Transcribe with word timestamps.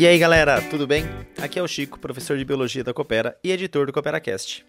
E 0.00 0.06
aí 0.06 0.18
galera, 0.18 0.62
tudo 0.62 0.86
bem? 0.86 1.04
Aqui 1.36 1.58
é 1.58 1.62
o 1.62 1.68
Chico, 1.68 1.98
professor 1.98 2.38
de 2.38 2.42
Biologia 2.42 2.82
da 2.82 2.94
Coopera 2.94 3.36
e 3.44 3.52
editor 3.52 3.84
do 3.84 3.92
CooperaCast. 3.92 4.64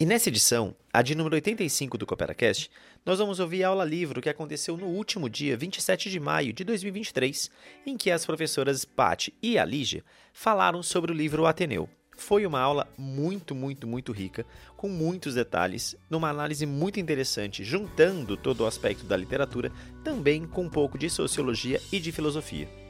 E 0.00 0.04
nessa 0.04 0.28
edição, 0.28 0.74
a 0.92 1.02
de 1.02 1.14
número 1.14 1.36
85 1.36 1.96
do 1.96 2.04
CooperaCast, 2.04 2.68
nós 3.06 3.20
vamos 3.20 3.38
ouvir 3.38 3.62
a 3.62 3.68
aula 3.68 3.84
livro 3.84 4.20
que 4.20 4.28
aconteceu 4.28 4.76
no 4.76 4.86
último 4.86 5.30
dia 5.30 5.56
27 5.56 6.10
de 6.10 6.18
maio 6.18 6.52
de 6.52 6.64
2023, 6.64 7.48
em 7.86 7.96
que 7.96 8.10
as 8.10 8.26
professoras 8.26 8.84
Patti 8.84 9.32
e 9.40 9.56
a 9.56 9.64
Lígia 9.64 10.02
falaram 10.32 10.82
sobre 10.82 11.12
o 11.12 11.14
livro 11.14 11.46
Ateneu. 11.46 11.88
Foi 12.16 12.44
uma 12.44 12.58
aula 12.58 12.92
muito, 12.98 13.54
muito, 13.54 13.86
muito 13.86 14.10
rica, 14.10 14.44
com 14.76 14.88
muitos 14.88 15.36
detalhes, 15.36 15.94
numa 16.10 16.28
análise 16.28 16.66
muito 16.66 16.98
interessante, 16.98 17.62
juntando 17.62 18.36
todo 18.36 18.62
o 18.62 18.66
aspecto 18.66 19.04
da 19.04 19.16
literatura, 19.16 19.70
também 20.02 20.44
com 20.44 20.62
um 20.62 20.68
pouco 20.68 20.98
de 20.98 21.08
sociologia 21.08 21.80
e 21.92 22.00
de 22.00 22.10
filosofia. 22.10 22.87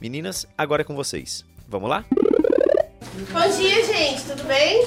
Meninas, 0.00 0.46
agora 0.58 0.82
é 0.82 0.84
com 0.84 0.94
vocês. 0.94 1.44
Vamos 1.68 1.88
lá? 1.88 2.04
Bom 2.10 3.56
dia, 3.56 3.84
gente, 3.84 4.24
tudo 4.24 4.44
bem? 4.44 4.86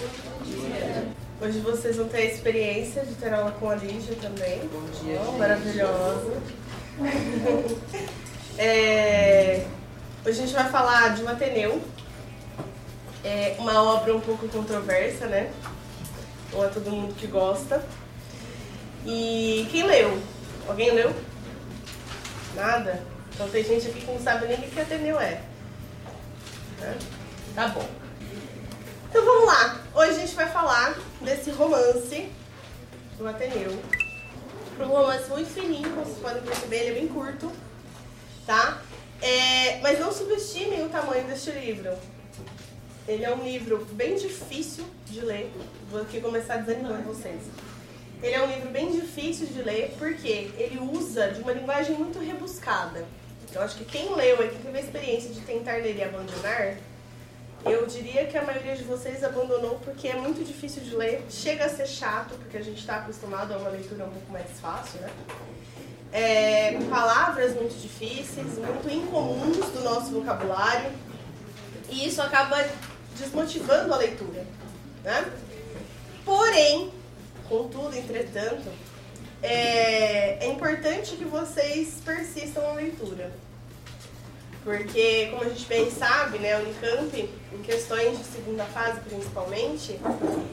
Hoje 1.41 1.59
vocês 1.59 1.95
vão 1.95 2.07
ter 2.07 2.17
a 2.17 2.25
experiência 2.25 3.05
de 3.05 3.13
ter 3.15 3.33
aula 3.33 3.51
com 3.51 3.69
a 3.69 3.75
Lígia 3.75 4.15
também. 4.15 4.59
Bom 4.67 4.83
dia, 5.01 5.19
oh, 5.27 5.31
Maravilhosa. 5.33 6.41
é... 8.57 9.65
Hoje 10.25 10.39
a 10.39 10.45
gente 10.45 10.53
vai 10.53 10.69
falar 10.69 11.15
de 11.15 11.23
um 11.23 11.29
Ateneu, 11.29 11.81
é 13.23 13.55
uma 13.59 13.81
obra 13.81 14.15
um 14.15 14.19
pouco 14.19 14.47
controversa, 14.49 15.25
né? 15.27 15.51
Não 16.51 16.65
é 16.65 16.67
todo 16.67 16.91
mundo 16.91 17.15
que 17.15 17.27
gosta. 17.27 17.85
E 19.05 19.67
quem 19.71 19.83
leu? 19.83 20.21
Alguém 20.67 20.91
leu? 20.91 21.13
Nada? 22.55 23.16
Então 23.37 23.47
tem 23.49 23.63
gente 23.63 23.87
aqui 23.87 24.01
que 24.01 24.11
não 24.11 24.19
sabe 24.19 24.47
nem 24.47 24.57
o 24.57 24.61
que 24.63 24.79
Ateneu 24.79 25.19
é. 25.19 25.39
Né? 26.79 26.97
Tá 27.53 27.67
bom. 27.67 27.87
Então 29.07 29.23
vamos 29.23 29.45
lá. 29.45 29.79
Hoje 29.93 30.09
a 30.09 30.19
gente 30.21 30.33
vai 30.35 30.49
falar 30.49 30.97
desse 31.21 31.51
romance 31.51 32.31
do 33.15 33.27
Ateneu. 33.27 33.79
Um 34.79 34.85
romance 34.85 35.29
muito 35.29 35.51
fininho, 35.51 35.87
como 35.91 36.03
vocês 36.03 36.17
podem 36.17 36.41
perceber, 36.41 36.77
ele 36.77 36.89
é 36.89 36.93
bem 36.93 37.07
curto, 37.09 37.51
tá? 38.47 38.81
É, 39.21 39.79
mas 39.81 39.99
não 39.99 40.11
subestimem 40.11 40.83
o 40.83 40.89
tamanho 40.89 41.27
deste 41.27 41.51
livro. 41.51 41.91
Ele 43.07 43.23
é 43.23 43.35
um 43.35 43.43
livro 43.43 43.85
bem 43.91 44.15
difícil 44.15 44.83
de 45.05 45.21
ler. 45.21 45.51
Vou 45.91 46.01
aqui 46.01 46.19
começar 46.19 46.57
desanimando 46.57 47.03
vocês. 47.03 47.43
Ele 48.23 48.33
é 48.33 48.41
um 48.41 48.47
livro 48.47 48.69
bem 48.71 48.91
difícil 48.91 49.45
de 49.45 49.61
ler 49.61 49.95
porque 49.99 50.49
ele 50.57 50.79
usa 50.91 51.29
de 51.29 51.39
uma 51.41 51.51
linguagem 51.51 51.95
muito 51.95 52.17
rebuscada. 52.17 53.05
Eu 53.57 53.63
acho 53.63 53.77
que 53.77 53.85
quem 53.85 54.13
leu 54.13 54.35
e 54.45 54.49
quem 54.49 54.59
teve 54.59 54.77
a 54.77 54.81
experiência 54.81 55.31
de 55.31 55.41
tentar 55.41 55.77
ler 55.77 55.95
e 55.95 56.03
abandonar, 56.03 56.75
eu 57.65 57.87
diria 57.87 58.27
que 58.27 58.37
a 58.37 58.43
maioria 58.43 58.75
de 58.75 58.83
vocês 58.83 59.23
abandonou 59.23 59.79
porque 59.83 60.07
é 60.09 60.13
muito 60.13 60.45
difícil 60.45 60.83
de 60.83 60.95
ler, 60.95 61.25
chega 61.27 61.65
a 61.65 61.69
ser 61.69 61.87
chato, 61.87 62.35
porque 62.35 62.55
a 62.55 62.61
gente 62.61 62.79
está 62.79 62.97
acostumado 62.97 63.55
a 63.55 63.57
uma 63.57 63.71
leitura 63.71 64.05
um 64.05 64.11
pouco 64.11 64.31
mais 64.31 64.47
fácil, 64.59 65.01
né? 65.01 65.09
É, 66.13 66.77
palavras 66.87 67.55
muito 67.55 67.75
difíceis, 67.81 68.59
muito 68.59 68.87
incomuns 68.91 69.57
do 69.71 69.81
nosso 69.81 70.11
vocabulário, 70.11 70.91
e 71.89 72.07
isso 72.07 72.21
acaba 72.21 72.63
desmotivando 73.17 73.91
a 73.91 73.97
leitura. 73.97 74.45
Né? 75.03 75.31
Porém, 76.23 76.91
contudo, 77.49 77.97
entretanto, 77.97 78.71
é, 79.41 80.45
é 80.45 80.47
importante 80.47 81.15
que 81.15 81.25
vocês 81.25 81.95
persistam 82.05 82.61
na 82.61 82.73
leitura. 82.73 83.46
Porque, 84.67 85.27
como 85.31 85.43
a 85.43 85.47
gente 85.47 85.65
bem 85.65 85.89
sabe, 85.89 86.39
né, 86.39 86.55
a 86.55 86.57
Unicamp, 86.57 87.17
em 87.17 87.61
questões 87.63 88.17
de 88.17 88.25
segunda 88.25 88.65
fase 88.65 88.99
principalmente, 88.99 89.97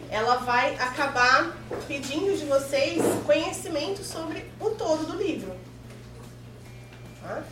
ela 0.08 0.36
vai 0.36 0.76
acabar 0.76 1.52
pedindo 1.88 2.38
de 2.38 2.44
vocês 2.44 3.02
conhecimento 3.26 4.04
sobre 4.04 4.48
o 4.60 4.70
todo 4.70 5.04
do 5.04 5.20
livro. 5.20 5.52
Tá? 7.20 7.42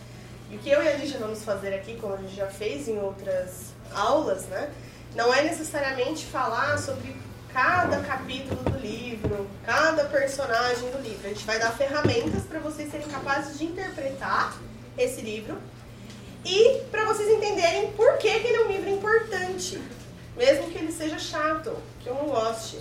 E 0.53 0.55
o 0.55 0.59
que 0.61 0.71
eu 0.71 0.81
e 0.85 0.89
a 0.89 0.97
Lígia 0.99 1.19
vamos 1.19 1.43
fazer 1.43 1.75
aqui, 1.75 1.97
como 2.01 2.15
a 2.15 2.19
gente 2.19 2.37
já 2.37 2.47
fez 2.47 2.87
em 2.87 2.97
outras 2.97 3.73
aulas, 3.93 4.45
né, 4.45 4.71
não 5.17 5.35
é 5.35 5.43
necessariamente 5.43 6.27
falar 6.27 6.79
sobre 6.79 7.17
cada 7.53 8.01
capítulo 8.03 8.63
do 8.63 8.79
livro, 8.79 9.51
cada 9.67 10.05
personagem 10.05 10.89
do 10.93 10.99
livro. 11.03 11.27
A 11.27 11.31
gente 11.31 11.45
vai 11.45 11.59
dar 11.59 11.73
ferramentas 11.73 12.45
para 12.45 12.61
vocês 12.61 12.89
serem 12.89 13.09
capazes 13.09 13.59
de 13.59 13.65
interpretar 13.65 14.57
esse 14.97 15.23
livro 15.23 15.59
e 16.45 16.81
para 16.91 17.05
vocês 17.05 17.29
entenderem 17.29 17.93
por 17.93 18.19
que, 18.19 18.41
que 18.41 18.47
ele 18.47 18.57
é 18.57 18.65
um 18.65 18.69
livro 18.69 18.91
importante, 18.91 19.81
mesmo 20.37 20.71
que 20.71 20.79
ele 20.79 20.93
seja 20.93 21.19
chato, 21.19 21.77
que 22.01 22.09
eu 22.09 22.15
não 22.15 22.27
goste. 22.27 22.81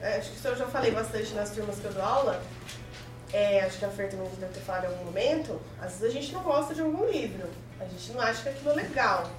É, 0.00 0.16
acho 0.16 0.32
que 0.32 0.44
eu 0.44 0.56
já 0.56 0.66
falei 0.66 0.90
bastante 0.90 1.32
nas 1.34 1.50
turmas 1.50 1.78
que 1.78 1.84
eu 1.84 1.92
dou 1.92 2.02
aula. 2.02 2.42
É, 3.32 3.62
acho 3.62 3.78
que 3.78 3.84
a 3.84 3.88
Fer 3.88 4.10
também 4.10 4.28
deve 4.38 4.52
ter 4.52 4.60
falado 4.60 4.84
em 4.84 4.88
algum 4.88 5.04
momento. 5.04 5.60
Às 5.80 5.92
vezes 5.92 6.04
a 6.04 6.20
gente 6.20 6.32
não 6.32 6.42
gosta 6.42 6.74
de 6.74 6.82
algum 6.82 7.08
livro, 7.08 7.48
a 7.80 7.84
gente 7.84 8.12
não 8.12 8.20
acha 8.20 8.42
que 8.42 8.48
aquilo 8.50 8.70
é 8.70 8.74
legal. 8.74 9.30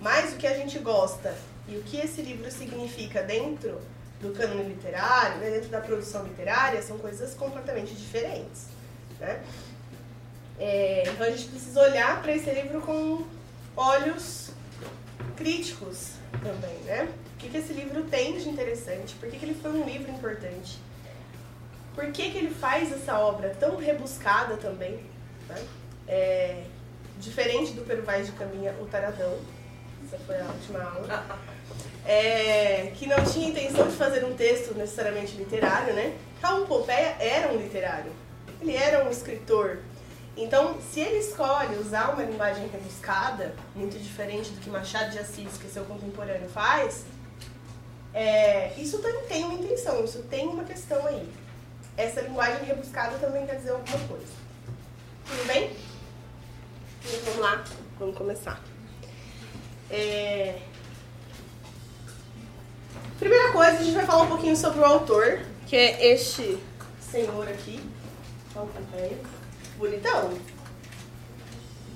Mas 0.00 0.32
o 0.32 0.36
que 0.36 0.46
a 0.46 0.54
gente 0.54 0.78
gosta 0.78 1.34
e 1.66 1.76
o 1.76 1.82
que 1.82 1.98
esse 1.98 2.20
livro 2.20 2.50
significa 2.50 3.22
dentro 3.22 3.80
do 4.20 4.32
cânone 4.32 4.64
literário, 4.64 5.38
né, 5.38 5.50
dentro 5.50 5.68
da 5.68 5.80
produção 5.80 6.24
literária, 6.24 6.82
são 6.82 6.98
coisas 6.98 7.34
completamente 7.34 7.94
diferentes. 7.94 8.66
Né? 9.20 9.40
É, 10.58 11.04
então 11.06 11.26
a 11.26 11.30
gente 11.30 11.48
precisa 11.48 11.80
olhar 11.80 12.20
para 12.20 12.34
esse 12.34 12.50
livro 12.50 12.80
com 12.80 13.24
olhos 13.76 14.50
críticos 15.36 16.12
também, 16.42 16.76
né? 16.84 17.08
O 17.34 17.38
que, 17.38 17.48
que 17.48 17.56
esse 17.56 17.72
livro 17.72 18.02
tem 18.04 18.36
de 18.36 18.48
interessante? 18.48 19.14
Por 19.14 19.28
que, 19.30 19.38
que 19.38 19.44
ele 19.44 19.54
foi 19.54 19.70
um 19.70 19.84
livro 19.84 20.10
importante? 20.10 20.78
Por 21.94 22.10
que, 22.10 22.30
que 22.30 22.38
ele 22.38 22.54
faz 22.54 22.92
essa 22.92 23.18
obra 23.18 23.56
tão 23.58 23.76
rebuscada 23.76 24.56
também? 24.56 24.98
Né? 25.48 25.66
É, 26.06 26.62
diferente 27.18 27.72
do 27.72 27.82
Peru 27.82 28.02
Vaz 28.02 28.26
de 28.26 28.32
Caminha, 28.32 28.74
o 28.80 28.86
Taradão. 28.86 29.36
Essa 30.04 30.18
foi 30.24 30.40
a 30.40 30.44
última 30.44 30.82
aula. 30.82 31.38
é, 32.06 32.92
que 32.96 33.06
não 33.06 33.22
tinha 33.24 33.50
intenção 33.50 33.86
de 33.86 33.96
fazer 33.96 34.24
um 34.24 34.34
texto 34.34 34.74
necessariamente 34.74 35.36
literário, 35.36 35.94
né? 35.94 36.16
Raul 36.42 36.66
Pompeia 36.66 37.16
era 37.20 37.52
um 37.52 37.56
literário, 37.56 38.12
ele 38.60 38.74
era 38.74 39.04
um 39.04 39.10
escritor. 39.10 39.78
Então, 40.40 40.78
se 40.80 41.00
ele 41.00 41.18
escolhe 41.18 41.76
usar 41.78 42.10
uma 42.10 42.22
linguagem 42.22 42.68
rebuscada, 42.68 43.56
muito 43.74 43.98
diferente 43.98 44.50
do 44.50 44.60
que 44.60 44.70
Machado 44.70 45.10
de 45.10 45.18
Assis, 45.18 45.58
que 45.58 45.66
seu 45.68 45.84
contemporâneo, 45.84 46.48
faz, 46.48 47.04
é, 48.14 48.72
isso 48.78 48.98
também 48.98 49.24
tem 49.26 49.44
uma 49.44 49.54
intenção, 49.54 50.04
isso 50.04 50.22
tem 50.30 50.46
uma 50.46 50.62
questão 50.62 51.04
aí. 51.08 51.28
Essa 51.96 52.20
linguagem 52.20 52.64
rebuscada 52.64 53.18
também 53.18 53.44
quer 53.46 53.56
dizer 53.56 53.72
alguma 53.72 53.98
coisa. 54.06 54.32
Tudo 55.26 55.46
bem? 55.48 55.76
Então, 57.04 57.20
vamos 57.24 57.40
lá, 57.40 57.64
vamos 57.98 58.16
começar. 58.16 58.62
É, 59.90 60.60
Primeira 63.18 63.50
coisa, 63.50 63.72
a 63.72 63.82
gente 63.82 63.96
vai 63.96 64.06
falar 64.06 64.22
um 64.22 64.28
pouquinho 64.28 64.56
sobre 64.56 64.78
o 64.78 64.84
autor, 64.84 65.40
que 65.66 65.74
é 65.74 66.12
este 66.12 66.56
senhor 67.00 67.48
aqui. 67.48 67.82
Bonitão. 69.78 70.30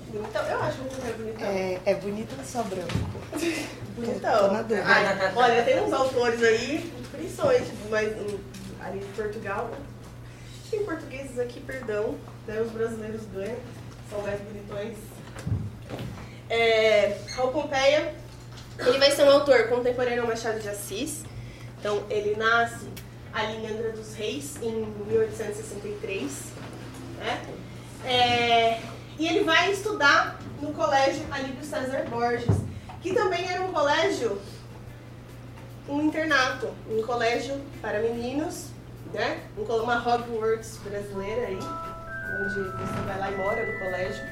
Bonitão, 0.07 0.47
eu 0.47 0.63
acho 0.63 0.77
muito 0.79 1.17
bonitão. 1.17 1.47
É, 1.47 1.81
é 1.85 1.95
bonito 1.95 2.35
só 2.45 2.63
branco. 2.63 2.93
bonitão. 3.95 4.63
Tô, 4.63 4.63
tô 4.63 4.75
Ai, 4.83 5.33
olha, 5.35 5.63
tem 5.63 5.81
uns 5.81 5.91
autores 5.91 6.41
aí, 6.41 6.93
principalmente 7.11 7.71
mas, 7.89 8.13
hum, 8.17 8.39
ali 8.81 8.99
de 8.99 9.05
Portugal. 9.07 9.69
Tem 10.71 10.83
portugueses 10.85 11.37
aqui, 11.37 11.59
perdão, 11.59 12.17
né, 12.47 12.61
os 12.61 12.71
brasileiros 12.71 13.21
ganham, 13.33 13.57
são 14.09 14.21
mais 14.21 14.39
bonitões. 14.41 14.97
É, 16.49 17.17
Raul 17.35 17.51
Pompeia 17.51 18.15
ele 18.79 18.97
vai 18.97 19.11
ser 19.11 19.23
um 19.23 19.29
autor 19.29 19.67
contemporâneo 19.67 20.21
ao 20.21 20.27
Machado 20.27 20.59
de 20.59 20.67
Assis. 20.67 21.23
Então, 21.79 22.03
ele 22.09 22.35
nasce 22.35 22.87
ali 23.31 23.57
em 23.57 23.67
Angra 23.67 23.91
dos 23.91 24.15
Reis, 24.15 24.55
em 24.61 24.85
1863. 25.07 26.31
Né? 27.19 27.41
É, 28.05 28.81
e 29.17 29.27
ele 29.27 29.43
vai 29.43 29.71
estudar 29.71 30.37
no 30.61 30.73
colégio 30.73 31.25
Alípio 31.31 31.63
César 31.63 32.05
Borges, 32.09 32.55
que 33.01 33.13
também 33.13 33.47
era 33.49 33.61
um 33.61 33.71
colégio, 33.71 34.41
um 35.87 36.01
internato, 36.01 36.69
um 36.89 37.01
colégio 37.03 37.59
para 37.81 37.99
meninos, 37.99 38.67
né? 39.13 39.41
uma 39.57 39.97
Hogwarts 39.97 40.77
brasileira 40.83 41.47
aí, 41.47 41.59
onde 42.41 42.55
você 42.55 43.01
vai 43.05 43.19
lá 43.19 43.31
e 43.31 43.35
mora 43.35 43.65
no 43.65 43.79
colégio. 43.79 44.23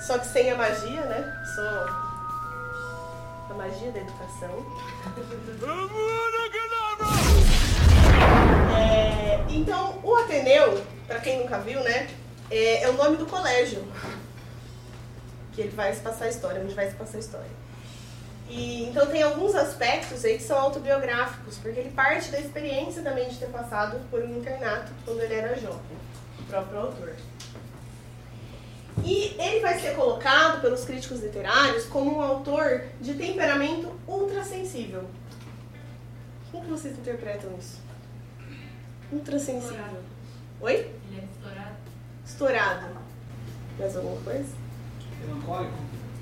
Só 0.00 0.18
que 0.18 0.26
sem 0.26 0.50
a 0.50 0.56
magia, 0.56 1.02
né? 1.02 1.44
Só 1.54 2.10
a 3.50 3.54
magia 3.54 3.90
da 3.92 4.00
educação. 4.00 4.66
é, 8.78 9.44
então, 9.50 9.98
o 10.02 10.14
Ateneu, 10.16 10.82
para 11.06 11.20
quem 11.20 11.40
nunca 11.40 11.58
viu, 11.58 11.82
né, 11.82 12.08
é, 12.50 12.82
é, 12.82 12.88
o 12.88 12.94
nome 12.94 13.16
do 13.16 13.26
colégio. 13.26 13.84
Que 15.52 15.62
ele 15.62 15.70
vai 15.70 15.92
se 15.92 16.00
passar 16.00 16.26
a 16.26 16.28
história, 16.28 16.60
onde 16.62 16.74
vai 16.74 16.88
se 16.88 16.96
passar 16.96 17.16
a 17.16 17.20
história. 17.20 17.60
E, 18.48 18.84
então 18.88 19.06
tem 19.06 19.22
alguns 19.22 19.54
aspectos 19.54 20.24
aí 20.24 20.36
que 20.36 20.42
são 20.42 20.58
autobiográficos, 20.58 21.56
porque 21.58 21.78
ele 21.78 21.90
parte 21.90 22.30
da 22.30 22.40
experiência 22.40 23.02
também 23.02 23.28
de 23.28 23.36
ter 23.36 23.46
passado 23.46 24.00
por 24.10 24.20
um 24.22 24.38
internato 24.38 24.92
quando 25.04 25.20
ele 25.20 25.34
era 25.34 25.54
jovem, 25.54 25.96
o 26.40 26.42
próprio 26.44 26.80
autor. 26.80 27.14
E 29.04 29.36
ele 29.38 29.60
vai 29.60 29.78
ser 29.78 29.94
colocado 29.94 30.60
pelos 30.60 30.84
críticos 30.84 31.22
literários 31.22 31.84
como 31.86 32.18
um 32.18 32.20
autor 32.20 32.84
de 33.00 33.14
temperamento 33.14 33.92
ultrassensível. 34.06 35.04
Como 36.50 36.64
que 36.64 36.70
vocês 36.70 36.98
interpretam 36.98 37.50
isso? 37.56 37.78
Ultrassensível. 39.12 40.02
Oi? 40.60 40.74
Ele 40.74 41.20
é 41.20 41.29
estourado. 42.30 42.86
Mais 43.78 43.96
alguma 43.96 44.20
coisa? 44.22 44.48
Melancólico? 45.26 45.74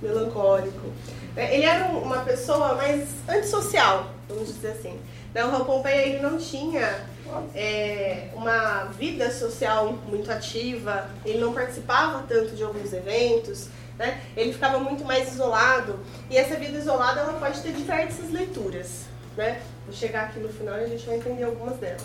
Melancólico. 0.03 0.93
É, 1.37 1.55
Ele 1.57 1.65
era 1.65 1.87
um- 1.87 1.99
uma 2.03 2.21
pessoa 2.25 2.75
mais 2.75 3.09
antissocial, 3.29 4.11
vamos 4.29 4.49
dizer 4.49 4.69
assim. 4.73 4.99
Né, 5.35 5.45
O 5.45 5.51
Raul 5.51 5.65
Pompeia 5.65 6.07
ele 6.07 6.21
não 6.23 6.39
tinha 6.39 7.07
é, 7.55 8.31
uma 8.35 8.85
vida 8.85 9.31
social 9.31 9.93
muito 10.09 10.31
ativa, 10.33 11.11
ele 11.27 11.39
não 11.39 11.53
participava 11.53 12.25
tanto 12.27 12.57
de 12.57 12.63
alguns 12.63 12.91
eventos, 12.95 13.69
né? 13.99 14.23
ele 14.35 14.51
ficava 14.53 14.79
muito 14.79 15.05
mais 15.05 15.31
isolado. 15.35 16.01
E 16.31 16.39
essa 16.39 16.57
vida 16.57 16.79
isolada 16.79 17.21
ela 17.21 17.35
pode 17.35 17.61
ter 17.61 17.73
diversas 17.73 18.31
leituras. 18.31 19.03
Né? 19.37 19.61
Vou 19.85 19.95
chegar 19.95 20.25
aqui 20.25 20.39
no 20.41 20.49
final 20.49 20.79
e 20.79 20.85
a 20.85 20.87
gente 20.89 21.05
vai 21.05 21.17
entender 21.17 21.45
algumas 21.45 21.77
delas. 21.77 22.03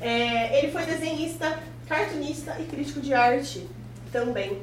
É, 0.00 0.58
ele 0.58 0.72
foi 0.72 0.84
desenhista, 0.84 1.56
cartunista 1.88 2.56
e 2.60 2.64
crítico 2.64 3.00
de 3.00 3.14
arte 3.14 3.66
também. 4.12 4.62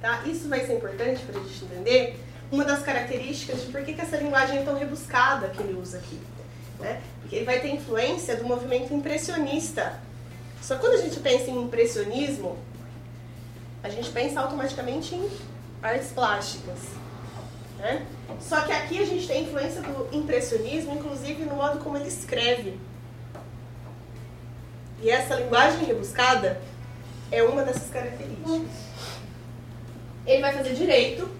Tá? 0.00 0.22
Isso 0.26 0.48
vai 0.48 0.64
ser 0.64 0.76
importante 0.76 1.22
para 1.24 1.40
a 1.40 1.42
gente 1.42 1.64
entender 1.64 2.20
uma 2.50 2.64
das 2.64 2.82
características 2.82 3.62
de 3.62 3.72
por 3.72 3.82
que, 3.84 3.92
que 3.92 4.00
essa 4.00 4.16
linguagem 4.16 4.58
é 4.58 4.62
tão 4.62 4.78
rebuscada 4.78 5.48
que 5.48 5.62
ele 5.62 5.78
usa 5.78 5.98
aqui. 5.98 6.18
Né? 6.78 7.00
Porque 7.20 7.36
ele 7.36 7.44
vai 7.44 7.60
ter 7.60 7.68
influência 7.68 8.36
do 8.36 8.44
movimento 8.44 8.92
impressionista. 8.92 9.98
Só 10.60 10.74
que 10.74 10.80
quando 10.80 10.94
a 10.94 11.02
gente 11.02 11.18
pensa 11.20 11.50
em 11.50 11.62
impressionismo, 11.62 12.58
a 13.82 13.88
gente 13.88 14.10
pensa 14.10 14.40
automaticamente 14.40 15.14
em 15.14 15.28
artes 15.82 16.10
plásticas. 16.10 16.78
Né? 17.78 18.06
Só 18.40 18.60
que 18.62 18.72
aqui 18.72 18.98
a 19.00 19.06
gente 19.06 19.26
tem 19.26 19.44
influência 19.44 19.80
do 19.82 20.08
impressionismo, 20.16 20.94
inclusive 20.94 21.44
no 21.44 21.56
modo 21.56 21.78
como 21.78 21.96
ele 21.96 22.08
escreve. 22.08 22.78
E 25.06 25.10
essa 25.10 25.36
linguagem 25.36 25.84
rebuscada 25.84 26.60
é 27.30 27.40
uma 27.40 27.62
dessas 27.62 27.88
características. 27.90 28.66
Ele 30.26 30.40
vai 30.42 30.52
fazer 30.52 30.74
direito, 30.74 31.30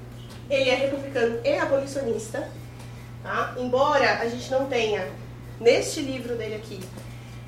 ele 0.49 0.71
é 0.71 0.77
republicano 0.77 1.41
e 1.45 1.59
abolicionista, 1.59 2.49
tá? 3.25 3.57
Embora 3.59 4.21
a 4.21 4.29
gente 4.29 4.49
não 4.53 4.67
tenha, 4.67 5.11
neste 5.59 6.01
livro 6.01 6.37
dele 6.37 6.55
aqui, 6.55 6.79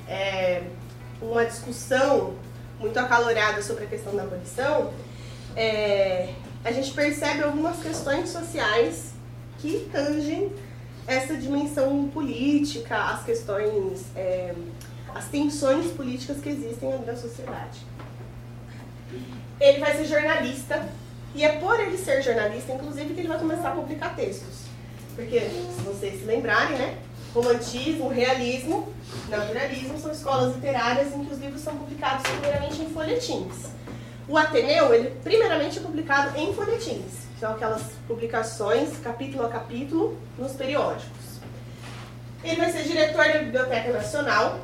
é, 0.09 0.63
uma 1.21 1.45
discussão 1.45 2.33
muito 2.81 2.99
acalorada 2.99 3.61
sobre 3.61 3.85
a 3.85 3.87
questão 3.87 4.13
da 4.13 4.23
abolição, 4.23 4.93
é, 5.55 6.33
a 6.65 6.71
gente 6.73 6.91
percebe 6.91 7.43
algumas 7.43 7.81
questões 7.81 8.27
sociais 8.27 9.13
que 9.59 9.89
tangem 9.89 10.51
essa 11.07 11.33
dimensão 11.37 12.09
política, 12.09 13.05
as 13.05 13.23
questões, 13.23 14.05
é, 14.17 14.53
as 15.15 15.25
tensões 15.25 15.91
políticas 15.91 16.37
que 16.37 16.49
existem 16.49 16.89
na 17.05 17.15
sociedade. 17.15 17.79
Ele 19.59 19.79
vai 19.79 19.95
ser 19.95 20.05
jornalista, 20.05 20.87
e 21.35 21.43
é 21.43 21.57
por 21.57 21.79
ele 21.79 21.97
ser 21.97 22.21
jornalista, 22.21 22.71
inclusive, 22.71 23.13
que 23.13 23.21
ele 23.21 23.27
vai 23.27 23.39
começar 23.39 23.69
a 23.69 23.75
publicar 23.75 24.15
textos. 24.15 24.63
Porque, 25.15 25.39
se 25.39 25.81
vocês 25.83 26.19
se 26.19 26.25
lembrarem, 26.25 26.77
né? 26.77 26.97
Romantismo, 27.33 28.07
realismo, 28.07 28.91
naturalismo 29.27 29.99
são 29.99 30.11
escolas 30.11 30.55
literárias 30.55 31.13
em 31.13 31.25
que 31.25 31.33
os 31.33 31.39
livros 31.39 31.61
são 31.61 31.75
publicados 31.75 32.23
primeiramente 32.23 32.81
em 32.81 32.89
folhetins. 32.89 33.69
O 34.27 34.37
Ateneu, 34.37 34.93
ele 34.93 35.11
primeiramente 35.23 35.77
é 35.77 35.81
publicado 35.81 36.37
em 36.37 36.53
folhetins, 36.53 37.27
que 37.33 37.39
são 37.39 37.51
aquelas 37.51 37.83
publicações, 38.07 38.97
capítulo 39.03 39.45
a 39.45 39.49
capítulo, 39.49 40.17
nos 40.37 40.53
periódicos. 40.53 41.39
Ele 42.43 42.55
vai 42.55 42.71
ser 42.71 42.83
diretor 42.83 43.25
da 43.25 43.39
Biblioteca 43.39 43.91
Nacional. 43.91 44.59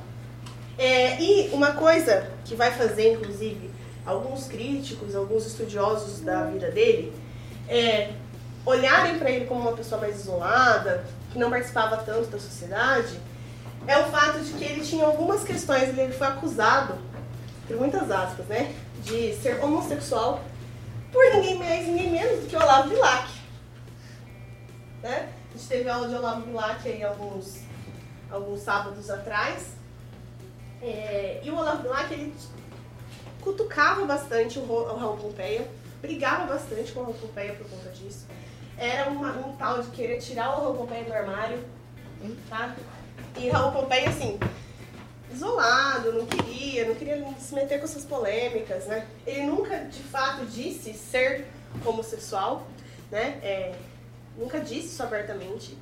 É, 0.78 1.22
e 1.22 1.50
uma 1.52 1.74
coisa 1.74 2.30
que 2.44 2.56
vai 2.56 2.72
fazer, 2.72 3.14
inclusive, 3.14 3.72
alguns 4.06 4.48
críticos, 4.48 5.16
alguns 5.16 5.46
estudiosos 5.46 6.20
da 6.22 6.46
vida 6.46 6.70
dele, 6.72 7.14
é 7.68 8.12
olharem 8.66 9.18
para 9.18 9.30
ele 9.30 9.46
como 9.46 9.62
uma 9.62 9.74
pessoa 9.74 10.02
mais 10.02 10.20
isolada, 10.20 11.06
que 11.32 11.40
não 11.40 11.50
participava 11.50 11.98
tanto 11.98 12.30
da 12.30 12.40
sociedade, 12.40 13.20
é 13.88 14.00
o 14.00 14.06
fato 14.06 14.40
de 14.40 14.54
que 14.54 14.64
ele 14.64 14.82
tinha 14.82 15.06
algumas 15.06 15.44
questões, 15.44 15.98
ele 15.98 16.14
foi 16.14 16.28
acusado, 16.28 16.96
por 17.68 17.78
muitas 17.78 18.10
aspas, 18.10 18.46
né, 18.48 18.74
de 19.04 19.36
ser 19.36 19.64
homossexual 19.64 20.44
por 21.12 21.24
ninguém 21.34 21.58
mais, 21.58 21.88
ninguém 21.88 22.12
menos 22.12 22.42
do 22.42 22.48
que 22.48 22.56
Olavo 22.56 22.90
Bilac. 22.90 23.30
Né? 25.02 25.30
A 25.54 25.58
gente 25.58 25.68
teve 25.70 25.90
aula 25.90 26.10
de 26.10 26.16
Olavo 26.16 26.42
Bilac 26.42 26.88
aí 26.88 27.04
alguns, 27.04 27.62
alguns 28.30 28.62
sábados 28.62 29.10
atrás. 29.10 29.76
É, 30.86 31.42
e 31.44 31.50
o 31.50 31.58
Olavo 31.58 31.82
Bilac, 31.82 32.14
ele 32.14 32.32
cutucava 33.42 34.06
bastante 34.06 34.60
o 34.60 34.62
o 34.64 34.96
Raul 34.98 35.18
Pompeia, 35.18 35.68
brigava 36.02 36.46
bastante 36.46 36.92
com 36.92 37.00
o 37.00 37.04
Raul 37.04 37.16
Pompeia 37.16 37.54
por 37.56 37.68
conta 37.68 37.90
disso. 37.90 38.28
Era 38.78 39.10
uma- 39.10 39.32
um 39.32 39.56
tal 39.56 39.82
de 39.82 39.90
querer 39.90 40.20
tirar 40.20 40.50
o 40.58 40.62
Raul 40.62 40.76
Pompeia 40.76 41.04
do 41.06 41.14
armário, 41.14 41.64
tá? 42.50 42.76
E 43.38 43.50
Raul 43.50 43.72
Pompeia, 43.72 44.10
assim, 44.10 44.40
isolado, 45.34 46.14
não 46.14 46.26
queria, 46.28 46.86
não 46.88 46.94
queria 46.96 47.26
se 47.40 47.54
meter 47.56 47.80
com 47.80 47.86
essas 47.86 48.06
polêmicas, 48.06 48.86
né? 48.86 49.08
Ele 49.26 49.44
nunca, 49.44 49.78
de 49.86 50.04
fato, 50.04 50.46
disse 50.46 50.94
ser 50.94 51.48
homossexual, 51.84 52.68
né? 53.12 53.40
É, 53.42 53.76
nunca 54.38 54.60
disse 54.60 54.88
isso 54.88 55.02
abertamente. 55.04 55.76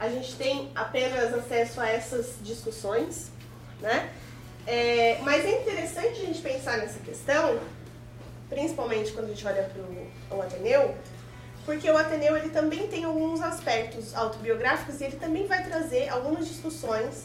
A 0.00 0.08
gente 0.08 0.34
tem 0.36 0.70
apenas 0.74 1.32
acesso 1.34 1.80
a 1.80 1.88
essas 1.88 2.36
discussões, 2.42 3.30
né? 3.80 4.10
É, 4.66 5.18
mas 5.22 5.44
é 5.44 5.60
interessante 5.60 6.22
a 6.22 6.26
gente 6.26 6.40
pensar 6.40 6.78
nessa 6.78 6.98
questão, 7.00 7.58
principalmente 8.48 9.12
quando 9.12 9.26
a 9.26 9.28
gente 9.28 9.46
olha 9.46 9.70
para 10.28 10.36
o 10.36 10.42
Ateneu, 10.42 10.94
porque 11.64 11.90
o 11.90 11.96
Ateneu 11.96 12.36
ele 12.36 12.50
também 12.50 12.86
tem 12.86 13.04
alguns 13.04 13.40
aspectos 13.40 14.14
autobiográficos 14.14 15.00
e 15.00 15.04
ele 15.04 15.16
também 15.16 15.46
vai 15.46 15.64
trazer 15.64 16.08
algumas 16.08 16.46
discussões 16.46 17.24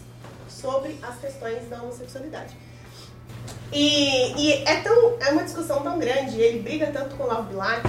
sobre 0.49 0.97
as 1.01 1.19
questões 1.19 1.67
da 1.69 1.81
homossexualidade. 1.81 2.55
E, 3.71 4.33
e 4.39 4.53
é, 4.63 4.81
tão, 4.81 5.17
é 5.19 5.31
uma 5.31 5.43
discussão 5.43 5.83
tão 5.83 5.99
grande, 5.99 6.39
ele 6.39 6.59
briga 6.59 6.87
tanto 6.87 7.15
com 7.15 7.23
o 7.23 7.25
Olavo 7.25 7.49
Bilac, 7.49 7.81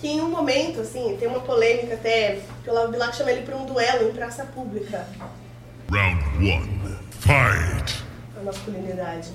que 0.00 0.08
em 0.08 0.20
um 0.20 0.30
momento, 0.30 0.80
assim, 0.80 1.16
tem 1.18 1.28
uma 1.28 1.40
polêmica 1.40 1.94
até, 1.94 2.40
que 2.62 2.68
o 2.68 2.72
Olavo 2.72 2.92
Bilac 2.92 3.16
chama 3.16 3.32
ele 3.32 3.42
para 3.42 3.56
um 3.56 3.66
duelo 3.66 4.08
em 4.08 4.12
praça 4.12 4.44
pública, 4.44 5.06
Round 5.90 6.22
one. 6.38 6.98
Fight. 7.20 8.09
A 8.40 8.44
masculinidade. 8.44 9.30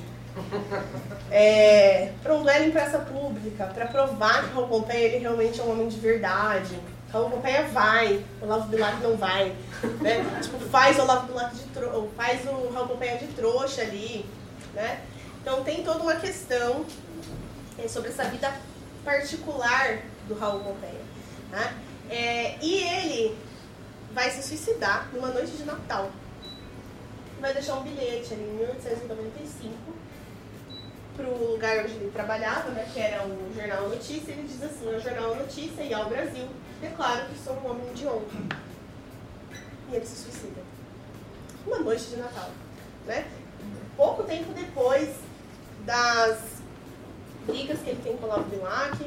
É, 1.32 2.12
para 2.22 2.36
um 2.36 2.44
duelo 2.44 2.66
em 2.66 2.72
praça 2.72 3.00
pública, 3.00 3.66
para 3.68 3.86
provar 3.86 4.50
que 4.50 4.58
o 4.58 4.68
Pompeia 4.68 5.08
ele 5.08 5.20
realmente 5.20 5.60
é 5.60 5.64
um 5.64 5.72
homem 5.72 5.88
de 5.88 6.00
verdade. 6.00 6.78
Raul 7.12 7.30
Pompeia 7.30 7.64
vai, 7.68 8.24
o 8.42 8.46
Olavo 8.46 8.68
Bilac 8.68 9.02
não 9.02 9.16
vai. 9.16 9.56
Né? 10.02 10.26
Tipo, 10.42 10.60
faz 10.70 10.98
o 10.98 11.04
Olavo 11.04 11.28
Bilac 11.28 11.56
de 11.56 11.64
tro... 11.66 12.12
faz 12.18 12.42
o 12.46 12.70
Raul 12.74 12.88
Pompeia 12.88 13.18
de 13.18 13.28
trouxa 13.28 13.82
ali. 13.82 14.26
Né? 14.74 15.02
Então 15.42 15.64
tem 15.64 15.84
toda 15.84 16.00
uma 16.00 16.16
questão 16.16 16.86
é, 17.82 17.88
sobre 17.88 18.10
essa 18.10 18.26
vida 18.26 18.52
particular 19.06 20.00
do 20.28 20.36
Raul 20.36 20.60
Pompeia. 20.60 21.02
Né? 21.52 21.74
É, 22.10 22.56
e 22.62 22.84
ele 22.84 23.38
vai 24.14 24.30
se 24.32 24.44
suicidar 24.44 25.08
numa 25.14 25.30
noite 25.30 25.52
de 25.52 25.64
Natal 25.64 26.10
vai 27.46 27.54
deixar 27.54 27.76
um 27.76 27.84
bilhete 27.84 28.34
ali 28.34 28.42
em 28.42 28.56
1895 28.56 29.76
para 31.16 31.28
o 31.28 31.52
lugar 31.52 31.86
onde 31.86 31.94
ele 31.94 32.10
trabalhava, 32.12 32.72
né, 32.72 32.90
que 32.92 33.00
era 33.00 33.24
o 33.24 33.54
Jornal 33.56 33.88
Notícia. 33.88 34.32
Ele 34.32 34.48
diz 34.48 34.64
assim: 34.64 34.92
ao 34.92 35.00
Jornal 35.00 35.36
Notícia 35.36 35.84
e 35.84 35.94
ao 35.94 36.10
Brasil, 36.10 36.48
declaro 36.82 37.28
que 37.28 37.38
sou 37.38 37.54
um 37.54 37.70
homem 37.70 37.94
de 37.94 38.08
honra. 38.08 38.26
E 39.92 39.96
ele 39.96 40.06
se 40.08 40.16
suicida. 40.16 40.60
Uma 41.68 41.80
noite 41.80 42.06
de 42.06 42.16
Natal. 42.18 42.50
Né? 43.06 43.28
Pouco 43.96 44.24
tempo 44.24 44.52
depois 44.54 45.16
das 45.86 46.40
brigas 47.46 47.78
que 47.82 47.92
ele 47.92 48.02
tem 48.02 48.18
com 48.18 48.26
o 48.26 48.26
Olavo 48.26 48.50
Bilac, 48.50 48.98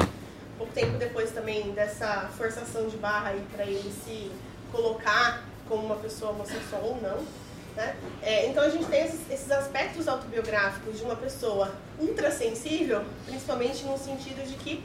pouco 0.57 0.73
tempo 0.73 0.97
depois 0.97 1.33
também 1.33 1.73
dessa 1.73 2.31
forçação 2.37 2.87
de 2.87 2.97
barra 2.99 3.31
aí 3.31 3.45
para 3.53 3.65
ele 3.65 3.93
se 4.05 4.31
colocar 4.71 5.43
como 5.69 5.87
uma 5.87 5.97
pessoa 5.97 6.31
homossexual 6.31 6.85
ou 6.85 7.03
não. 7.03 7.48
Né? 7.79 7.95
É, 8.23 8.47
então 8.49 8.65
a 8.65 8.69
gente 8.69 8.87
tem 8.87 9.05
esses, 9.05 9.21
esses 9.31 9.49
aspectos 9.53 10.09
autobiográficos 10.09 10.99
de 10.99 11.05
uma 11.05 11.15
pessoa 11.15 11.73
ultrassensível, 12.01 13.05
principalmente 13.25 13.85
no 13.85 13.97
sentido 13.97 14.45
de 14.45 14.57
que 14.57 14.85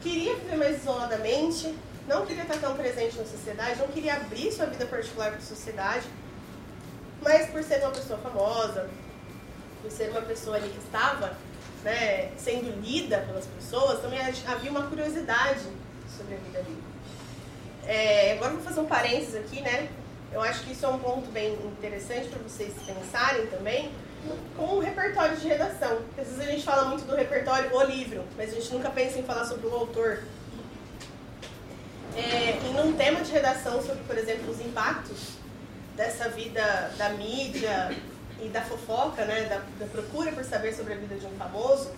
queria 0.00 0.34
viver 0.34 0.56
mais 0.56 0.82
isoladamente, 0.82 1.72
não 2.08 2.26
queria 2.26 2.42
estar 2.42 2.58
tão 2.58 2.74
presente 2.74 3.16
na 3.16 3.24
sociedade, 3.24 3.78
não 3.78 3.86
queria 3.86 4.14
abrir 4.14 4.50
sua 4.50 4.66
vida 4.66 4.84
particular 4.84 5.28
para 5.28 5.38
a 5.38 5.42
sociedade, 5.42 6.08
mas 7.22 7.48
por 7.48 7.62
ser 7.62 7.78
uma 7.82 7.92
pessoa 7.92 8.18
famosa, 8.18 8.90
por 9.80 9.92
ser 9.92 10.10
uma 10.10 10.22
pessoa 10.22 10.56
ali 10.56 10.68
que 10.68 10.78
estava 10.78 11.36
né, 11.84 12.32
sendo 12.36 12.80
lida 12.80 13.18
pelas 13.18 13.46
pessoas, 13.46 14.00
também 14.00 14.18
havia 14.20 14.70
uma 14.72 14.88
curiosidade 14.88 15.60
sobre 16.18 16.34
a 16.34 16.38
vida 16.38 16.62
dele. 16.64 16.82
É, 17.86 18.32
agora 18.32 18.54
vou 18.54 18.62
fazer 18.62 18.80
um 18.80 18.86
parênteses 18.86 19.36
aqui, 19.36 19.60
né? 19.62 19.88
Eu 20.34 20.42
acho 20.42 20.64
que 20.64 20.72
isso 20.72 20.84
é 20.84 20.88
um 20.88 20.98
ponto 20.98 21.30
bem 21.30 21.52
interessante 21.52 22.28
para 22.28 22.42
vocês 22.42 22.74
pensarem 22.84 23.46
também, 23.46 23.92
com 24.56 24.64
o 24.64 24.80
repertório 24.80 25.36
de 25.36 25.46
redação. 25.46 26.00
Às 26.18 26.26
vezes 26.26 26.40
a 26.40 26.50
gente 26.50 26.64
fala 26.64 26.86
muito 26.86 27.04
do 27.04 27.14
repertório, 27.14 27.72
o 27.72 27.82
livro, 27.84 28.24
mas 28.36 28.50
a 28.50 28.54
gente 28.54 28.72
nunca 28.72 28.90
pensa 28.90 29.16
em 29.16 29.22
falar 29.22 29.44
sobre 29.44 29.68
o 29.68 29.72
autor. 29.72 30.24
É, 32.16 32.58
e 32.68 32.72
num 32.72 32.94
tema 32.94 33.20
de 33.20 33.30
redação 33.30 33.80
sobre, 33.80 34.02
por 34.02 34.18
exemplo, 34.18 34.50
os 34.50 34.60
impactos 34.60 35.34
dessa 35.96 36.28
vida 36.28 36.90
da 36.98 37.10
mídia 37.10 37.96
e 38.42 38.48
da 38.48 38.62
fofoca, 38.62 39.24
né, 39.24 39.42
da, 39.42 39.60
da 39.78 39.86
procura 39.86 40.32
por 40.32 40.44
saber 40.44 40.74
sobre 40.74 40.94
a 40.94 40.96
vida 40.96 41.14
de 41.14 41.26
um 41.26 41.36
famoso, 41.38 41.92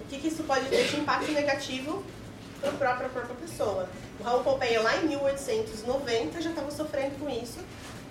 o 0.00 0.04
que, 0.08 0.18
que 0.18 0.28
isso 0.28 0.44
pode 0.44 0.66
ter 0.66 0.86
de 0.86 1.00
impacto 1.00 1.32
negativo 1.32 2.04
para 2.78 2.92
a 2.92 2.94
própria 2.94 3.34
pessoa. 3.40 3.88
O 4.22 4.24
Raul 4.24 4.44
Pompeia, 4.44 4.80
lá 4.80 4.98
em 4.98 5.08
1890, 5.08 6.40
já 6.40 6.50
estava 6.50 6.70
sofrendo 6.70 7.18
com 7.18 7.28
isso, 7.28 7.58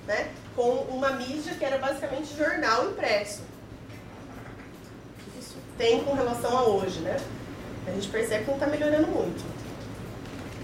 né, 0.05 0.29
com 0.53 0.69
uma 0.89 1.11
mídia 1.11 1.55
que 1.55 1.63
era 1.63 1.77
basicamente 1.77 2.35
jornal 2.37 2.89
impresso. 2.89 3.43
Isso 5.39 5.55
tem 5.77 6.03
com 6.03 6.13
relação 6.13 6.57
a 6.57 6.63
hoje, 6.63 6.99
né? 6.99 7.17
A 7.87 7.91
gente 7.91 8.09
percebe 8.09 8.43
que 8.43 8.49
não 8.49 8.57
está 8.57 8.67
melhorando 8.67 9.07
muito. 9.07 9.41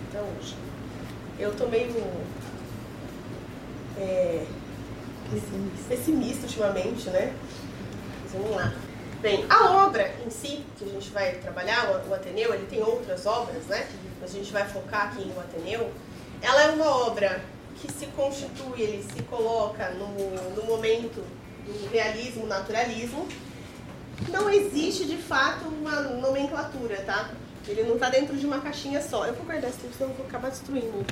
Então, 0.10 0.22
hoje. 0.38 0.54
Eu 1.40 1.56
tô 1.56 1.66
meio. 1.68 1.96
É, 3.98 4.46
pessimista. 5.32 5.88
pessimista 5.88 6.46
ultimamente, 6.46 7.10
né? 7.10 7.34
Mas 8.24 8.34
vamos 8.34 8.52
lá. 8.52 8.74
Bem, 9.22 9.46
a 9.50 9.86
obra 9.86 10.14
em 10.26 10.30
si, 10.30 10.66
que 10.78 10.84
a 10.84 10.88
gente 10.88 11.10
vai 11.12 11.36
trabalhar, 11.36 11.90
o 12.06 12.14
Ateneu, 12.14 12.54
ele 12.54 12.68
tem 12.68 12.84
outras 12.84 13.26
obras, 13.26 13.64
né? 13.68 13.88
A 14.28 14.30
gente 14.30 14.52
vai 14.52 14.68
focar 14.68 15.08
aqui 15.08 15.24
no 15.24 15.40
Ateneu. 15.40 15.90
Ela 16.42 16.64
é 16.64 16.72
uma 16.72 17.08
obra 17.08 17.42
que 17.82 17.90
se 17.90 18.08
constitui, 18.08 18.82
ele 18.82 19.04
se 19.04 19.24
coloca 19.24 19.90
no, 19.92 20.08
no 20.54 20.66
momento 20.66 21.24
do 21.66 21.90
realismo, 21.90 22.46
naturalismo. 22.46 23.26
Não 24.30 24.50
existe, 24.50 25.06
de 25.06 25.16
fato, 25.16 25.70
uma 25.70 26.02
nomenclatura, 26.02 26.98
tá? 27.04 27.32
Ele 27.66 27.84
não 27.84 27.94
está 27.94 28.10
dentro 28.10 28.36
de 28.36 28.46
uma 28.46 28.60
caixinha 28.60 29.02
só. 29.02 29.26
Eu 29.26 29.34
vou 29.34 29.46
guardar 29.46 29.70
esse 29.70 29.80
livro, 29.82 29.98
senão 29.98 30.10
eu 30.12 30.18
vou 30.18 30.26
acabar 30.26 30.50
destruindo. 30.50 31.06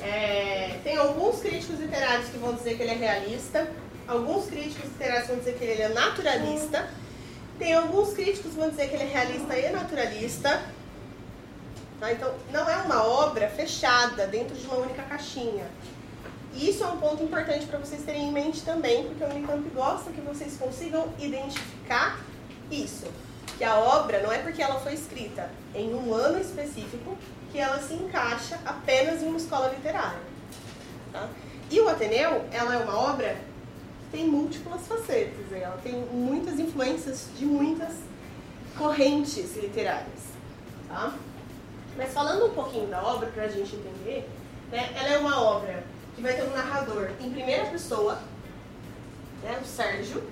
É, 0.00 0.78
tem 0.82 0.96
alguns 0.96 1.40
críticos 1.40 1.80
literários 1.80 2.30
que 2.30 2.38
vão 2.38 2.54
dizer 2.54 2.76
que 2.76 2.82
ele 2.82 2.92
é 2.92 2.94
realista, 2.94 3.68
alguns 4.06 4.46
críticos 4.46 4.84
literários 4.84 5.28
vão 5.28 5.38
dizer 5.38 5.58
que 5.58 5.64
ele 5.64 5.82
é 5.82 5.88
naturalista, 5.90 6.88
tem 7.58 7.74
alguns 7.74 8.14
críticos 8.14 8.52
que 8.52 8.58
vão 8.58 8.70
dizer 8.70 8.88
que 8.88 8.94
ele 8.94 9.02
é 9.02 9.06
realista 9.06 9.58
e 9.58 9.70
naturalista. 9.70 10.62
Tá? 12.00 12.12
Então, 12.12 12.32
não 12.52 12.68
é 12.68 12.76
uma 12.76 13.02
obra 13.02 13.48
fechada 13.48 14.26
dentro 14.26 14.54
de 14.54 14.66
uma 14.66 14.76
única 14.76 15.02
caixinha. 15.02 15.66
Isso 16.54 16.82
é 16.82 16.86
um 16.86 16.96
ponto 16.98 17.22
importante 17.22 17.66
para 17.66 17.78
vocês 17.78 18.02
terem 18.02 18.28
em 18.28 18.32
mente 18.32 18.62
também, 18.62 19.04
porque 19.04 19.22
o 19.22 19.28
Unicamp 19.28 19.68
gosta 19.70 20.10
que 20.10 20.20
vocês 20.20 20.56
consigam 20.56 21.08
identificar 21.18 22.18
isso. 22.70 23.06
Que 23.56 23.64
a 23.64 23.76
obra 23.76 24.20
não 24.20 24.32
é 24.32 24.38
porque 24.38 24.62
ela 24.62 24.78
foi 24.80 24.94
escrita 24.94 25.50
em 25.74 25.92
um 25.94 26.14
ano 26.14 26.40
específico 26.40 27.16
que 27.52 27.58
ela 27.58 27.80
se 27.80 27.94
encaixa 27.94 28.58
apenas 28.64 29.22
em 29.22 29.26
uma 29.26 29.38
escola 29.38 29.68
literária. 29.68 30.20
Tá? 31.12 31.28
E 31.70 31.80
o 31.80 31.88
Ateneu, 31.88 32.44
ela 32.52 32.74
é 32.74 32.78
uma 32.78 32.98
obra 32.98 33.36
que 34.10 34.16
tem 34.18 34.26
múltiplas 34.26 34.86
facetas, 34.86 35.46
né? 35.50 35.62
ela 35.62 35.78
tem 35.82 35.94
muitas 36.12 36.58
influências 36.58 37.28
de 37.36 37.44
muitas 37.44 37.94
correntes 38.76 39.56
literárias. 39.56 40.28
Tá? 40.88 41.14
Mas 41.98 42.12
falando 42.12 42.46
um 42.46 42.54
pouquinho 42.54 42.86
da 42.86 43.02
obra, 43.02 43.28
para 43.28 43.42
a 43.42 43.48
gente 43.48 43.74
entender, 43.74 44.30
né, 44.70 44.88
ela 44.94 45.08
é 45.08 45.18
uma 45.18 45.42
obra 45.42 45.82
que 46.14 46.22
vai 46.22 46.32
ter 46.32 46.44
um 46.44 46.50
narrador 46.50 47.10
em 47.20 47.28
primeira 47.28 47.66
pessoa, 47.66 48.20
né, 49.42 49.58
o 49.60 49.66
Sérgio, 49.66 50.22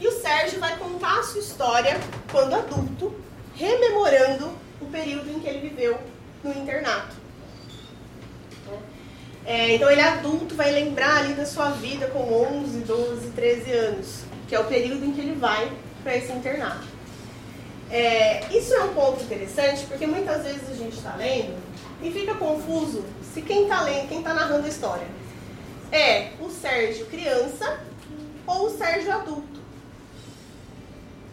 e 0.00 0.08
o 0.08 0.10
Sérgio 0.20 0.58
vai 0.58 0.76
contar 0.76 1.20
a 1.20 1.22
sua 1.22 1.40
história 1.40 1.96
quando 2.30 2.54
adulto, 2.54 3.14
rememorando 3.54 4.50
o 4.80 4.86
período 4.86 5.30
em 5.30 5.38
que 5.38 5.46
ele 5.48 5.68
viveu 5.68 5.96
no 6.42 6.50
internato. 6.50 7.14
É, 9.44 9.76
então 9.76 9.88
ele 9.88 10.00
é 10.00 10.08
adulto, 10.08 10.56
vai 10.56 10.72
lembrar 10.72 11.18
ali 11.18 11.34
da 11.34 11.46
sua 11.46 11.70
vida 11.70 12.08
com 12.08 12.18
11, 12.18 12.80
12, 12.80 13.30
13 13.30 13.70
anos, 13.70 14.24
que 14.48 14.56
é 14.56 14.58
o 14.58 14.64
período 14.64 15.04
em 15.04 15.12
que 15.12 15.20
ele 15.20 15.36
vai 15.36 15.70
para 16.02 16.16
esse 16.16 16.32
internato. 16.32 16.95
É, 17.90 18.46
isso 18.52 18.74
é 18.74 18.82
um 18.82 18.94
ponto 18.94 19.22
interessante 19.22 19.86
porque 19.86 20.06
muitas 20.06 20.42
vezes 20.42 20.68
a 20.70 20.74
gente 20.74 20.96
está 20.96 21.14
lendo 21.14 21.56
e 22.02 22.10
fica 22.10 22.34
confuso 22.34 23.04
se 23.32 23.42
quem 23.42 23.62
está 23.62 23.82
lendo, 23.82 24.08
quem 24.08 24.18
está 24.18 24.34
narrando 24.34 24.66
a 24.66 24.68
história 24.68 25.06
é 25.92 26.32
o 26.40 26.50
Sérgio 26.50 27.06
criança 27.06 27.80
ou 28.46 28.66
o 28.66 28.70
Sérgio 28.70 29.12
adulto. 29.12 29.60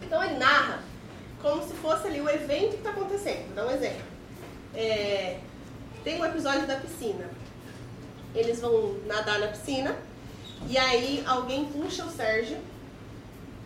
Então 0.02 0.22
ele 0.22 0.38
narra 0.38 0.80
como 1.42 1.62
se 1.66 1.74
fosse 1.74 2.06
ali 2.06 2.20
o 2.20 2.28
evento 2.28 2.70
que 2.70 2.76
está 2.76 2.90
acontecendo. 2.90 3.46
Vou 3.46 3.56
dar 3.56 3.66
um 3.66 3.70
exemplo. 3.70 4.02
É, 4.74 5.38
tem 6.02 6.20
um 6.20 6.24
episódio 6.24 6.66
da 6.66 6.76
piscina. 6.76 7.28
Eles 8.34 8.60
vão 8.60 8.96
nadar 9.06 9.38
na 9.38 9.48
piscina 9.48 9.96
e 10.68 10.78
aí 10.78 11.22
alguém 11.26 11.66
puxa 11.66 12.04
o 12.04 12.10
Sérgio 12.10 12.58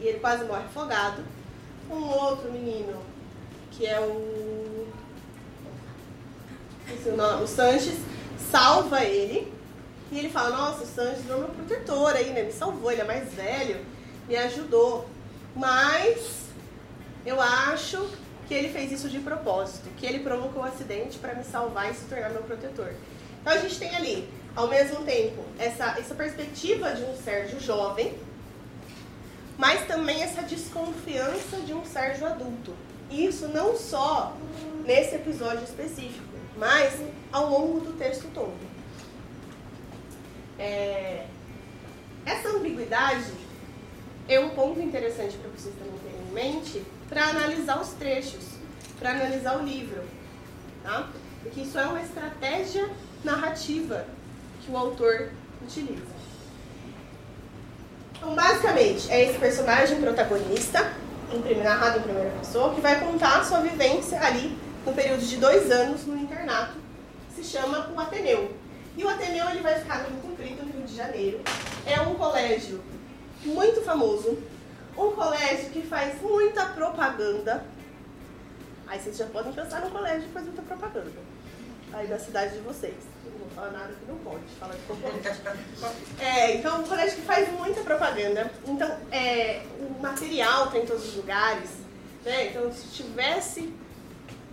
e 0.01 0.07
ele 0.07 0.21
quase 0.21 0.45
morre 0.45 0.65
afogado. 0.65 1.23
Um 1.91 2.05
outro 2.09 2.51
menino, 2.53 3.01
que 3.71 3.87
é 3.87 4.01
o. 4.01 4.87
o 7.43 7.47
Sanches, 7.47 7.99
salva 8.51 9.05
ele. 9.05 9.53
E 10.11 10.19
ele 10.19 10.31
fala, 10.31 10.57
nossa, 10.57 10.85
o 10.85 10.87
Sanches 10.87 11.29
é 11.29 11.35
meu 11.35 11.49
protetor 11.49 12.15
aí, 12.15 12.31
né? 12.31 12.43
Me 12.43 12.53
salvou, 12.53 12.91
ele 12.91 13.03
é 13.03 13.05
mais 13.05 13.33
velho, 13.35 13.85
me 14.27 14.37
ajudou. 14.37 15.09
Mas 15.55 16.47
eu 17.27 17.41
acho 17.41 18.09
que 18.47 18.55
ele 18.55 18.71
fez 18.71 18.91
isso 18.91 19.09
de 19.09 19.19
propósito, 19.19 19.91
que 19.99 20.07
ele 20.07 20.21
provocou 20.21 20.63
o 20.63 20.65
um 20.65 20.69
acidente 20.69 21.19
para 21.19 21.35
me 21.35 21.45
salvar 21.45 21.91
e 21.91 21.95
se 21.95 22.07
tornar 22.07 22.31
meu 22.31 22.43
protetor. 22.43 22.95
Então 23.41 23.53
a 23.53 23.59
gente 23.59 23.79
tem 23.79 23.95
ali, 23.95 24.29
ao 24.57 24.67
mesmo 24.69 25.05
tempo, 25.05 25.43
essa, 25.59 25.97
essa 25.99 26.15
perspectiva 26.15 26.93
de 26.93 27.03
um 27.03 27.15
Sérgio 27.15 27.61
jovem, 27.61 28.15
mas 29.59 29.85
também 29.87 30.23
essa 30.23 30.43
desconfiança 30.43 31.59
de 31.67 31.75
um 31.75 31.85
Sérgio 31.85 32.27
adulto. 32.27 32.75
Isso 33.11 33.49
não 33.49 33.77
só 33.77 34.37
nesse 34.85 35.17
episódio 35.17 35.65
específico, 35.65 36.25
mas 36.57 36.95
ao 37.33 37.51
longo 37.51 37.81
do 37.81 37.93
texto 37.99 38.31
todo. 38.33 38.57
É... 40.59 41.27
Essa 42.25 42.51
ambiguidade 42.51 43.33
é 44.29 44.39
um 44.39 44.51
ponto 44.51 44.81
interessante 44.81 45.37
para 45.37 45.51
vocês 45.51 45.75
também 45.75 45.99
terem 45.99 46.21
em 46.21 46.33
mente, 46.33 46.85
para 47.09 47.29
analisar 47.29 47.81
os 47.81 47.89
trechos, 47.91 48.45
para 48.99 49.11
analisar 49.11 49.59
o 49.59 49.65
livro. 49.65 50.03
Tá? 50.85 51.09
Porque 51.43 51.63
isso 51.63 51.79
é 51.79 51.87
uma 51.87 52.01
estratégia 52.01 52.89
narrativa 53.25 54.07
que 54.61 54.71
o 54.71 54.77
autor 54.77 55.31
utiliza. 55.63 56.18
Então, 58.19 58.35
basicamente, 58.35 59.11
é 59.11 59.25
esse 59.25 59.39
personagem 59.39 60.01
protagonista, 60.01 60.93
narrado 61.63 62.01
em 62.01 62.03
primeira 62.03 62.31
pessoa, 62.31 62.75
que 62.75 62.81
vai 62.81 62.99
contar 62.99 63.39
a 63.39 63.45
sua 63.45 63.61
vivência 63.61 64.21
ali 64.21 64.59
no 64.85 64.93
período 64.93 65.23
de 65.23 65.37
dois 65.37 65.71
anos 65.71 66.05
no 66.05 66.17
internato, 66.17 66.75
que 67.29 67.43
se 67.43 67.45
chama 67.45 67.91
o 67.95 68.01
Ateneu. 68.01 68.53
E 68.97 69.05
o 69.05 69.09
Ateneu 69.09 69.49
ele 69.51 69.61
vai 69.61 69.79
ficar 69.79 69.99
no 70.03 70.09
Rio 70.09 70.21
Comprido, 70.21 70.65
no 70.65 70.73
Rio 70.73 70.83
de 70.83 70.97
Janeiro. 70.97 71.41
É 71.87 72.01
um 72.01 72.15
colégio 72.15 72.83
muito 73.45 73.83
famoso, 73.83 74.37
um 74.97 75.13
colégio 75.13 75.71
que 75.71 75.83
faz 75.83 76.21
muita 76.21 76.67
propaganda. 76.67 77.65
Aí 78.89 78.99
vocês 78.99 79.17
já 79.17 79.27
podem 79.27 79.53
pensar 79.53 79.81
no 79.83 79.91
colégio 79.91 80.23
que 80.23 80.33
faz 80.33 80.47
muita 80.47 80.63
propaganda. 80.63 81.21
Aí 81.93 82.09
da 82.09 82.19
cidade 82.19 82.55
de 82.55 82.61
vocês. 82.61 82.97
Falar 83.59 83.73
nada 83.73 83.93
que 83.93 84.07
não 84.07 84.17
pode, 84.19 84.45
fala 84.61 84.73
de 84.73 84.83
concorrente. 84.83 85.29
É, 86.21 86.55
então, 86.55 86.81
um 86.81 86.85
colégio 86.85 87.17
que 87.17 87.23
faz 87.23 87.53
muita 87.55 87.81
propaganda. 87.81 88.53
Então, 88.65 88.89
é, 89.11 89.63
o 89.81 90.01
material 90.01 90.67
está 90.67 90.79
em 90.79 90.87
todos 90.87 91.09
os 91.09 91.17
lugares. 91.17 91.69
Né? 92.25 92.47
Então, 92.47 92.73
se 92.73 92.87
tivesse 92.87 93.75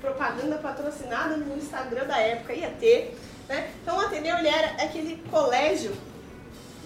propaganda 0.01 0.57
patrocinada 0.57 1.37
no 1.37 1.55
Instagram 1.55 2.05
da 2.07 2.17
época, 2.17 2.53
ia 2.53 2.71
ter. 2.71 3.15
Né? 3.47 3.69
Então, 3.83 3.95
o 3.95 4.01
Ateneu 4.01 4.39
ele 4.39 4.47
era 4.47 4.83
aquele 4.83 5.17
colégio 5.29 5.95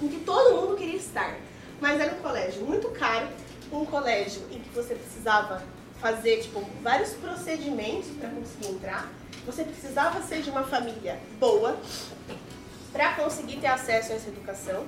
em 0.01 0.09
que 0.09 0.19
todo 0.25 0.59
mundo 0.59 0.75
queria 0.75 0.97
estar. 0.97 1.37
Mas 1.79 2.01
era 2.01 2.13
um 2.15 2.19
colégio 2.19 2.65
muito 2.65 2.89
caro, 2.89 3.29
um 3.71 3.85
colégio 3.85 4.41
em 4.51 4.59
que 4.59 4.69
você 4.75 4.93
precisava 4.93 5.63
fazer 6.01 6.41
tipo, 6.41 6.59
vários 6.81 7.13
procedimentos 7.13 8.09
para 8.19 8.27
conseguir 8.29 8.73
entrar. 8.73 9.09
Você 9.49 9.63
precisava 9.63 10.21
ser 10.21 10.43
de 10.43 10.49
uma 10.51 10.63
família 10.63 11.19
boa 11.39 11.75
para 12.91 13.15
conseguir 13.15 13.57
ter 13.57 13.65
acesso 13.65 14.11
a 14.11 14.15
essa 14.15 14.29
educação. 14.29 14.85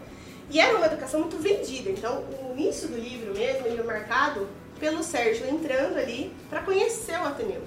E 0.51 0.59
era 0.59 0.77
uma 0.77 0.85
educação 0.85 1.21
muito 1.21 1.37
vendida. 1.37 1.89
Então, 1.89 2.23
o 2.23 2.53
início 2.53 2.87
do 2.87 2.95
livro 2.95 3.33
mesmo, 3.33 3.65
ele 3.65 3.79
é 3.79 3.83
marcado 3.83 4.47
pelo 4.79 5.01
Sérgio 5.01 5.49
entrando 5.49 5.97
ali 5.97 6.31
para 6.47 6.61
conhecer 6.61 7.17
o 7.19 7.23
Ateneu. 7.23 7.63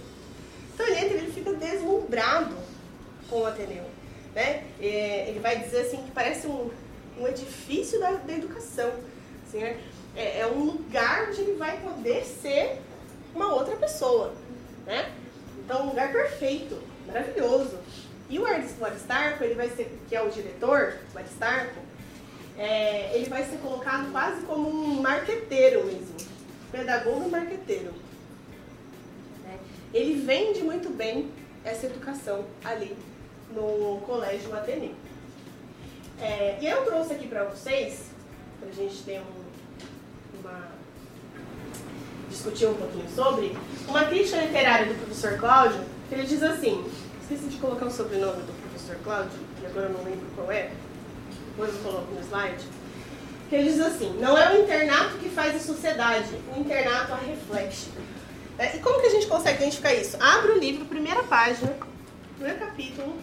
Então, 0.73 0.87
ele 0.87 0.99
entra 0.99 1.17
ele 1.17 1.33
fica 1.33 1.53
deslumbrado 1.53 2.55
com 3.29 3.41
o 3.41 3.47
Ateneu. 3.47 3.85
Né? 4.33 4.65
É, 4.81 5.29
ele 5.29 5.41
vai 5.41 5.59
dizer 5.59 5.83
assim 5.83 5.97
que 5.97 6.13
parece 6.13 6.47
um, 6.47 6.71
um 7.19 7.27
edifício 7.27 7.99
da, 7.99 8.13
da 8.13 8.33
educação. 8.33 8.93
Assim, 9.49 9.59
né? 9.59 9.81
é, 10.15 10.41
é, 10.41 10.47
um 10.47 10.65
lugar 10.65 11.29
onde 11.29 11.41
ele 11.41 11.55
vai 11.55 11.77
poder 11.81 12.25
ser 12.25 12.81
uma 13.35 13.53
outra 13.53 13.75
pessoa. 13.77 14.33
Né? 14.87 15.11
Então, 15.65 15.85
um 15.85 15.89
lugar 15.89 16.13
perfeito, 16.13 16.79
maravilhoso. 17.07 17.79
E 18.29 18.39
o 18.39 18.47
Aristarco, 18.47 19.45
ele 19.45 19.55
vai 19.55 19.69
ser, 19.71 19.99
que 20.09 20.15
é 20.15 20.23
o 20.23 20.29
diretor, 20.29 20.99
o 21.15 21.19
Aristarco, 21.19 21.81
é, 22.57 23.17
ele 23.17 23.29
vai 23.29 23.45
ser 23.45 23.57
colocado 23.59 24.11
quase 24.13 24.43
como 24.43 24.69
um 24.69 25.01
marqueteiro 25.01 25.85
mesmo. 25.85 26.15
Pedagogo 26.71 27.31
marqueteiro. 27.31 27.93
Né? 29.43 29.59
Ele 29.93 30.21
vende 30.21 30.63
muito 30.63 30.91
bem 30.91 31.31
essa 31.65 31.87
educação 31.87 32.45
ali 32.65 32.97
no 33.53 34.01
Colégio 34.07 34.55
Ateneu. 34.55 34.95
É, 36.21 36.59
e 36.61 36.67
eu 36.67 36.85
trouxe 36.85 37.15
aqui 37.15 37.27
para 37.27 37.45
vocês, 37.45 38.11
para 38.61 38.69
a 38.69 38.73
gente 38.73 39.03
ter 39.03 39.21
um, 39.21 39.44
discutir 42.35 42.67
um 42.67 42.75
pouquinho 42.75 43.09
sobre, 43.15 43.57
uma 43.87 44.05
crítica 44.05 44.39
literária 44.39 44.87
do 44.87 44.95
professor 44.95 45.39
Cláudio, 45.39 45.81
que 46.09 46.15
ele 46.15 46.25
diz 46.25 46.43
assim, 46.43 46.85
esqueci 47.23 47.47
de 47.47 47.57
colocar 47.57 47.87
o 47.87 47.91
sobrenome 47.91 48.43
do 48.43 48.53
professor 48.61 48.97
Cláudio, 49.05 49.39
e 49.63 49.67
agora 49.67 49.87
eu 49.87 49.93
não 49.93 50.05
lembro 50.05 50.27
qual 50.35 50.51
é, 50.51 50.71
depois 51.49 51.75
eu 51.75 51.81
coloco 51.81 52.13
no 52.13 52.21
slide, 52.21 52.65
que 53.49 53.55
ele 53.55 53.71
diz 53.71 53.81
assim, 53.81 54.17
não 54.21 54.37
é 54.37 54.53
o 54.53 54.63
internato 54.63 55.17
que 55.19 55.29
faz 55.29 55.55
a 55.55 55.59
sociedade, 55.59 56.29
o 56.55 56.61
internato 56.61 57.13
a 57.13 57.17
reflete. 57.17 57.89
É, 58.59 58.77
e 58.77 58.81
como 58.81 59.01
que 59.01 59.07
a 59.07 59.11
gente 59.11 59.27
consegue 59.27 59.59
identificar 59.59 59.95
isso? 59.95 60.17
Abre 60.21 60.53
o 60.53 60.59
livro, 60.59 60.85
primeira 60.87 61.23
página, 61.25 61.73
primeiro 62.37 62.59
capítulo, 62.59 63.17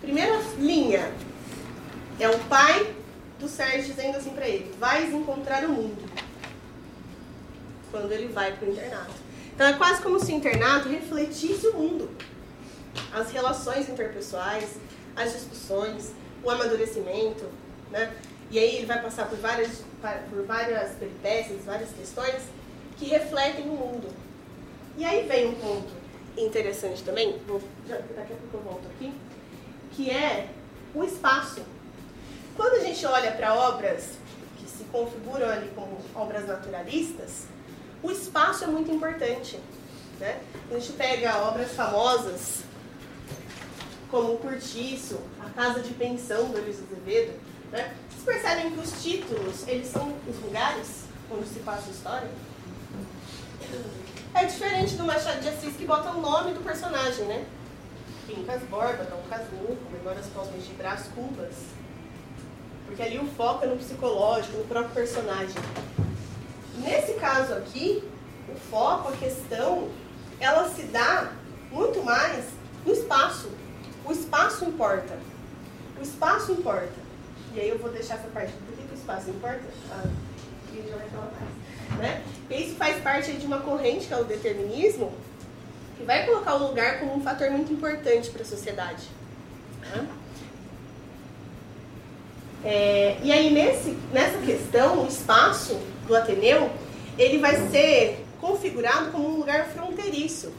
primeira 0.00 0.38
linha, 0.58 1.10
é 2.20 2.28
o 2.28 2.38
pai 2.40 2.94
do 3.40 3.48
Sérgio 3.48 3.94
dizendo 3.94 4.16
assim 4.16 4.30
para 4.30 4.48
ele, 4.48 4.70
vais 4.78 5.12
encontrar 5.12 5.64
o 5.64 5.70
mundo, 5.70 6.08
quando 7.94 8.10
ele 8.10 8.26
vai 8.26 8.50
para 8.56 8.66
o 8.68 8.72
internato. 8.72 9.12
Então 9.54 9.68
é 9.68 9.72
quase 9.74 10.02
como 10.02 10.18
se 10.18 10.32
o 10.32 10.34
internato 10.34 10.88
refletisse 10.88 11.68
o 11.68 11.74
mundo, 11.74 12.10
as 13.12 13.30
relações 13.30 13.88
interpessoais, 13.88 14.78
as 15.14 15.32
discussões, 15.32 16.10
o 16.42 16.50
amadurecimento, 16.50 17.44
né? 17.92 18.12
E 18.50 18.58
aí 18.58 18.78
ele 18.78 18.86
vai 18.86 19.00
passar 19.00 19.28
por 19.28 19.38
várias, 19.38 19.84
por 20.28 20.44
várias 20.44 20.90
peripécias, 20.96 21.64
várias 21.64 21.90
questões 21.92 22.42
que 22.96 23.04
refletem 23.04 23.66
o 23.66 23.74
mundo. 23.74 24.08
E 24.96 25.04
aí 25.04 25.28
vem 25.28 25.50
um 25.50 25.54
ponto 25.54 25.92
interessante 26.36 27.00
também, 27.04 27.38
vou, 27.46 27.62
já, 27.88 27.98
daqui 28.16 28.32
a 28.32 28.36
pouco 28.36 28.56
eu 28.56 28.60
volto 28.60 28.88
aqui, 28.88 29.14
que 29.92 30.10
é 30.10 30.48
o 30.92 31.04
espaço. 31.04 31.62
Quando 32.56 32.74
a 32.74 32.80
gente 32.80 33.06
olha 33.06 33.30
para 33.30 33.54
obras 33.54 34.18
que 34.58 34.68
se 34.68 34.82
configuram 34.84 35.48
ali 35.48 35.70
como 35.76 35.96
obras 36.12 36.44
naturalistas, 36.44 37.53
o 38.04 38.10
espaço 38.10 38.64
é 38.64 38.66
muito 38.66 38.92
importante. 38.92 39.58
Né? 40.20 40.40
A 40.70 40.74
gente 40.74 40.92
pega 40.92 41.38
obras 41.38 41.72
famosas 41.72 42.62
como 44.10 44.34
o 44.34 44.38
Curtiço, 44.38 45.18
a 45.44 45.48
Casa 45.50 45.80
de 45.80 45.92
Pensão 45.94 46.44
do 46.50 46.60
Luiz 46.60 46.76
Azevedo, 46.80 47.32
né? 47.72 47.94
Vocês 48.08 48.24
percebem 48.24 48.70
que 48.70 48.78
os 48.78 49.02
títulos, 49.02 49.66
eles 49.66 49.88
são 49.88 50.14
os 50.28 50.36
lugares 50.44 51.04
onde 51.30 51.48
se 51.48 51.58
passa 51.60 51.88
a 51.88 51.90
história? 51.90 52.28
É 54.34 54.44
diferente 54.44 54.94
do 54.94 55.04
Machado 55.04 55.40
de 55.40 55.48
Assis 55.48 55.74
que 55.74 55.84
bota 55.84 56.10
o 56.10 56.20
nome 56.20 56.52
do 56.52 56.60
personagem, 56.60 57.24
né? 57.24 57.44
Quincas 58.26 58.62
Borba, 58.64 59.04
Dom 59.04 59.22
Casmurro, 59.28 59.78
Memórias 59.90 60.26
Póstumas 60.26 60.64
de 60.64 60.74
Brás 60.74 61.08
Cubas. 61.14 61.54
Porque 62.86 63.02
ali 63.02 63.18
o 63.18 63.26
foco 63.26 63.64
é 63.64 63.66
no 63.66 63.76
psicológico, 63.76 64.58
no 64.58 64.64
próprio 64.64 64.94
personagem. 64.94 65.56
Nesse 66.78 67.14
caso 67.14 67.54
aqui, 67.54 68.02
o 68.48 68.54
foco, 68.70 69.08
a 69.08 69.16
questão, 69.16 69.88
ela 70.40 70.68
se 70.68 70.82
dá 70.84 71.32
muito 71.70 72.02
mais 72.02 72.44
no 72.84 72.92
espaço. 72.92 73.50
O 74.04 74.12
espaço 74.12 74.64
importa. 74.64 75.18
O 75.98 76.02
espaço 76.02 76.52
importa. 76.52 77.04
E 77.54 77.60
aí 77.60 77.68
eu 77.68 77.78
vou 77.78 77.90
deixar 77.90 78.14
essa 78.14 78.28
parte. 78.28 78.52
Por 78.52 78.76
que, 78.76 78.92
o 78.92 78.94
espaço 78.94 79.30
importa? 79.30 79.62
Ah, 79.90 80.08
e 80.72 80.88
já 80.88 80.96
vai 80.96 81.08
falar 81.08 81.30
mais. 81.32 81.98
Né? 82.00 82.22
Isso 82.50 82.74
faz 82.74 83.00
parte 83.02 83.32
de 83.32 83.46
uma 83.46 83.60
corrente 83.60 84.06
que 84.06 84.14
é 84.14 84.16
o 84.16 84.24
determinismo, 84.24 85.12
que 85.96 86.04
vai 86.04 86.26
colocar 86.26 86.56
o 86.56 86.68
lugar 86.68 86.98
como 86.98 87.14
um 87.14 87.22
fator 87.22 87.50
muito 87.50 87.72
importante 87.72 88.30
para 88.30 88.42
a 88.42 88.44
sociedade. 88.44 89.08
Tá? 89.80 90.04
É, 92.64 93.18
e 93.22 93.30
aí 93.30 93.52
nesse, 93.52 93.90
nessa 94.12 94.38
questão, 94.38 95.04
o 95.04 95.06
espaço 95.06 95.78
do 96.06 96.16
Ateneu, 96.16 96.70
ele 97.18 97.38
vai 97.38 97.68
ser 97.70 98.24
configurado 98.40 99.10
como 99.10 99.28
um 99.28 99.36
lugar 99.38 99.66
fronteiriço. 99.68 100.52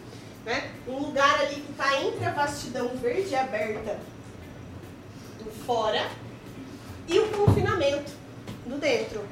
Né? 0.45 0.71
Um 0.87 0.99
lugar 0.99 1.41
ali 1.41 1.55
que 1.55 1.71
está 1.71 2.01
entre 2.01 2.25
a 2.25 2.31
vastidão 2.31 2.89
verde 2.89 3.35
aberta 3.35 3.97
do 5.39 5.51
fora 5.65 6.07
e 7.07 7.19
o 7.19 7.29
confinamento 7.29 8.11
do 8.65 8.77
dentro. 8.77 9.23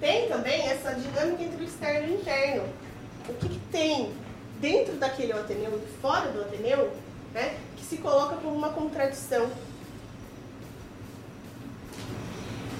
Tem 0.00 0.28
também 0.28 0.66
essa 0.68 0.94
dinâmica 0.94 1.42
entre 1.42 1.62
o 1.62 1.66
externo 1.66 2.08
e 2.08 2.10
o 2.10 2.20
interno. 2.20 2.64
O 3.28 3.34
que, 3.34 3.48
que 3.48 3.60
tem 3.70 4.12
dentro 4.60 4.94
daquele 4.94 5.32
Ateneu 5.32 5.80
e 5.80 6.00
fora 6.00 6.28
do 6.30 6.40
Ateneu 6.40 6.92
né, 7.32 7.56
que 7.76 7.84
se 7.84 7.98
coloca 7.98 8.36
como 8.36 8.54
uma 8.54 8.70
contradição. 8.70 9.50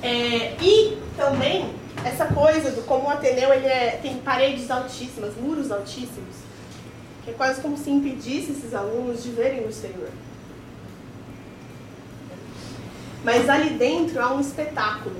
É, 0.02 0.56
e 0.60 0.98
também 1.16 1.72
essa 2.04 2.26
coisa 2.26 2.72
do 2.72 2.82
como 2.82 3.06
o 3.06 3.10
Ateneu 3.10 3.52
ele 3.52 3.66
é, 3.66 3.98
tem 4.02 4.16
paredes 4.18 4.70
altíssimas, 4.70 5.36
muros 5.36 5.70
altíssimos, 5.70 6.36
que 7.24 7.30
é 7.30 7.34
quase 7.34 7.60
como 7.60 7.76
se 7.76 7.90
impedisse 7.90 8.50
esses 8.50 8.74
alunos 8.74 9.22
de 9.22 9.30
verem 9.30 9.64
o 9.64 9.68
exterior. 9.68 10.10
Mas 13.24 13.48
ali 13.48 13.70
dentro 13.70 14.20
há 14.20 14.32
um 14.32 14.40
espetáculo. 14.40 15.14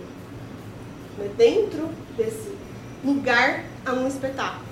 Né? 1.17 1.31
Dentro 1.37 1.89
desse 2.17 2.53
lugar 3.05 3.65
há 3.87 3.93
um 3.93 4.09
espetáculo. 4.09 4.67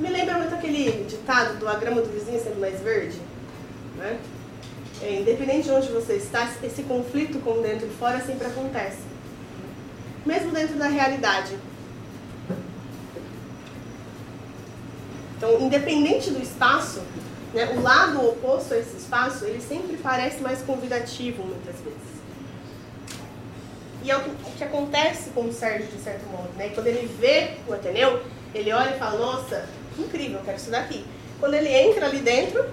Me 0.00 0.08
lembra 0.08 0.38
muito 0.38 0.54
aquele 0.54 1.04
ditado 1.04 1.58
do 1.58 1.68
a 1.68 1.74
grama 1.74 2.00
do 2.00 2.08
vizinho 2.08 2.42
sendo 2.42 2.60
mais 2.60 2.80
verde. 2.80 3.20
Né? 3.96 4.18
É, 5.02 5.20
independente 5.20 5.64
de 5.64 5.72
onde 5.72 5.88
você 5.88 6.14
está, 6.14 6.50
esse 6.62 6.82
conflito 6.82 7.38
com 7.40 7.62
dentro 7.62 7.86
e 7.86 7.90
fora 7.90 8.20
sempre 8.20 8.46
acontece 8.46 9.08
mesmo 10.28 10.52
dentro 10.52 10.76
da 10.76 10.88
realidade. 10.88 11.58
Então, 15.36 15.58
independente 15.60 16.30
do 16.30 16.42
espaço, 16.42 17.00
né, 17.54 17.72
o 17.76 17.80
lado 17.80 18.28
oposto 18.28 18.74
a 18.74 18.78
esse 18.78 18.96
espaço, 18.96 19.46
ele 19.46 19.60
sempre 19.60 19.96
parece 19.96 20.42
mais 20.42 20.60
convidativo, 20.60 21.42
muitas 21.44 21.76
vezes. 21.76 22.18
E 24.04 24.10
é 24.10 24.16
o 24.16 24.20
que, 24.22 24.30
o 24.30 24.52
que 24.58 24.64
acontece 24.64 25.30
com 25.30 25.46
o 25.46 25.52
Sérgio, 25.52 25.86
de 25.86 26.02
certo 26.02 26.26
modo. 26.28 26.50
Né? 26.56 26.70
Quando 26.74 26.88
ele 26.88 27.06
vê 27.18 27.52
o 27.66 27.72
Ateneu, 27.72 28.22
ele 28.54 28.72
olha 28.72 28.94
e 28.94 28.98
fala, 28.98 29.18
nossa, 29.18 29.66
incrível, 29.98 30.38
eu 30.38 30.44
quero 30.44 30.58
estudar 30.58 30.80
aqui. 30.80 31.04
Quando 31.40 31.54
ele 31.54 31.68
entra 31.68 32.06
ali 32.06 32.18
dentro, 32.18 32.64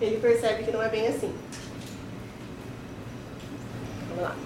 ele 0.00 0.18
percebe 0.20 0.64
que 0.64 0.70
não 0.70 0.82
é 0.82 0.88
bem 0.88 1.08
assim. 1.08 1.34
Vamos 4.08 4.24
lá. 4.24 4.36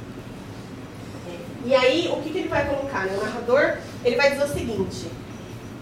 E 1.64 1.74
aí, 1.74 2.08
o 2.08 2.20
que, 2.20 2.30
que 2.30 2.38
ele 2.38 2.48
vai 2.48 2.66
colocar? 2.68 3.06
Né? 3.06 3.16
O 3.16 3.24
narrador 3.24 3.78
ele 4.04 4.16
vai 4.16 4.30
dizer 4.32 4.44
o 4.44 4.48
seguinte, 4.48 5.10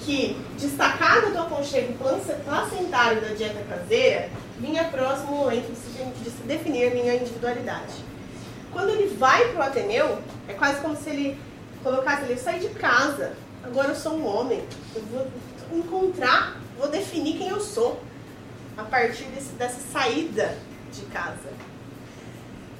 que 0.01 0.37
destacado 0.59 1.33
do 1.33 1.39
aconchego 1.41 1.95
placentário 2.45 3.21
da 3.21 3.29
dieta 3.29 3.65
caseira, 3.69 4.31
vinha 4.61 4.85
próximo 4.85 5.33
o 5.33 5.37
momento 5.39 5.73
de 6.23 6.31
se 6.31 6.43
definir 6.43 6.95
minha 6.95 7.17
individualidade. 7.17 7.95
Quando 8.73 8.91
ele 8.91 9.15
vai 9.17 9.49
para 9.49 9.61
o 9.61 9.63
Ateneu, 9.63 10.19
é 10.49 10.53
quase 10.55 10.81
como 10.81 10.97
se 10.97 11.11
ele 11.11 11.41
colocasse 11.83 12.23
ali, 12.23 12.33
eu 12.33 12.39
saí 12.39 12.61
de 12.61 12.69
casa, 12.69 13.33
agora 13.65 13.89
eu 13.89 13.97
sou 13.97 14.13
um 14.13 14.25
homem, 14.25 14.63
eu 14.95 15.03
vou 15.11 15.27
encontrar, 15.73 16.61
vou 16.79 16.89
definir 16.89 17.39
quem 17.39 17.49
eu 17.49 17.61
sou 17.61 18.01
a 18.77 18.83
partir 18.85 19.25
desse, 19.25 19.53
dessa 19.53 19.81
saída 19.93 20.57
de 20.93 21.03
casa. 21.07 21.51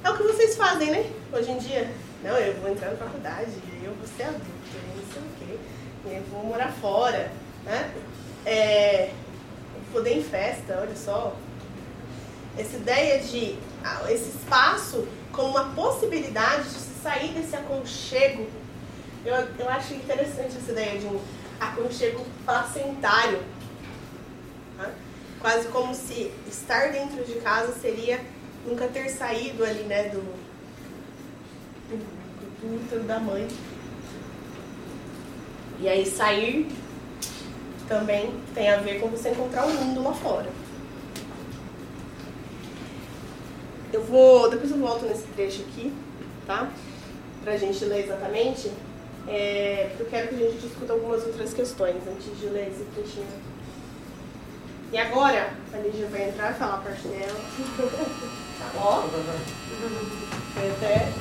É 0.03 0.09
o 0.09 0.17
que 0.17 0.23
vocês 0.23 0.55
fazem, 0.55 0.91
né? 0.91 1.09
Hoje 1.31 1.51
em 1.51 1.57
dia, 1.57 1.89
Não, 2.23 2.37
eu 2.37 2.53
vou 2.61 2.71
entrar 2.71 2.91
na 2.91 2.97
faculdade, 2.97 3.51
eu 3.83 3.93
vou 3.93 4.07
ser 4.07 4.23
adulto, 4.23 4.45
eu 4.73 4.95
não 4.95 5.13
sei 5.13 5.21
o 5.21 5.25
quê, 5.39 5.59
eu 6.15 6.23
vou 6.31 6.45
morar 6.45 6.71
fora, 6.71 7.29
né? 7.65 7.93
É, 8.45 9.11
poder 9.93 10.17
em 10.17 10.23
festa, 10.23 10.79
olha 10.81 10.95
só. 10.95 11.35
Essa 12.57 12.77
ideia 12.77 13.19
de 13.19 13.57
ah, 13.83 14.03
esse 14.09 14.29
espaço 14.29 15.07
como 15.31 15.49
uma 15.49 15.69
possibilidade 15.73 16.63
de 16.63 16.75
se 16.75 17.01
sair 17.01 17.33
desse 17.33 17.55
aconchego. 17.55 18.47
Eu, 19.25 19.35
eu 19.59 19.69
acho 19.69 19.93
interessante 19.93 20.57
essa 20.57 20.71
ideia 20.71 20.99
de 20.99 21.05
um 21.05 21.19
aconchego 21.59 22.25
placentário. 22.45 23.41
Quase 25.43 25.67
como 25.67 25.93
se 25.93 26.31
estar 26.47 26.93
dentro 26.93 27.21
de 27.25 27.33
casa 27.41 27.73
seria 27.73 28.21
nunca 28.65 28.87
ter 28.87 29.09
saído 29.09 29.65
ali, 29.65 29.83
né, 29.83 30.07
do, 30.07 30.21
do, 31.89 32.75
útero 32.77 33.03
da 33.03 33.19
mãe. 33.19 33.45
E 35.81 35.89
aí 35.89 36.05
sair 36.05 36.71
também 37.89 38.33
tem 38.55 38.69
a 38.69 38.77
ver 38.77 39.01
com 39.01 39.09
você 39.09 39.31
encontrar 39.31 39.67
o 39.67 39.69
um 39.69 39.73
mundo 39.73 40.03
lá 40.03 40.13
fora. 40.13 40.49
Eu 43.91 44.01
vou, 44.01 44.49
depois 44.49 44.71
eu 44.71 44.77
volto 44.77 45.05
nesse 45.05 45.27
trecho 45.35 45.61
aqui, 45.63 45.91
tá? 46.47 46.71
Pra 47.43 47.57
gente 47.57 47.83
ler 47.83 48.05
exatamente. 48.05 48.71
É, 49.27 49.87
porque 49.89 50.03
eu 50.03 50.07
quero 50.07 50.27
que 50.29 50.35
a 50.35 50.49
gente 50.49 50.61
discuta 50.61 50.93
algumas 50.93 51.25
outras 51.27 51.53
questões 51.53 51.97
antes 52.07 52.39
de 52.39 52.45
ler 52.45 52.69
esse 52.69 52.85
trechinho. 52.95 53.52
E 54.93 54.97
agora, 54.99 55.49
a 55.73 55.77
Lígia 55.77 56.05
vai 56.05 56.29
entrar 56.29 56.51
e 56.51 56.53
falar 56.53 56.77
parte 56.77 57.07
dela. 57.07 57.39
bom? 58.75 59.09
Até. 60.75 61.11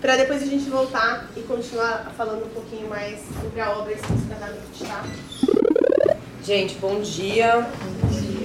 Pra 0.00 0.16
depois 0.16 0.42
a 0.42 0.46
gente 0.46 0.68
voltar 0.68 1.30
e 1.36 1.42
continuar 1.42 2.12
falando 2.16 2.46
um 2.46 2.48
pouquinho 2.48 2.88
mais 2.88 3.20
sobre 3.40 3.60
a 3.60 3.78
obra 3.78 3.92
específica 3.92 4.34
da 4.34 4.48
noite, 4.48 4.84
tá? 4.88 5.04
Gente, 6.42 6.74
bom 6.78 7.00
dia. 7.00 7.64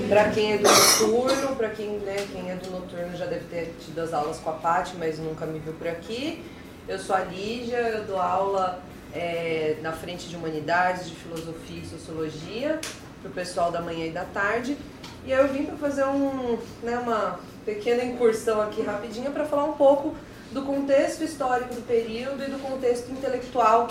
Para 0.08 0.30
quem 0.30 0.54
é 0.54 0.58
do 0.60 0.70
noturno, 0.70 1.56
para 1.56 1.70
quem, 1.70 1.98
né, 1.98 2.28
quem 2.32 2.52
é 2.52 2.56
do 2.56 2.70
noturno 2.70 3.18
já 3.18 3.26
deve 3.26 3.46
ter 3.46 3.76
tido 3.84 3.98
as 3.98 4.14
aulas 4.14 4.38
com 4.38 4.52
a 4.52 4.54
Paty, 4.54 4.96
mas 5.00 5.18
nunca 5.18 5.48
me 5.48 5.58
viu 5.58 5.74
por 5.74 5.88
aqui. 5.88 6.46
Eu 6.88 7.00
sou 7.00 7.16
a 7.16 7.22
Lígia, 7.22 7.78
eu 7.78 8.04
dou 8.06 8.20
aula 8.20 8.80
é, 9.12 9.78
na 9.82 9.92
frente 9.92 10.30
de 10.30 10.36
humanidades, 10.36 11.10
de 11.10 11.16
filosofia 11.16 11.82
e 11.82 11.88
sociologia 11.88 12.80
para 13.22 13.30
o 13.30 13.34
pessoal 13.34 13.72
da 13.72 13.82
manhã 13.82 14.06
e 14.06 14.12
da 14.12 14.26
tarde. 14.26 14.78
E 15.26 15.34
aí 15.34 15.40
eu 15.40 15.48
vim 15.48 15.66
para 15.66 15.76
fazer 15.78 16.06
um, 16.06 16.58
né, 16.82 16.98
uma 16.98 17.40
pequena 17.66 18.04
incursão 18.04 18.62
aqui 18.62 18.82
rapidinho 18.82 19.32
para 19.32 19.46
falar 19.46 19.66
um 19.66 19.74
pouco 19.74 20.16
do 20.52 20.64
contexto 20.64 21.24
histórico 21.24 21.76
do 21.76 21.86
período 21.86 22.44
e 22.44 22.50
do 22.50 22.60
contexto 22.60 23.12
intelectual 23.12 23.88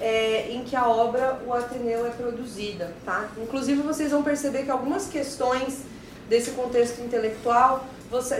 é, 0.00 0.50
em 0.50 0.64
que 0.64 0.74
a 0.76 0.88
obra 0.88 1.40
O 1.46 1.52
Ateneu 1.52 2.06
é 2.06 2.10
produzida, 2.10 2.92
tá? 3.04 3.28
Inclusive 3.38 3.80
vocês 3.82 4.10
vão 4.10 4.22
perceber 4.22 4.64
que 4.64 4.70
algumas 4.70 5.06
questões 5.06 5.84
desse 6.28 6.50
contexto 6.52 7.00
intelectual 7.00 7.84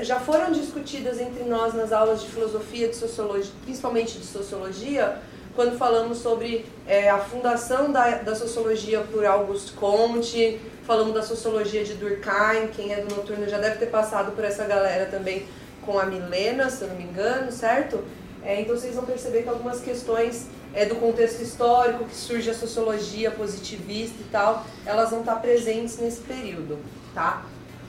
já 0.02 0.20
foram 0.20 0.52
discutidas 0.52 1.20
entre 1.20 1.44
nós 1.44 1.74
nas 1.74 1.92
aulas 1.92 2.22
de 2.22 2.28
filosofia, 2.28 2.88
de 2.88 2.96
sociologia, 2.96 3.52
principalmente 3.64 4.18
de 4.18 4.24
sociologia, 4.24 5.18
quando 5.54 5.78
falamos 5.78 6.18
sobre 6.18 6.66
é, 6.86 7.08
a 7.08 7.18
fundação 7.18 7.92
da, 7.92 8.18
da 8.18 8.34
sociologia 8.34 9.00
por 9.00 9.24
Auguste 9.24 9.72
Comte, 9.72 10.60
falamos 10.84 11.14
da 11.14 11.22
sociologia 11.22 11.84
de 11.84 11.94
Durkheim, 11.94 12.68
quem 12.74 12.92
é 12.92 13.00
do 13.00 13.14
noturno 13.14 13.48
já 13.48 13.58
deve 13.58 13.78
ter 13.78 13.86
passado 13.86 14.32
por 14.32 14.44
essa 14.44 14.64
galera 14.64 15.06
também 15.06 15.46
com 15.82 15.98
a 15.98 16.06
Milena, 16.06 16.68
se 16.70 16.82
eu 16.82 16.88
não 16.88 16.96
me 16.96 17.04
engano, 17.04 17.52
certo? 17.52 18.02
É, 18.42 18.60
então 18.60 18.76
vocês 18.76 18.94
vão 18.94 19.04
perceber 19.04 19.42
que 19.42 19.48
algumas 19.48 19.80
questões 19.80 20.46
é, 20.74 20.84
do 20.86 20.96
contexto 20.96 21.40
histórico 21.40 22.04
que 22.04 22.16
surge 22.16 22.50
a 22.50 22.54
sociologia 22.54 23.30
positivista 23.30 24.16
e 24.20 24.24
tal, 24.30 24.66
elas 24.84 25.10
vão 25.10 25.20
estar 25.20 25.36
presentes 25.36 25.98
nesse 25.98 26.20
período, 26.20 26.78
tá? 27.14 27.44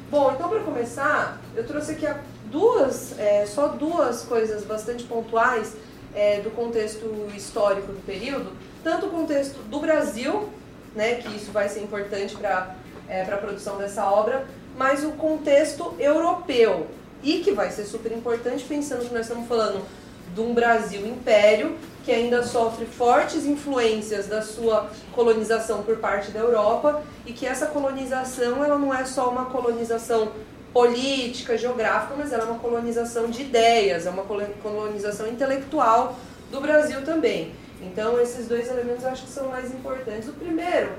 Bom, 0.10 0.32
então 0.34 0.48
para 0.50 0.60
começar, 0.60 1.42
eu 1.56 1.66
trouxe 1.66 1.94
aqui 1.94 2.08
duas, 2.46 3.18
é, 3.18 3.46
só 3.46 3.70
duas 3.70 4.22
coisas 4.22 4.64
bastante 4.64 5.04
pontuais 5.04 5.76
é, 6.16 6.40
do 6.40 6.50
contexto 6.52 7.28
histórico 7.36 7.92
do 7.92 8.04
período, 8.06 8.52
tanto 8.84 9.08
o 9.08 9.10
contexto 9.10 9.60
do 9.70 9.80
Brasil, 9.80 10.50
né, 10.96 11.16
que 11.16 11.36
isso 11.36 11.52
vai 11.52 11.68
ser 11.68 11.82
importante 11.82 12.36
para 12.36 12.76
é, 13.08 13.22
a 13.22 13.38
produção 13.38 13.78
dessa 13.78 14.10
obra, 14.10 14.48
mas 14.78 15.04
o 15.04 15.12
contexto 15.12 15.94
europeu, 16.00 16.88
e 17.22 17.40
que 17.40 17.52
vai 17.52 17.70
ser 17.70 17.86
super 17.86 18.12
importante 18.12 18.64
pensando 18.64 19.08
que 19.08 19.14
nós 19.14 19.26
estamos 19.26 19.48
falando 19.48 19.86
de 20.34 20.42
um 20.42 20.54
Brasil 20.54 21.06
império 21.06 21.76
que 22.04 22.12
ainda 22.12 22.44
sofre 22.44 22.86
fortes 22.86 23.46
influências 23.46 24.28
da 24.28 24.42
sua 24.42 24.92
colonização 25.12 25.82
por 25.82 25.98
parte 25.98 26.30
da 26.30 26.40
Europa 26.40 27.02
e 27.26 27.34
que 27.34 27.48
essa 27.48 27.66
colonização 27.66 28.64
ela 28.64 28.78
não 28.78 28.94
é 28.94 29.04
só 29.06 29.30
uma 29.30 29.46
colonização 29.46 30.32
política, 30.76 31.58
geográfica, 31.58 32.16
mas 32.18 32.34
ela 32.34 32.44
é 32.44 32.48
uma 32.48 32.60
colonização 32.60 33.30
de 33.30 33.44
ideias, 33.44 34.06
é 34.06 34.10
uma 34.10 34.24
colonização 34.62 35.26
intelectual 35.26 36.20
do 36.52 36.60
Brasil 36.60 37.02
também. 37.06 37.54
Então 37.82 38.20
esses 38.20 38.46
dois 38.50 38.68
elementos 38.70 39.06
eu 39.06 39.10
acho 39.10 39.24
que 39.24 39.30
são 39.30 39.48
mais 39.48 39.74
importantes. 39.74 40.28
O 40.28 40.34
primeiro, 40.34 40.90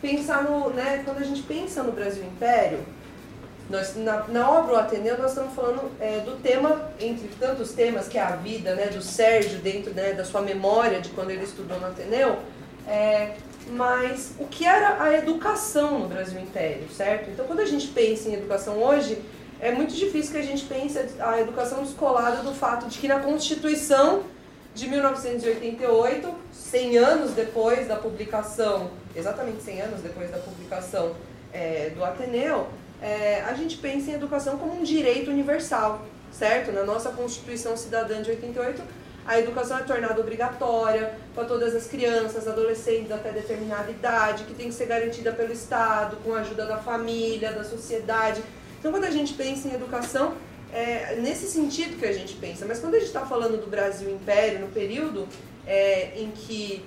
pensar 0.00 0.44
no, 0.44 0.70
né, 0.70 1.02
quando 1.04 1.18
a 1.18 1.24
gente 1.24 1.42
pensa 1.42 1.82
no 1.82 1.90
Brasil 1.90 2.22
Império, 2.22 2.78
nós, 3.68 3.96
na, 3.96 4.28
na 4.28 4.48
obra 4.48 4.74
O 4.74 4.76
Ateneu, 4.76 5.18
nós 5.18 5.32
estamos 5.32 5.56
falando 5.56 5.90
é, 6.00 6.20
do 6.20 6.40
tema, 6.40 6.88
entre 7.00 7.26
tantos 7.40 7.72
temas, 7.72 8.06
que 8.06 8.16
é 8.16 8.22
a 8.22 8.36
vida 8.36 8.76
né, 8.76 8.86
do 8.86 9.02
Sérgio, 9.02 9.58
dentro 9.58 9.92
né, 9.92 10.12
da 10.12 10.24
sua 10.24 10.40
memória 10.40 11.00
de 11.00 11.08
quando 11.08 11.30
ele 11.30 11.42
estudou 11.42 11.80
no 11.80 11.88
Ateneu, 11.88 12.38
é, 12.86 13.32
mas 13.70 14.32
o 14.38 14.46
que 14.46 14.64
era 14.64 15.02
a 15.02 15.14
educação 15.14 16.00
no 16.00 16.08
Brasil 16.08 16.40
Império, 16.40 16.88
certo? 16.90 17.30
Então, 17.30 17.46
quando 17.46 17.60
a 17.60 17.64
gente 17.64 17.88
pensa 17.88 18.28
em 18.28 18.34
educação 18.34 18.82
hoje, 18.82 19.22
é 19.60 19.72
muito 19.72 19.94
difícil 19.94 20.32
que 20.32 20.38
a 20.38 20.42
gente 20.42 20.64
pense 20.66 20.98
a 21.18 21.40
educação 21.40 21.82
descolada 21.82 22.42
do 22.42 22.52
fato 22.52 22.88
de 22.88 22.98
que 22.98 23.08
na 23.08 23.20
Constituição 23.20 24.22
de 24.74 24.88
1988, 24.88 26.34
100 26.52 26.98
anos 26.98 27.30
depois 27.32 27.88
da 27.88 27.96
publicação, 27.96 28.90
exatamente 29.14 29.62
100 29.62 29.80
anos 29.80 30.00
depois 30.02 30.30
da 30.30 30.38
publicação 30.38 31.14
é, 31.52 31.90
do 31.94 32.04
Ateneu, 32.04 32.68
é, 33.00 33.40
a 33.42 33.54
gente 33.54 33.78
pensa 33.78 34.10
em 34.10 34.14
educação 34.14 34.58
como 34.58 34.78
um 34.78 34.82
direito 34.82 35.30
universal, 35.30 36.04
certo? 36.30 36.72
Na 36.72 36.84
nossa 36.84 37.10
Constituição 37.10 37.76
Cidadã 37.76 38.20
de 38.20 38.30
88, 38.30 38.82
a 39.26 39.38
educação 39.38 39.78
é 39.78 39.82
tornada 39.82 40.20
obrigatória 40.20 41.14
para 41.34 41.44
todas 41.44 41.74
as 41.74 41.86
crianças, 41.86 42.46
adolescentes 42.46 43.10
até 43.10 43.32
determinada 43.32 43.90
idade, 43.90 44.44
que 44.44 44.54
tem 44.54 44.68
que 44.68 44.74
ser 44.74 44.86
garantida 44.86 45.32
pelo 45.32 45.52
Estado, 45.52 46.16
com 46.24 46.34
a 46.34 46.40
ajuda 46.40 46.64
da 46.64 46.78
família, 46.78 47.52
da 47.52 47.64
sociedade. 47.64 48.42
Então, 48.78 48.92
quando 48.92 49.04
a 49.04 49.10
gente 49.10 49.34
pensa 49.34 49.66
em 49.66 49.74
educação, 49.74 50.34
é 50.72 51.16
nesse 51.20 51.46
sentido 51.46 51.98
que 51.98 52.06
a 52.06 52.12
gente 52.12 52.34
pensa. 52.36 52.64
Mas 52.66 52.78
quando 52.78 52.94
a 52.94 52.98
gente 52.98 53.08
está 53.08 53.26
falando 53.26 53.60
do 53.60 53.68
Brasil 53.68 54.08
Império, 54.10 54.60
no 54.60 54.68
período 54.68 55.26
é, 55.66 56.12
em 56.16 56.30
que 56.30 56.84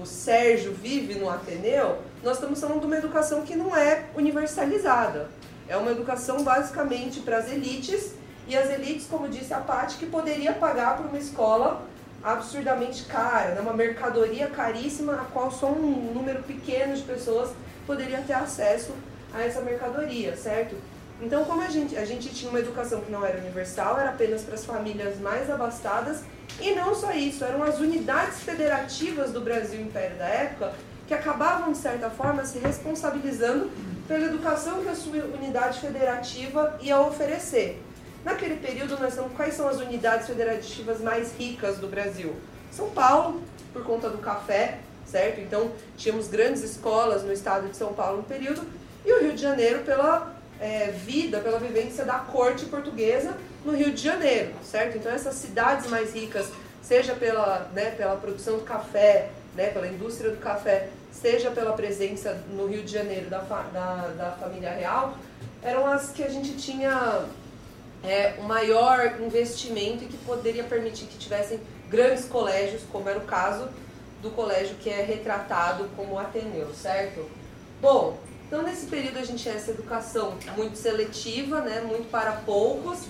o 0.00 0.04
Sérgio 0.06 0.72
vive 0.72 1.14
no 1.14 1.28
Ateneu, 1.28 1.98
nós 2.22 2.34
estamos 2.34 2.60
falando 2.60 2.80
de 2.80 2.86
uma 2.86 2.96
educação 2.96 3.42
que 3.42 3.56
não 3.56 3.74
é 3.76 4.04
universalizada. 4.14 5.28
É 5.68 5.76
uma 5.76 5.90
educação 5.90 6.42
basicamente 6.42 7.20
para 7.20 7.38
as 7.38 7.50
elites, 7.50 8.14
e 8.50 8.56
as 8.56 8.68
elites, 8.68 9.06
como 9.08 9.28
disse 9.28 9.54
a 9.54 9.60
Paty, 9.60 9.96
que 9.96 10.06
poderia 10.06 10.52
pagar 10.52 10.96
por 10.96 11.06
uma 11.06 11.18
escola 11.18 11.82
absurdamente 12.20 13.04
cara, 13.04 13.54
né? 13.54 13.60
uma 13.60 13.72
mercadoria 13.72 14.48
caríssima, 14.48 15.14
a 15.14 15.24
qual 15.24 15.52
só 15.52 15.68
um 15.68 16.12
número 16.12 16.42
pequeno 16.42 16.96
de 16.96 17.02
pessoas 17.02 17.50
poderia 17.86 18.20
ter 18.22 18.32
acesso 18.32 18.92
a 19.32 19.40
essa 19.42 19.60
mercadoria, 19.60 20.36
certo? 20.36 20.74
Então, 21.22 21.44
como 21.44 21.62
a 21.62 21.68
gente, 21.68 21.96
a 21.96 22.04
gente 22.04 22.28
tinha 22.30 22.50
uma 22.50 22.58
educação 22.58 23.00
que 23.02 23.12
não 23.12 23.24
era 23.24 23.38
universal, 23.38 23.98
era 24.00 24.10
apenas 24.10 24.42
para 24.42 24.54
as 24.54 24.64
famílias 24.64 25.20
mais 25.20 25.48
abastadas, 25.48 26.22
e 26.60 26.72
não 26.72 26.92
só 26.92 27.12
isso, 27.12 27.44
eram 27.44 27.62
as 27.62 27.78
unidades 27.78 28.40
federativas 28.40 29.30
do 29.30 29.40
Brasil 29.40 29.80
Império 29.80 30.16
da 30.18 30.26
época 30.26 30.72
que 31.06 31.14
acabavam, 31.14 31.70
de 31.72 31.78
certa 31.78 32.10
forma, 32.10 32.44
se 32.44 32.58
responsabilizando 32.58 33.70
pela 34.08 34.24
educação 34.24 34.82
que 34.82 34.88
a 34.88 34.94
sua 34.94 35.24
unidade 35.24 35.78
federativa 35.80 36.76
ia 36.80 37.00
oferecer. 37.00 37.80
Naquele 38.24 38.56
período, 38.56 38.98
nós 38.98 39.10
estamos, 39.10 39.32
quais 39.32 39.54
são 39.54 39.66
as 39.68 39.78
unidades 39.78 40.26
federativas 40.26 41.00
mais 41.00 41.34
ricas 41.38 41.78
do 41.78 41.88
Brasil? 41.88 42.34
São 42.70 42.90
Paulo, 42.90 43.42
por 43.72 43.82
conta 43.84 44.10
do 44.10 44.18
café, 44.18 44.78
certo? 45.06 45.40
Então, 45.40 45.72
tínhamos 45.96 46.28
grandes 46.28 46.62
escolas 46.62 47.22
no 47.22 47.32
estado 47.32 47.68
de 47.68 47.76
São 47.76 47.92
Paulo 47.92 48.18
no 48.18 48.22
período, 48.22 48.62
e 49.04 49.12
o 49.12 49.20
Rio 49.20 49.32
de 49.32 49.40
Janeiro 49.40 49.80
pela 49.80 50.34
é, 50.60 50.88
vida, 50.88 51.40
pela 51.40 51.58
vivência 51.58 52.04
da 52.04 52.18
corte 52.18 52.66
portuguesa 52.66 53.34
no 53.64 53.72
Rio 53.72 53.90
de 53.90 54.02
Janeiro, 54.02 54.52
certo? 54.62 54.98
Então, 54.98 55.10
essas 55.10 55.34
cidades 55.34 55.88
mais 55.88 56.12
ricas, 56.12 56.48
seja 56.82 57.14
pela, 57.14 57.70
né, 57.72 57.92
pela 57.92 58.16
produção 58.16 58.58
do 58.58 58.64
café, 58.64 59.30
né, 59.54 59.70
pela 59.70 59.88
indústria 59.88 60.30
do 60.30 60.36
café, 60.36 60.90
seja 61.10 61.50
pela 61.50 61.72
presença 61.72 62.38
no 62.50 62.66
Rio 62.66 62.82
de 62.82 62.92
Janeiro 62.92 63.28
da, 63.30 63.38
da, 63.38 64.08
da 64.16 64.30
família 64.32 64.70
real, 64.70 65.16
eram 65.62 65.86
as 65.86 66.10
que 66.10 66.22
a 66.22 66.28
gente 66.28 66.56
tinha 66.56 67.24
é, 68.02 68.34
um 68.38 68.44
maior 68.44 69.20
investimento 69.20 70.04
e 70.04 70.06
que 70.06 70.16
poderia 70.18 70.64
permitir 70.64 71.06
que 71.06 71.18
tivessem 71.18 71.60
grandes 71.88 72.24
colégios, 72.24 72.82
como 72.90 73.08
era 73.08 73.18
o 73.18 73.22
caso 73.22 73.68
do 74.22 74.30
colégio 74.30 74.76
que 74.76 74.88
é 74.88 75.02
retratado 75.02 75.88
como 75.96 76.18
Ateneu, 76.18 76.72
certo? 76.74 77.28
Bom, 77.80 78.18
então 78.46 78.62
nesse 78.62 78.86
período 78.86 79.18
a 79.18 79.24
gente 79.24 79.42
tinha 79.42 79.54
essa 79.54 79.70
educação 79.70 80.34
muito 80.56 80.76
seletiva, 80.76 81.60
né, 81.60 81.80
muito 81.80 82.10
para 82.10 82.32
poucos, 82.32 83.00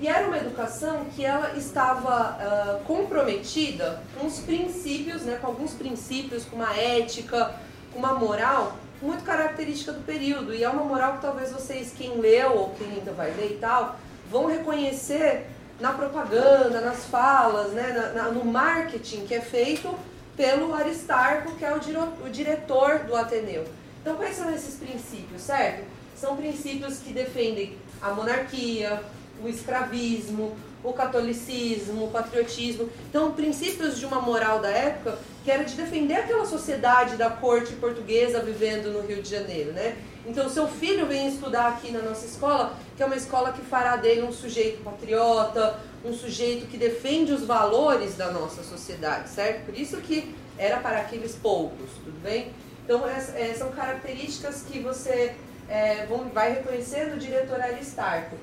e 0.00 0.06
era 0.06 0.28
uma 0.28 0.36
educação 0.36 1.06
que 1.16 1.24
ela 1.24 1.56
estava 1.56 2.38
uh, 2.38 2.84
comprometida 2.84 4.00
com 4.16 4.26
os 4.26 4.38
princípios, 4.38 5.22
né, 5.22 5.38
com 5.40 5.48
alguns 5.48 5.72
princípios, 5.72 6.44
com 6.44 6.54
uma 6.54 6.76
ética, 6.76 7.56
com 7.92 7.98
uma 7.98 8.14
moral 8.14 8.76
muito 9.02 9.24
característica 9.24 9.92
do 9.92 10.00
período. 10.02 10.54
E 10.54 10.62
é 10.62 10.68
uma 10.68 10.84
moral 10.84 11.14
que 11.14 11.22
talvez 11.22 11.50
vocês, 11.50 11.92
quem 11.96 12.16
leu 12.18 12.52
ou 12.56 12.70
quem 12.78 12.88
ainda 12.92 13.12
vai 13.12 13.32
ler 13.32 13.52
e 13.52 13.58
tal, 13.58 13.96
vão 14.30 14.46
reconhecer 14.46 15.46
na 15.80 15.92
propaganda, 15.92 16.80
nas 16.80 17.04
falas, 17.06 17.72
né, 17.72 18.12
na, 18.14 18.22
na, 18.22 18.30
no 18.30 18.44
marketing 18.44 19.26
que 19.26 19.34
é 19.34 19.40
feito 19.40 19.94
pelo 20.36 20.74
Aristarco, 20.74 21.54
que 21.56 21.64
é 21.64 21.74
o, 21.74 21.78
dire, 21.78 21.98
o 21.98 22.28
diretor 22.28 23.00
do 23.00 23.14
Ateneu. 23.14 23.64
Então, 24.00 24.16
quais 24.16 24.36
são 24.36 24.52
esses 24.54 24.76
princípios, 24.76 25.42
certo? 25.42 25.84
São 26.16 26.36
princípios 26.36 26.98
que 26.98 27.12
defendem 27.12 27.76
a 28.00 28.10
monarquia, 28.10 29.02
o 29.42 29.48
escravismo, 29.48 30.56
o 30.82 30.92
catolicismo, 30.92 32.04
o 32.04 32.10
patriotismo. 32.10 32.88
Então, 33.08 33.32
princípios 33.32 33.98
de 33.98 34.06
uma 34.06 34.20
moral 34.20 34.60
da 34.60 34.68
época 34.68 35.18
que 35.44 35.50
era 35.50 35.64
de 35.64 35.74
defender 35.74 36.14
aquela 36.14 36.46
sociedade 36.46 37.16
da 37.16 37.30
corte 37.30 37.72
portuguesa 37.74 38.40
vivendo 38.40 38.92
no 38.92 39.00
Rio 39.00 39.22
de 39.22 39.30
Janeiro, 39.30 39.72
né? 39.72 39.96
Então, 40.28 40.46
seu 40.46 40.68
filho 40.68 41.06
vem 41.06 41.26
estudar 41.26 41.68
aqui 41.68 41.90
na 41.90 42.02
nossa 42.02 42.26
escola, 42.26 42.74
que 42.94 43.02
é 43.02 43.06
uma 43.06 43.16
escola 43.16 43.50
que 43.50 43.62
fará 43.62 43.96
dele 43.96 44.22
um 44.22 44.32
sujeito 44.32 44.84
patriota, 44.84 45.80
um 46.04 46.12
sujeito 46.12 46.66
que 46.66 46.76
defende 46.76 47.32
os 47.32 47.44
valores 47.44 48.14
da 48.14 48.30
nossa 48.30 48.62
sociedade, 48.62 49.30
certo? 49.30 49.64
Por 49.64 49.74
isso 49.74 49.96
que 50.02 50.34
era 50.58 50.80
para 50.80 50.98
aqueles 50.98 51.34
poucos, 51.34 51.88
tudo 52.04 52.22
bem? 52.22 52.52
Então, 52.84 53.08
é, 53.08 53.54
são 53.54 53.70
características 53.70 54.62
que 54.70 54.80
você 54.80 55.34
é, 55.66 56.06
vai 56.34 56.52
reconhecer 56.52 57.06
no 57.06 57.18
diretor 57.18 57.58
Aristarco. 57.58 58.36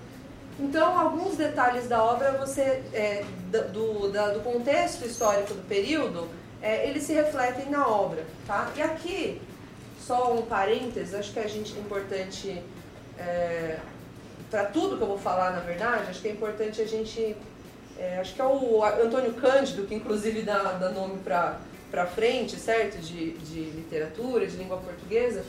Então, 0.59 0.97
alguns 0.97 1.35
detalhes 1.37 1.87
da 1.87 2.03
obra, 2.03 2.31
você 2.31 2.81
é, 2.93 3.23
do, 3.71 4.09
da, 4.11 4.29
do 4.29 4.39
contexto 4.39 5.05
histórico 5.05 5.53
do 5.53 5.67
período, 5.67 6.27
é, 6.63 6.89
eles 6.89 7.03
se 7.03 7.13
refletem 7.13 7.69
na 7.69 7.87
obra, 7.87 8.25
tá? 8.47 8.71
E 8.75 8.81
aqui, 8.81 9.39
só 10.05 10.33
um 10.33 10.43
parênteses, 10.43 11.15
acho 11.15 11.33
que 11.33 11.39
a 11.39 11.47
gente 11.47 11.75
é 11.75 11.79
importante, 11.79 12.61
é, 13.17 13.79
para 14.51 14.65
tudo 14.65 14.97
que 14.97 15.03
eu 15.03 15.07
vou 15.07 15.17
falar, 15.17 15.51
na 15.51 15.61
verdade, 15.61 16.09
acho 16.09 16.21
que 16.21 16.27
é 16.27 16.31
importante 16.31 16.79
a 16.81 16.85
gente, 16.85 17.35
é, 17.97 18.19
acho 18.19 18.35
que 18.35 18.41
é 18.41 18.45
o 18.45 18.83
Antônio 18.83 19.33
Cândido, 19.33 19.87
que 19.87 19.95
inclusive 19.95 20.43
dá, 20.43 20.73
dá 20.73 20.89
nome 20.89 21.19
para 21.23 22.05
frente, 22.13 22.55
certo? 22.57 22.99
De, 22.99 23.31
de 23.31 23.61
literatura, 23.61 24.45
de 24.45 24.55
língua 24.57 24.77
portuguesa, 24.77 25.43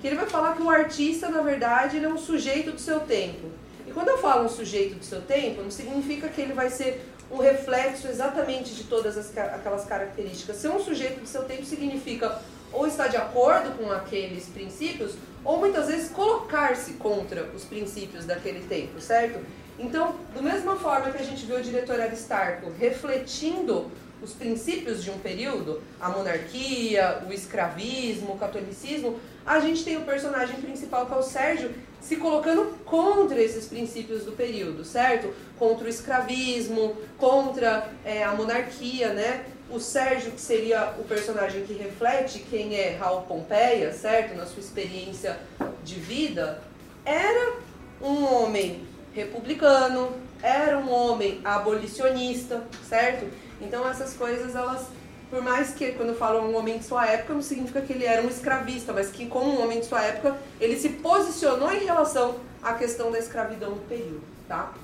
que 0.00 0.06
ele 0.06 0.16
vai 0.16 0.26
falar 0.26 0.54
que 0.54 0.62
o 0.62 0.70
artista, 0.70 1.28
na 1.28 1.42
verdade, 1.42 1.96
ele 1.96 2.06
é 2.06 2.08
um 2.08 2.18
sujeito 2.18 2.70
do 2.70 2.80
seu 2.80 3.00
tempo. 3.00 3.48
E 3.88 3.92
quando 3.92 4.08
eu 4.08 4.18
falo 4.18 4.44
um 4.44 4.48
sujeito 4.48 4.94
do 4.94 5.04
seu 5.04 5.20
tempo, 5.20 5.62
não 5.62 5.70
significa 5.70 6.28
que 6.28 6.40
ele 6.40 6.52
vai 6.52 6.70
ser 6.70 7.04
um 7.28 7.38
reflexo 7.38 8.06
exatamente 8.06 8.72
de 8.72 8.84
todas 8.84 9.18
as, 9.18 9.36
aquelas 9.36 9.84
características. 9.84 10.56
Ser 10.56 10.68
um 10.68 10.80
sujeito 10.80 11.20
do 11.20 11.26
seu 11.26 11.42
tempo 11.42 11.64
significa 11.64 12.40
ou 12.72 12.86
estar 12.86 13.08
de 13.08 13.16
acordo 13.16 13.76
com 13.76 13.90
aqueles 13.90 14.46
princípios, 14.46 15.14
ou 15.44 15.58
muitas 15.58 15.86
vezes 15.86 16.10
colocar-se 16.10 16.94
contra 16.94 17.44
os 17.54 17.64
princípios 17.64 18.24
daquele 18.24 18.60
tempo, 18.66 19.00
certo? 19.00 19.40
Então, 19.78 20.14
da 20.34 20.42
mesma 20.42 20.76
forma 20.76 21.10
que 21.10 21.22
a 21.22 21.24
gente 21.24 21.46
vê 21.46 21.54
o 21.54 21.62
diretor 21.62 21.98
Aristarco 22.00 22.70
refletindo 22.78 23.90
os 24.22 24.34
princípios 24.34 25.02
de 25.02 25.10
um 25.10 25.18
período, 25.18 25.80
a 25.98 26.10
monarquia, 26.10 27.24
o 27.26 27.32
escravismo, 27.32 28.34
o 28.34 28.38
catolicismo, 28.38 29.18
a 29.46 29.58
gente 29.60 29.82
tem 29.82 29.96
o 29.96 30.02
personagem 30.02 30.60
principal 30.60 31.06
que 31.06 31.14
é 31.14 31.16
o 31.16 31.22
Sérgio, 31.22 31.70
se 32.00 32.16
colocando 32.16 32.78
contra 32.84 33.40
esses 33.40 33.66
princípios 33.66 34.24
do 34.24 34.32
período, 34.32 34.84
certo? 34.84 35.32
Contra 35.58 35.86
o 35.86 35.88
escravismo, 35.88 36.96
contra 37.18 37.88
é, 38.04 38.22
a 38.22 38.34
monarquia, 38.34 39.12
né? 39.12 39.44
O 39.70 39.78
Sérgio, 39.78 40.32
que 40.32 40.40
seria 40.40 40.94
o 40.98 41.04
personagem 41.04 41.64
que 41.64 41.72
reflete 41.72 42.40
quem 42.50 42.74
é 42.74 42.96
Raul 42.96 43.22
Pompeia, 43.22 43.92
certo? 43.92 44.34
Na 44.34 44.44
sua 44.44 44.60
experiência 44.60 45.38
de 45.84 45.94
vida, 45.94 46.60
era 47.04 47.54
um 48.02 48.24
homem 48.24 48.86
republicano, 49.14 50.12
era 50.42 50.76
um 50.78 50.90
homem 50.90 51.40
abolicionista, 51.44 52.64
certo? 52.88 53.26
Então 53.60 53.88
essas 53.88 54.14
coisas 54.14 54.54
elas 54.54 54.86
por 55.30 55.40
mais 55.40 55.72
que 55.72 55.92
quando 55.92 56.12
falo 56.16 56.40
um 56.40 56.56
homem 56.56 56.78
de 56.78 56.84
sua 56.84 57.06
época, 57.06 57.32
não 57.32 57.40
significa 57.40 57.80
que 57.80 57.92
ele 57.92 58.04
era 58.04 58.20
um 58.20 58.28
escravista, 58.28 58.92
mas 58.92 59.10
que 59.10 59.26
como 59.26 59.48
um 59.48 59.62
homem 59.62 59.78
de 59.78 59.86
sua 59.86 60.02
época, 60.02 60.36
ele 60.60 60.76
se 60.76 60.88
posicionou 60.88 61.72
em 61.72 61.84
relação 61.84 62.34
à 62.60 62.74
questão 62.74 63.12
da 63.12 63.18
escravidão 63.18 63.70
no 63.70 63.82
período, 63.82 64.22
tá? 64.48 64.74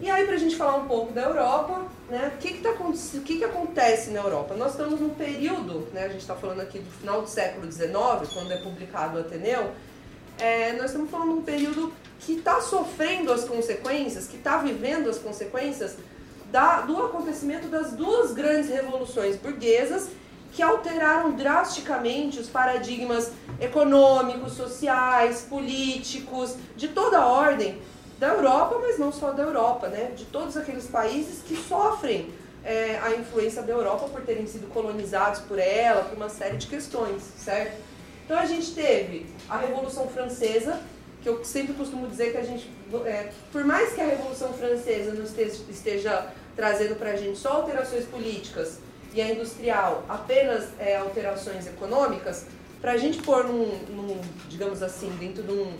E 0.00 0.08
aí, 0.08 0.24
para 0.26 0.36
a 0.36 0.38
gente 0.38 0.54
falar 0.54 0.76
um 0.76 0.86
pouco 0.86 1.12
da 1.12 1.22
Europa, 1.22 1.86
né, 2.08 2.32
o 2.32 2.38
que, 2.38 2.52
que, 2.52 2.60
tá, 2.60 2.70
o 2.70 3.20
que, 3.20 3.38
que 3.38 3.44
acontece 3.44 4.10
na 4.10 4.20
Europa? 4.20 4.54
Nós 4.54 4.70
estamos 4.70 5.00
num 5.00 5.10
período, 5.10 5.88
né, 5.92 6.04
a 6.04 6.08
gente 6.08 6.20
está 6.20 6.36
falando 6.36 6.60
aqui 6.60 6.78
do 6.78 6.90
final 6.90 7.20
do 7.20 7.28
século 7.28 7.70
XIX, 7.70 7.90
quando 8.32 8.52
é 8.52 8.58
publicado 8.58 9.18
o 9.18 9.20
Ateneu, 9.20 9.72
é, 10.38 10.72
nós 10.74 10.86
estamos 10.86 11.10
falando 11.10 11.32
de 11.32 11.38
um 11.38 11.42
período 11.42 11.92
que 12.20 12.34
está 12.34 12.60
sofrendo 12.60 13.32
as 13.32 13.42
consequências, 13.42 14.28
que 14.28 14.36
está 14.36 14.58
vivendo 14.58 15.10
as 15.10 15.18
consequências 15.18 15.96
da, 16.52 16.82
do 16.82 17.04
acontecimento 17.04 17.66
das 17.66 17.90
duas 17.90 18.32
grandes 18.32 18.70
revoluções 18.70 19.34
burguesas 19.34 20.10
que 20.52 20.62
alteraram 20.62 21.32
drasticamente 21.32 22.38
os 22.38 22.48
paradigmas 22.48 23.32
econômicos, 23.60 24.52
sociais, 24.52 25.42
políticos, 25.42 26.54
de 26.76 26.86
toda 26.86 27.18
a 27.18 27.26
ordem 27.26 27.80
da 28.18 28.28
Europa, 28.28 28.78
mas 28.80 28.98
não 28.98 29.12
só 29.12 29.30
da 29.32 29.42
Europa, 29.42 29.88
né? 29.88 30.12
de 30.16 30.24
todos 30.26 30.56
aqueles 30.56 30.86
países 30.86 31.42
que 31.42 31.56
sofrem 31.56 32.30
é, 32.64 32.98
a 33.02 33.12
influência 33.12 33.62
da 33.62 33.72
Europa 33.72 34.08
por 34.08 34.22
terem 34.22 34.46
sido 34.46 34.68
colonizados 34.68 35.40
por 35.40 35.58
ela, 35.58 36.04
por 36.04 36.16
uma 36.16 36.28
série 36.28 36.56
de 36.56 36.66
questões, 36.66 37.22
certo? 37.38 37.80
Então 38.24 38.38
a 38.38 38.44
gente 38.44 38.74
teve 38.74 39.26
a 39.48 39.56
Revolução 39.56 40.08
Francesa, 40.08 40.80
que 41.22 41.28
eu 41.28 41.44
sempre 41.44 41.72
costumo 41.74 42.06
dizer 42.06 42.32
que 42.32 42.36
a 42.38 42.42
gente, 42.42 42.70
é, 43.06 43.30
por 43.50 43.64
mais 43.64 43.94
que 43.94 44.00
a 44.00 44.06
Revolução 44.06 44.52
Francesa 44.52 45.14
não 45.14 45.24
esteja, 45.24 46.26
trazendo 46.54 46.96
para 46.96 47.12
a 47.12 47.16
gente 47.16 47.38
só 47.38 47.52
alterações 47.52 48.04
políticas 48.04 48.80
e 49.14 49.22
a 49.22 49.30
industrial 49.30 50.04
apenas 50.08 50.66
é, 50.78 50.96
alterações 50.96 51.66
econômicas, 51.66 52.46
para 52.80 52.92
a 52.92 52.96
gente 52.96 53.22
pôr 53.22 53.44
num, 53.44 53.78
num, 53.88 54.20
digamos 54.48 54.82
assim, 54.82 55.08
dentro 55.18 55.42
de 55.42 55.52
um, 55.52 55.72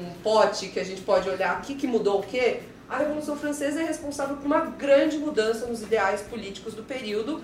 um 0.00 0.12
pote 0.22 0.68
que 0.68 0.80
a 0.80 0.84
gente 0.84 1.02
pode 1.02 1.28
olhar 1.28 1.58
o 1.58 1.62
que, 1.62 1.74
que 1.74 1.86
mudou 1.86 2.20
o 2.20 2.22
quê, 2.22 2.60
a 2.88 2.98
Revolução 2.98 3.36
Francesa 3.36 3.80
é 3.80 3.84
responsável 3.84 4.36
por 4.36 4.44
uma 4.44 4.60
grande 4.66 5.16
mudança 5.16 5.66
nos 5.66 5.82
ideais 5.82 6.20
políticos 6.20 6.74
do 6.74 6.82
período, 6.82 7.42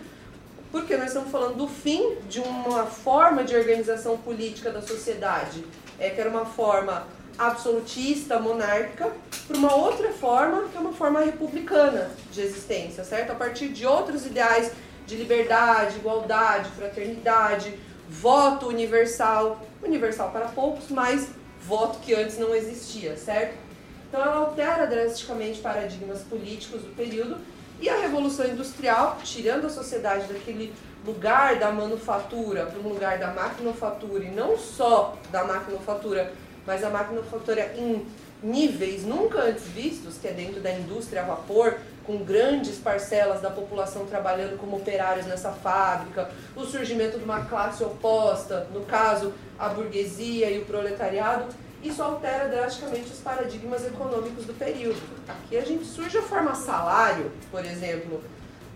porque 0.71 0.95
nós 0.97 1.09
estamos 1.09 1.31
falando 1.31 1.57
do 1.57 1.67
fim 1.67 2.17
de 2.29 2.39
uma 2.41 2.85
forma 2.85 3.43
de 3.43 3.57
organização 3.57 4.19
política 4.19 4.71
da 4.71 4.83
sociedade, 4.83 5.65
é, 5.99 6.11
que 6.11 6.21
era 6.21 6.29
uma 6.29 6.45
forma 6.45 7.07
absolutista, 7.39 8.39
monárquica, 8.39 9.11
para 9.47 9.57
uma 9.57 9.75
outra 9.75 10.13
forma, 10.13 10.69
que 10.69 10.77
é 10.77 10.81
uma 10.81 10.93
forma 10.93 11.21
republicana 11.21 12.11
de 12.31 12.43
existência, 12.43 13.03
certo? 13.03 13.33
A 13.33 13.35
partir 13.35 13.69
de 13.69 13.87
outros 13.87 14.27
ideais 14.27 14.73
de 15.07 15.17
liberdade, 15.17 15.97
igualdade, 15.97 16.69
fraternidade, 16.73 17.73
voto 18.09 18.67
universal, 18.69 19.65
universal 19.83 20.31
para 20.31 20.49
poucos, 20.49 20.91
mas 20.91 21.31
voto 21.63 21.99
que 22.01 22.15
antes 22.15 22.39
não 22.39 22.55
existia, 22.55 23.17
certo? 23.17 23.57
Então 24.09 24.23
ela 24.23 24.37
altera 24.37 24.87
drasticamente 24.87 25.61
paradigmas 25.61 26.23
políticos 26.23 26.83
do 26.83 26.95
período 26.95 27.37
e 27.81 27.89
a 27.89 28.01
Revolução 28.01 28.47
Industrial, 28.47 29.19
tirando 29.23 29.67
a 29.67 29.71
sociedade 29.71 30.33
daquele 30.33 30.75
lugar 31.07 31.57
da 31.57 31.71
manufatura 31.71 32.67
para 32.67 32.81
um 32.81 32.93
lugar 32.93 33.19
da 33.19 33.29
maquinofatura, 33.29 34.25
e 34.25 34.31
não 34.31 34.59
só 34.59 35.17
da 35.31 35.45
maquinofatura, 35.45 36.33
mas 36.67 36.83
a 36.83 36.91
maquinofatura 36.91 37.73
em 37.77 38.05
níveis 38.43 39.05
nunca 39.05 39.43
antes 39.43 39.65
vistos, 39.65 40.17
que 40.19 40.27
é 40.29 40.33
dentro 40.33 40.61
da 40.61 40.73
indústria 40.73 41.23
a 41.23 41.25
vapor, 41.25 41.79
com 42.05 42.25
grandes 42.25 42.79
parcelas 42.79 43.43
da 43.43 43.51
população 43.51 44.07
trabalhando 44.07 44.59
como 44.59 44.77
operários 44.77 45.27
nessa 45.27 45.53
fábrica, 45.53 46.31
o 46.57 46.65
surgimento 46.65 47.19
de 47.19 47.25
uma 47.25 47.45
classe 47.45 47.85
oposta, 47.85 48.67
no 48.73 48.81
caso 48.87 49.35
a 49.59 49.69
burguesia 49.69 50.51
e 50.51 50.59
o 50.59 50.65
proletariado, 50.65 51.47
isso 51.83 52.03
altera 52.03 52.49
drasticamente 52.49 53.11
os 53.11 53.19
paradigmas 53.19 53.87
econômicos 53.87 54.45
do 54.45 54.53
período. 54.53 55.01
Aqui 55.29 55.57
a 55.57 55.65
gente 55.65 55.85
surge 55.85 56.19
a 56.19 56.23
forma 56.23 56.55
salário, 56.55 57.31
por 57.51 57.65
exemplo. 57.65 58.23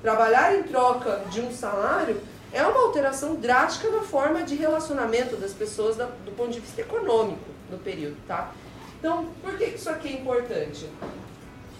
Trabalhar 0.00 0.56
em 0.56 0.64
troca 0.64 1.22
de 1.30 1.40
um 1.40 1.52
salário 1.52 2.20
é 2.52 2.62
uma 2.64 2.80
alteração 2.80 3.36
drástica 3.36 3.90
na 3.90 4.02
forma 4.02 4.42
de 4.42 4.54
relacionamento 4.54 5.36
das 5.36 5.52
pessoas 5.52 5.96
do 5.96 6.36
ponto 6.36 6.50
de 6.50 6.60
vista 6.60 6.80
econômico 6.80 7.50
no 7.70 7.78
período, 7.78 8.16
tá? 8.26 8.52
Então, 8.98 9.28
por 9.42 9.56
que 9.56 9.64
isso 9.64 9.88
aqui 9.88 10.08
é 10.08 10.20
importante? 10.20 10.88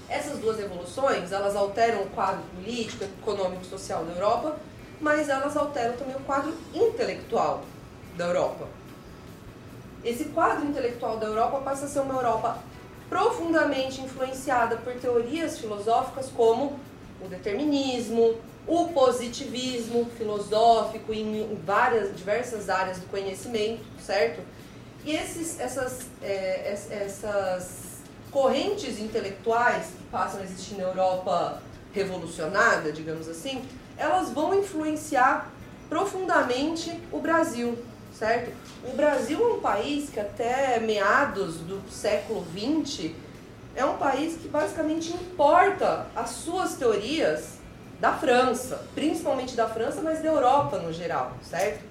Essas 0.08 0.38
duas 0.38 0.58
revoluções, 0.58 1.30
elas 1.30 1.54
alteram 1.54 2.02
o 2.02 2.10
quadro 2.10 2.42
político, 2.54 3.04
econômico 3.04 3.62
e 3.62 3.66
social 3.66 4.04
da 4.04 4.12
Europa, 4.12 4.56
mas 5.00 5.28
elas 5.28 5.56
alteram 5.56 5.96
também 5.96 6.16
o 6.16 6.20
quadro 6.20 6.52
intelectual 6.74 7.64
da 8.16 8.26
Europa. 8.26 8.66
Esse 10.04 10.24
quadro 10.26 10.66
intelectual 10.66 11.16
da 11.18 11.26
Europa 11.26 11.58
passa 11.58 11.86
a 11.86 11.88
ser 11.88 12.00
uma 12.00 12.14
Europa 12.14 12.58
profundamente 13.08 14.00
influenciada 14.00 14.76
por 14.76 14.94
teorias 14.94 15.58
filosóficas 15.58 16.30
como 16.34 16.78
o 17.20 17.28
determinismo, 17.28 18.34
o 18.66 18.88
positivismo 18.88 20.08
filosófico 20.16 21.12
em 21.12 21.60
várias 21.64 22.16
diversas 22.16 22.68
áreas 22.68 22.98
do 22.98 23.06
conhecimento, 23.06 23.84
certo? 24.00 24.40
E 25.04 25.14
esses, 25.14 25.58
essas, 25.58 26.06
é, 26.22 26.72
essas 26.90 28.02
correntes 28.30 28.98
intelectuais 28.98 29.86
que 29.86 30.04
passam 30.10 30.40
a 30.40 30.44
existir 30.44 30.76
na 30.76 30.84
Europa 30.84 31.60
revolucionada, 31.92 32.92
digamos 32.92 33.28
assim, 33.28 33.64
elas 33.96 34.30
vão 34.30 34.54
influenciar 34.54 35.52
profundamente 35.88 36.98
o 37.12 37.18
Brasil, 37.18 37.76
certo? 38.16 38.50
O 38.84 38.96
Brasil 38.96 39.38
é 39.40 39.52
um 39.54 39.60
país 39.60 40.10
que 40.10 40.18
até 40.18 40.80
meados 40.80 41.58
do 41.58 41.80
século 41.88 42.44
XX 42.52 43.12
é 43.76 43.84
um 43.84 43.96
país 43.96 44.36
que 44.36 44.48
basicamente 44.48 45.12
importa 45.14 46.06
as 46.16 46.30
suas 46.30 46.74
teorias 46.74 47.58
da 48.00 48.12
França, 48.12 48.84
principalmente 48.94 49.54
da 49.54 49.68
França, 49.68 50.00
mas 50.02 50.20
da 50.20 50.28
Europa 50.28 50.78
no 50.78 50.92
geral, 50.92 51.32
certo? 51.48 51.84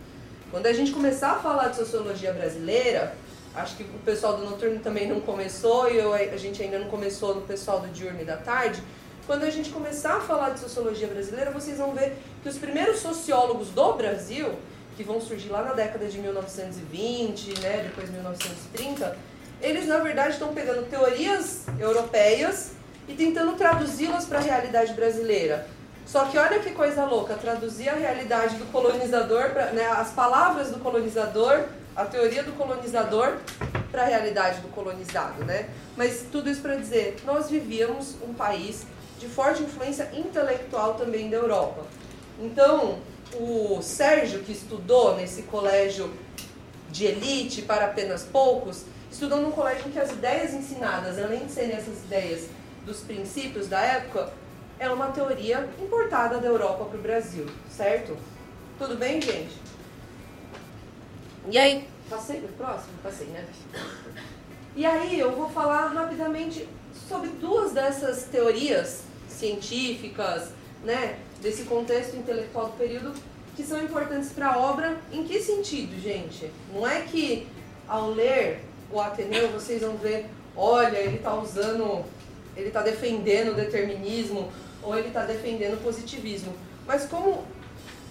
Quando 0.52 0.66
a 0.66 0.74
gente 0.74 0.92
começar 0.92 1.32
a 1.32 1.36
falar 1.40 1.70
de 1.70 1.78
sociologia 1.78 2.34
brasileira, 2.34 3.16
acho 3.56 3.78
que 3.78 3.84
o 3.84 4.00
pessoal 4.00 4.36
do 4.36 4.44
noturno 4.44 4.80
também 4.80 5.08
não 5.08 5.22
começou 5.22 5.90
e 5.90 5.98
eu, 5.98 6.14
a 6.14 6.38
gente 6.38 6.62
ainda 6.62 6.78
não 6.78 6.90
começou 6.90 7.34
no 7.34 7.42
pessoal 7.42 7.80
do 7.80 7.88
diurno 7.88 8.22
e 8.22 8.26
da 8.26 8.36
tarde. 8.36 8.84
Quando 9.26 9.44
a 9.44 9.50
gente 9.50 9.70
começar 9.70 10.18
a 10.18 10.20
falar 10.20 10.50
de 10.50 10.60
sociologia 10.60 11.08
brasileira, 11.08 11.52
vocês 11.52 11.78
vão 11.78 11.94
ver 11.94 12.18
que 12.44 12.50
os 12.50 12.58
primeiros 12.58 13.00
sociólogos 13.00 13.70
do 13.70 13.94
Brasil, 13.94 14.50
que 14.96 15.04
vão 15.04 15.22
surgir 15.22 15.50
lá 15.50 15.64
na 15.64 15.74
década 15.74 16.06
de 16.08 16.18
1920, 16.18 17.60
né, 17.60 17.84
depois 17.84 18.10
1930, 18.10 19.18
eles 19.62 19.88
na 19.88 20.00
verdade 20.00 20.32
estão 20.32 20.54
pegando 20.54 20.90
teorias 20.90 21.66
europeias 21.80 22.72
e 23.08 23.14
tentando 23.14 23.54
traduzi-las 23.54 24.26
para 24.26 24.40
a 24.40 24.42
realidade 24.42 24.94
brasileira. 24.94 25.68
Só 26.06 26.26
que 26.26 26.38
olha 26.38 26.60
que 26.60 26.72
coisa 26.72 27.06
louca, 27.06 27.36
traduzir 27.36 27.90
a 27.90 27.94
realidade 27.94 28.56
do 28.56 28.66
colonizador, 28.72 29.52
pra, 29.52 29.68
né, 29.68 29.88
as 29.88 30.12
palavras 30.12 30.70
do 30.70 30.80
colonizador, 30.80 31.66
a 31.96 32.06
teoria 32.06 32.44
do 32.44 32.54
colonizador 32.54 33.38
para 33.92 34.04
a 34.04 34.06
realidade 34.06 34.62
do 34.62 34.70
colonizado, 34.70 35.44
né? 35.44 35.70
Mas 35.96 36.26
tudo 36.32 36.50
isso 36.50 36.62
para 36.62 36.76
dizer, 36.76 37.18
nós 37.26 37.50
vivíamos 37.50 38.16
um 38.22 38.34
país 38.34 38.86
de 39.20 39.28
forte 39.28 39.62
influência 39.62 40.10
intelectual 40.14 40.96
também 40.96 41.30
da 41.30 41.38
Europa. 41.38 41.86
Então, 42.40 43.00
o 43.36 43.82
Sérgio, 43.82 44.42
que 44.42 44.52
estudou 44.52 45.16
nesse 45.16 45.44
colégio 45.44 46.12
de 46.90 47.06
elite 47.06 47.62
para 47.62 47.86
apenas 47.86 48.24
poucos, 48.24 48.84
estudou 49.12 49.40
num 49.40 49.52
colégio 49.52 49.88
em 49.88 49.92
que 49.92 50.00
as 50.00 50.12
ideias 50.12 50.54
ensinadas, 50.54 51.18
além 51.18 51.46
de 51.46 51.52
serem 51.52 51.76
essas 51.76 52.04
ideias 52.04 52.48
dos 52.86 53.02
princípios 53.02 53.68
da 53.68 53.80
época, 53.80 54.34
é 54.80 54.90
uma 54.90 55.08
teoria 55.08 55.70
importada 55.80 56.40
da 56.40 56.48
Europa 56.48 56.86
para 56.86 56.98
o 56.98 57.02
Brasil, 57.02 57.46
certo? 57.70 58.18
Tudo 58.78 58.96
bem, 58.96 59.22
gente? 59.22 59.56
E 61.50 61.58
aí, 61.58 61.88
passei 62.10 62.40
o 62.40 62.48
próximo? 62.50 62.94
Passei, 63.04 63.28
né? 63.28 63.46
E 64.76 64.86
aí 64.86 65.20
eu 65.20 65.32
vou 65.36 65.50
falar 65.50 65.88
rapidamente 65.88 66.68
sobre 67.08 67.30
duas 67.30 67.74
dessas 67.74 68.24
teorias 68.24 69.04
científicas, 69.28 70.50
né, 70.84 71.20
desse 71.42 71.64
contexto 71.64 72.16
intelectual 72.16 72.68
do 72.68 72.78
período 72.78 73.14
que 73.56 73.64
são 73.64 73.82
importantes 73.84 74.32
para 74.32 74.54
a 74.54 74.58
obra. 74.58 74.98
Em 75.12 75.24
que 75.24 75.40
sentido, 75.42 76.00
gente? 76.00 76.52
Não 76.74 76.88
é 76.88 77.02
que 77.02 77.48
ao 77.88 78.12
ler 78.12 78.64
o 78.92 79.00
Ateneu 79.00 79.50
vocês 79.50 79.82
vão 79.82 79.98
ver, 79.98 80.28
olha, 80.56 80.98
ele 80.98 81.18
está 81.18 81.34
usando, 81.36 82.06
ele 82.56 82.68
está 82.68 82.82
defendendo 82.82 83.52
o 83.52 83.56
determinismo 83.56 84.52
ou 84.84 84.98
ele 84.98 85.08
está 85.08 85.26
defendendo 85.26 85.76
o 85.76 85.84
positivismo. 85.84 86.54
Mas 86.86 87.06
como 87.06 87.44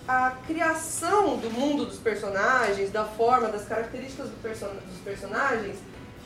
a 0.07 0.33
criação 0.47 1.37
do 1.37 1.51
mundo 1.51 1.87
dos 1.87 1.99
personagens, 1.99 2.91
da 2.91 3.05
forma, 3.05 3.49
das 3.49 3.65
características 3.65 4.29
do 4.29 4.37
dos 4.37 5.01
personagens, 5.05 5.77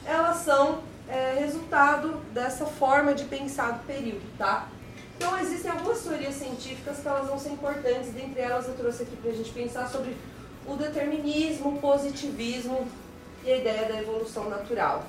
elas 0.07 0.39
são 0.39 0.83
é, 1.09 1.35
resultado 1.39 2.21
dessa 2.33 2.65
forma 2.67 3.15
de 3.15 3.25
pensar 3.25 3.73
do 3.73 3.87
período, 3.87 4.23
tá? 4.39 4.69
Então 5.17 5.39
existem 5.39 5.71
algumas 5.71 6.01
teorias 6.03 6.35
científicas 6.35 6.99
que 6.99 7.09
elas 7.09 7.29
vão 7.29 7.39
ser 7.39 7.51
importantes, 7.51 8.11
dentre 8.11 8.41
elas 8.41 8.67
eu 8.67 8.75
trouxe 8.75 9.05
aqui 9.05 9.17
para 9.17 9.31
a 9.31 9.35
gente 9.35 9.51
pensar 9.51 9.89
sobre 9.89 10.17
o 10.67 10.77
determinismo, 10.77 11.71
o 11.71 11.79
positivismo 11.79 12.89
e 13.45 13.53
a 13.53 13.57
ideia 13.59 13.89
da 13.89 14.01
evolução 14.01 14.49
natural. 14.49 15.05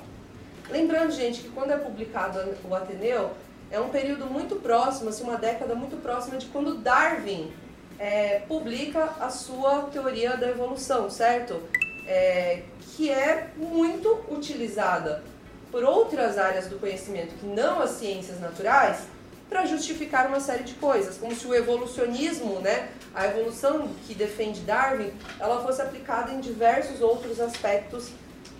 Lembrando, 0.68 1.12
gente, 1.12 1.40
que 1.40 1.48
quando 1.50 1.70
é 1.70 1.76
publicado 1.76 2.40
o 2.64 2.74
Ateneu, 2.74 3.30
é 3.70 3.80
um 3.80 3.88
período 3.88 4.26
muito 4.26 4.56
próximo, 4.56 5.08
assim, 5.08 5.24
uma 5.24 5.36
década 5.36 5.74
muito 5.74 5.96
próxima 6.00 6.36
de 6.36 6.46
quando 6.46 6.78
Darwin 6.78 7.52
é, 7.98 8.40
publica 8.46 9.14
a 9.20 9.30
sua 9.30 9.82
teoria 9.92 10.36
da 10.36 10.48
evolução, 10.48 11.08
certo? 11.10 11.60
É, 12.06 12.62
que 12.80 13.10
é 13.10 13.50
muito 13.56 14.24
utilizada 14.30 15.22
por 15.70 15.82
outras 15.82 16.38
áreas 16.38 16.66
do 16.66 16.78
conhecimento 16.78 17.34
que 17.34 17.46
não 17.46 17.80
as 17.80 17.90
ciências 17.90 18.40
naturais 18.40 19.00
para 19.48 19.64
justificar 19.64 20.26
uma 20.26 20.40
série 20.40 20.64
de 20.64 20.74
coisas, 20.74 21.18
como 21.18 21.34
se 21.34 21.46
o 21.46 21.54
evolucionismo, 21.54 22.60
né, 22.60 22.90
a 23.14 23.26
evolução 23.26 23.88
que 24.06 24.14
defende 24.14 24.60
Darwin, 24.60 25.12
ela 25.38 25.62
fosse 25.62 25.80
aplicada 25.80 26.32
em 26.32 26.40
diversos 26.40 27.00
outros 27.00 27.40
aspectos 27.40 28.10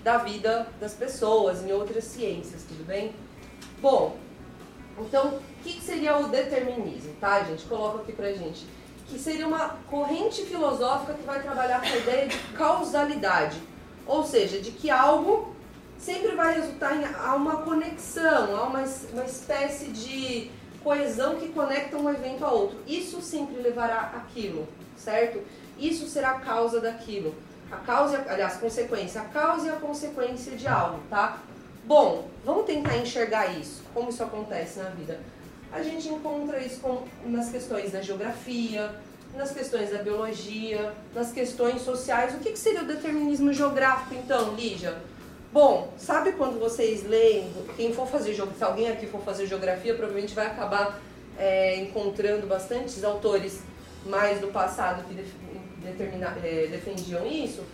da 0.05 0.19
vida 0.19 0.69
das 0.81 0.95
pessoas, 0.95 1.65
em 1.65 1.73
outras 1.73 2.05
ciências, 2.05 2.63
tudo 2.63 2.85
bem? 2.85 3.13
Bom, 3.81 4.17
então, 4.99 5.35
o 5.35 5.41
que, 5.63 5.81
seria 5.81 6.17
o 6.17 6.29
determinismo, 6.29 7.15
tá, 7.21 7.43
gente? 7.43 7.65
Coloca 7.65 8.03
aqui 8.03 8.13
pra 8.13 8.33
gente. 8.33 8.67
Que 9.09 9.19
seria 9.19 9.47
uma 9.47 9.77
corrente 9.91 10.45
filosófica 10.45 11.15
que 11.15 11.23
vai 11.23 11.43
trabalhar 11.43 11.81
com 11.81 11.87
a 11.87 11.97
ideia 11.97 12.27
de 12.27 12.39
causalidade. 12.57 13.61
Ou 14.07 14.25
seja, 14.25 14.61
de 14.61 14.71
que 14.71 14.91
algo 14.91 15.55
sempre 15.99 16.35
vai 16.35 16.55
resultar 16.55 16.95
em 16.97 17.05
uma 17.35 17.59
conexão, 17.59 18.57
a 18.57 18.63
uma, 18.65 18.85
uma 19.13 19.25
espécie 19.25 19.87
de 19.91 20.51
coesão 20.87 21.35
que 21.35 21.49
conecta 21.49 21.97
um 21.97 22.09
evento 22.09 22.45
a 22.45 22.53
outro. 22.53 22.79
Isso 22.87 23.21
sempre 23.21 23.61
levará 23.61 24.13
aquilo, 24.15 24.69
certo? 24.97 25.43
Isso 25.77 26.07
será 26.07 26.31
a 26.31 26.39
causa 26.39 26.81
daquilo. 26.81 27.35
A 27.73 27.79
causa, 27.79 28.25
aliás, 28.29 28.55
consequência. 28.59 29.21
A 29.21 29.25
causa 29.25 29.67
e 29.67 29.71
a 29.71 29.73
consequência 29.73 30.55
de 30.55 30.69
algo, 30.69 31.01
tá? 31.11 31.39
Bom, 31.85 32.29
vamos 32.45 32.67
tentar 32.67 32.97
enxergar 32.99 33.49
isso, 33.59 33.83
como 33.93 34.11
isso 34.11 34.23
acontece 34.23 34.79
na 34.79 34.91
vida. 34.91 35.19
A 35.73 35.83
gente 35.83 36.09
encontra 36.09 36.61
isso 36.61 36.79
com, 36.79 37.03
nas 37.25 37.51
questões 37.51 37.91
da 37.91 38.01
geografia, 38.01 38.95
nas 39.35 39.51
questões 39.51 39.91
da 39.91 39.99
biologia, 39.99 40.95
nas 41.13 41.33
questões 41.33 41.83
sociais. 41.83 42.33
O 42.37 42.39
que, 42.39 42.53
que 42.53 42.59
seria 42.61 42.83
o 42.83 42.87
determinismo 42.87 43.53
geográfico, 43.53 44.15
então, 44.15 44.55
Lígia? 44.55 44.97
Bom, 45.57 45.89
sabe 45.97 46.33
quando 46.33 46.61
vocês 46.61 47.03
leem, 47.03 47.51
quem 47.79 47.91
for 47.91 48.07
fazer 48.07 48.35
se 48.35 48.63
alguém 48.63 48.91
aqui 48.91 49.07
for 49.07 49.23
fazer 49.23 49.47
geografia, 49.47 49.95
provavelmente 49.95 50.35
vai 50.35 50.49
acabar 50.49 51.01
é, 51.39 51.77
encontrando 51.77 52.47
bastantes 52.47 53.03
autores 53.03 53.63
mais 54.05 54.39
do 54.39 54.49
passado 54.49 55.03
que 55.05 55.15
determina, 55.83 56.37
é, 56.45 56.67
defendiam 56.67 57.27
isso. 57.27 57.65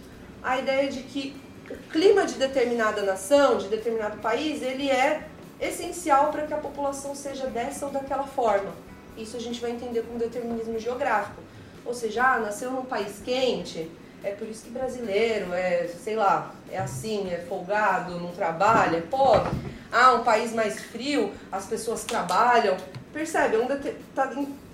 A 0.40 0.60
ideia 0.60 0.88
de 0.88 1.02
que 1.02 1.34
o 1.68 1.76
clima 1.90 2.24
de 2.24 2.34
determinada 2.34 3.02
nação, 3.02 3.58
de 3.58 3.66
determinado 3.66 4.18
país, 4.18 4.62
ele 4.62 4.88
é 4.88 5.26
essencial 5.60 6.30
para 6.30 6.46
que 6.46 6.54
a 6.54 6.58
população 6.58 7.16
seja 7.16 7.48
dessa 7.48 7.86
ou 7.86 7.90
daquela 7.90 8.28
forma. 8.28 8.72
Isso 9.18 9.36
a 9.36 9.40
gente 9.40 9.60
vai 9.60 9.72
entender 9.72 10.02
como 10.02 10.20
determinismo 10.20 10.78
geográfico. 10.78 11.42
Ou 11.84 11.92
seja, 11.92 12.34
ah, 12.34 12.38
nasceu 12.38 12.70
num 12.70 12.84
país 12.84 13.20
quente, 13.24 13.90
é 14.24 14.30
por 14.30 14.48
isso 14.48 14.64
que 14.64 14.70
brasileiro 14.70 15.52
é, 15.52 15.88
sei 15.88 16.16
lá, 16.16 16.54
é 16.70 16.78
assim, 16.78 17.30
é 17.30 17.38
folgado, 17.38 18.18
não 18.20 18.32
trabalha, 18.32 18.98
é 18.98 19.00
pobre. 19.00 19.50
Ah, 19.90 20.14
um 20.14 20.24
país 20.24 20.52
mais 20.52 20.80
frio, 20.80 21.32
as 21.50 21.66
pessoas 21.66 22.04
trabalham. 22.04 22.76
Percebe? 23.12 23.56
É 23.56 23.94
tá, 24.14 24.32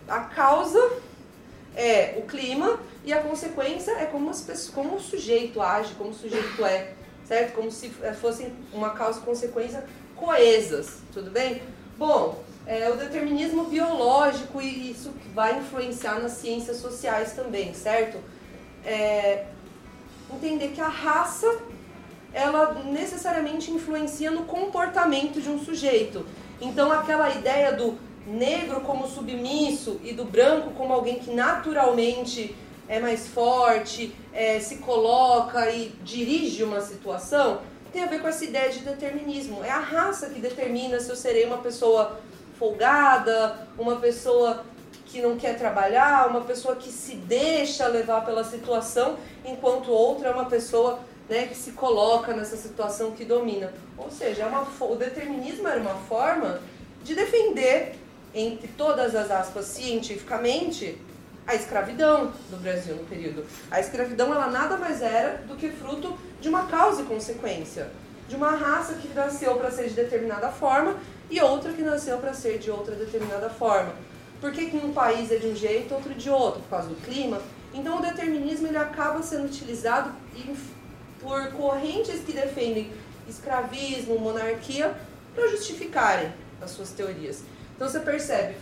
a 0.09 0.20
causa 0.20 0.80
é 1.74 2.14
o 2.18 2.22
clima 2.22 2.78
e 3.05 3.12
a 3.12 3.20
consequência 3.20 3.92
é 3.92 4.07
como, 4.07 4.30
as 4.30 4.40
pessoas, 4.40 4.74
como 4.74 4.96
o 4.96 5.01
sujeito 5.01 5.61
age, 5.61 5.94
como 5.94 6.11
o 6.11 6.14
sujeito 6.14 6.64
é, 6.64 6.92
certo? 7.26 7.55
Como 7.55 7.70
se 7.70 7.88
fossem 8.20 8.53
uma 8.72 8.90
causa 8.90 9.20
e 9.20 9.22
consequência 9.22 9.84
coesas, 10.14 10.99
tudo 11.12 11.30
bem? 11.30 11.62
Bom, 11.96 12.42
é, 12.66 12.90
o 12.90 12.96
determinismo 12.96 13.64
biológico 13.64 14.61
e 14.61 14.90
isso 14.90 15.12
vai 15.34 15.59
influenciar 15.59 16.20
nas 16.20 16.32
ciências 16.32 16.76
sociais 16.76 17.32
também, 17.32 17.72
certo? 17.72 18.18
É, 18.85 19.47
entender 20.33 20.68
que 20.68 20.81
a 20.81 20.89
raça 20.89 21.47
ela 22.33 22.74
necessariamente 22.85 23.70
influencia 23.70 24.31
no 24.31 24.45
comportamento 24.45 25.41
de 25.41 25.49
um 25.49 25.59
sujeito. 25.59 26.24
Então 26.61 26.93
aquela 26.93 27.31
ideia 27.31 27.72
do 27.72 27.99
negro 28.26 28.83
como 28.83 29.09
submisso 29.09 30.01
e 30.05 30.12
do 30.12 30.24
branco 30.24 30.72
como 30.72 30.93
alguém 30.93 31.18
que 31.18 31.31
naturalmente 31.31 32.55
é 32.87 33.01
mais 33.01 33.26
forte, 33.29 34.14
é, 34.33 34.61
se 34.61 34.76
coloca 34.76 35.70
e 35.70 35.93
dirige 36.03 36.64
uma 36.64 36.81
situação, 36.81 37.61
tem 37.93 38.03
a 38.03 38.07
ver 38.07 38.20
com 38.20 38.29
essa 38.29 38.45
ideia 38.45 38.70
de 38.70 38.81
determinismo. 38.81 39.62
É 39.62 39.70
a 39.70 39.79
raça 39.79 40.29
que 40.31 40.41
determina 40.41 40.99
se 41.01 41.11
eu 41.11 41.16
serei 41.16 41.45
uma 41.45 41.59
pessoa 41.59 42.18
folgada, 42.59 43.68
uma 43.79 43.97
pessoa 43.97 44.64
que 45.09 45.23
não 45.23 45.37
quer 45.37 45.59
trabalhar, 45.59 46.29
uma 46.29 46.43
pessoa 46.43 46.77
que 46.77 46.91
se 46.91 47.15
deixa 47.15 47.89
levar 47.89 48.25
pela 48.25 48.45
situação, 48.45 49.17
enquanto 49.45 49.91
outra 49.91 50.29
é 50.29 50.33
uma 50.33 50.45
pessoa 50.45 51.01
né, 51.29 51.47
que 51.47 51.57
se 51.57 51.73
coloca 51.73 52.35
nessa 52.35 52.57
situação 52.57 53.13
que 53.13 53.25
domina. 53.25 53.73
Ou 53.97 54.11
seja, 54.11 54.43
é 54.43 54.47
uma, 54.47 54.67
o 54.81 54.97
determinismo 54.97 55.67
era 55.67 55.81
uma 55.81 55.95
forma 55.95 56.61
de 57.03 57.15
defender, 57.15 57.95
entre 58.35 58.69
todas 58.69 59.15
as 59.15 59.31
aspas, 59.31 59.65
cientificamente, 59.67 61.01
a 61.47 61.55
escravidão 61.55 62.31
do 62.51 62.59
Brasil 62.59 62.95
no 62.95 63.05
período. 63.05 63.47
A 63.71 63.81
escravidão 63.81 64.33
ela 64.35 64.49
nada 64.49 64.77
mais 64.77 65.01
era 65.01 65.39
do 65.49 65.57
que 65.57 65.71
fruto 65.71 66.17
de 66.39 66.49
uma 66.49 66.67
causa 66.67 67.01
e 67.01 67.05
consequência, 67.07 67.91
de 68.29 68.37
uma 68.37 68.51
raça 68.51 68.95
que 68.95 69.09
nasceu 69.15 69.57
para 69.57 69.71
ser 69.71 69.89
de 69.89 69.95
determinada 69.95 70.51
forma 70.51 70.97
e 71.31 71.41
outra 71.41 71.73
que 71.73 71.81
nasceu 71.81 72.19
para 72.19 72.35
ser 72.35 72.59
de 72.59 72.71
outra 72.71 72.95
determinada 72.95 73.49
forma. 73.49 73.95
Por 74.41 74.53
que, 74.53 74.70
que 74.70 74.76
um 74.76 74.93
país 74.93 75.32
é 75.32 75.36
de 75.36 75.47
um 75.47 75.57
jeito, 75.57 75.95
outro 75.95 76.14
de 76.14 76.30
outro? 76.30 76.61
Por 76.62 76.70
causa 76.70 76.89
do 76.89 76.97
clima? 76.97 77.43
Então 77.74 77.99
o 77.99 78.03
determinismo 78.03 78.68
ele 78.68 78.76
acaba 78.76 79.22
sendo 79.22 79.47
utilizado 79.47 80.12
por 81.20 81.51
correntes 81.53 82.20
que 82.24 82.32
defendem 82.32 82.91
escravismo, 83.28 84.18
monarquia, 84.18 84.95
para 85.34 85.49
justificarem 85.49 86.32
as 86.62 86.70
suas 86.70 86.91
teorias. 86.91 87.43
Então 87.74 87.89
você 87.89 88.01
percebe, 88.01 88.57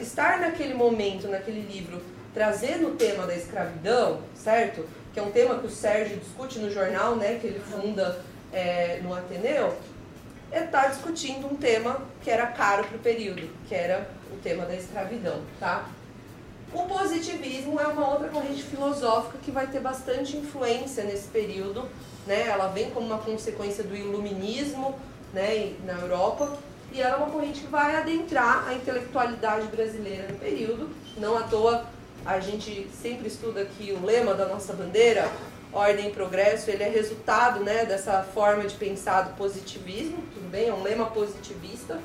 estar 0.00 0.40
naquele 0.40 0.74
momento, 0.74 1.28
naquele 1.28 1.60
livro, 1.60 2.02
trazendo 2.34 2.88
o 2.88 2.90
tema 2.96 3.26
da 3.26 3.34
escravidão, 3.34 4.20
certo? 4.34 4.86
Que 5.14 5.20
é 5.20 5.22
um 5.22 5.30
tema 5.30 5.58
que 5.58 5.66
o 5.66 5.70
Sérgio 5.70 6.18
discute 6.18 6.58
no 6.58 6.70
jornal, 6.70 7.16
né, 7.16 7.38
que 7.40 7.46
ele 7.46 7.60
funda 7.60 8.22
é, 8.52 9.00
no 9.02 9.14
Ateneu, 9.14 9.74
é 10.50 10.64
estar 10.64 10.82
tá 10.82 10.88
discutindo 10.88 11.46
um 11.46 11.56
tema 11.56 12.02
que 12.22 12.30
era 12.30 12.46
caro 12.46 12.84
para 12.84 12.96
o 12.96 13.00
período, 13.00 13.48
que 13.66 13.74
era 13.74 14.08
o 14.32 14.36
tema 14.42 14.64
da 14.64 14.74
escravidão, 14.74 15.40
tá? 15.58 15.88
O 16.72 16.82
positivismo 16.82 17.80
é 17.80 17.86
uma 17.86 18.10
outra 18.10 18.28
corrente 18.28 18.62
filosófica 18.62 19.38
que 19.42 19.50
vai 19.50 19.66
ter 19.66 19.80
bastante 19.80 20.36
influência 20.36 21.04
nesse 21.04 21.28
período, 21.28 21.88
né? 22.26 22.46
Ela 22.46 22.68
vem 22.68 22.90
como 22.90 23.06
uma 23.06 23.18
consequência 23.18 23.82
do 23.82 23.96
iluminismo, 23.96 24.94
né, 25.32 25.74
na 25.84 25.94
Europa, 25.94 26.56
e 26.92 27.00
ela 27.00 27.14
é 27.14 27.16
uma 27.16 27.30
corrente 27.30 27.60
que 27.60 27.66
vai 27.66 27.96
adentrar 27.96 28.66
a 28.68 28.74
intelectualidade 28.74 29.66
brasileira 29.68 30.28
no 30.28 30.38
período. 30.38 30.90
Não 31.16 31.36
à 31.36 31.42
toa 31.42 31.86
a 32.24 32.40
gente 32.40 32.88
sempre 33.00 33.28
estuda 33.28 33.64
que 33.64 33.92
o 33.92 34.04
lema 34.04 34.34
da 34.34 34.46
nossa 34.46 34.72
bandeira, 34.72 35.30
ordem 35.72 36.08
e 36.08 36.12
progresso, 36.12 36.70
ele 36.70 36.82
é 36.82 36.88
resultado 36.88 37.60
né, 37.60 37.84
dessa 37.84 38.22
forma 38.22 38.64
de 38.64 38.74
pensar 38.74 39.22
do 39.22 39.36
positivismo, 39.36 40.18
tudo 40.34 40.50
bem? 40.50 40.68
É 40.68 40.74
um 40.74 40.82
lema 40.82 41.06
positivista. 41.06 41.98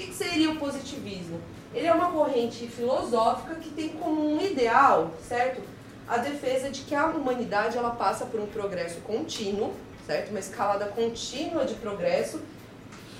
O 0.00 0.02
que, 0.02 0.14
seria 0.14 0.50
o 0.50 0.56
positivismo? 0.56 1.38
Ele 1.74 1.86
é 1.86 1.92
uma 1.92 2.10
corrente 2.10 2.66
filosófica 2.66 3.56
que 3.56 3.68
tem 3.68 3.90
como 3.90 4.34
um 4.34 4.40
ideal, 4.40 5.12
certo? 5.28 5.60
A 6.08 6.16
defesa 6.16 6.70
de 6.70 6.80
que 6.80 6.94
a 6.94 7.04
humanidade 7.04 7.76
ela 7.76 7.90
passa 7.90 8.24
por 8.24 8.40
um 8.40 8.46
progresso 8.46 8.98
contínuo, 9.02 9.74
certo? 10.06 10.30
Uma 10.30 10.40
escalada 10.40 10.86
contínua 10.86 11.66
de 11.66 11.74
progresso. 11.74 12.40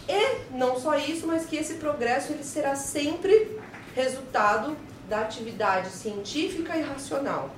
E 0.08 0.54
não 0.56 0.80
só 0.80 0.96
isso, 0.96 1.26
mas 1.26 1.44
que 1.44 1.56
esse 1.56 1.74
progresso 1.74 2.32
ele 2.32 2.42
será 2.42 2.74
sempre 2.74 3.60
resultado 3.94 4.74
da 5.06 5.20
atividade 5.20 5.90
científica 5.90 6.78
e 6.78 6.80
racional. 6.80 7.50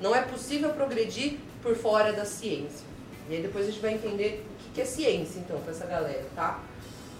Não 0.00 0.16
é 0.16 0.22
possível 0.22 0.70
progredir 0.70 1.38
por 1.62 1.76
fora 1.76 2.10
da 2.14 2.24
ciência. 2.24 2.86
E 3.28 3.34
aí 3.34 3.42
depois 3.42 3.68
a 3.68 3.70
gente 3.70 3.82
vai 3.82 3.92
entender 3.92 4.46
o 4.70 4.72
que 4.72 4.80
é 4.80 4.84
ciência, 4.86 5.38
então, 5.40 5.60
para 5.60 5.72
essa 5.72 5.86
galera, 5.86 6.24
tá? 6.34 6.58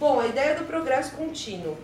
Bom, 0.02 0.18
a 0.18 0.26
ideia 0.26 0.56
do 0.56 0.64
progresso 0.64 1.12
contínuo. 1.12 1.76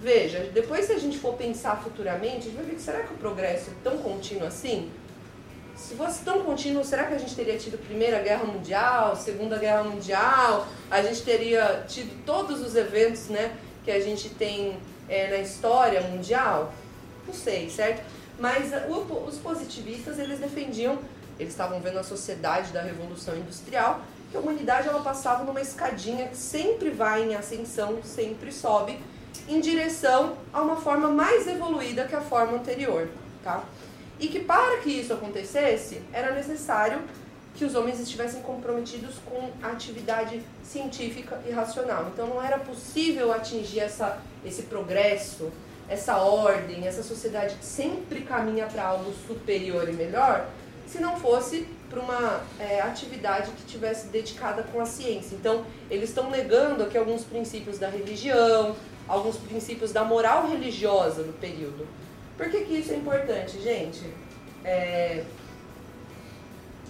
Veja, 0.00 0.48
depois 0.54 0.86
se 0.86 0.92
a 0.92 0.98
gente 0.98 1.18
for 1.18 1.34
pensar 1.34 1.76
futuramente, 1.76 2.36
a 2.36 2.40
gente 2.40 2.56
vai 2.56 2.64
ver 2.64 2.76
que 2.76 2.80
será 2.80 3.00
que 3.00 3.12
o 3.12 3.18
progresso 3.18 3.68
é 3.68 3.74
tão 3.84 3.98
contínuo 3.98 4.46
assim? 4.46 4.90
Se 5.76 5.94
fosse 5.94 6.24
tão 6.24 6.42
contínuo, 6.42 6.82
será 6.82 7.04
que 7.04 7.12
a 7.12 7.18
gente 7.18 7.34
teria 7.34 7.58
tido 7.58 7.76
Primeira 7.76 8.18
Guerra 8.20 8.44
Mundial, 8.44 9.14
Segunda 9.14 9.58
Guerra 9.58 9.84
Mundial? 9.84 10.66
A 10.90 11.02
gente 11.02 11.22
teria 11.22 11.84
tido 11.86 12.24
todos 12.24 12.62
os 12.62 12.74
eventos 12.74 13.28
né, 13.28 13.54
que 13.84 13.90
a 13.90 14.00
gente 14.00 14.30
tem 14.30 14.78
é, 15.06 15.28
na 15.28 15.36
história 15.36 16.00
mundial? 16.00 16.72
Não 17.26 17.34
sei, 17.34 17.68
certo? 17.68 18.02
Mas 18.38 18.72
uh, 18.72 19.26
os 19.28 19.36
positivistas, 19.36 20.18
eles 20.18 20.38
defendiam 20.38 20.98
eles 21.38 21.52
estavam 21.52 21.80
vendo 21.80 21.98
a 21.98 22.02
sociedade 22.02 22.72
da 22.72 22.80
revolução 22.80 23.36
industrial, 23.36 24.00
que 24.36 24.38
a 24.38 24.40
humanidade 24.40 24.88
ela 24.88 25.00
passava 25.00 25.44
numa 25.44 25.60
escadinha 25.60 26.28
que 26.28 26.36
sempre 26.36 26.90
vai 26.90 27.22
em 27.22 27.34
ascensão, 27.34 28.02
sempre 28.02 28.52
sobe, 28.52 28.98
em 29.48 29.60
direção 29.60 30.36
a 30.52 30.60
uma 30.60 30.76
forma 30.76 31.08
mais 31.08 31.46
evoluída 31.46 32.06
que 32.06 32.14
a 32.14 32.20
forma 32.20 32.56
anterior, 32.56 33.08
tá? 33.42 33.64
E 34.18 34.28
que 34.28 34.40
para 34.40 34.78
que 34.78 34.90
isso 34.90 35.12
acontecesse, 35.12 36.02
era 36.12 36.32
necessário 36.32 37.00
que 37.54 37.64
os 37.64 37.74
homens 37.74 37.98
estivessem 38.00 38.42
comprometidos 38.42 39.16
com 39.24 39.50
a 39.62 39.70
atividade 39.70 40.42
científica 40.62 41.40
e 41.46 41.50
racional. 41.50 42.06
Então 42.12 42.26
não 42.26 42.42
era 42.42 42.58
possível 42.58 43.32
atingir 43.32 43.80
essa, 43.80 44.18
esse 44.44 44.62
progresso, 44.62 45.50
essa 45.88 46.16
ordem, 46.16 46.86
essa 46.86 47.02
sociedade 47.02 47.54
que 47.54 47.64
sempre 47.64 48.22
caminha 48.22 48.66
para 48.66 48.84
algo 48.84 49.12
superior 49.26 49.88
e 49.88 49.92
melhor, 49.92 50.46
se 50.86 50.98
não 50.98 51.18
fosse 51.18 51.66
para 51.88 52.00
uma 52.00 52.42
é, 52.58 52.80
atividade 52.80 53.50
que 53.52 53.64
tivesse 53.64 54.08
dedicada 54.08 54.62
com 54.64 54.80
a 54.80 54.86
ciência. 54.86 55.34
Então, 55.34 55.64
eles 55.90 56.08
estão 56.08 56.30
negando 56.30 56.82
aqui 56.82 56.98
alguns 56.98 57.24
princípios 57.24 57.78
da 57.78 57.88
religião, 57.88 58.74
alguns 59.06 59.36
princípios 59.36 59.92
da 59.92 60.04
moral 60.04 60.48
religiosa 60.48 61.22
do 61.22 61.32
período. 61.32 61.86
Por 62.36 62.50
que, 62.50 62.64
que 62.64 62.74
isso 62.74 62.92
é 62.92 62.96
importante, 62.96 63.60
gente? 63.62 64.02
É, 64.64 65.24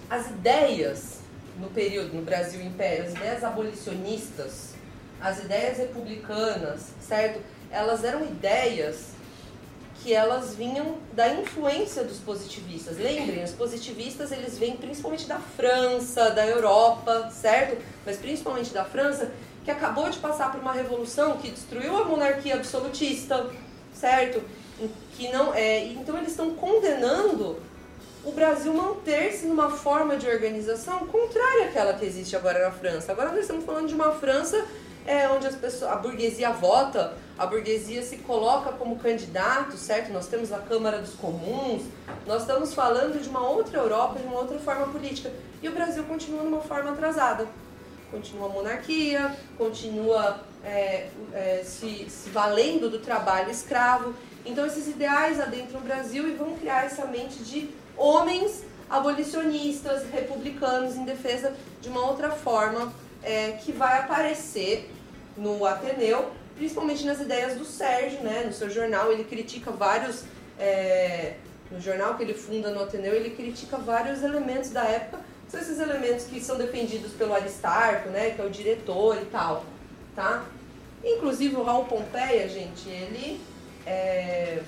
as 0.09 0.27
ideias 0.27 1.21
no 1.59 1.69
período, 1.69 2.13
no 2.13 2.21
Brasil 2.21 2.61
Império, 2.61 3.05
as 3.05 3.11
ideias 3.11 3.43
abolicionistas, 3.43 4.73
as 5.19 5.39
ideias 5.39 5.77
republicanas, 5.77 6.91
certo? 7.01 7.41
Elas 7.71 8.03
eram 8.03 8.23
ideias 8.23 9.11
que 10.01 10.13
elas 10.13 10.55
vinham 10.55 10.97
da 11.13 11.27
influência 11.29 12.03
dos 12.03 12.19
positivistas. 12.19 12.97
Lembrem, 12.97 13.43
os 13.43 13.51
positivistas 13.51 14.31
eles 14.31 14.57
vêm 14.57 14.77
principalmente 14.77 15.25
da 15.25 15.39
França, 15.39 16.29
da 16.31 16.45
Europa, 16.45 17.29
certo? 17.31 17.81
Mas 18.05 18.17
principalmente 18.17 18.73
da 18.73 18.85
França, 18.85 19.31
que 19.65 19.71
acabou 19.71 20.09
de 20.09 20.17
passar 20.19 20.51
por 20.51 20.61
uma 20.61 20.71
revolução 20.71 21.37
que 21.37 21.49
destruiu 21.49 21.97
a 21.97 22.05
monarquia 22.05 22.55
absolutista, 22.55 23.49
certo? 23.93 24.41
Que 25.17 25.29
não 25.29 25.53
é, 25.53 25.85
então 25.87 26.17
eles 26.17 26.29
estão 26.31 26.53
condenando 26.53 27.57
o 28.23 28.31
Brasil 28.31 28.73
manter-se 28.73 29.45
numa 29.45 29.69
forma 29.69 30.17
de 30.17 30.27
organização 30.27 31.07
contrária 31.07 31.65
àquela 31.65 31.93
que 31.93 32.05
existe 32.05 32.35
agora 32.35 32.63
na 32.63 32.71
França. 32.71 33.11
Agora 33.11 33.29
nós 33.29 33.39
estamos 33.39 33.65
falando 33.65 33.87
de 33.87 33.93
uma 33.93 34.11
França 34.11 34.65
é, 35.05 35.27
onde 35.29 35.47
as 35.47 35.55
pessoas, 35.55 35.91
a 35.91 35.95
burguesia 35.95 36.51
vota, 36.51 37.13
a 37.37 37.45
burguesia 37.45 38.01
se 38.01 38.17
coloca 38.17 38.71
como 38.71 38.97
candidato, 38.97 39.77
certo? 39.77 40.11
Nós 40.11 40.27
temos 40.27 40.51
a 40.51 40.59
Câmara 40.59 40.99
dos 40.99 41.13
Comuns, 41.13 41.83
nós 42.25 42.41
estamos 42.41 42.73
falando 42.73 43.21
de 43.21 43.29
uma 43.29 43.47
outra 43.47 43.77
Europa, 43.77 44.19
de 44.19 44.25
uma 44.25 44.39
outra 44.39 44.57
forma 44.59 44.87
política. 44.87 45.31
E 45.61 45.69
o 45.69 45.71
Brasil 45.71 46.03
continua 46.03 46.43
numa 46.43 46.61
forma 46.61 46.91
atrasada. 46.91 47.47
Continua 48.09 48.47
a 48.47 48.49
monarquia, 48.49 49.35
continua 49.57 50.39
é, 50.63 51.09
é, 51.33 51.61
se, 51.63 52.09
se 52.09 52.29
valendo 52.29 52.89
do 52.89 52.99
trabalho 52.99 53.51
escravo. 53.51 54.15
Então 54.45 54.65
esses 54.65 54.87
ideais 54.87 55.39
adentram 55.39 55.79
o 55.79 55.83
Brasil 55.83 56.27
e 56.27 56.33
vão 56.33 56.55
criar 56.55 56.85
essa 56.85 57.05
mente 57.05 57.43
de 57.43 57.69
homens 57.95 58.63
abolicionistas, 58.89 60.09
republicanos, 60.09 60.95
em 60.95 61.03
defesa 61.03 61.53
de 61.81 61.89
uma 61.89 62.05
outra 62.07 62.31
forma 62.31 62.93
é, 63.21 63.51
que 63.51 63.71
vai 63.71 63.99
aparecer 63.99 64.89
no 65.35 65.65
Ateneu, 65.65 66.31
principalmente 66.57 67.05
nas 67.05 67.19
ideias 67.19 67.55
do 67.55 67.65
Sérgio, 67.65 68.21
né? 68.21 68.43
No 68.45 68.53
seu 68.53 68.69
jornal 68.69 69.11
ele 69.11 69.23
critica 69.23 69.71
vários, 69.71 70.23
é, 70.59 71.35
no 71.71 71.79
jornal 71.79 72.15
que 72.15 72.23
ele 72.23 72.33
funda 72.33 72.71
no 72.71 72.83
Ateneu, 72.83 73.13
ele 73.13 73.31
critica 73.31 73.77
vários 73.77 74.23
elementos 74.23 74.69
da 74.69 74.83
época, 74.83 75.19
são 75.47 75.59
esses 75.59 75.79
elementos 75.79 76.25
que 76.25 76.41
são 76.41 76.57
defendidos 76.57 77.13
pelo 77.13 77.33
Aristarco, 77.33 78.09
né? 78.09 78.31
Que 78.31 78.41
é 78.41 78.45
o 78.45 78.49
diretor 78.49 79.17
e 79.21 79.25
tal, 79.25 79.63
tá? 80.15 80.45
Inclusive 81.03 81.55
o 81.55 81.63
Raul 81.63 81.85
Pompeia, 81.85 82.49
gente, 82.49 82.89
ele 82.89 83.39
é, 83.85 84.61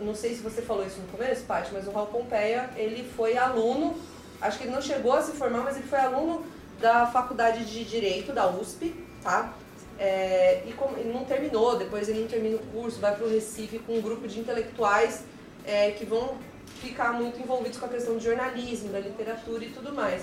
não 0.00 0.14
sei 0.14 0.34
se 0.34 0.40
você 0.40 0.62
falou 0.62 0.86
isso 0.86 0.98
no 1.00 1.08
começo, 1.08 1.44
Paty, 1.44 1.70
mas 1.72 1.86
o 1.86 1.90
Raul 1.90 2.06
Pompeia, 2.06 2.70
ele 2.76 3.08
foi 3.16 3.36
aluno, 3.36 3.94
acho 4.40 4.58
que 4.58 4.64
ele 4.64 4.72
não 4.72 4.80
chegou 4.80 5.12
a 5.12 5.22
se 5.22 5.32
formar, 5.32 5.62
mas 5.62 5.76
ele 5.76 5.86
foi 5.86 5.98
aluno 5.98 6.44
da 6.80 7.06
Faculdade 7.06 7.64
de 7.66 7.84
Direito 7.84 8.32
da 8.32 8.48
USP, 8.48 8.94
tá? 9.22 9.52
É, 10.00 10.62
e 10.66 10.72
como, 10.72 10.96
ele 10.96 11.12
não 11.12 11.26
terminou, 11.26 11.76
depois 11.76 12.08
ele 12.08 12.20
não 12.20 12.26
termina 12.26 12.56
o 12.56 12.66
curso, 12.72 12.98
vai 12.98 13.14
para 13.14 13.26
o 13.26 13.28
Recife 13.28 13.78
com 13.80 13.98
um 13.98 14.00
grupo 14.00 14.26
de 14.26 14.40
intelectuais 14.40 15.22
é, 15.66 15.90
que 15.90 16.06
vão 16.06 16.38
ficar 16.80 17.12
muito 17.12 17.38
envolvidos 17.38 17.78
com 17.78 17.84
a 17.84 17.88
questão 17.90 18.14
do 18.14 18.20
jornalismo, 18.20 18.88
da 18.88 18.98
literatura 18.98 19.62
e 19.62 19.68
tudo 19.68 19.92
mais. 19.92 20.22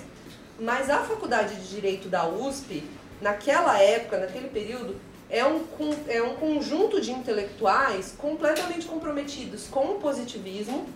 Mas 0.59 0.89
a 0.89 1.03
Faculdade 1.03 1.53
de 1.57 1.69
Direito 1.69 2.09
da 2.09 2.28
USP, 2.28 2.84
naquela 3.21 3.80
época, 3.80 4.17
naquele 4.17 4.47
período, 4.49 4.95
é 5.30 5.45
um, 5.45 5.63
é 6.07 6.23
um 6.23 6.36
conjunto 6.38 6.99
de 6.99 7.11
intelectuais 7.11 8.15
completamente 8.17 8.88
comprometidos 8.88 9.67
com 9.67 9.91
o 9.91 9.95
positivismo, 9.99 10.88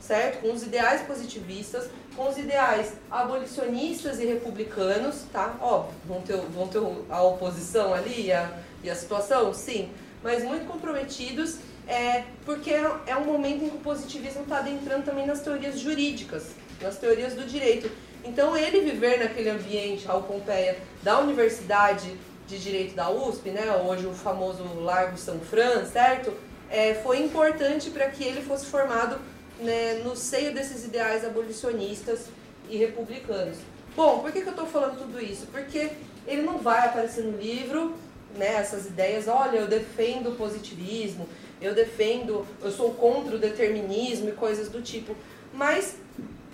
certo? 0.00 0.40
Com 0.40 0.52
os 0.52 0.62
ideais 0.62 1.02
positivistas, 1.02 1.88
com 2.16 2.28
os 2.28 2.36
ideais 2.36 2.94
abolicionistas 3.10 4.18
e 4.18 4.26
republicanos, 4.26 5.24
tá? 5.32 5.56
Óbvio, 5.60 5.94
vão 6.06 6.20
ter, 6.20 6.36
vão 6.36 6.68
ter 6.68 6.80
a 7.10 7.22
oposição 7.22 7.94
ali 7.94 8.32
a, 8.32 8.50
e 8.82 8.90
a 8.90 8.94
situação, 8.94 9.52
sim, 9.52 9.90
mas 10.22 10.42
muito 10.42 10.66
comprometidos, 10.66 11.58
é, 11.86 12.24
porque 12.44 12.70
é 13.06 13.16
um 13.16 13.24
momento 13.24 13.64
em 13.64 13.70
que 13.70 13.76
o 13.76 13.80
positivismo 13.80 14.42
está 14.42 14.58
adentrando 14.58 15.04
também 15.04 15.26
nas 15.26 15.40
teorias 15.40 15.78
jurídicas, 15.78 16.48
nas 16.82 16.98
teorias 16.98 17.34
do 17.34 17.44
direito. 17.44 17.90
Então, 18.24 18.56
ele 18.56 18.80
viver 18.80 19.18
naquele 19.18 19.48
ambiente, 19.48 20.04
Raul 20.06 20.22
Pompeia, 20.22 20.76
da 21.02 21.18
Universidade 21.18 22.12
de 22.46 22.58
Direito 22.58 22.94
da 22.94 23.10
USP, 23.10 23.50
né, 23.50 23.70
hoje 23.86 24.06
o 24.06 24.12
famoso 24.12 24.64
Largo 24.80 25.16
São 25.16 25.38
Fran, 25.38 25.84
certo? 25.84 26.32
É, 26.70 26.94
foi 26.94 27.20
importante 27.22 27.90
para 27.90 28.08
que 28.10 28.24
ele 28.24 28.42
fosse 28.42 28.66
formado 28.66 29.18
né, 29.60 30.02
no 30.04 30.16
seio 30.16 30.54
desses 30.54 30.84
ideais 30.84 31.24
abolicionistas 31.24 32.26
e 32.68 32.76
republicanos. 32.76 33.58
Bom, 33.96 34.20
por 34.20 34.30
que, 34.30 34.42
que 34.42 34.46
eu 34.46 34.52
estou 34.52 34.66
falando 34.66 34.98
tudo 34.98 35.20
isso? 35.20 35.46
Porque 35.46 35.90
ele 36.26 36.42
não 36.42 36.58
vai 36.58 36.86
aparecer 36.86 37.24
no 37.24 37.36
livro, 37.36 37.94
né, 38.36 38.54
essas 38.54 38.86
ideias, 38.86 39.26
olha, 39.26 39.58
eu 39.58 39.66
defendo 39.66 40.30
o 40.30 40.36
positivismo, 40.36 41.28
eu 41.60 41.74
defendo, 41.74 42.46
eu 42.62 42.70
sou 42.70 42.92
contra 42.94 43.34
o 43.34 43.38
determinismo 43.38 44.28
e 44.28 44.32
coisas 44.32 44.68
do 44.68 44.80
tipo. 44.80 45.16
Mas 45.52 45.96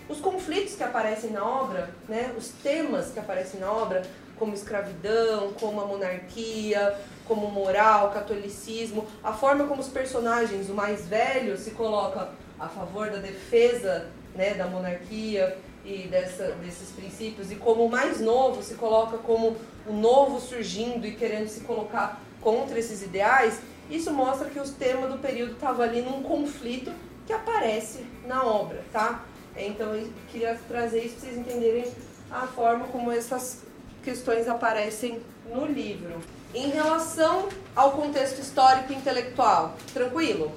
os 0.08 0.20
conflitos 0.20 0.74
que 0.74 0.82
aparecem 0.82 1.30
na 1.30 1.44
obra, 1.44 1.90
né, 2.08 2.32
os 2.38 2.48
temas 2.48 3.10
que 3.10 3.18
aparecem 3.18 3.60
na 3.60 3.70
obra, 3.70 4.02
como 4.38 4.54
escravidão, 4.54 5.52
como 5.52 5.80
a 5.80 5.86
monarquia, 5.86 6.98
como 7.26 7.50
moral, 7.50 8.10
catolicismo, 8.10 9.06
a 9.22 9.32
forma 9.32 9.66
como 9.66 9.80
os 9.80 9.88
personagens, 9.88 10.68
o 10.68 10.74
mais 10.74 11.06
velho, 11.06 11.56
se 11.56 11.70
coloca 11.72 12.30
a 12.64 12.68
favor 12.68 13.10
da 13.10 13.18
defesa 13.18 14.10
né, 14.34 14.54
da 14.54 14.66
monarquia 14.66 15.56
e 15.84 16.08
dessa, 16.08 16.52
desses 16.64 16.90
princípios, 16.90 17.52
e 17.52 17.56
como 17.56 17.84
o 17.84 17.90
mais 17.90 18.20
novo 18.20 18.62
se 18.62 18.74
coloca 18.74 19.18
como 19.18 19.56
o 19.86 19.92
novo 19.92 20.40
surgindo 20.40 21.06
e 21.06 21.14
querendo 21.14 21.48
se 21.48 21.60
colocar 21.60 22.20
contra 22.40 22.78
esses 22.78 23.02
ideais, 23.02 23.60
isso 23.90 24.12
mostra 24.12 24.48
que 24.48 24.58
o 24.58 24.68
tema 24.68 25.06
do 25.06 25.18
período 25.18 25.52
estava 25.52 25.82
ali 25.82 26.00
num 26.00 26.22
conflito 26.22 26.90
que 27.26 27.32
aparece 27.32 28.06
na 28.26 28.44
obra, 28.44 28.82
tá? 28.92 29.24
Então 29.56 29.94
eu 29.94 30.10
queria 30.30 30.58
trazer 30.66 31.04
isso 31.04 31.16
para 31.16 31.28
vocês 31.28 31.38
entenderem 31.38 31.92
a 32.30 32.46
forma 32.46 32.86
como 32.86 33.12
essas 33.12 33.62
questões 34.02 34.48
aparecem 34.48 35.20
no 35.52 35.66
livro. 35.66 36.20
Em 36.54 36.70
relação 36.70 37.48
ao 37.74 37.92
contexto 37.92 38.40
histórico 38.40 38.92
e 38.92 38.96
intelectual, 38.96 39.76
tranquilo? 39.92 40.52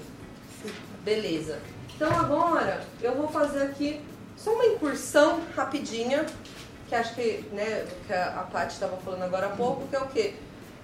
Beleza. 1.04 1.60
Então 1.98 2.12
agora 2.12 2.80
eu 3.02 3.16
vou 3.16 3.28
fazer 3.28 3.64
aqui 3.64 4.00
só 4.38 4.54
uma 4.54 4.68
incursão 4.68 5.42
rapidinha, 5.56 6.28
que 6.88 6.94
acho 6.94 7.16
que, 7.16 7.44
né, 7.52 7.88
que 8.06 8.14
a, 8.14 8.48
Paty 8.52 8.74
estava 8.74 8.96
falando 8.98 9.24
agora 9.24 9.48
há 9.48 9.50
pouco, 9.50 9.88
que 9.88 9.96
é 9.96 10.00
o 10.00 10.08
quê? 10.08 10.36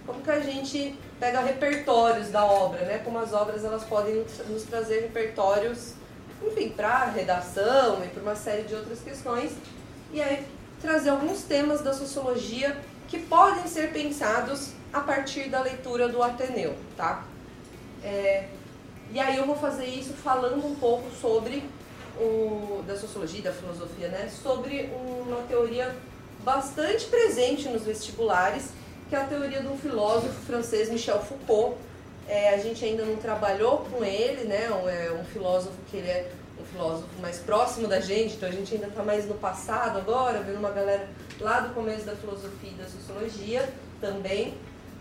Como 0.07 0.21
que 0.23 0.31
a 0.31 0.39
gente 0.39 0.97
pega 1.19 1.39
repertórios 1.39 2.29
da 2.29 2.43
obra, 2.43 2.81
né? 2.85 2.97
Como 3.05 3.19
as 3.19 3.31
obras 3.31 3.63
elas 3.63 3.83
podem 3.83 4.25
nos 4.49 4.63
trazer 4.63 5.01
repertórios, 5.01 5.93
enfim, 6.41 6.69
para 6.69 7.05
redação 7.05 8.03
e 8.03 8.07
para 8.07 8.23
uma 8.23 8.35
série 8.35 8.63
de 8.63 8.73
outras 8.73 8.99
questões. 8.99 9.51
E 10.11 10.19
aí 10.19 10.47
trazer 10.81 11.11
alguns 11.11 11.43
temas 11.43 11.81
da 11.81 11.93
sociologia 11.93 12.75
que 13.07 13.19
podem 13.19 13.67
ser 13.67 13.93
pensados 13.93 14.71
a 14.91 14.99
partir 14.99 15.47
da 15.47 15.61
leitura 15.61 16.09
do 16.09 16.23
Ateneu, 16.23 16.75
tá? 16.97 17.23
É, 18.03 18.47
e 19.11 19.19
aí 19.19 19.37
eu 19.37 19.45
vou 19.45 19.55
fazer 19.55 19.85
isso 19.85 20.13
falando 20.13 20.65
um 20.65 20.75
pouco 20.75 21.09
sobre 21.19 21.63
o 22.17 22.83
da 22.87 22.95
sociologia, 22.95 23.41
da 23.41 23.51
filosofia, 23.51 24.07
né? 24.07 24.29
Sobre 24.29 24.89
uma 25.25 25.41
teoria 25.47 25.95
bastante 26.43 27.05
presente 27.05 27.67
nos 27.69 27.83
vestibulares, 27.83 28.69
que 29.09 29.15
é 29.15 29.19
a 29.21 29.25
teoria 29.25 29.61
do 29.61 29.77
filósofo 29.77 30.33
francês 30.45 30.89
Michel 30.89 31.21
Foucault. 31.21 31.77
É, 32.27 32.53
a 32.53 32.57
gente 32.57 32.83
ainda 32.85 33.03
não 33.03 33.17
trabalhou 33.17 33.79
com 33.79 34.03
ele, 34.03 34.45
né? 34.45 34.65
É 34.65 35.11
um 35.11 35.25
filósofo 35.25 35.75
que 35.89 35.97
ele 35.97 36.07
é 36.07 36.31
um 36.59 36.65
filósofo 36.65 37.09
mais 37.19 37.37
próximo 37.39 37.87
da 37.87 37.99
gente, 37.99 38.35
então 38.35 38.47
a 38.47 38.51
gente 38.51 38.73
ainda 38.73 38.87
está 38.87 39.03
mais 39.03 39.25
no 39.25 39.35
passado 39.35 39.97
agora, 39.97 40.41
vendo 40.41 40.59
uma 40.59 40.71
galera 40.71 41.07
lá 41.39 41.59
do 41.59 41.73
começo 41.73 42.05
da 42.05 42.15
filosofia 42.15 42.71
e 42.71 42.75
da 42.75 42.85
sociologia 42.85 43.67
também, 43.99 44.53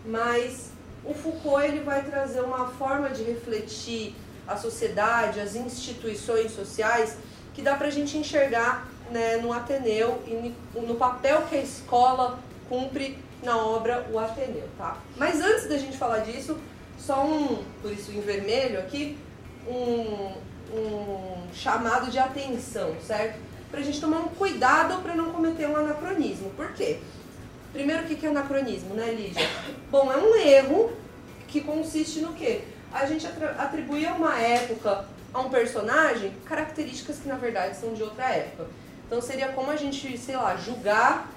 mas 0.05 0.72
o 1.05 1.13
Foucault 1.13 1.65
ele 1.65 1.81
vai 1.81 2.03
trazer 2.03 2.41
uma 2.41 2.67
forma 2.67 3.09
de 3.09 3.23
refletir 3.23 4.15
a 4.47 4.55
sociedade, 4.57 5.39
as 5.39 5.55
instituições 5.55 6.51
sociais, 6.51 7.17
que 7.53 7.61
dá 7.61 7.75
para 7.75 7.87
a 7.87 7.91
gente 7.91 8.17
enxergar 8.17 8.87
né, 9.11 9.37
no 9.37 9.51
Ateneu 9.53 10.21
e 10.27 10.53
no 10.79 10.95
papel 10.95 11.43
que 11.43 11.55
a 11.55 11.61
escola 11.61 12.39
cumpre 12.67 13.17
na 13.43 13.57
obra 13.57 14.07
O 14.11 14.17
Ateneu, 14.17 14.67
tá? 14.77 14.97
Mas 15.17 15.41
antes 15.41 15.67
da 15.67 15.77
gente 15.77 15.97
falar 15.97 16.19
disso, 16.19 16.57
só 16.97 17.25
um, 17.25 17.63
por 17.81 17.91
isso 17.91 18.11
em 18.11 18.21
vermelho 18.21 18.79
aqui, 18.79 19.17
um, 19.67 20.31
um 20.73 21.53
chamado 21.53 22.09
de 22.09 22.17
atenção, 22.17 22.95
certo? 23.05 23.39
Para 23.69 23.81
a 23.81 23.83
gente 23.83 23.99
tomar 23.99 24.19
um 24.19 24.29
cuidado 24.29 25.01
para 25.01 25.15
não 25.15 25.31
cometer 25.31 25.67
um 25.67 25.75
anacronismo. 25.75 26.49
Por 26.51 26.71
quê? 26.73 26.99
Primeiro, 27.73 28.03
o 28.03 28.05
que 28.05 28.23
é 28.23 28.29
anacronismo, 28.29 28.93
né, 28.93 29.11
Lígia? 29.11 29.49
Bom, 29.89 30.13
é 30.13 30.17
um 30.17 30.35
erro 30.35 30.93
que 31.47 31.59
consiste 31.59 32.19
no 32.19 32.33
quê? 32.33 32.61
A 32.93 33.07
gente 33.07 33.25
atribuir 33.25 34.05
a 34.05 34.13
uma 34.13 34.39
época, 34.39 35.05
a 35.33 35.41
um 35.41 35.49
personagem, 35.49 36.31
características 36.45 37.17
que 37.17 37.27
na 37.27 37.35
verdade 37.35 37.75
são 37.75 37.95
de 37.95 38.03
outra 38.03 38.25
época. 38.25 38.67
Então 39.07 39.19
seria 39.19 39.47
como 39.49 39.71
a 39.71 39.75
gente, 39.75 40.15
sei 40.19 40.35
lá, 40.35 40.55
julgar 40.55 41.31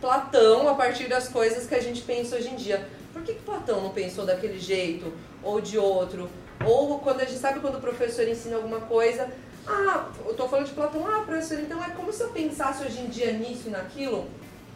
Platão 0.00 0.66
a 0.66 0.74
partir 0.74 1.08
das 1.08 1.28
coisas 1.28 1.66
que 1.66 1.74
a 1.74 1.80
gente 1.80 2.00
pensa 2.00 2.36
hoje 2.36 2.48
em 2.48 2.56
dia. 2.56 2.88
Por 3.12 3.22
que, 3.22 3.34
que 3.34 3.42
Platão 3.42 3.82
não 3.82 3.90
pensou 3.90 4.24
daquele 4.24 4.58
jeito 4.58 5.12
ou 5.42 5.60
de 5.60 5.78
outro? 5.78 6.30
Ou 6.64 6.98
quando 7.00 7.20
a 7.20 7.24
gente 7.24 7.38
sabe 7.38 7.60
quando 7.60 7.76
o 7.76 7.80
professor 7.80 8.26
ensina 8.26 8.56
alguma 8.56 8.80
coisa, 8.80 9.28
ah, 9.66 10.06
eu 10.24 10.30
estou 10.30 10.48
falando 10.48 10.68
de 10.68 10.72
Platão, 10.72 11.06
ah, 11.06 11.20
professor, 11.20 11.60
então 11.60 11.84
é 11.84 11.90
como 11.90 12.10
se 12.12 12.22
eu 12.22 12.28
pensasse 12.28 12.82
hoje 12.82 13.00
em 13.00 13.08
dia 13.08 13.32
nisso 13.32 13.64
e 13.66 13.70
naquilo? 13.70 14.26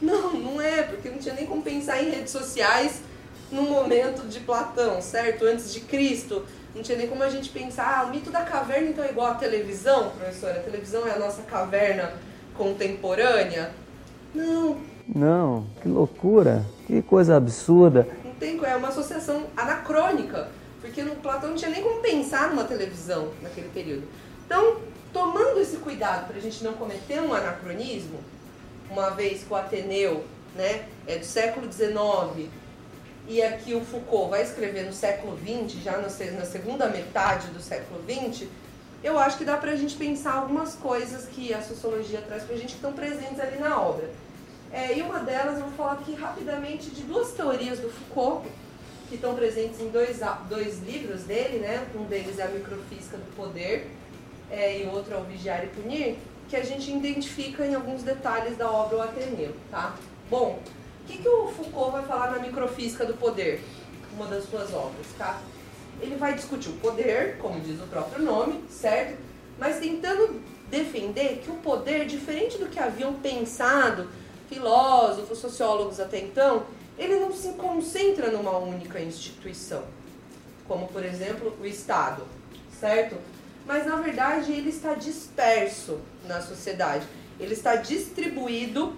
Não, 0.00 0.32
não 0.34 0.60
é, 0.60 0.82
porque 0.82 1.10
não 1.10 1.18
tinha 1.18 1.34
nem 1.34 1.46
como 1.46 1.62
pensar 1.62 2.02
em 2.02 2.10
redes 2.10 2.30
sociais 2.30 3.02
no 3.50 3.62
momento 3.62 4.26
de 4.28 4.40
Platão, 4.40 5.00
certo? 5.02 5.44
Antes 5.44 5.72
de 5.72 5.80
Cristo. 5.80 6.44
Não 6.74 6.82
tinha 6.82 6.96
nem 6.96 7.08
como 7.08 7.22
a 7.22 7.28
gente 7.28 7.50
pensar, 7.50 8.00
ah, 8.00 8.06
o 8.06 8.10
mito 8.10 8.30
da 8.30 8.42
caverna 8.42 8.90
então 8.90 9.04
é 9.04 9.10
igual 9.10 9.32
à 9.32 9.34
televisão, 9.34 10.10
professora? 10.10 10.60
A 10.60 10.62
televisão 10.62 11.06
é 11.06 11.12
a 11.12 11.18
nossa 11.18 11.42
caverna 11.42 12.12
contemporânea? 12.56 13.72
Não. 14.32 14.78
Não, 15.12 15.66
que 15.82 15.88
loucura, 15.88 16.64
que 16.86 17.02
coisa 17.02 17.36
absurda. 17.36 18.06
Não 18.24 18.32
tem, 18.34 18.60
é 18.64 18.76
uma 18.76 18.88
associação 18.88 19.46
anacrônica, 19.56 20.48
porque 20.80 21.02
no 21.02 21.16
Platão 21.16 21.50
não 21.50 21.56
tinha 21.56 21.70
nem 21.70 21.82
como 21.82 22.00
pensar 22.00 22.50
numa 22.50 22.62
televisão 22.62 23.30
naquele 23.42 23.68
período. 23.70 24.04
Então, 24.46 24.76
tomando 25.12 25.60
esse 25.60 25.78
cuidado 25.78 26.28
para 26.28 26.36
a 26.36 26.40
gente 26.40 26.62
não 26.62 26.74
cometer 26.74 27.20
um 27.20 27.34
anacronismo, 27.34 28.20
uma 28.90 29.10
vez 29.10 29.44
que 29.44 29.52
o 29.52 29.56
Ateneu 29.56 30.24
né, 30.54 30.86
é 31.06 31.16
do 31.16 31.24
século 31.24 31.70
XIX 31.72 32.48
e 33.28 33.42
aqui 33.42 33.74
o 33.74 33.84
Foucault 33.84 34.30
vai 34.30 34.42
escrever 34.42 34.84
no 34.84 34.92
século 34.92 35.38
XX, 35.38 35.82
já 35.82 35.96
na 35.98 36.08
segunda 36.44 36.88
metade 36.88 37.48
do 37.48 37.60
século 37.60 38.00
XX, 38.02 38.48
eu 39.02 39.18
acho 39.18 39.38
que 39.38 39.44
dá 39.44 39.56
para 39.56 39.70
a 39.70 39.76
gente 39.76 39.96
pensar 39.96 40.34
algumas 40.34 40.74
coisas 40.74 41.26
que 41.26 41.54
a 41.54 41.62
sociologia 41.62 42.20
traz 42.20 42.42
para 42.42 42.54
a 42.54 42.58
gente 42.58 42.70
que 42.70 42.74
estão 42.74 42.92
presentes 42.92 43.38
ali 43.40 43.58
na 43.58 43.80
obra. 43.80 44.10
É, 44.72 44.96
e 44.96 45.02
uma 45.02 45.20
delas, 45.20 45.58
eu 45.58 45.64
vou 45.64 45.72
falar 45.72 45.92
aqui 45.92 46.14
rapidamente 46.14 46.90
de 46.90 47.02
duas 47.02 47.32
teorias 47.32 47.78
do 47.78 47.88
Foucault, 47.88 48.48
que 49.08 49.14
estão 49.14 49.34
presentes 49.34 49.80
em 49.80 49.88
dois, 49.88 50.20
dois 50.48 50.80
livros 50.80 51.22
dele, 51.22 51.58
né? 51.58 51.86
Um 51.94 52.04
deles 52.04 52.38
é 52.38 52.44
a 52.44 52.48
Microfísica 52.48 53.16
do 53.16 53.36
Poder 53.36 53.88
é, 54.50 54.80
e 54.80 54.86
o 54.86 54.92
outro 54.92 55.14
é 55.14 55.16
o 55.16 55.22
Vigiar 55.22 55.64
e 55.64 55.68
Punir, 55.68 56.16
que 56.50 56.56
a 56.56 56.64
gente 56.64 56.90
identifica 56.90 57.64
em 57.64 57.76
alguns 57.76 58.02
detalhes 58.02 58.58
da 58.58 58.68
obra 58.68 58.96
O 58.96 59.02
Ateneu, 59.02 59.54
tá? 59.70 59.94
Bom, 60.28 60.58
o 61.02 61.06
que, 61.06 61.18
que 61.18 61.28
o 61.28 61.46
Foucault 61.46 61.92
vai 61.92 62.02
falar 62.02 62.32
na 62.32 62.40
Microfísica 62.40 63.06
do 63.06 63.14
Poder, 63.14 63.62
uma 64.12 64.26
das 64.26 64.44
suas 64.44 64.74
obras, 64.74 65.06
tá? 65.16 65.40
Ele 66.00 66.16
vai 66.16 66.34
discutir 66.34 66.70
o 66.70 66.72
poder, 66.74 67.36
como 67.38 67.60
diz 67.60 67.80
o 67.80 67.86
próprio 67.86 68.24
nome, 68.24 68.64
certo? 68.68 69.16
Mas 69.58 69.78
tentando 69.78 70.40
defender 70.68 71.40
que 71.44 71.50
o 71.50 71.56
poder, 71.56 72.06
diferente 72.06 72.58
do 72.58 72.66
que 72.66 72.80
haviam 72.80 73.14
pensado 73.14 74.08
filósofos, 74.48 75.38
sociólogos 75.38 76.00
até 76.00 76.18
então, 76.18 76.64
ele 76.98 77.20
não 77.20 77.32
se 77.32 77.52
concentra 77.52 78.30
numa 78.30 78.56
única 78.58 78.98
instituição, 79.00 79.84
como 80.66 80.88
por 80.88 81.04
exemplo 81.04 81.56
o 81.60 81.66
Estado, 81.66 82.24
certo? 82.80 83.16
Mas 83.70 83.86
na 83.86 83.94
verdade 83.94 84.50
ele 84.50 84.68
está 84.68 84.94
disperso 84.94 86.00
na 86.26 86.40
sociedade, 86.40 87.06
ele 87.38 87.54
está 87.54 87.76
distribuído 87.76 88.96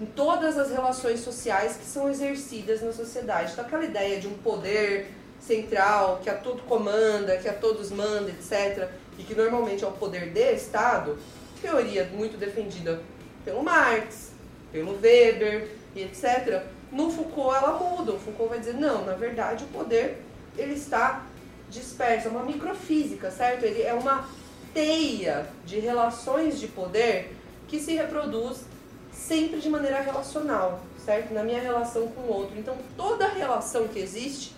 em 0.00 0.06
todas 0.06 0.56
as 0.56 0.70
relações 0.70 1.20
sociais 1.20 1.76
que 1.76 1.84
são 1.84 2.08
exercidas 2.08 2.80
na 2.80 2.94
sociedade. 2.94 3.52
Então 3.52 3.62
aquela 3.62 3.84
ideia 3.84 4.18
de 4.18 4.26
um 4.26 4.32
poder 4.38 5.10
central 5.38 6.18
que 6.22 6.30
a 6.30 6.34
tudo 6.34 6.62
comanda, 6.62 7.36
que 7.36 7.46
a 7.46 7.52
todos 7.52 7.90
manda, 7.90 8.30
etc., 8.30 8.88
e 9.18 9.22
que 9.22 9.34
normalmente 9.34 9.84
é 9.84 9.86
o 9.86 9.92
poder 9.92 10.30
de 10.30 10.54
Estado, 10.54 11.18
teoria 11.60 12.06
muito 12.06 12.38
defendida 12.38 13.02
pelo 13.44 13.62
Marx, 13.62 14.30
pelo 14.72 14.98
Weber 14.98 15.68
e 15.94 16.04
etc. 16.04 16.62
No 16.90 17.10
Foucault 17.10 17.54
ela 17.54 17.78
muda. 17.78 18.12
O 18.12 18.18
Foucault 18.18 18.48
vai 18.48 18.60
dizer, 18.60 18.76
não, 18.76 19.04
na 19.04 19.12
verdade 19.12 19.64
o 19.64 19.66
poder 19.66 20.22
ele 20.56 20.72
está 20.72 21.26
disperso, 21.70 22.28
é 22.28 22.30
uma 22.30 22.42
microfísica, 22.42 23.30
certo? 23.30 23.64
Ele 23.64 23.82
é 23.82 23.94
uma 23.94 24.28
teia 24.74 25.46
de 25.64 25.78
relações 25.78 26.60
de 26.60 26.68
poder 26.68 27.36
que 27.68 27.78
se 27.78 27.94
reproduz 27.94 28.64
sempre 29.12 29.60
de 29.60 29.68
maneira 29.68 30.00
relacional, 30.00 30.80
certo? 31.04 31.32
Na 31.32 31.42
minha 31.42 31.60
relação 31.60 32.08
com 32.08 32.22
o 32.22 32.32
outro. 32.32 32.58
Então, 32.58 32.76
toda 32.96 33.28
relação 33.28 33.88
que 33.88 33.98
existe, 33.98 34.54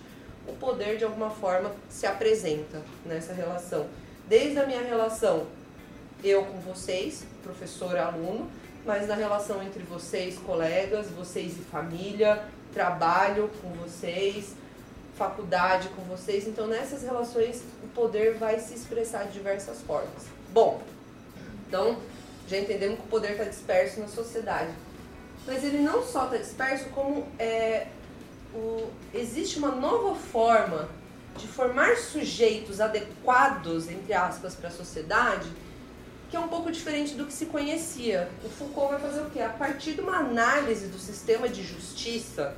o 0.47 0.53
poder 0.55 0.97
de 0.97 1.05
alguma 1.05 1.31
forma 1.31 1.71
se 1.89 2.07
apresenta 2.07 2.83
nessa 3.05 3.33
relação. 3.33 3.87
Desde 4.29 4.59
a 4.59 4.67
minha 4.67 4.83
relação 4.83 5.47
eu 6.25 6.45
com 6.45 6.59
vocês, 6.61 7.25
professor 7.43 7.97
aluno, 7.97 8.49
mas 8.85 9.07
na 9.07 9.15
relação 9.15 9.63
entre 9.63 9.83
vocês, 9.83 10.39
colegas, 10.39 11.09
vocês 11.11 11.53
e 11.57 11.61
família, 11.61 12.45
trabalho 12.73 13.51
com 13.61 13.71
vocês, 13.71 14.55
faculdade 15.23 15.89
com 15.91 16.03
vocês. 16.03 16.49
Então, 16.49 16.67
nessas 16.67 17.03
relações, 17.03 17.63
o 17.83 17.89
poder 17.89 18.35
vai 18.35 18.59
se 18.59 18.75
expressar 18.75 19.25
de 19.25 19.33
diversas 19.33 19.81
formas. 19.83 20.25
Bom, 20.53 20.83
então 21.69 21.99
já 22.49 22.59
entendemos 22.59 22.99
que 22.99 23.05
o 23.07 23.09
poder 23.09 23.33
está 23.33 23.45
disperso 23.45 24.01
na 24.01 24.09
sociedade. 24.09 24.71
Mas 25.47 25.65
ele 25.65 25.79
não 25.79 26.03
só 26.03 26.25
está 26.25 26.37
disperso, 26.37 26.89
como 26.91 27.27
é, 27.39 27.87
o, 28.55 28.91
existe 29.15 29.59
uma 29.59 29.71
nova 29.71 30.15
forma 30.15 30.89
de 31.37 31.47
formar 31.49 31.97
sujeitos 31.97 32.81
adequados, 32.81 33.89
entre 33.89 34.13
aspas, 34.13 34.55
para 34.55 34.69
a 34.69 34.73
sociedade, 34.73 35.49
que 36.31 36.37
é 36.37 36.41
um 36.41 36.49
pouco 36.49 36.71
diferente 36.71 37.15
do 37.15 37.27
que 37.27 37.33
se 37.33 37.47
conhecia. 37.47 38.29
O 38.45 38.49
Foucault 38.49 38.93
vai 38.93 39.01
fazer 39.01 39.23
o 39.23 39.31
quê? 39.31 39.41
A 39.41 39.49
partir 39.49 39.95
de 39.95 40.01
uma 40.01 40.19
análise 40.19 40.89
do 40.89 40.99
sistema 40.99 41.49
de 41.49 41.63
justiça, 41.63 42.55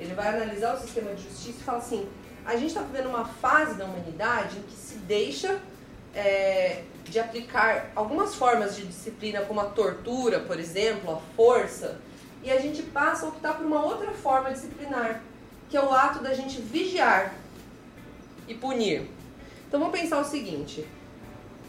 ele 0.00 0.14
vai 0.14 0.28
analisar 0.28 0.74
o 0.74 0.80
sistema 0.80 1.14
de 1.14 1.22
justiça 1.22 1.58
e 1.60 1.62
fala 1.62 1.78
assim: 1.78 2.08
a 2.44 2.56
gente 2.56 2.68
está 2.68 2.80
vivendo 2.80 3.06
uma 3.06 3.26
fase 3.26 3.74
da 3.74 3.84
humanidade 3.84 4.58
em 4.58 4.62
que 4.62 4.72
se 4.72 4.96
deixa 4.96 5.60
é, 6.14 6.82
de 7.04 7.20
aplicar 7.20 7.92
algumas 7.94 8.34
formas 8.34 8.74
de 8.74 8.86
disciplina, 8.86 9.42
como 9.42 9.60
a 9.60 9.66
tortura, 9.66 10.40
por 10.40 10.58
exemplo, 10.58 11.12
a 11.12 11.16
força, 11.36 12.00
e 12.42 12.50
a 12.50 12.58
gente 12.58 12.82
passa 12.82 13.26
a 13.26 13.28
optar 13.28 13.54
por 13.54 13.66
uma 13.66 13.84
outra 13.84 14.10
forma 14.12 14.50
disciplinar, 14.50 15.20
que 15.68 15.76
é 15.76 15.82
o 15.82 15.92
ato 15.92 16.20
da 16.20 16.32
gente 16.32 16.60
vigiar 16.60 17.34
e 18.48 18.54
punir. 18.54 19.08
Então 19.68 19.78
vamos 19.78 19.98
pensar 19.98 20.18
o 20.18 20.24
seguinte: 20.24 20.88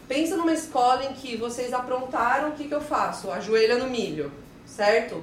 pensa 0.08 0.36
numa 0.36 0.54
escola 0.54 1.04
em 1.04 1.12
que 1.12 1.36
vocês 1.36 1.72
aprontaram, 1.74 2.48
o 2.48 2.52
que, 2.52 2.66
que 2.66 2.74
eu 2.74 2.80
faço? 2.80 3.30
Ajoelha 3.30 3.76
no 3.76 3.88
milho, 3.88 4.32
certo? 4.64 5.22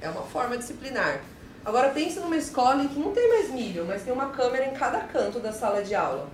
É 0.00 0.10
uma 0.10 0.22
forma 0.22 0.58
disciplinar. 0.58 1.20
Agora 1.66 1.88
pensa 1.88 2.20
numa 2.20 2.36
escola 2.36 2.84
em 2.84 2.86
que 2.86 2.96
não 2.96 3.10
tem 3.10 3.28
mais 3.28 3.50
milho, 3.50 3.84
mas 3.84 4.04
tem 4.04 4.12
uma 4.12 4.26
câmera 4.26 4.66
em 4.66 4.74
cada 4.74 5.00
canto 5.00 5.40
da 5.40 5.52
sala 5.52 5.82
de 5.82 5.96
aula. 5.96 6.28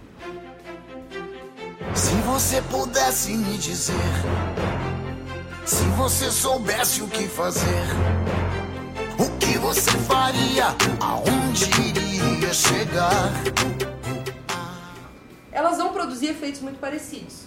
Se 1.94 2.14
você 2.16 2.60
pudesse 2.60 3.32
me 3.32 3.56
dizer, 3.56 3.94
se 5.64 5.84
você 5.96 6.30
soubesse 6.30 7.00
o 7.00 7.08
que 7.08 7.26
fazer, 7.28 7.64
o 9.18 9.38
que 9.38 9.56
você 9.56 9.90
faria, 10.06 10.66
aonde 11.00 11.64
iria 11.80 12.52
chegar? 12.52 13.32
Elas 15.50 15.78
vão 15.78 15.94
produzir 15.94 16.26
efeitos 16.26 16.60
muito 16.60 16.78
parecidos. 16.78 17.44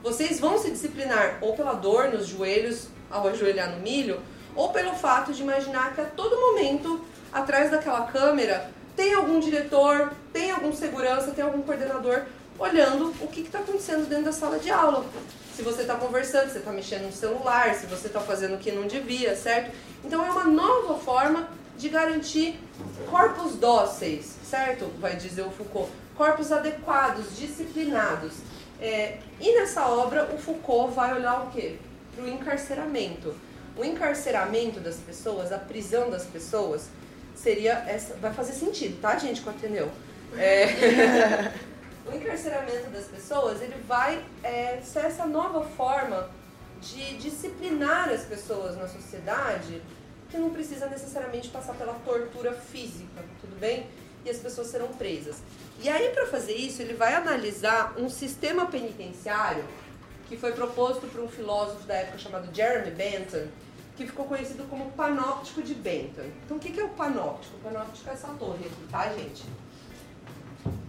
Vocês 0.00 0.38
vão 0.38 0.58
se 0.58 0.70
disciplinar 0.70 1.38
ou 1.40 1.56
pela 1.56 1.72
dor 1.72 2.08
nos 2.08 2.28
joelhos 2.28 2.86
ao 3.10 3.26
ajoelhar 3.26 3.72
no 3.72 3.80
milho, 3.80 4.20
ou 4.54 4.70
pelo 4.70 4.94
fato 4.94 5.32
de 5.32 5.42
imaginar 5.42 5.92
que 5.92 6.00
a 6.00 6.04
todo 6.04 6.34
momento, 6.34 7.04
atrás 7.32 7.70
daquela 7.70 8.06
câmera, 8.06 8.70
tem 8.96 9.14
algum 9.14 9.38
diretor, 9.38 10.12
tem 10.32 10.50
algum 10.50 10.72
segurança, 10.72 11.30
tem 11.30 11.44
algum 11.44 11.62
coordenador 11.62 12.22
olhando 12.58 13.12
o 13.20 13.28
que 13.28 13.42
está 13.42 13.58
acontecendo 13.58 14.08
dentro 14.08 14.24
da 14.24 14.32
sala 14.32 14.58
de 14.58 14.70
aula. 14.70 15.04
Se 15.54 15.62
você 15.62 15.82
está 15.82 15.94
conversando, 15.94 16.46
se 16.46 16.52
você 16.52 16.58
está 16.58 16.72
mexendo 16.72 17.02
no 17.06 17.12
celular, 17.12 17.74
se 17.74 17.86
você 17.86 18.06
está 18.06 18.20
fazendo 18.20 18.54
o 18.54 18.58
que 18.58 18.72
não 18.72 18.86
devia, 18.86 19.36
certo? 19.36 19.74
Então 20.04 20.24
é 20.24 20.30
uma 20.30 20.44
nova 20.44 20.98
forma 20.98 21.48
de 21.76 21.88
garantir 21.88 22.58
corpos 23.10 23.56
dóceis, 23.56 24.34
certo? 24.48 24.86
Vai 24.98 25.16
dizer 25.16 25.42
o 25.42 25.50
Foucault. 25.50 25.90
Corpos 26.14 26.50
adequados, 26.50 27.36
disciplinados. 27.36 28.32
É, 28.80 29.18
e 29.40 29.54
nessa 29.58 29.86
obra 29.86 30.30
o 30.34 30.38
Foucault 30.38 30.94
vai 30.94 31.14
olhar 31.14 31.42
o 31.42 31.50
quê? 31.50 31.76
Para 32.14 32.24
o 32.24 32.28
encarceramento. 32.28 33.34
O 33.76 33.84
encarceramento 33.84 34.80
das 34.80 34.96
pessoas, 34.96 35.52
a 35.52 35.58
prisão 35.58 36.10
das 36.10 36.24
pessoas, 36.24 36.88
seria 37.36 37.84
essa. 37.86 38.14
Vai 38.14 38.32
fazer 38.32 38.52
sentido, 38.52 39.00
tá, 39.00 39.16
gente, 39.16 39.42
com 39.42 39.50
Ateneu? 39.50 39.90
É, 40.36 41.52
o 42.10 42.14
encarceramento 42.14 42.90
das 42.90 43.06
pessoas 43.06 43.62
ele 43.62 43.76
vai 43.86 44.22
é, 44.42 44.80
ser 44.82 45.00
essa 45.00 45.26
nova 45.26 45.62
forma 45.64 46.28
de 46.80 47.16
disciplinar 47.18 48.08
as 48.08 48.24
pessoas 48.24 48.76
na 48.76 48.88
sociedade 48.88 49.82
que 50.30 50.36
não 50.36 50.50
precisa 50.50 50.86
necessariamente 50.86 51.48
passar 51.48 51.74
pela 51.74 51.94
tortura 52.04 52.52
física, 52.52 53.22
tudo 53.40 53.58
bem? 53.58 53.86
E 54.24 54.30
as 54.30 54.38
pessoas 54.38 54.66
serão 54.66 54.88
presas. 54.88 55.36
E 55.80 55.88
aí, 55.88 56.08
para 56.10 56.26
fazer 56.26 56.54
isso, 56.54 56.82
ele 56.82 56.94
vai 56.94 57.14
analisar 57.14 57.94
um 57.96 58.08
sistema 58.08 58.66
penitenciário 58.66 59.64
que 60.28 60.36
foi 60.36 60.52
proposto 60.52 61.06
por 61.06 61.20
um 61.20 61.28
filósofo 61.28 61.86
da 61.86 61.94
época 61.94 62.18
chamado 62.18 62.52
Jeremy 62.52 62.90
Bentham, 62.90 63.46
que 63.96 64.06
ficou 64.06 64.26
conhecido 64.26 64.64
como 64.68 64.90
panóptico 64.92 65.62
de 65.62 65.74
Bentham. 65.74 66.26
Então, 66.44 66.58
o 66.58 66.60
que 66.60 66.78
é 66.78 66.84
o 66.84 66.90
panóptico? 66.90 67.56
O 67.56 67.60
panóptico 67.60 68.10
é 68.10 68.12
essa 68.12 68.28
torre 68.28 68.66
aqui, 68.66 68.88
tá, 68.90 69.08
gente? 69.14 69.44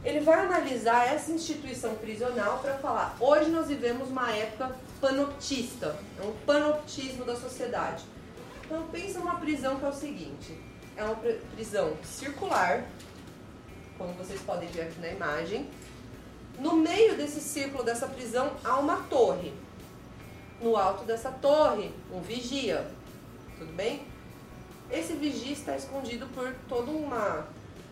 Ele 0.03 0.19
vai 0.19 0.45
analisar 0.45 1.07
essa 1.07 1.31
instituição 1.31 1.95
prisional 1.95 2.59
para 2.59 2.77
falar: 2.77 3.15
hoje 3.19 3.49
nós 3.49 3.67
vivemos 3.67 4.09
uma 4.09 4.31
época 4.31 4.75
panoptista, 4.99 5.95
é 6.21 6.25
um 6.25 6.33
panoptismo 6.45 7.23
da 7.23 7.35
sociedade. 7.35 8.03
Então, 8.65 8.85
pensa 8.91 9.19
numa 9.19 9.39
prisão 9.39 9.79
que 9.79 9.85
é 9.85 9.89
o 9.89 9.93
seguinte: 9.93 10.57
é 10.97 11.03
uma 11.03 11.15
prisão 11.15 11.95
circular, 12.03 12.85
como 13.97 14.13
vocês 14.13 14.41
podem 14.41 14.67
ver 14.69 14.81
aqui 14.81 14.99
na 14.99 15.09
imagem. 15.09 15.69
No 16.59 16.75
meio 16.75 17.15
desse 17.15 17.39
círculo 17.39 17.83
dessa 17.83 18.07
prisão 18.07 18.51
há 18.63 18.79
uma 18.79 19.03
torre. 19.03 19.53
No 20.59 20.75
alto 20.75 21.03
dessa 21.03 21.29
torre, 21.29 21.93
um 22.11 22.19
vigia. 22.19 22.96
Tudo 23.57 23.73
bem? 23.73 24.05
Esse 24.91 25.13
vigia 25.13 25.53
está 25.53 25.75
escondido 25.75 26.27
por 26.27 26.53
toda 26.69 26.91
uma, 26.91 27.47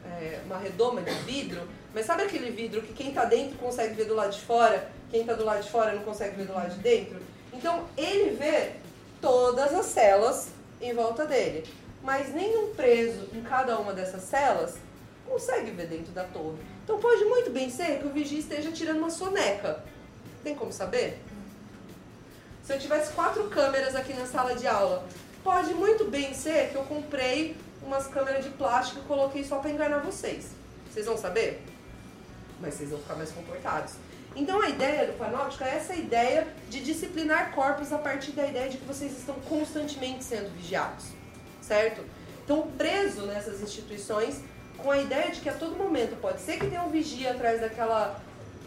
é, 0.05 0.41
uma 0.45 0.57
redoma 0.57 1.01
de 1.01 1.11
vidro. 1.24 1.68
Mas 1.93 2.05
sabe 2.05 2.24
aquele 2.24 2.51
vidro 2.51 2.82
que 2.82 2.93
quem 2.93 3.09
está 3.09 3.26
dentro 3.26 3.57
consegue 3.57 3.95
ver 3.95 4.05
do 4.05 4.13
lado 4.13 4.32
de 4.32 4.41
fora, 4.41 4.89
quem 5.09 5.22
está 5.22 5.34
do 5.34 5.43
lado 5.43 5.63
de 5.63 5.70
fora 5.70 5.93
não 5.93 6.03
consegue 6.03 6.36
ver 6.36 6.45
do 6.45 6.53
lado 6.53 6.74
de 6.74 6.80
dentro? 6.80 7.20
Então 7.51 7.86
ele 7.97 8.36
vê 8.36 8.74
todas 9.20 9.74
as 9.74 9.88
celas 9.88 10.49
em 10.80 10.93
volta 10.93 11.26
dele. 11.26 11.66
Mas 12.03 12.34
nenhum 12.34 12.76
preso 12.76 13.28
em 13.34 13.41
cada 13.41 13.80
uma 13.80 13.93
dessas 13.93 14.22
celas 14.24 14.76
consegue 15.28 15.72
ver 15.72 15.88
dentro 15.88 16.11
da 16.11 16.24
torre. 16.26 16.57
Então 16.84 16.99
pode 16.99 17.26
muito 17.26 17.49
bem 17.49 17.70
ser 17.70 17.99
que 17.99 18.07
o 18.07 18.11
vigia 18.11 18.39
esteja 18.39 18.72
tirando 18.72 18.99
uma 18.99 19.09
soneca. 19.09 19.84
Tem 20.43 20.53
como 20.53 20.72
saber? 20.72 21.20
Se 22.63 22.74
eu 22.74 22.80
tivesse 22.80 23.13
quatro 23.13 23.43
câmeras 23.45 23.95
aqui 23.95 24.13
na 24.13 24.26
sala 24.26 24.55
de 24.55 24.68
aula, 24.68 25.05
pode 25.45 25.75
muito 25.75 26.05
bem 26.05 26.33
ser 26.33 26.71
que 26.71 26.75
eu 26.75 26.81
comprei 26.85 27.55
umas 27.83 28.07
câmeras 28.07 28.43
de 28.43 28.49
plástico 28.49 29.01
e 29.01 29.03
coloquei 29.03 29.43
só 29.43 29.59
para 29.59 29.69
enganar 29.69 29.99
vocês. 29.99 30.47
Vocês 30.91 31.05
vão 31.05 31.15
saber? 31.15 31.61
Mas 32.59 32.73
vocês 32.73 32.89
vão 32.89 32.97
ficar 32.97 33.13
mais 33.13 33.31
comportados. 33.31 33.93
Então 34.35 34.59
a 34.59 34.69
ideia 34.69 35.05
do 35.05 35.13
panóptico 35.13 35.63
é 35.63 35.75
essa 35.75 35.93
ideia 35.93 36.47
de 36.67 36.83
disciplinar 36.83 37.53
corpos 37.53 37.93
a 37.93 37.99
partir 37.99 38.31
da 38.31 38.47
ideia 38.47 38.69
de 38.69 38.77
que 38.77 38.85
vocês 38.85 39.15
estão 39.17 39.35
constantemente 39.47 40.23
sendo 40.23 40.49
vigiados, 40.57 41.05
certo? 41.61 42.03
Então 42.43 42.63
preso 42.75 43.27
nessas 43.27 43.61
instituições 43.61 44.41
com 44.79 44.89
a 44.89 44.97
ideia 44.97 45.31
de 45.31 45.41
que 45.41 45.47
a 45.47 45.53
todo 45.53 45.77
momento 45.77 46.19
pode 46.19 46.41
ser 46.41 46.57
que 46.57 46.65
tenha 46.65 46.81
um 46.81 46.89
vigia 46.89 47.31
atrás 47.31 47.61
daquela 47.61 48.19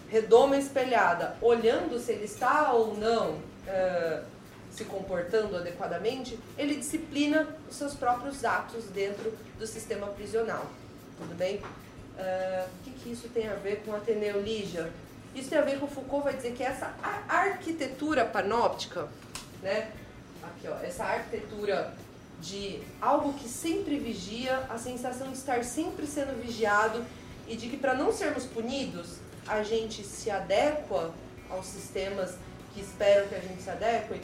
redoma 0.09 0.57
espelhada, 0.57 1.37
olhando 1.43 1.99
se 1.99 2.13
ele 2.13 2.25
está 2.25 2.73
ou 2.73 2.97
não 2.97 3.33
uh, 3.33 4.38
se 4.71 4.85
comportando 4.85 5.57
adequadamente, 5.57 6.39
ele 6.57 6.77
disciplina 6.77 7.49
os 7.69 7.77
seus 7.77 7.95
próprios 7.95 8.45
atos 8.45 8.85
dentro 8.87 9.33
do 9.59 9.67
sistema 9.67 10.07
prisional. 10.09 10.67
Tudo 11.19 11.35
bem? 11.37 11.57
Uh, 11.57 12.67
o 12.67 12.85
que, 12.85 12.91
que 12.91 13.13
isso 13.13 13.29
tem 13.29 13.49
a 13.49 13.55
ver 13.55 13.83
com 13.85 13.95
Ateneu 13.95 14.41
Lígia? 14.41 14.91
Isso 15.35 15.51
tem 15.51 15.59
a 15.59 15.63
ver 15.63 15.79
com 15.79 15.87
Foucault 15.87 16.25
vai 16.25 16.35
dizer 16.35 16.53
que 16.53 16.63
essa 16.63 16.95
arquitetura 17.29 18.25
panóptica, 18.25 19.09
né? 19.63 19.91
Aqui, 20.43 20.69
ó, 20.69 20.77
essa 20.83 21.05
arquitetura 21.05 21.95
de 22.41 22.81
algo 23.01 23.35
que 23.35 23.49
sempre 23.49 23.99
vigia, 23.99 24.59
a 24.69 24.79
sensação 24.79 25.29
de 25.29 25.37
estar 25.37 25.65
sempre 25.65 26.07
sendo 26.07 26.41
vigiado 26.41 27.05
e 27.47 27.57
de 27.57 27.69
que 27.69 27.77
para 27.77 27.95
não 27.95 28.13
sermos 28.13 28.45
punidos, 28.45 29.17
a 29.47 29.63
gente 29.63 30.05
se 30.05 30.31
adequa 30.31 31.13
aos 31.51 31.67
sistemas 31.67 32.35
que 32.75 32.81
esperam 32.81 33.29
que 33.29 33.35
a 33.35 33.41
gente 33.41 33.63
se 33.63 33.71
adeque, 33.71 34.21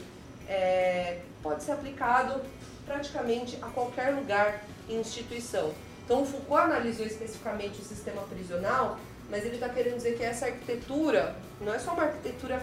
é, 0.47 1.19
pode 1.41 1.63
ser 1.63 1.73
aplicado 1.73 2.41
praticamente 2.85 3.57
a 3.61 3.67
qualquer 3.67 4.13
lugar 4.13 4.63
e 4.87 4.95
instituição. 4.95 5.73
Então, 6.03 6.21
o 6.21 6.25
Foucault 6.25 6.71
analisou 6.71 7.05
especificamente 7.05 7.81
o 7.81 7.83
sistema 7.83 8.21
prisional, 8.23 8.99
mas 9.29 9.43
ele 9.43 9.55
está 9.55 9.69
querendo 9.69 9.95
dizer 9.95 10.17
que 10.17 10.23
essa 10.23 10.45
arquitetura 10.45 11.35
não 11.59 11.73
é 11.73 11.79
só 11.79 11.93
uma 11.93 12.03
arquitetura 12.03 12.61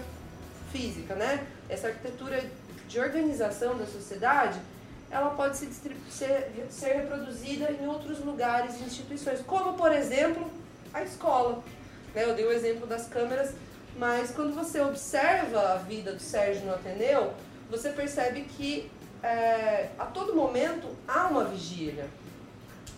física, 0.70 1.14
né? 1.14 1.44
Essa 1.68 1.88
arquitetura 1.88 2.44
de 2.88 3.00
organização 3.00 3.76
da 3.76 3.84
sociedade, 3.84 4.58
ela 5.10 5.30
pode 5.30 5.56
ser, 5.56 5.68
ser, 6.08 6.50
ser 6.70 6.92
reproduzida 6.94 7.70
em 7.72 7.86
outros 7.86 8.20
lugares 8.20 8.80
e 8.80 8.84
instituições, 8.84 9.40
como, 9.40 9.74
por 9.74 9.92
exemplo, 9.92 10.48
a 10.94 11.02
escola. 11.02 11.62
Né? 12.14 12.24
Eu 12.24 12.34
dei 12.34 12.46
o 12.46 12.52
exemplo 12.52 12.86
das 12.86 13.08
câmeras, 13.08 13.54
mas 13.96 14.30
quando 14.30 14.54
você 14.54 14.80
observa 14.80 15.72
a 15.72 15.76
vida 15.76 16.12
do 16.12 16.20
Sérgio 16.20 16.64
no 16.64 16.74
Ateneu, 16.74 17.34
você 17.72 17.88
percebe 17.88 18.42
que 18.42 18.90
é, 19.22 19.88
a 19.98 20.04
todo 20.04 20.34
momento 20.34 20.86
há 21.08 21.26
uma 21.26 21.44
vigília. 21.44 22.06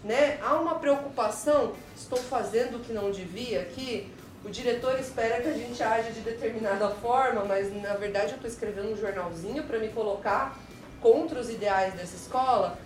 Né? 0.03 0.39
Há 0.43 0.57
uma 0.57 0.75
preocupação, 0.81 1.75
estou 1.97 2.19
fazendo 2.19 2.77
o 2.77 2.81
que 2.81 2.93
não 2.93 3.11
devia 3.11 3.63
aqui, 3.63 4.13
o 4.45 4.51
diretor 4.51 4.99
espera 4.99 5.41
que 5.41 5.49
a 5.49 5.55
gente 5.55 5.83
age 5.83 6.13
de 6.13 6.21
determinada 6.21 6.91
forma, 6.91 7.45
mas 7.45 7.75
na 7.81 7.95
verdade 7.95 8.33
eu 8.33 8.35
estou 8.35 8.51
escrevendo 8.51 8.93
um 8.93 8.97
jornalzinho 8.97 9.63
para 9.63 9.79
me 9.79 9.89
colocar 9.89 10.59
contra 11.01 11.41
os 11.41 11.49
ideais 11.49 11.95
dessa 11.95 12.17
escola, 12.17 12.77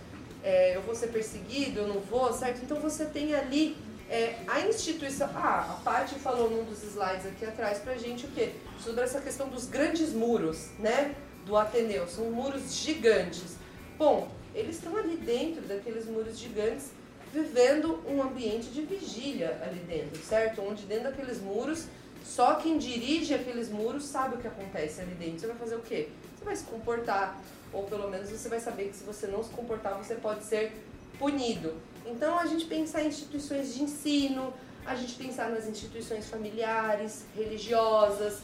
é, 0.41 0.77
eu 0.77 0.81
vou 0.83 0.95
ser 0.95 1.07
perseguido, 1.07 1.79
eu 1.79 1.87
não 1.87 1.99
vou, 1.99 2.31
certo? 2.31 2.61
Então 2.63 2.79
você 2.79 3.03
tem 3.05 3.35
ali 3.35 3.75
é, 4.09 4.35
a 4.47 4.61
instituição. 4.61 5.29
Ah, 5.35 5.77
a 5.77 5.83
Paty 5.83 6.15
falou 6.15 6.49
num 6.49 6.63
dos 6.63 6.81
slides 6.83 7.25
aqui 7.25 7.45
atrás 7.45 7.79
pra 7.79 7.97
gente 7.97 8.25
o 8.25 8.29
quê? 8.29 8.53
Sobre 8.81 9.03
essa 9.03 9.19
questão 9.19 9.49
dos 9.49 9.65
grandes 9.65 10.13
muros, 10.13 10.69
né? 10.79 11.15
Do 11.49 11.57
Ateneu. 11.57 12.07
São 12.07 12.25
muros 12.25 12.75
gigantes. 12.75 13.57
Bom, 13.97 14.29
eles 14.53 14.75
estão 14.75 14.95
ali 14.95 15.17
dentro 15.17 15.63
daqueles 15.63 16.05
muros 16.05 16.37
gigantes 16.37 16.91
vivendo 17.33 18.03
um 18.07 18.21
ambiente 18.21 18.67
de 18.69 18.83
vigília 18.83 19.59
ali 19.63 19.79
dentro, 19.79 20.21
certo? 20.23 20.61
Onde 20.61 20.83
dentro 20.83 21.05
daqueles 21.05 21.41
muros, 21.41 21.85
só 22.23 22.55
quem 22.55 22.77
dirige 22.77 23.33
aqueles 23.33 23.67
muros 23.67 24.05
sabe 24.05 24.35
o 24.35 24.37
que 24.37 24.47
acontece 24.47 25.01
ali 25.01 25.15
dentro. 25.15 25.39
Você 25.39 25.47
vai 25.47 25.57
fazer 25.57 25.75
o 25.75 25.81
quê? 25.81 26.09
Você 26.37 26.45
vai 26.45 26.55
se 26.55 26.63
comportar, 26.65 27.35
ou 27.73 27.83
pelo 27.85 28.07
menos 28.11 28.29
você 28.29 28.47
vai 28.47 28.59
saber 28.59 28.89
que 28.89 28.97
se 28.97 29.03
você 29.03 29.25
não 29.25 29.43
se 29.43 29.49
comportar, 29.49 29.97
você 29.97 30.15
pode 30.15 30.43
ser 30.43 30.71
punido. 31.17 31.73
Então 32.05 32.37
a 32.37 32.45
gente 32.45 32.65
pensar 32.65 33.03
em 33.03 33.07
instituições 33.07 33.73
de 33.73 33.81
ensino, 33.81 34.53
a 34.85 34.93
gente 34.93 35.15
pensar 35.15 35.49
nas 35.49 35.65
instituições 35.67 36.27
familiares, 36.27 37.25
religiosas, 37.35 38.39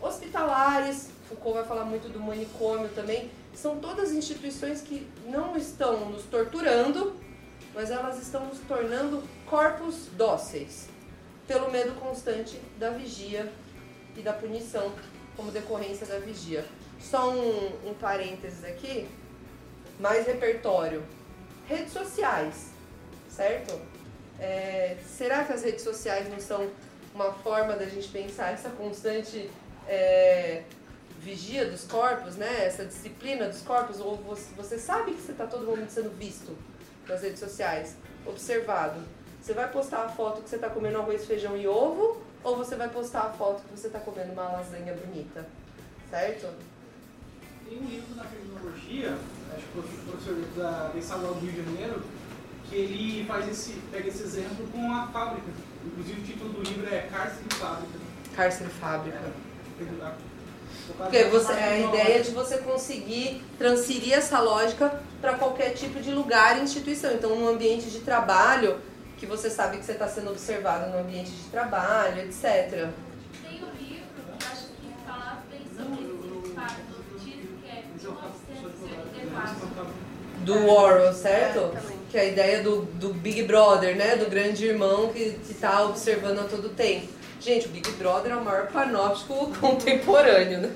hospitalares, 0.00 1.10
Foucault 1.28 1.58
vai 1.58 1.64
falar 1.64 1.84
muito 1.84 2.08
do 2.08 2.18
manicômio 2.18 2.88
também, 2.94 3.30
são 3.54 3.78
todas 3.78 4.12
instituições 4.12 4.80
que 4.80 5.06
não 5.26 5.56
estão 5.56 6.08
nos 6.10 6.24
torturando, 6.24 7.14
mas 7.74 7.90
elas 7.90 8.20
estão 8.20 8.46
nos 8.46 8.58
tornando 8.60 9.22
corpos 9.46 10.06
dóceis, 10.16 10.88
pelo 11.46 11.70
medo 11.70 11.92
constante 12.00 12.58
da 12.78 12.90
vigia 12.90 13.52
e 14.16 14.22
da 14.22 14.32
punição 14.32 14.92
como 15.36 15.50
decorrência 15.50 16.06
da 16.06 16.18
vigia. 16.18 16.64
Só 16.98 17.30
um, 17.30 17.90
um 17.90 17.94
parênteses 17.94 18.64
aqui, 18.64 19.06
mais 20.00 20.26
repertório. 20.26 21.02
Redes 21.66 21.92
sociais, 21.92 22.70
certo? 23.28 23.78
É, 24.40 24.96
será 25.04 25.44
que 25.44 25.52
as 25.52 25.62
redes 25.62 25.82
sociais 25.82 26.28
não 26.30 26.40
são 26.40 26.70
uma 27.14 27.32
forma 27.32 27.74
da 27.74 27.84
gente 27.84 28.08
pensar 28.08 28.52
essa 28.52 28.70
constante 28.70 29.50
é, 29.86 30.62
vigia 31.20 31.70
dos 31.70 31.84
corpos, 31.84 32.36
né? 32.36 32.66
Essa 32.66 32.84
disciplina 32.84 33.48
dos 33.48 33.62
corpos? 33.62 34.00
Ou 34.00 34.16
você, 34.56 34.78
sabe 34.78 35.12
que 35.12 35.20
você 35.20 35.32
está 35.32 35.46
todo 35.46 35.64
momento 35.66 35.90
sendo 35.90 36.10
visto? 36.16 36.56
nas 37.08 37.22
redes 37.22 37.40
sociais, 37.40 37.96
observado. 38.26 39.00
Você 39.40 39.54
vai 39.54 39.68
postar 39.70 40.04
a 40.04 40.08
foto 40.08 40.42
que 40.42 40.48
você 40.48 40.56
está 40.56 40.68
comendo 40.68 40.98
arroz, 40.98 41.24
feijão 41.24 41.56
e 41.56 41.66
ovo, 41.66 42.20
ou 42.44 42.56
você 42.56 42.76
vai 42.76 42.88
postar 42.88 43.22
a 43.22 43.30
foto 43.30 43.62
que 43.62 43.76
você 43.76 43.86
está 43.86 43.98
comendo 43.98 44.32
uma 44.32 44.48
lasanha 44.48 44.94
bonita, 44.94 45.46
certo? 46.10 46.48
Tem 47.68 47.78
um 47.78 47.84
livro 47.84 48.14
na 48.14 48.24
criminologia, 48.24 49.16
acho 49.54 49.66
que 49.66 49.78
o 49.78 49.82
professor 49.82 50.36
da 50.56 50.92
Estadual 50.96 51.34
do 51.34 51.40
Rio 51.40 51.52
de 51.52 51.64
Janeiro, 51.64 52.02
que 52.68 52.76
ele 52.76 53.24
faz 53.26 53.48
esse, 53.48 53.72
pega 53.90 54.08
esse 54.08 54.22
exemplo 54.22 54.66
com 54.70 54.92
a 54.92 55.06
fábrica. 55.08 55.48
Inclusive 55.84 56.20
o 56.20 56.24
título 56.24 56.52
do 56.52 56.62
livro 56.62 56.94
é 56.94 57.08
Cárcere 57.10 57.44
e 57.50 57.54
Fábrica. 57.54 57.98
Cárcere 58.36 58.70
e 58.70 58.72
Fábrica. 58.74 59.18
É, 59.18 59.32
porque 60.96 61.24
você, 61.24 61.52
é 61.52 61.64
a 61.64 61.78
ideia 61.78 62.22
de 62.22 62.30
você 62.30 62.58
conseguir 62.58 63.42
transferir 63.58 64.14
essa 64.14 64.40
lógica 64.40 65.00
para 65.20 65.34
qualquer 65.34 65.70
tipo 65.70 66.00
de 66.00 66.12
lugar 66.12 66.58
e 66.58 66.62
instituição. 66.62 67.12
Então, 67.12 67.36
no 67.36 67.48
ambiente 67.48 67.90
de 67.90 68.00
trabalho, 68.00 68.80
que 69.16 69.26
você 69.26 69.50
sabe 69.50 69.78
que 69.78 69.84
você 69.84 69.92
está 69.92 70.08
sendo 70.08 70.30
observado 70.30 70.90
no 70.90 71.00
ambiente 71.00 71.30
de 71.30 71.44
trabalho, 71.50 72.20
etc. 72.22 72.88
Tem 73.42 73.62
um 73.62 73.72
livro 73.76 74.06
que 74.38 74.44
acho 74.44 74.66
que 74.80 74.92
fala 75.04 75.42
bem 75.50 75.60
sobre 75.76 76.04
esse 76.04 76.54
fato 76.54 76.80
do 76.82 76.96
autismo, 77.12 77.58
que 77.62 77.70
é 77.70 77.82
do 80.44 80.66
Orwell, 80.66 81.12
certo? 81.12 81.58
É, 81.76 81.80
que 82.10 82.16
é 82.16 82.20
a 82.20 82.24
ideia 82.24 82.62
do, 82.62 82.82
do 82.82 83.12
Big 83.12 83.42
Brother, 83.42 83.96
né? 83.96 84.16
Do 84.16 84.30
grande 84.30 84.64
irmão 84.64 85.12
que 85.12 85.38
está 85.50 85.84
observando 85.84 86.38
a 86.38 86.44
todo 86.44 86.68
tempo. 86.70 87.17
Gente, 87.40 87.66
o 87.66 87.70
Big 87.70 87.88
Brother 87.92 88.32
é 88.32 88.36
o 88.36 88.44
maior 88.44 88.66
panóptico 88.68 89.52
contemporâneo, 89.60 90.60
né? 90.60 90.72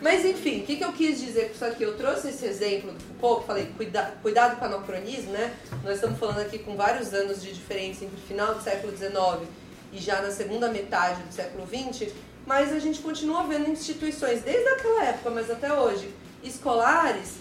Mas 0.00 0.24
enfim, 0.24 0.62
o 0.62 0.66
que, 0.66 0.76
que 0.76 0.84
eu 0.84 0.92
quis 0.92 1.20
dizer 1.20 1.48
com 1.48 1.54
isso 1.54 1.64
aqui? 1.64 1.84
Eu 1.84 1.96
trouxe 1.96 2.30
esse 2.30 2.44
exemplo 2.44 2.90
do 2.90 2.98
Foucault, 3.20 3.42
que 3.42 3.46
falei, 3.46 3.72
cuida, 3.76 4.14
cuidado 4.20 4.58
com 4.58 4.64
o 4.64 4.68
anacronismo, 4.68 5.30
né? 5.30 5.54
Nós 5.84 5.94
estamos 5.94 6.18
falando 6.18 6.40
aqui 6.40 6.58
com 6.58 6.74
vários 6.74 7.14
anos 7.14 7.40
de 7.40 7.52
diferença 7.52 8.04
entre 8.04 8.16
o 8.16 8.22
final 8.22 8.52
do 8.52 8.60
século 8.60 8.96
XIX 8.96 9.48
e 9.92 9.98
já 9.98 10.20
na 10.20 10.32
segunda 10.32 10.68
metade 10.68 11.22
do 11.22 11.32
século 11.32 11.64
XX, 11.66 12.12
mas 12.44 12.72
a 12.72 12.80
gente 12.80 13.00
continua 13.00 13.44
vendo 13.44 13.70
instituições, 13.70 14.42
desde 14.42 14.68
aquela 14.70 15.04
época, 15.04 15.30
mas 15.30 15.48
até 15.48 15.72
hoje, 15.72 16.12
escolares, 16.42 17.34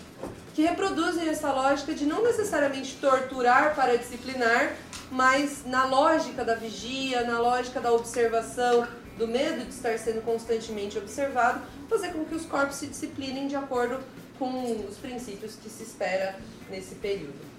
que 0.54 0.62
reproduzem 0.64 1.28
essa 1.30 1.52
lógica 1.52 1.94
de 1.94 2.06
não 2.06 2.24
necessariamente 2.24 2.98
torturar 2.98 3.76
para 3.76 3.98
disciplinar, 3.98 4.76
mas 5.12 5.66
na 5.66 5.86
lógica 5.86 6.44
da 6.44 6.56
vigia, 6.56 7.24
na 7.24 7.40
lógica 7.40 7.80
da 7.80 7.92
observação, 7.92 8.88
do 9.18 9.28
medo 9.28 9.66
de 9.66 9.74
estar 9.74 9.98
sendo 10.00 10.22
constantemente 10.24 10.98
observado, 10.98 11.62
fazer 11.90 12.14
com 12.14 12.26
que 12.26 12.36
os 12.36 12.46
corpos 12.46 12.78
se 12.78 12.88
disciplinem 12.88 13.48
de 13.48 13.56
acordo 13.56 14.00
com 14.40 14.86
os 14.90 14.98
princípios 14.98 15.56
que 15.56 15.70
se 15.70 15.84
espera 15.84 16.36
nesse 16.70 16.96
período. 16.96 17.52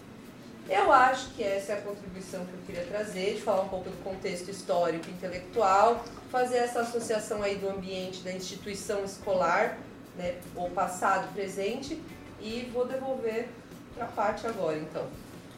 Eu 0.68 0.92
acho 0.92 1.30
que 1.30 1.42
essa 1.42 1.72
é 1.72 1.78
a 1.78 1.80
contribuição 1.80 2.44
que 2.46 2.52
eu 2.52 2.60
queria 2.66 2.84
trazer, 2.84 3.34
de 3.34 3.42
falar 3.42 3.62
um 3.62 3.68
pouco 3.68 3.90
do 3.90 3.96
contexto 4.02 4.48
histórico 4.48 5.10
intelectual, 5.10 6.04
fazer 6.30 6.58
essa 6.58 6.80
associação 6.80 7.42
aí 7.42 7.56
do 7.56 7.68
ambiente 7.68 8.22
da 8.22 8.32
instituição 8.32 9.04
escolar, 9.04 9.78
né, 10.16 10.36
ou 10.54 10.70
passado, 10.70 11.32
presente, 11.34 12.00
e 12.42 12.70
vou 12.72 12.86
devolver 12.86 13.48
para 13.94 14.04
a 14.04 14.08
parte 14.08 14.46
agora, 14.46 14.76
então. 14.76 15.06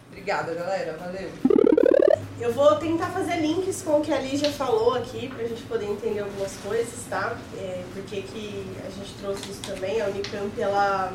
Obrigada, 0.09 0.55
galera. 0.55 0.97
Valeu. 0.97 1.31
Eu 2.41 2.53
vou 2.53 2.77
tentar 2.77 3.07
fazer 3.07 3.37
links 3.37 3.83
com 3.83 3.99
o 3.99 4.01
que 4.01 4.13
a 4.13 4.21
Lígia 4.21 4.51
falou 4.51 4.95
aqui, 4.95 5.29
para 5.29 5.45
a 5.45 5.49
gente 5.49 5.63
poder 5.63 5.87
entender 5.87 6.21
algumas 6.21 6.53
coisas, 6.57 7.07
tá? 7.09 7.37
É, 7.57 7.83
porque 7.93 8.23
que 8.23 8.67
a 8.87 8.91
gente 8.91 9.15
trouxe 9.15 9.51
isso 9.51 9.63
também. 9.63 10.01
A 10.01 10.07
Unicamp, 10.07 10.61
ela, 10.61 11.13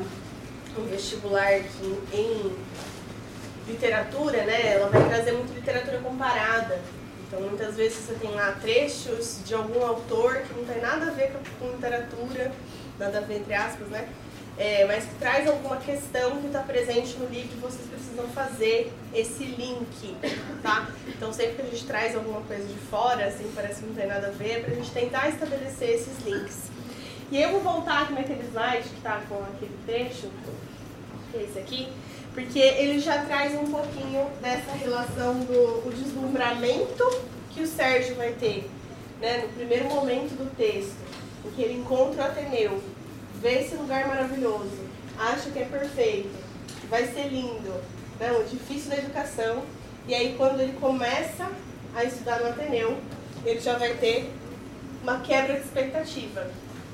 um 0.78 0.84
vestibular 0.86 1.60
que 1.60 2.00
em 2.14 2.56
literatura, 3.68 4.44
né, 4.46 4.74
ela 4.74 4.90
vai 4.90 5.08
trazer 5.08 5.34
muito 5.34 5.54
literatura 5.54 6.00
comparada. 6.00 6.80
Então, 7.28 7.42
muitas 7.42 7.76
vezes 7.76 8.00
você 8.00 8.14
tem 8.16 8.32
lá 8.32 8.54
trechos 8.54 9.40
de 9.46 9.54
algum 9.54 9.86
autor 9.86 10.38
que 10.38 10.54
não 10.54 10.66
tem 10.66 10.82
nada 10.82 11.08
a 11.08 11.12
ver 11.12 11.32
com 11.60 11.68
literatura, 11.68 12.52
nada 12.98 13.20
a 13.20 13.22
ver 13.22 13.38
entre 13.38 13.54
aspas, 13.54 13.88
né? 13.90 14.10
É, 14.60 14.84
mas 14.86 15.06
que 15.06 15.16
traz 15.16 15.48
alguma 15.48 15.78
questão 15.78 16.42
que 16.42 16.48
está 16.48 16.60
presente 16.60 17.18
no 17.18 17.28
livro 17.28 17.50
e 17.56 17.62
vocês 17.62 17.88
precisam 17.88 18.28
fazer 18.28 18.92
esse 19.14 19.46
link, 19.46 20.16
tá? 20.62 20.90
Então 21.08 21.32
sempre 21.32 21.56
que 21.56 21.62
a 21.62 21.66
gente 21.66 21.86
traz 21.86 22.14
alguma 22.14 22.42
coisa 22.42 22.66
de 22.66 22.78
fora, 22.92 23.26
assim, 23.26 23.50
parece 23.56 23.80
que 23.80 23.88
não 23.88 23.96
tem 23.96 24.06
nada 24.06 24.28
a 24.28 24.32
ver, 24.32 24.52
é 24.52 24.60
para 24.60 24.74
a 24.74 24.76
gente 24.76 24.92
tentar 24.92 25.30
estabelecer 25.30 25.92
esses 25.92 26.26
links. 26.26 26.64
E 27.32 27.42
eu 27.42 27.52
vou 27.52 27.62
voltar 27.62 28.04
aqui 28.04 28.14
naquele 28.14 28.44
slide 28.50 28.90
que 28.90 28.98
está 28.98 29.22
com 29.30 29.36
aquele 29.36 29.78
trecho, 29.86 30.30
que 31.32 31.38
é 31.38 31.44
esse 31.44 31.58
aqui, 31.58 31.88
porque 32.34 32.60
ele 32.60 33.00
já 33.00 33.24
traz 33.24 33.56
um 33.56 33.72
pouquinho 33.72 34.28
dessa 34.42 34.74
relação 34.74 35.40
do 35.40 35.88
o 35.88 35.94
deslumbramento 35.96 37.22
que 37.52 37.62
o 37.62 37.68
Sérgio 37.68 38.16
vai 38.16 38.34
ter 38.34 38.70
né, 39.22 39.38
no 39.38 39.50
primeiro 39.50 39.86
momento 39.86 40.36
do 40.36 40.54
texto, 40.58 40.98
em 41.46 41.52
que 41.52 41.62
ele 41.62 41.76
encontra 41.76 42.24
o 42.24 42.26
Ateneu, 42.26 42.82
vê 43.42 43.62
esse 43.62 43.76
lugar 43.76 44.08
maravilhoso, 44.08 44.90
acha 45.18 45.50
que 45.50 45.60
é 45.60 45.66
perfeito, 45.66 46.36
vai 46.90 47.08
ser 47.08 47.28
lindo, 47.28 47.74
né, 48.20 48.32
o 48.32 48.44
difícil 48.44 48.90
da 48.90 48.98
educação, 48.98 49.64
e 50.08 50.14
aí 50.14 50.36
quando 50.38 50.60
ele 50.60 50.74
começa 50.74 51.50
a 51.96 52.04
estudar 52.04 52.40
no 52.40 52.50
Ateneu, 52.50 52.98
ele 53.46 53.60
já 53.60 53.78
vai 53.78 53.94
ter 53.96 54.32
uma 55.02 55.20
quebra 55.22 55.56
de 55.56 55.66
expectativa. 55.66 56.50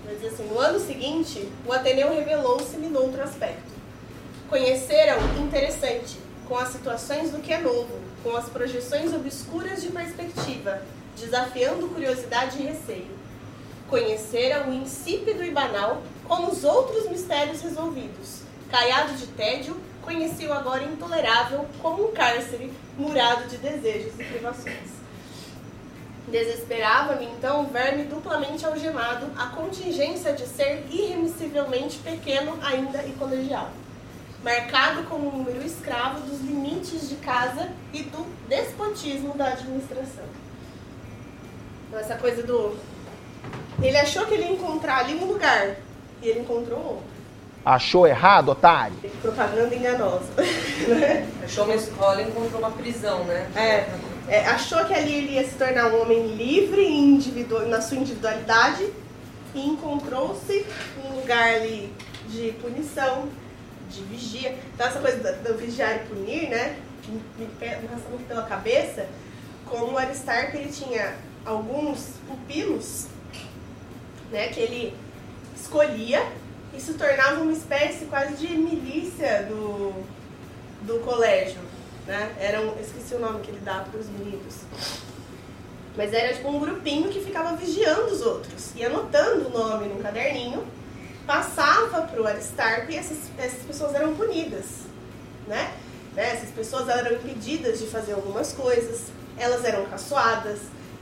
Dizer 0.07 0.27
assim, 0.27 0.47
no 0.47 0.59
ano 0.59 0.79
seguinte, 0.79 1.49
o 1.65 1.73
Ateneu 1.73 2.13
revelou-se-me 2.13 2.87
noutro 2.87 3.23
aspecto. 3.23 3.73
Conheceram 4.47 5.17
interessante, 5.39 6.19
com 6.47 6.55
as 6.55 6.69
situações 6.69 7.31
do 7.31 7.39
que 7.39 7.51
é 7.51 7.59
novo, 7.59 7.99
com 8.23 8.35
as 8.35 8.47
projeções 8.47 9.11
obscuras 9.13 9.81
de 9.81 9.89
perspectiva, 9.89 10.81
desafiando 11.17 11.87
curiosidade 11.87 12.61
e 12.61 12.67
receio. 12.67 13.15
Conheceram 13.89 14.69
o 14.69 14.73
insípido 14.73 15.43
e 15.43 15.49
banal, 15.49 16.03
como 16.27 16.51
os 16.51 16.63
outros 16.63 17.09
mistérios 17.09 17.61
resolvidos. 17.61 18.41
Caiado 18.69 19.13
de 19.13 19.27
tédio, 19.27 19.77
conheci 20.01 20.45
o 20.45 20.53
agora 20.53 20.83
intolerável 20.83 21.65
como 21.81 22.07
um 22.07 22.11
cárcere 22.11 22.71
murado 22.97 23.47
de 23.47 23.57
desejos 23.57 24.19
e 24.19 24.23
privações. 24.23 24.95
Desesperava-me 26.27 27.25
então 27.25 27.63
o 27.63 27.67
verme 27.67 28.05
duplamente 28.05 28.65
algemado, 28.65 29.27
a 29.37 29.47
contingência 29.47 30.33
de 30.33 30.45
ser 30.47 30.85
irremissivelmente 30.89 31.99
pequeno 31.99 32.57
ainda 32.63 33.03
e 33.03 33.11
colegial, 33.11 33.69
marcado 34.43 35.03
como 35.03 35.27
um 35.27 35.37
número 35.37 35.63
escravo 35.63 36.21
dos 36.21 36.41
limites 36.41 37.07
de 37.07 37.15
casa 37.17 37.69
e 37.93 38.01
do 38.03 38.25
despotismo 38.47 39.35
da 39.35 39.49
administração. 39.49 40.25
Então 41.87 41.99
essa 41.99 42.15
coisa 42.15 42.41
do 42.41 42.75
ele 43.81 43.97
achou 43.97 44.25
que 44.25 44.33
ele 44.33 44.43
ia 44.43 44.51
encontrar 44.53 44.99
ali 44.99 45.15
um 45.15 45.25
lugar 45.25 45.75
e 46.25 46.29
ele 46.29 46.39
encontrou 46.39 46.79
outro. 46.79 47.15
Achou 47.63 48.05
errado, 48.05 48.49
otário? 48.49 48.95
Propaganda 49.21 49.73
enganosa. 49.75 50.25
Achou 51.43 51.65
uma 51.65 51.75
escola 51.75 52.21
e 52.21 52.27
encontrou 52.27 52.59
uma 52.59 52.71
prisão, 52.71 53.23
né? 53.23 53.49
É, 53.55 53.89
é, 54.27 54.45
achou 54.47 54.83
que 54.85 54.93
ali 54.93 55.13
ele 55.13 55.33
ia 55.33 55.43
se 55.47 55.55
tornar 55.55 55.91
um 55.91 56.01
homem 56.01 56.35
livre 56.35 56.83
individu 56.83 57.67
na 57.67 57.79
sua 57.79 57.97
individualidade 57.97 58.91
e 59.53 59.67
encontrou-se 59.67 60.65
um 61.03 61.15
lugar 61.19 61.55
ali 61.55 61.93
de 62.27 62.51
punição, 62.61 63.27
de 63.89 64.01
vigia. 64.03 64.57
Então 64.73 64.87
essa 64.87 64.99
coisa 64.99 65.17
do, 65.17 65.43
do 65.43 65.57
vigiar 65.57 65.95
e 65.95 65.99
punir, 66.07 66.49
né? 66.49 66.75
Me, 67.07 67.21
me 67.37 67.47
passa 67.87 68.09
muito 68.09 68.27
pela 68.27 68.43
cabeça, 68.43 69.07
como 69.65 69.93
o 69.93 69.97
Aristarco 69.97 70.57
ele 70.57 70.71
tinha 70.71 71.15
alguns 71.45 72.13
pupilos, 72.27 73.07
né? 74.31 74.47
Que 74.47 74.59
ele 74.59 75.04
escolhia 75.55 76.25
e 76.73 76.79
se 76.79 76.93
tornava 76.93 77.41
uma 77.41 77.53
espécie 77.53 78.05
quase 78.05 78.35
de 78.35 78.55
milícia 78.57 79.43
do, 79.43 79.93
do 80.81 80.99
colégio. 80.99 81.59
Né? 82.05 82.35
Era 82.39 82.61
um, 82.61 82.79
esqueci 82.79 83.15
o 83.15 83.19
nome 83.19 83.39
que 83.41 83.51
ele 83.51 83.61
dava 83.61 83.85
para 83.85 83.99
os 83.99 84.07
meninos. 84.07 84.55
Mas 85.97 86.13
era 86.13 86.33
tipo 86.33 86.49
um 86.49 86.59
grupinho 86.59 87.09
que 87.09 87.21
ficava 87.21 87.55
vigiando 87.55 88.07
os 88.07 88.21
outros. 88.21 88.71
E 88.75 88.83
anotando 88.83 89.47
o 89.47 89.49
nome 89.49 89.87
no 89.87 90.03
caderninho, 90.03 90.65
passava 91.25 92.01
para 92.03 92.21
o 92.21 92.27
Aristarco 92.27 92.91
e 92.91 92.97
essas, 92.97 93.17
essas 93.37 93.63
pessoas 93.63 93.95
eram 93.95 94.15
punidas. 94.15 94.65
Né? 95.47 95.73
né? 96.13 96.33
Essas 96.33 96.49
pessoas 96.49 96.89
eram 96.89 97.13
impedidas 97.13 97.79
de 97.79 97.87
fazer 97.87 98.13
algumas 98.13 98.51
coisas, 98.53 99.07
elas 99.37 99.63
eram 99.63 99.85
caçoadas, 99.85 100.59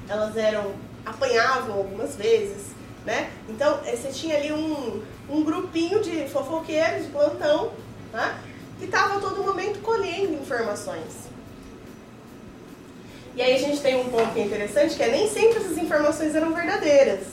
elas 0.07 0.37
eram 0.37 0.73
apanhavam 1.05 1.75
algumas 1.75 2.15
vezes. 2.15 2.67
Né? 3.05 3.31
Então, 3.49 3.79
você 3.79 4.09
tinha 4.09 4.37
ali 4.37 4.53
um, 4.53 5.03
um 5.29 5.43
grupinho 5.43 6.01
de 6.01 6.27
fofoqueiros 6.29 7.05
de 7.05 7.11
plantão, 7.11 7.73
né? 8.13 8.39
que 8.79 8.85
estava 8.85 9.17
a 9.17 9.19
todo 9.19 9.43
momento 9.43 9.79
colhendo 9.81 10.33
informações. 10.33 11.23
E 13.35 13.41
aí 13.41 13.55
a 13.55 13.57
gente 13.57 13.81
tem 13.81 13.99
um 13.99 14.09
ponto 14.09 14.31
que 14.31 14.39
é 14.39 14.45
interessante, 14.45 14.95
que 14.95 15.03
é 15.03 15.09
nem 15.09 15.27
sempre 15.27 15.57
essas 15.57 15.77
informações 15.77 16.35
eram 16.35 16.53
verdadeiras. 16.53 17.25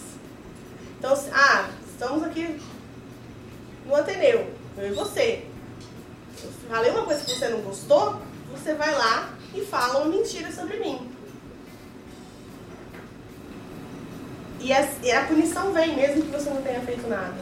Então, 0.98 1.14
ah, 1.32 1.68
estamos 1.90 2.24
aqui 2.24 2.58
no 3.86 3.94
Ateneu, 3.94 4.46
eu 4.78 4.88
e 4.88 4.92
você. 4.92 5.44
Eu 6.42 6.50
falei 6.68 6.90
uma 6.90 7.04
coisa 7.04 7.22
que 7.24 7.32
você 7.32 7.48
não 7.48 7.60
gostou, 7.60 8.20
você 8.50 8.74
vai 8.74 8.94
lá 8.94 9.34
e 9.54 9.60
fala 9.60 10.00
uma 10.00 10.16
mentira 10.16 10.50
sobre 10.50 10.78
mim. 10.78 11.10
E 14.60 14.72
a, 14.72 14.88
e 15.02 15.10
a 15.10 15.24
punição 15.24 15.72
vem 15.72 15.96
mesmo 15.96 16.22
que 16.22 16.30
você 16.30 16.50
não 16.50 16.60
tenha 16.62 16.80
feito 16.80 17.08
nada. 17.08 17.34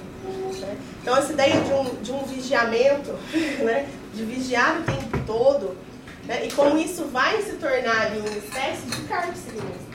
Né? 0.61 0.79
Então, 1.03 1.17
essa 1.17 1.33
ideia 1.33 1.61
de 1.61 1.73
um, 1.73 2.03
de 2.03 2.13
um 2.13 2.23
vigiamento, 2.25 3.13
né? 3.65 3.89
de 4.15 4.25
vigiar 4.25 4.81
o 4.81 4.85
tempo 4.85 5.19
todo, 5.27 5.77
né? 6.25 6.47
e 6.47 6.53
como 6.53 6.79
isso 6.79 7.07
vai 7.07 7.43
se 7.43 7.53
tornar 7.57 8.07
ali, 8.07 8.21
uma 8.21 8.29
espécie 8.29 8.87
de 8.87 9.03
cárcere 9.09 9.57
mesmo. 9.57 9.89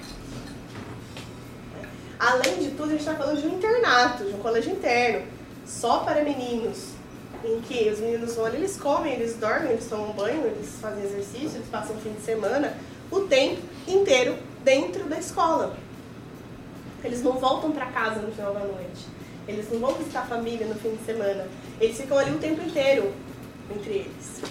Além 2.20 2.58
de 2.60 2.70
tudo, 2.72 2.86
a 2.86 2.92
gente 2.92 3.00
está 3.00 3.16
falando 3.16 3.42
de 3.42 3.48
um 3.48 3.56
internato, 3.56 4.24
de 4.24 4.34
um 4.34 4.40
colégio 4.40 4.72
interno, 4.72 5.26
só 5.66 6.00
para 6.00 6.24
meninos, 6.24 6.90
em 7.44 7.60
que 7.62 7.90
os 7.90 8.00
meninos 8.00 8.36
vão 8.36 8.46
ali, 8.46 8.58
eles 8.58 8.78
comem, 8.78 9.14
eles 9.14 9.36
dormem, 9.36 9.72
eles 9.72 9.88
tomam 9.88 10.12
banho, 10.14 10.46
eles 10.46 10.70
fazem 10.80 11.04
exercício, 11.04 11.58
eles 11.58 11.68
passam 11.70 11.96
o 11.96 12.00
fim 12.00 12.14
de 12.14 12.22
semana, 12.22 12.78
o 13.12 13.22
tempo 13.22 13.62
inteiro 13.88 14.38
dentro 14.64 15.04
da 15.06 15.20
escola. 15.20 15.76
Eles 17.04 17.22
não 17.22 17.34
voltam 17.34 17.72
para 17.72 17.88
casa 17.88 18.22
no 18.22 18.32
final 18.32 18.54
da 18.54 18.62
noite. 18.62 19.06
Eles 19.48 19.70
não 19.72 19.80
vão 19.80 19.94
visitar 19.96 20.22
a 20.22 20.26
família 20.26 20.66
no 20.66 20.76
fim 20.76 20.96
de 20.96 21.04
semana. 21.04 21.48
Eles 21.80 21.98
ficam 21.98 22.18
ali 22.18 22.32
o 22.32 22.40
tempo 22.40 22.62
inteiro 22.62 23.14
entre 23.76 23.94
eles. 23.94 24.42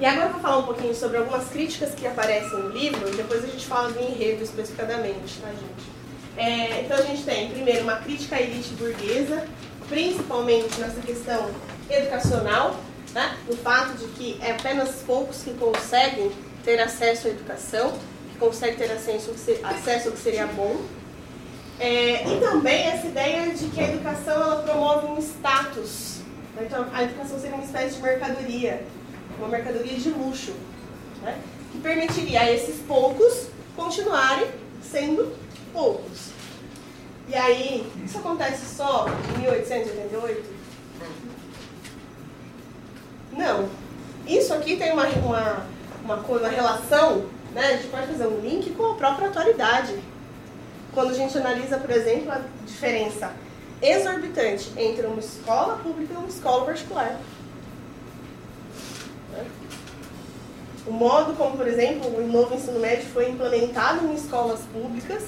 E 0.00 0.04
agora 0.04 0.26
eu 0.26 0.32
vou 0.32 0.40
falar 0.40 0.58
um 0.58 0.64
pouquinho 0.64 0.94
sobre 0.94 1.18
algumas 1.18 1.48
críticas 1.48 1.94
que 1.94 2.06
aparecem 2.06 2.58
no 2.58 2.68
livro, 2.70 3.08
depois 3.16 3.44
a 3.44 3.46
gente 3.46 3.64
fala 3.64 3.92
do 3.92 4.00
enredo 4.00 4.42
especificadamente, 4.42 5.38
tá, 5.40 5.48
gente? 5.48 5.94
É, 6.36 6.80
então 6.80 6.96
a 6.96 7.02
gente 7.02 7.22
tem, 7.22 7.48
primeiro, 7.50 7.82
uma 7.82 7.96
crítica 7.96 8.34
à 8.34 8.42
elite 8.42 8.70
burguesa, 8.74 9.46
principalmente 9.88 10.80
nessa 10.80 11.00
questão 11.00 11.48
educacional, 11.88 12.76
né? 13.12 13.36
no 13.48 13.56
fato 13.56 13.96
de 13.96 14.06
que 14.14 14.38
é 14.42 14.50
apenas 14.50 14.96
poucos 15.06 15.42
que 15.42 15.54
conseguem 15.54 16.32
ter 16.64 16.80
acesso 16.80 17.28
à 17.28 17.30
educação, 17.30 17.96
que 18.32 18.38
conseguem 18.38 18.76
ter 18.76 18.90
acesso 18.90 19.28
ao 19.30 20.12
que 20.12 20.18
seria 20.18 20.46
bom. 20.48 20.82
É, 21.78 22.24
e 22.28 22.40
também 22.40 22.86
essa 22.86 23.06
ideia 23.06 23.52
de 23.52 23.68
que 23.68 23.80
a 23.80 23.88
educação 23.88 24.34
ela 24.34 24.62
promove 24.62 25.06
um 25.06 25.18
status. 25.18 26.20
Então, 26.60 26.86
a 26.92 27.02
educação 27.02 27.38
seria 27.38 27.56
uma 27.56 27.64
espécie 27.64 27.96
de 27.96 28.02
mercadoria, 28.02 28.86
uma 29.38 29.48
mercadoria 29.48 29.98
de 29.98 30.10
luxo, 30.10 30.54
né? 31.22 31.36
que 31.72 31.78
permitiria 31.78 32.42
a 32.42 32.52
esses 32.52 32.76
poucos 32.82 33.48
continuarem 33.74 34.46
sendo 34.80 35.34
poucos. 35.72 36.30
E 37.28 37.34
aí, 37.34 37.90
isso 38.04 38.18
acontece 38.18 38.76
só 38.76 39.06
em 39.34 39.40
1888? 39.40 40.54
Não. 43.32 43.68
Isso 44.26 44.54
aqui 44.54 44.76
tem 44.76 44.92
uma, 44.92 45.08
uma, 45.08 45.66
uma, 46.04 46.16
uma 46.16 46.48
relação, 46.48 47.24
né? 47.52 47.66
a 47.66 47.76
gente 47.76 47.88
pode 47.88 48.06
fazer 48.06 48.28
um 48.28 48.38
link 48.38 48.70
com 48.74 48.92
a 48.92 48.94
própria 48.94 49.28
atualidade 49.28 49.98
quando 50.94 51.10
a 51.10 51.14
gente 51.14 51.36
analisa, 51.36 51.76
por 51.76 51.90
exemplo, 51.90 52.30
a 52.30 52.40
diferença 52.64 53.32
exorbitante 53.82 54.72
entre 54.76 55.06
uma 55.06 55.18
escola 55.18 55.76
pública 55.78 56.14
e 56.14 56.16
uma 56.16 56.28
escola 56.28 56.64
particular. 56.64 57.20
O 60.86 60.92
modo 60.92 61.34
como, 61.34 61.56
por 61.56 61.66
exemplo, 61.66 62.08
o 62.16 62.26
novo 62.26 62.54
ensino 62.54 62.78
médio 62.78 63.06
foi 63.06 63.30
implementado 63.30 64.06
em 64.06 64.14
escolas 64.14 64.60
públicas 64.72 65.24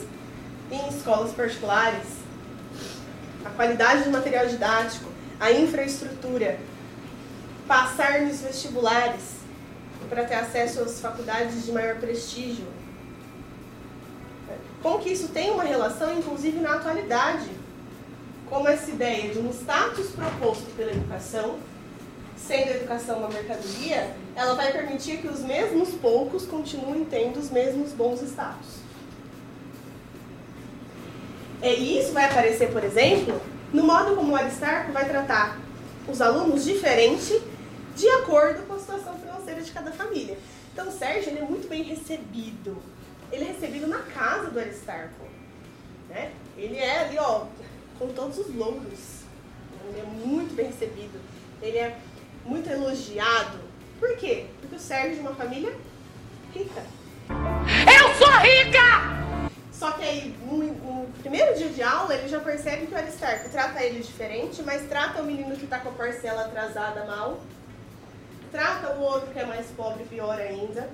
e 0.70 0.74
em 0.74 0.88
escolas 0.88 1.32
particulares. 1.32 2.06
A 3.44 3.50
qualidade 3.50 4.04
do 4.04 4.10
material 4.10 4.46
didático, 4.46 5.10
a 5.40 5.50
infraestrutura, 5.50 6.58
passar 7.66 8.22
nos 8.22 8.40
vestibulares 8.40 9.36
para 10.08 10.24
ter 10.24 10.34
acesso 10.34 10.80
às 10.80 11.00
faculdades 11.00 11.64
de 11.64 11.72
maior 11.72 11.96
prestígio, 11.96 12.66
como 14.87 15.01
que 15.01 15.11
isso 15.11 15.26
tem 15.30 15.51
uma 15.51 15.64
relação, 15.64 16.16
inclusive, 16.16 16.61
na 16.61 16.74
atualidade. 16.74 17.51
Como 18.49 18.68
essa 18.68 18.89
ideia 18.89 19.32
de 19.32 19.41
um 19.41 19.51
status 19.51 20.11
proposto 20.11 20.64
pela 20.76 20.93
educação, 20.93 21.59
sendo 22.37 22.68
a 22.68 22.76
educação 22.76 23.18
uma 23.18 23.28
mercadoria, 23.28 24.14
ela 24.37 24.55
vai 24.55 24.70
permitir 24.70 25.16
que 25.16 25.26
os 25.26 25.41
mesmos 25.41 25.89
poucos 25.95 26.47
continuem 26.47 27.05
tendo 27.05 27.41
os 27.41 27.51
mesmos 27.51 27.91
bons 27.91 28.22
status. 28.22 28.76
E 31.61 31.99
isso 31.99 32.12
vai 32.12 32.26
aparecer, 32.26 32.70
por 32.70 32.84
exemplo, 32.84 33.43
no 33.72 33.82
modo 33.82 34.14
como 34.14 34.34
o 34.34 34.37
Aristarco 34.37 34.93
vai 34.93 35.09
tratar 35.09 35.59
os 36.07 36.20
alunos 36.20 36.64
diferente 36.64 37.43
de 37.97 38.09
acordo 38.11 38.64
com 38.68 38.74
a 38.74 38.78
situação 38.78 39.18
financeira 39.18 39.61
de 39.62 39.72
cada 39.72 39.91
família. 39.91 40.39
Então 40.72 40.87
o 40.87 40.93
Sérgio 40.93 41.30
ele 41.30 41.41
é 41.41 41.45
muito 41.45 41.68
bem 41.68 41.82
recebido. 41.82 42.80
Ele 43.33 43.45
é 43.45 43.49
recebido 43.49 43.87
na 43.87 44.03
casa 44.03 44.51
do 44.51 44.59
Aristarco. 44.59 45.27
Né? 46.09 46.33
Ele 46.57 46.77
é 46.77 47.01
ali, 47.01 47.18
ó, 47.18 47.47
com 47.99 48.09
todos 48.09 48.39
os 48.39 48.55
louros. 48.55 49.22
Ele 49.89 50.01
é 50.01 50.27
muito 50.27 50.55
bem 50.55 50.66
recebido. 50.66 51.20
Ele 51.61 51.79
é 51.79 51.97
muito 52.45 52.70
elogiado. 52.70 53.59
Por 53.99 54.16
quê? 54.16 54.47
Porque 54.61 54.77
o 54.77 54.79
Sérgio 54.79 55.12
é 55.12 55.14
de 55.14 55.20
uma 55.20 55.35
família 55.35 55.74
rica. 56.55 56.83
Eu 57.29 58.14
sou 58.14 58.33
rica! 58.39 59.16
Só 59.72 59.91
que 59.93 60.05
aí, 60.05 60.35
no, 60.43 60.57
no 60.57 61.07
primeiro 61.20 61.55
dia 61.57 61.68
de 61.68 61.83
aula, 61.83 62.14
ele 62.14 62.29
já 62.29 62.41
percebe 62.41 62.87
que 62.87 62.95
o 62.95 62.97
Aristarco 62.97 63.51
trata 63.51 63.83
ele 63.83 64.01
diferente, 64.01 64.62
mas 64.62 64.89
trata 64.89 65.20
o 65.20 65.27
menino 65.27 65.55
que 65.55 65.64
está 65.64 65.79
com 65.79 65.91
a 65.91 65.93
parcela 65.93 66.47
atrasada 66.47 67.05
mal. 67.05 67.41
Trata 68.51 68.95
o 68.95 69.03
outro 69.03 69.31
que 69.33 69.39
é 69.39 69.45
mais 69.45 69.66
pobre 69.77 70.05
pior 70.05 70.39
ainda. 70.41 70.89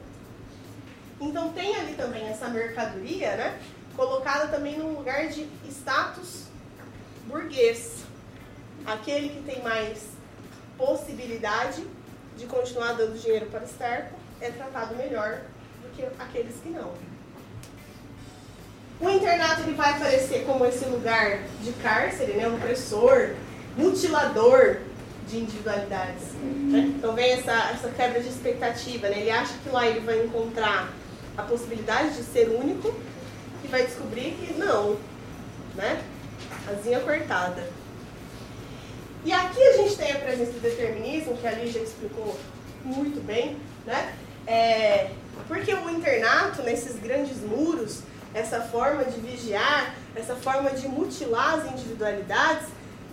Então 1.22 1.50
tem 1.50 1.76
ali 1.76 1.94
também 1.94 2.26
essa 2.26 2.48
mercadoria, 2.48 3.36
né? 3.36 3.58
Colocada 3.94 4.48
também 4.48 4.76
num 4.76 4.94
lugar 4.94 5.28
de 5.28 5.48
status 5.68 6.46
burguês. 7.26 8.02
Aquele 8.84 9.28
que 9.28 9.42
tem 9.42 9.62
mais 9.62 10.08
possibilidade 10.76 11.86
de 12.36 12.46
continuar 12.46 12.94
dando 12.94 13.16
dinheiro 13.20 13.46
para 13.46 13.60
o 13.60 13.62
Aristarco 13.62 14.18
é 14.40 14.50
tratado 14.50 14.96
melhor 14.96 15.42
do 15.80 15.90
que 15.94 16.02
aqueles 16.18 16.56
que 16.60 16.70
não. 16.70 16.92
O 19.00 19.08
internato 19.08 19.62
ele 19.62 19.74
vai 19.74 19.92
aparecer 19.92 20.44
como 20.44 20.66
esse 20.66 20.84
lugar 20.86 21.42
de 21.62 21.72
cárcere, 21.74 22.32
né, 22.32 22.48
opressor, 22.48 23.36
mutilador 23.76 24.78
de 25.28 25.38
individualidades. 25.38 26.32
Né? 26.42 26.92
Então 26.96 27.14
vem 27.14 27.32
essa, 27.32 27.70
essa 27.70 27.88
quebra 27.90 28.20
de 28.20 28.28
expectativa. 28.28 29.08
Né? 29.08 29.20
Ele 29.20 29.30
acha 29.30 29.54
que 29.62 29.68
lá 29.68 29.86
ele 29.86 30.00
vai 30.00 30.24
encontrar 30.24 30.92
a 31.37 31.43
possibilidade 31.43 32.16
de 32.16 32.22
ser 32.22 32.49
único 32.49 32.95
e 33.64 33.68
vai 33.68 33.85
descobrir 33.85 34.33
que 34.33 34.55
não. 34.55 34.97
Né? 35.74 36.03
Asinha 36.68 37.01
cortada. 37.01 37.66
E 39.24 39.33
aqui 39.33 39.62
a 39.62 39.76
gente 39.76 39.97
tem 39.97 40.12
a 40.12 40.18
presença 40.18 40.53
do 40.53 40.61
determinismo, 40.61 41.37
que 41.37 41.47
a 41.47 41.53
Lígia 41.53 41.80
explicou 41.80 42.37
muito 42.85 43.24
bem, 43.24 43.57
né? 43.87 44.14
É, 44.47 45.11
porque 45.47 45.72
o 45.72 45.89
internato, 45.89 46.62
nesses 46.62 46.99
grandes 46.99 47.39
muros, 47.41 48.01
essa 48.35 48.61
forma 48.61 49.05
de 49.05 49.20
vigiar, 49.20 49.95
essa 50.16 50.35
forma 50.35 50.70
de 50.70 50.89
mutilar 50.89 51.61
as 51.61 51.70
individualidades, 51.72 52.66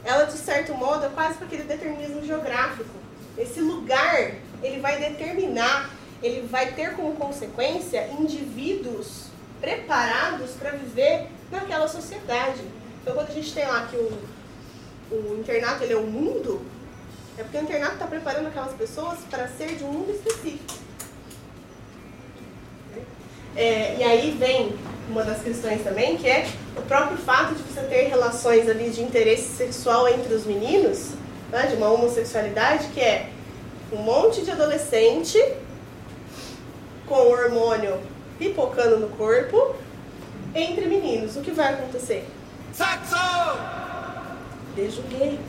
ela 0.04 0.24
de 0.26 0.38
certo 0.38 0.74
modo 0.74 1.06
é 1.06 1.10
quase 1.10 1.36
para 1.36 1.46
aquele 1.46 1.64
determinismo 1.64 2.26
geográfico. 2.26 2.90
Esse 3.38 3.62
lugar, 3.62 4.32
ele 4.64 4.80
vai 4.80 5.00
determinar, 5.00 5.92
ele 6.22 6.48
vai 6.48 6.74
ter 6.74 6.96
como 6.96 7.14
consequência 7.16 8.08
indivíduos 8.20 9.26
preparados 9.60 10.52
para 10.52 10.72
viver 10.72 11.28
naquela 11.52 11.88
sociedade. 11.88 12.62
Então 13.02 13.14
quando 13.14 13.30
a 13.30 13.34
gente 13.34 13.54
tem 13.54 13.66
lá 13.66 13.88
que 13.88 13.96
o, 13.96 14.20
o 15.12 15.38
internato 15.40 15.84
ele 15.84 15.94
é 15.94 15.98
o 15.98 16.04
mundo, 16.04 16.62
é 17.38 17.44
porque 17.44 17.58
o 17.58 17.62
internato 17.62 17.94
está 17.94 18.08
preparando 18.08 18.48
aquelas 18.48 18.74
pessoas 18.74 19.20
para 19.30 19.48
ser 19.48 19.76
de 19.76 19.84
um 19.84 19.92
mundo 19.92 20.12
específico. 20.12 20.74
É, 23.56 23.96
e 23.98 24.04
aí 24.04 24.32
vem 24.38 24.76
uma 25.10 25.24
das 25.24 25.42
questões 25.42 25.84
também, 25.84 26.18
que 26.18 26.28
é 26.28 26.48
o 26.78 26.82
próprio 26.84 27.18
fato 27.18 27.56
de 27.56 27.64
você 27.64 27.82
ter 27.82 28.08
relações 28.08 28.70
ali 28.70 28.90
de 28.90 29.02
interesse 29.02 29.56
sexual 29.56 30.08
entre 30.08 30.34
os 30.34 30.46
meninos, 30.46 31.12
né, 31.52 31.66
de 31.66 31.76
uma 31.76 31.90
homossexualidade, 31.90 32.88
que 32.90 33.02
é 33.02 33.30
um 33.92 33.98
monte 33.98 34.42
de 34.44 34.52
adolescente 34.52 35.38
com 37.10 37.16
hormônio 37.16 38.00
pipocando 38.38 38.98
no 38.98 39.10
corpo 39.10 39.76
entre 40.56 40.86
meninos. 40.86 41.36
O 41.36 41.42
que 41.42 41.52
vai 41.52 41.74
acontecer? 41.74 42.26
Sexo! 42.72 43.16
Beijo 44.76 45.02
gay. 45.10 45.40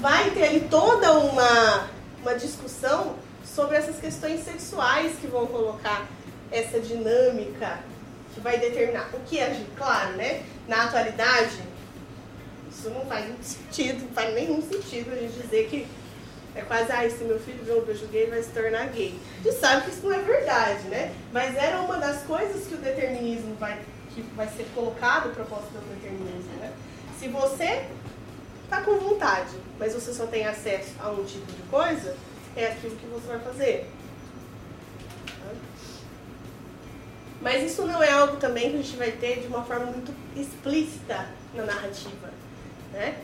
Vai 0.00 0.30
ter 0.30 0.44
ali 0.44 0.60
toda 0.70 1.12
uma, 1.18 1.88
uma 2.22 2.34
discussão 2.34 3.16
sobre 3.44 3.76
essas 3.76 3.98
questões 3.98 4.44
sexuais 4.44 5.16
que 5.20 5.26
vão 5.26 5.46
colocar 5.46 6.06
essa 6.50 6.80
dinâmica 6.80 7.80
que 8.32 8.40
vai 8.40 8.58
determinar 8.58 9.10
o 9.12 9.20
que 9.20 9.38
é, 9.38 9.64
claro, 9.76 10.12
né? 10.16 10.42
Na 10.66 10.84
atualidade, 10.84 11.58
isso 12.70 12.90
não 12.90 13.06
faz 13.06 13.26
muito 13.26 13.44
sentido, 13.44 14.02
não 14.02 14.12
faz 14.12 14.34
nenhum 14.34 14.60
sentido 14.62 15.12
a 15.12 15.16
gente 15.16 15.34
dizer 15.34 15.68
que 15.68 15.86
é 16.54 16.62
quase, 16.62 16.92
ah, 16.92 17.08
se 17.10 17.24
meu 17.24 17.38
filho 17.40 17.64
ver 17.64 17.72
um 17.72 17.84
beijo 17.84 18.06
gay, 18.06 18.26
vai 18.26 18.42
se 18.42 18.50
tornar 18.50 18.86
gay. 18.88 19.18
A 19.40 19.42
gente 19.42 19.58
sabe 19.58 19.82
que 19.82 19.90
isso 19.90 20.06
não 20.06 20.12
é 20.12 20.22
verdade, 20.22 20.84
né? 20.84 21.12
Mas 21.32 21.56
era 21.56 21.80
uma 21.80 21.98
das 21.98 22.22
coisas 22.22 22.66
que 22.66 22.74
o 22.74 22.78
determinismo 22.78 23.56
vai, 23.56 23.80
que 24.14 24.22
vai 24.36 24.46
ser 24.48 24.64
colocado, 24.74 25.30
o 25.30 25.34
propósito 25.34 25.72
do 25.72 25.94
determinismo, 25.94 26.52
né? 26.60 26.72
Se 27.18 27.26
você 27.28 27.86
tá 28.70 28.82
com 28.82 28.98
vontade, 28.98 29.56
mas 29.78 29.94
você 29.94 30.12
só 30.12 30.26
tem 30.26 30.46
acesso 30.46 30.92
a 31.00 31.10
um 31.10 31.24
tipo 31.24 31.50
de 31.50 31.62
coisa, 31.62 32.16
é 32.56 32.68
aquilo 32.68 32.96
que 32.96 33.06
você 33.06 33.26
vai 33.26 33.40
fazer. 33.40 33.90
Mas 37.40 37.62
isso 37.62 37.82
não 37.82 38.02
é 38.02 38.10
algo 38.10 38.36
também 38.36 38.70
que 38.70 38.78
a 38.78 38.82
gente 38.82 38.96
vai 38.96 39.10
ter 39.10 39.40
de 39.40 39.48
uma 39.48 39.64
forma 39.64 39.86
muito 39.86 40.14
explícita 40.36 41.26
na 41.52 41.64
narrativa, 41.64 42.30
né? 42.92 43.16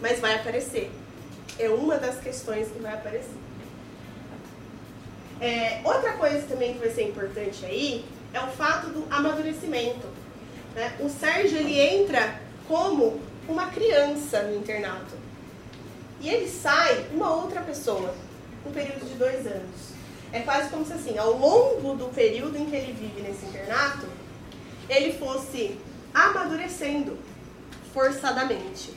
Mas 0.00 0.18
vai 0.18 0.34
aparecer. 0.34 0.90
É 1.58 1.68
uma 1.68 1.96
das 1.96 2.20
questões 2.20 2.68
que 2.68 2.78
vai 2.78 2.94
aparecer. 2.94 3.36
É, 5.40 5.80
outra 5.84 6.14
coisa 6.14 6.46
também 6.46 6.74
que 6.74 6.80
vai 6.80 6.90
ser 6.90 7.04
importante 7.08 7.64
aí 7.64 8.04
é 8.32 8.40
o 8.40 8.48
fato 8.48 8.88
do 8.88 9.06
amadurecimento. 9.10 10.06
Né? 10.74 10.96
O 11.00 11.08
Sérgio 11.08 11.58
ele 11.58 11.78
entra 11.78 12.40
como 12.66 13.20
uma 13.48 13.66
criança 13.68 14.42
no 14.42 14.56
internato. 14.56 15.16
E 16.20 16.28
ele 16.28 16.48
sai 16.48 17.06
uma 17.12 17.34
outra 17.34 17.60
pessoa, 17.60 18.14
um 18.66 18.72
período 18.72 19.08
de 19.08 19.14
dois 19.14 19.46
anos. 19.46 19.92
É 20.32 20.40
quase 20.40 20.68
como 20.68 20.84
se 20.84 20.92
assim, 20.92 21.16
ao 21.16 21.32
longo 21.32 21.94
do 21.94 22.12
período 22.12 22.58
em 22.58 22.66
que 22.66 22.76
ele 22.76 22.92
vive 22.92 23.22
nesse 23.22 23.46
internato, 23.46 24.06
ele 24.88 25.12
fosse 25.12 25.78
amadurecendo 26.12 27.16
forçadamente. 27.94 28.92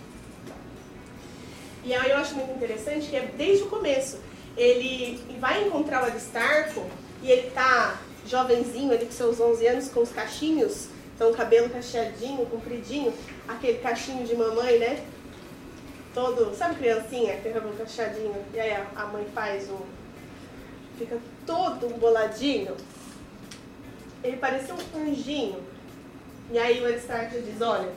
E 1.84 1.94
aí 1.94 2.12
eu 2.12 2.18
acho 2.18 2.36
muito 2.36 2.52
interessante 2.52 3.10
que 3.10 3.16
é 3.16 3.26
desde 3.38 3.64
o 3.64 3.68
começo. 3.68 4.20
Ele 4.56 5.20
vai 5.40 5.64
encontrar 5.64 6.04
o 6.04 6.06
Aristarco 6.06 6.86
e 7.24 7.32
ele 7.32 7.50
tá 7.52 8.00
jovenzinho, 8.28 8.92
ali 8.92 9.06
com 9.06 9.12
seus 9.12 9.40
11 9.40 9.68
anos, 9.68 9.90
com 9.90 10.02
os 10.02 10.12
cachinhos, 10.12 10.88
então 11.16 11.34
cabelo 11.34 11.70
cacheadinho, 11.70 12.46
compridinho, 12.46 13.14
aquele 13.48 13.80
cachinho 13.80 14.26
de 14.26 14.36
mamãe, 14.36 14.80
né? 14.80 15.06
Todo, 16.14 16.56
sabe 16.56 16.76
criancinha 16.76 17.36
que 17.36 17.44
tem 17.44 17.54
cabelo 17.54 17.76
cacheadinho? 17.78 18.36
E 18.54 18.60
aí 18.60 18.74
a 18.96 19.06
mãe 19.06 19.26
faz 19.34 19.70
o 19.70 19.86
fica 20.98 21.18
todo 21.46 21.98
boladinho. 21.98 22.76
Ele 24.24 24.38
parecia 24.38 24.76
um 24.76 25.04
anjinho. 25.04 25.64
E 26.52 26.60
aí 26.60 26.82
o 26.82 26.86
Aristarco 26.86 27.42
diz, 27.42 27.62
olha, 27.62 27.92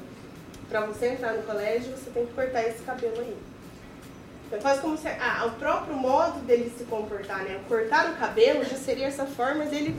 para 0.68 0.80
você 0.86 1.08
entrar 1.08 1.34
no 1.34 1.42
colégio, 1.42 1.92
você 1.92 2.10
tem 2.10 2.24
que 2.24 2.32
cortar 2.32 2.62
esse 2.62 2.82
cabelo 2.82 3.20
aí. 3.20 3.36
Faz 4.60 4.80
como 4.80 4.96
se 4.96 5.08
ah, 5.08 5.44
o 5.46 5.52
próprio 5.52 5.94
modo 5.94 6.40
dele 6.40 6.72
se 6.76 6.84
comportar, 6.84 7.44
né? 7.44 7.60
Cortar 7.68 8.10
o 8.10 8.16
cabelo 8.16 8.64
já 8.64 8.76
seria 8.76 9.06
essa 9.06 9.26
forma 9.26 9.64
dele 9.66 9.98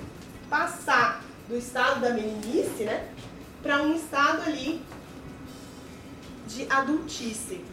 passar 0.49 1.23
do 1.47 1.57
estado 1.57 2.01
da 2.01 2.11
meninice, 2.11 2.83
né? 2.83 3.07
Para 3.61 3.81
um 3.81 3.95
estado 3.95 4.41
ali 4.43 4.81
de 6.47 6.67
adultice, 6.69 7.63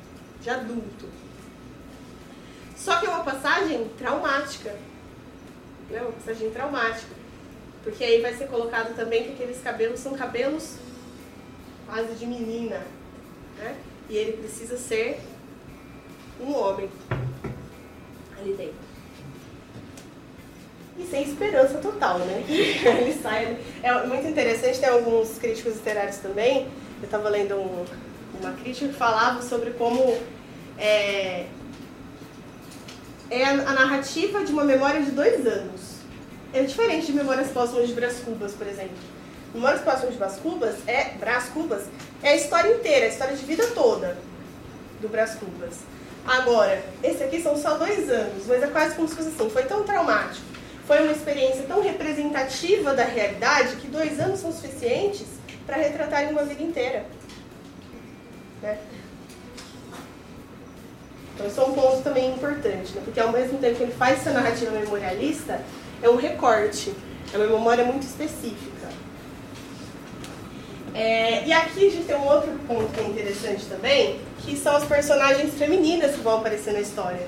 de 0.41 0.51
adulto. 0.51 1.09
Só 2.76 2.97
que 2.99 3.07
é 3.07 3.09
uma 3.09 3.22
passagem 3.22 3.89
traumática 3.99 4.74
né, 5.93 6.01
uma 6.01 6.12
passagem 6.12 6.51
traumática. 6.51 7.14
Porque 7.85 8.03
aí 8.03 8.20
vai 8.20 8.35
ser 8.35 8.49
colocado 8.49 8.95
também 8.97 9.24
que 9.24 9.33
aqueles 9.33 9.61
cabelos 9.61 10.01
são 10.01 10.14
cabelos 10.14 10.76
quase 11.87 12.14
de 12.14 12.26
menina. 12.26 12.80
Né? 13.59 13.76
E 14.09 14.16
ele 14.16 14.39
precisa 14.39 14.76
ser 14.76 15.20
um 16.43 16.57
homem 16.57 16.88
ali 18.38 18.53
dentro. 18.55 18.93
E 20.99 21.07
sem 21.07 21.22
esperança 21.22 21.78
total, 21.78 22.18
né? 22.18 22.45
ele 22.49 23.14
sai. 23.22 23.57
É 23.82 24.07
muito 24.07 24.26
interessante, 24.26 24.80
tem 24.80 24.88
alguns 24.88 25.38
críticos 25.38 25.74
literários 25.74 26.16
também. 26.16 26.68
Eu 27.01 27.05
estava 27.05 27.28
lendo 27.28 27.57
um, 27.57 27.84
uma 28.40 28.53
crítica 28.53 28.88
que 28.88 28.95
falava 28.95 29.43
sobre 29.43 29.70
como 29.70 30.16
é, 30.78 31.47
é 33.30 33.45
a, 33.45 33.51
a 33.51 33.72
narrativa 33.72 34.45
de 34.45 34.53
uma 34.53 34.64
memória 34.64 35.03
de 35.03 35.11
dois 35.12 35.47
anos. 35.47 35.93
É 36.53 36.62
diferente 36.62 37.07
de 37.07 37.12
Memórias 37.14 37.49
Póstumas 37.49 37.88
de 37.88 37.95
Brás 37.95 38.20
Cubas, 38.20 38.53
por 38.53 38.66
exemplo. 38.66 38.97
Memórias 39.55 39.80
Póstumas 39.80 40.12
de 40.12 40.18
Brás 40.18 40.36
Cubas 40.36 40.76
é, 40.86 41.14
Brás 41.18 41.45
Cubas 41.49 41.84
é 42.22 42.30
a 42.30 42.36
história 42.36 42.74
inteira, 42.74 43.07
a 43.07 43.09
história 43.09 43.34
de 43.34 43.45
vida 43.45 43.66
toda 43.68 44.18
do 45.01 45.09
Brás 45.09 45.34
Cubas. 45.34 45.78
Agora, 46.27 46.83
esse 47.03 47.23
aqui 47.23 47.43
são 47.43 47.57
só 47.57 47.77
dois 47.77 48.09
anos, 48.09 48.47
mas 48.47 48.62
é 48.62 48.66
quase 48.68 48.95
como 48.95 49.09
se 49.09 49.16
fosse 49.16 49.29
assim, 49.29 49.51
foi 49.51 49.64
tão 49.64 49.83
traumático, 49.83 50.47
foi 50.87 51.03
uma 51.03 51.12
experiência 51.12 51.64
tão 51.64 51.83
representativa 51.83 52.95
da 52.95 53.05
realidade 53.05 53.77
que 53.77 53.89
dois 53.89 54.20
anos 54.20 54.39
são 54.41 54.53
suficientes 54.53 55.27
para 55.66 55.77
retratar 55.77 56.29
uma 56.31 56.45
vida 56.45 56.62
inteira. 56.62 57.05
Né? 58.62 58.79
Então, 61.35 61.47
isso 61.47 61.61
é 61.61 61.64
um 61.64 61.73
ponto 61.73 62.03
também 62.03 62.33
importante, 62.33 62.93
né? 62.95 63.03
porque 63.05 63.18
ao 63.18 63.33
mesmo 63.33 63.59
tempo 63.59 63.77
que 63.77 63.83
ele 63.83 63.93
faz 63.93 64.20
essa 64.20 64.31
narrativa 64.31 64.70
memorialista, 64.70 65.61
é 66.01 66.09
um 66.09 66.16
recorte, 66.16 66.95
é 67.33 67.37
uma 67.37 67.47
memória 67.47 67.85
muito 67.85 68.03
específica. 68.03 68.72
É, 70.95 71.47
e 71.47 71.53
aqui 71.53 71.86
a 71.86 71.90
gente 71.90 72.05
tem 72.05 72.16
um 72.16 72.26
outro 72.26 72.51
ponto 72.66 72.93
que 72.93 73.01
é 73.01 73.05
interessante 73.05 73.64
também, 73.64 74.20
que 74.40 74.57
são 74.57 74.76
as 74.76 74.84
personagens 74.84 75.55
femininas 75.55 76.14
que 76.14 76.20
vão 76.20 76.38
aparecer 76.38 76.72
na 76.74 76.80
história. 76.80 77.26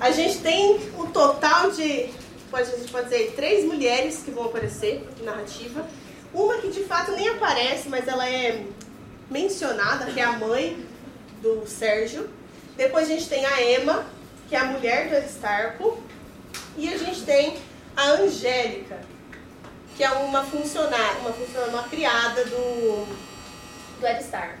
A 0.00 0.10
gente 0.10 0.38
tem 0.38 0.80
o 0.98 1.06
total 1.06 1.70
de, 1.70 2.08
pode, 2.50 2.70
a 2.70 2.76
gente 2.76 2.90
pode 2.90 3.04
dizer, 3.04 3.34
três 3.36 3.64
mulheres 3.64 4.22
que 4.24 4.30
vão 4.30 4.44
aparecer 4.44 5.06
na 5.20 5.32
narrativa. 5.32 5.86
Uma 6.32 6.56
que 6.56 6.68
de 6.68 6.82
fato 6.84 7.12
nem 7.12 7.28
aparece, 7.28 7.88
mas 7.88 8.08
ela 8.08 8.26
é 8.26 8.64
mencionada, 9.30 10.06
que 10.06 10.18
é 10.18 10.24
a 10.24 10.32
mãe 10.32 10.82
do 11.42 11.66
Sérgio. 11.66 12.28
Depois 12.76 13.06
a 13.08 13.12
gente 13.12 13.28
tem 13.28 13.44
a 13.44 13.62
Emma, 13.62 14.06
que 14.48 14.56
é 14.56 14.58
a 14.58 14.64
mulher 14.64 15.10
do 15.10 15.16
Aristarco. 15.16 16.02
E 16.76 16.92
a 16.92 16.96
gente 16.96 17.22
tem 17.22 17.58
a 17.94 18.12
Angélica, 18.12 18.98
que 19.96 20.02
é 20.02 20.10
uma 20.10 20.44
funcionária, 20.44 21.20
uma 21.20 21.32
funcionária, 21.32 21.72
uma 21.72 21.84
criada 21.84 22.44
do, 22.44 23.06
do 24.00 24.06
Aristarco. 24.06 24.58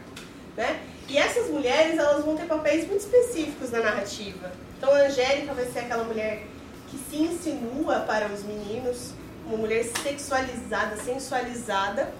Né? 0.56 0.80
E 1.08 1.18
essas 1.18 1.48
mulheres 1.50 1.98
elas 1.98 2.24
vão 2.24 2.36
ter 2.36 2.46
papéis 2.46 2.86
muito 2.86 3.00
específicos 3.00 3.70
na 3.70 3.80
narrativa. 3.80 4.52
Então 4.76 4.92
a 4.92 4.98
Angélica 4.98 5.54
vai 5.54 5.66
ser 5.66 5.80
aquela 5.80 6.04
mulher 6.04 6.44
que 6.88 6.98
se 6.98 7.22
insinua 7.22 8.00
para 8.00 8.26
os 8.26 8.42
meninos, 8.42 9.12
uma 9.46 9.56
mulher 9.56 9.84
sexualizada, 10.02 10.96
sensualizada. 10.96 12.12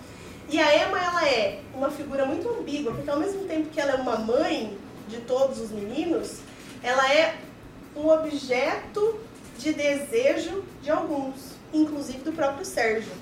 E 0.48 0.58
a 0.58 0.76
Emma 0.76 0.98
ela 0.98 1.28
é 1.28 1.60
uma 1.74 1.90
figura 1.90 2.24
muito 2.24 2.48
ambígua, 2.48 2.92
porque 2.92 3.10
ao 3.10 3.18
mesmo 3.18 3.44
tempo 3.44 3.68
que 3.70 3.80
ela 3.80 3.92
é 3.92 3.96
uma 3.96 4.16
mãe 4.16 4.76
de 5.08 5.18
todos 5.18 5.60
os 5.60 5.70
meninos, 5.70 6.38
ela 6.82 7.12
é 7.12 7.36
um 7.94 8.08
objeto 8.08 9.20
de 9.58 9.72
desejo 9.72 10.64
de 10.82 10.90
alguns, 10.90 11.54
inclusive 11.72 12.18
do 12.18 12.32
próprio 12.32 12.64
Sérgio. 12.64 13.12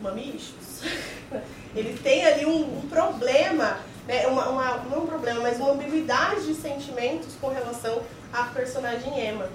Mamichos. 0.00 0.82
Ele 1.74 1.98
tem 1.98 2.24
ali 2.24 2.46
um, 2.46 2.78
um 2.78 2.88
problema, 2.88 3.78
né, 4.06 4.26
uma, 4.26 4.48
uma, 4.48 4.76
não 4.90 5.04
um 5.04 5.06
problema, 5.06 5.40
mas 5.40 5.58
uma 5.58 5.72
ambiguidade 5.72 6.46
de 6.46 6.54
sentimentos 6.54 7.34
com 7.40 7.48
relação 7.48 8.02
à 8.32 8.44
personagem 8.44 9.28
Emma. 9.28 9.48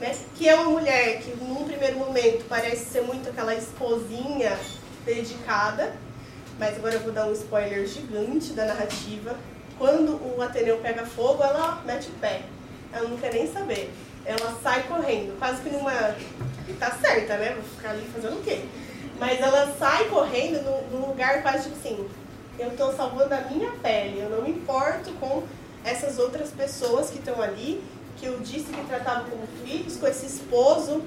Né, 0.00 0.16
que 0.36 0.48
é 0.48 0.54
uma 0.56 0.70
mulher 0.70 1.20
que, 1.20 1.30
num 1.36 1.64
primeiro 1.64 1.98
momento, 1.98 2.44
parece 2.48 2.84
ser 2.86 3.02
muito 3.02 3.30
aquela 3.30 3.54
esposinha 3.54 4.58
dedicada, 5.04 5.94
mas 6.58 6.76
agora 6.76 6.94
eu 6.94 7.00
vou 7.00 7.12
dar 7.12 7.26
um 7.26 7.32
spoiler 7.32 7.86
gigante 7.86 8.52
da 8.52 8.66
narrativa. 8.66 9.36
Quando 9.78 10.12
o 10.12 10.40
Ateneu 10.40 10.78
pega 10.78 11.04
fogo, 11.04 11.42
ela 11.42 11.82
mete 11.84 12.08
o 12.08 12.12
pé. 12.20 12.42
Ela 12.92 13.08
não 13.08 13.16
quer 13.16 13.32
nem 13.32 13.52
saber. 13.52 13.92
Ela 14.24 14.56
sai 14.62 14.84
correndo, 14.84 15.36
quase 15.38 15.60
que 15.62 15.70
numa. 15.70 15.92
E 16.68 16.72
tá 16.74 16.90
certa, 16.90 17.36
né? 17.36 17.54
Vou 17.54 17.64
ficar 17.76 17.90
ali 17.90 18.06
fazendo 18.12 18.38
o 18.38 18.42
quê? 18.42 18.64
Mas 19.18 19.40
ela 19.40 19.74
sai 19.78 20.06
correndo 20.06 20.62
num 20.90 21.06
lugar 21.06 21.42
quase 21.42 21.64
tipo 21.64 21.76
assim: 21.76 22.08
eu 22.58 22.70
tô 22.76 22.92
salvando 22.92 23.34
a 23.34 23.40
minha 23.42 23.70
pele, 23.82 24.20
eu 24.20 24.30
não 24.30 24.42
me 24.42 24.50
importo 24.50 25.12
com 25.14 25.42
essas 25.84 26.18
outras 26.18 26.50
pessoas 26.50 27.10
que 27.10 27.18
estão 27.18 27.40
ali, 27.40 27.82
que 28.16 28.26
eu 28.26 28.38
disse 28.40 28.72
que 28.72 28.84
tratava 28.86 29.28
como 29.28 29.46
filhos, 29.64 29.96
com 29.96 30.06
esse 30.06 30.26
esposo 30.26 31.02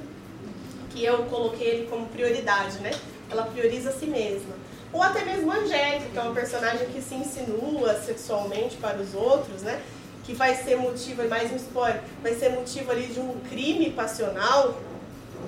que 0.91 1.03
eu 1.03 1.24
coloquei 1.26 1.68
ele 1.68 1.88
como 1.88 2.05
prioridade, 2.08 2.80
né? 2.80 2.91
Ela 3.30 3.43
prioriza 3.43 3.89
a 3.89 3.93
si 3.93 4.05
mesma. 4.05 4.55
Ou 4.93 5.03
até 5.03 5.26
mesmo 5.26 5.51
Angélica, 5.51 6.05
que 6.12 6.18
é 6.18 6.22
uma 6.22 6.34
personagem 6.34 6.88
que 6.88 7.01
se 7.01 7.16
insinua 7.16 7.99
sexualmente 8.01 8.78
para 8.78 8.97
os 8.97 9.14
outros, 9.14 9.62
né? 9.64 9.82
Que 10.24 10.34
vai 10.34 10.55
ser 10.55 10.78
motivo, 10.78 11.28
mais 11.28 11.51
um 11.51 11.55
spoiler, 11.55 12.01
vai 12.22 12.34
ser 12.36 12.49
motivo 12.49 12.91
ali 12.91 13.08
de 13.08 13.20
um 13.20 13.39
crime 13.49 13.91
passional, 13.91 14.76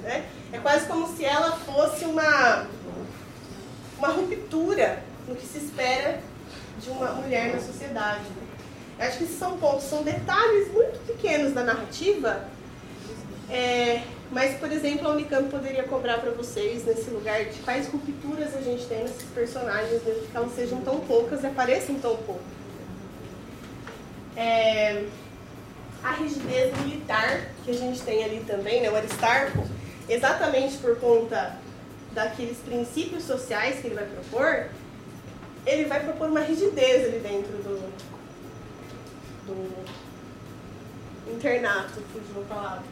né? 0.01 0.25
É 0.51 0.57
quase 0.57 0.87
como 0.87 1.07
se 1.15 1.25
ela 1.25 1.51
fosse 1.51 2.05
uma, 2.05 2.67
uma 3.97 4.07
ruptura 4.09 5.03
no 5.27 5.35
que 5.35 5.45
se 5.45 5.59
espera 5.59 6.19
de 6.81 6.89
uma 6.89 7.11
mulher 7.13 7.53
na 7.53 7.61
sociedade. 7.61 8.23
Né? 8.23 9.07
Acho 9.07 9.17
que 9.17 9.23
esses 9.23 9.37
são 9.39 9.57
pontos, 9.57 9.85
são 9.85 10.03
detalhes 10.03 10.71
muito 10.73 10.99
pequenos 11.05 11.53
da 11.53 11.63
narrativa, 11.63 12.45
é, 13.49 14.03
mas, 14.31 14.59
por 14.59 14.71
exemplo, 14.71 15.07
a 15.07 15.11
Unicamp 15.11 15.49
poderia 15.49 15.83
cobrar 15.83 16.19
para 16.19 16.31
vocês, 16.31 16.85
nesse 16.85 17.09
lugar, 17.09 17.45
de 17.45 17.57
quais 17.59 17.87
rupturas 17.87 18.55
a 18.55 18.61
gente 18.61 18.85
tem 18.85 19.03
nesses 19.03 19.23
personagens, 19.33 20.03
mesmo 20.03 20.27
que 20.27 20.37
elas 20.37 20.53
sejam 20.53 20.81
tão 20.81 20.99
poucas 20.99 21.43
e 21.43 21.47
apareçam 21.47 21.95
tão 21.95 22.15
pouco. 22.17 22.41
É, 24.35 25.05
a 26.03 26.11
rigidez 26.11 26.77
militar 26.79 27.47
que 27.65 27.71
a 27.71 27.73
gente 27.73 28.01
tem 28.01 28.23
ali 28.23 28.43
também, 28.45 28.81
né, 28.81 28.89
o 28.91 28.95
Aristarco, 28.95 29.65
exatamente 30.09 30.77
por 30.77 30.99
conta 30.99 31.55
daqueles 32.11 32.57
princípios 32.57 33.23
sociais 33.23 33.79
que 33.79 33.87
ele 33.87 33.95
vai 33.95 34.05
propor, 34.05 34.69
ele 35.65 35.85
vai 35.85 36.03
propor 36.03 36.29
uma 36.29 36.41
rigidez 36.41 37.05
ali 37.05 37.19
dentro 37.19 37.51
do, 37.57 37.93
do 39.45 39.85
internato, 41.31 42.01
fugiu 42.11 42.41
a 42.41 42.53
palavra. 42.53 42.83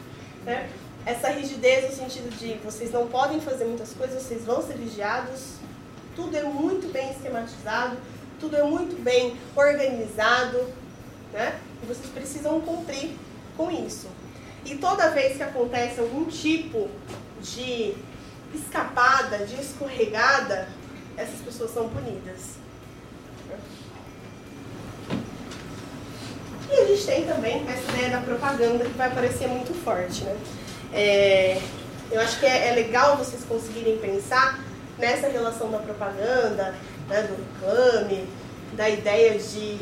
Né? 0.45 0.69
Essa 1.05 1.29
rigidez 1.29 1.89
no 1.89 1.95
sentido 1.95 2.29
de 2.37 2.53
vocês 2.63 2.91
não 2.91 3.07
podem 3.07 3.41
fazer 3.41 3.65
muitas 3.65 3.93
coisas, 3.93 4.21
vocês 4.21 4.43
vão 4.43 4.61
ser 4.61 4.77
vigiados, 4.77 5.55
tudo 6.15 6.35
é 6.35 6.43
muito 6.43 6.91
bem 6.91 7.11
esquematizado, 7.11 7.97
tudo 8.39 8.55
é 8.55 8.63
muito 8.63 9.01
bem 9.01 9.37
organizado, 9.55 10.67
né? 11.33 11.59
E 11.81 11.85
vocês 11.85 12.09
precisam 12.09 12.59
cumprir 12.61 13.15
com 13.55 13.71
isso. 13.71 14.07
E 14.65 14.75
toda 14.75 15.11
vez 15.11 15.37
que 15.37 15.43
acontece 15.43 15.99
algum 15.99 16.25
tipo 16.25 16.89
de 17.41 17.93
escapada, 18.53 19.39
de 19.45 19.55
escorregada, 19.61 20.67
essas 21.15 21.39
pessoas 21.39 21.71
são 21.71 21.89
punidas. 21.89 22.57
E 26.69 26.81
a 26.81 26.85
gente 26.85 27.05
tem 27.05 27.25
também 27.25 27.65
essa 27.69 27.91
ideia 27.93 28.09
da 28.09 28.21
propaganda 28.21 28.83
que 28.83 28.97
vai 28.97 29.07
aparecer 29.07 29.47
muito 29.47 29.73
forte. 29.83 30.23
Né? 30.23 30.37
É, 30.93 31.61
eu 32.11 32.19
acho 32.19 32.39
que 32.39 32.45
é, 32.45 32.69
é, 32.69 32.71
legal 32.73 33.17
vocês 33.17 33.43
conseguirem 33.43 33.97
pensar 33.97 34.59
nessa 34.97 35.27
relação 35.27 35.71
da 35.71 35.79
propaganda, 35.79 36.75
né, 37.07 37.21
do 37.23 37.35
reclame, 37.35 38.27
da 38.73 38.89
ideia 38.89 39.37
de, 39.37 39.77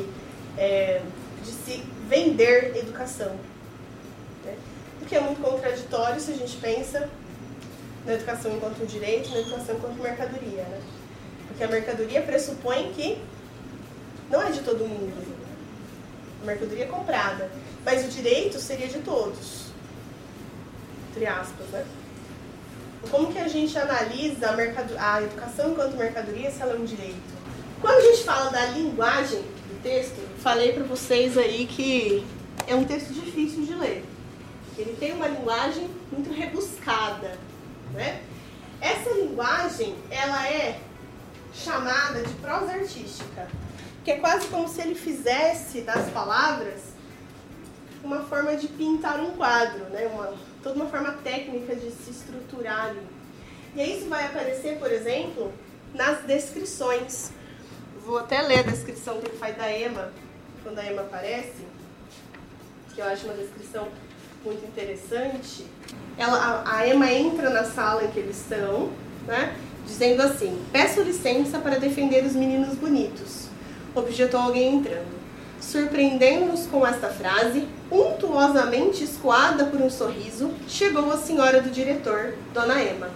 é, 0.57 1.01
de 1.43 1.51
se 1.51 1.83
vender 2.07 2.75
educação. 2.75 3.35
O 5.05 5.07
que 5.07 5.15
é 5.15 5.21
muito 5.21 5.39
contraditório 5.39 6.19
se 6.19 6.31
a 6.31 6.35
gente 6.35 6.57
pensa 6.57 7.07
na 8.07 8.13
educação 8.13 8.55
enquanto 8.55 8.81
um 8.81 8.87
direito, 8.87 9.29
na 9.29 9.37
educação 9.37 9.75
enquanto 9.75 10.01
mercadoria. 10.01 10.63
Né? 10.63 10.81
Porque 11.47 11.63
a 11.63 11.67
mercadoria 11.67 12.23
pressupõe 12.23 12.91
que 12.91 13.21
não 14.31 14.41
é 14.41 14.49
de 14.49 14.61
todo 14.61 14.79
mundo 14.79 15.13
mercadoria 16.43 16.87
comprada. 16.87 17.51
Mas 17.85 18.03
o 18.03 18.07
direito 18.07 18.59
seria 18.59 18.87
de 18.87 18.97
todos. 18.99 19.65
Entre 21.11 21.27
aspas, 21.27 21.67
né? 21.67 21.85
Como 23.11 23.31
que 23.31 23.37
a 23.37 23.47
gente 23.47 23.77
analisa 23.77 24.49
a, 24.49 25.13
a 25.13 25.21
educação 25.21 25.71
enquanto 25.71 25.95
mercadoria 25.97 26.49
se 26.49 26.63
ela 26.63 26.73
é 26.73 26.77
um 26.77 26.83
direito? 26.85 27.35
Quando 27.79 27.97
a 27.97 28.01
gente 28.01 28.23
fala 28.23 28.49
da 28.49 28.65
linguagem 28.71 29.41
do 29.41 29.83
texto, 29.83 30.19
falei 30.39 30.73
para 30.73 30.83
vocês 30.83 31.37
aí 31.37 31.67
que 31.67 32.25
é 32.65 32.73
um 32.73 32.83
texto 32.83 33.13
difícil 33.13 33.63
de 33.65 33.75
ler. 33.75 34.14
Ele 34.77 34.95
tem 34.99 35.13
uma 35.13 35.27
linguagem 35.27 35.89
muito 36.11 36.33
rebuscada, 36.33 37.37
né? 37.93 38.21
Essa 38.81 39.09
linguagem, 39.11 39.95
ela 40.09 40.47
é 40.47 40.79
chamada 41.53 42.21
de 42.21 42.33
prosa 42.35 42.73
artística 42.73 43.47
que 44.05 44.11
é 44.11 44.19
quase 44.19 44.47
como 44.47 44.69
se 44.69 44.79
ele 44.81 44.93
fizesse 44.93 45.81
das 45.81 46.11
palavras 46.11 46.79
uma 48.03 48.21
forma 48.21 48.55
de 48.55 48.67
pintar 48.67 49.19
um 49.19 49.31
quadro, 49.31 49.85
né? 49.85 50.05
uma, 50.05 50.31
toda 50.61 50.75
uma 50.75 50.85
forma 50.85 51.11
técnica 51.23 51.75
de 51.75 51.89
se 51.89 52.11
estruturar 52.11 52.89
ali. 52.89 53.01
E 53.75 53.81
isso 53.81 54.07
vai 54.07 54.25
aparecer, 54.25 54.77
por 54.77 54.91
exemplo, 54.91 55.51
nas 55.91 56.19
descrições. 56.19 57.31
Vou 58.05 58.19
até 58.19 58.43
ler 58.43 58.59
a 58.59 58.61
descrição 58.61 59.19
que 59.19 59.27
ele 59.27 59.37
faz 59.39 59.57
da 59.57 59.75
Emma, 59.75 60.11
quando 60.61 60.77
a 60.77 60.85
Emma 60.85 61.01
aparece, 61.01 61.65
que 62.93 63.01
eu 63.01 63.05
acho 63.05 63.25
uma 63.25 63.33
descrição 63.33 63.87
muito 64.45 64.65
interessante. 64.65 65.65
Ela, 66.17 66.37
a, 66.37 66.77
a 66.77 66.87
Emma 66.87 67.11
entra 67.11 67.49
na 67.49 67.63
sala 67.63 68.03
em 68.03 68.11
que 68.11 68.19
eles 68.19 68.37
estão, 68.37 68.89
né? 69.27 69.55
dizendo 69.85 70.21
assim: 70.21 70.61
Peço 70.71 71.01
licença 71.01 71.59
para 71.59 71.79
defender 71.79 72.23
os 72.23 72.33
meninos 72.33 72.75
bonitos, 72.75 73.47
objetou 73.93 74.39
alguém 74.39 74.75
entrando. 74.75 75.15
Surpreendendo-nos 75.59 76.67
com 76.67 76.85
esta 76.85 77.07
frase, 77.07 77.67
untuosamente 77.91 79.03
escoada 79.03 79.65
por 79.65 79.81
um 79.81 79.89
sorriso, 79.89 80.51
chegou 80.67 81.11
a 81.11 81.17
senhora 81.17 81.61
do 81.61 81.69
diretor, 81.69 82.35
Dona 82.53 82.83
Emma. 82.83 83.09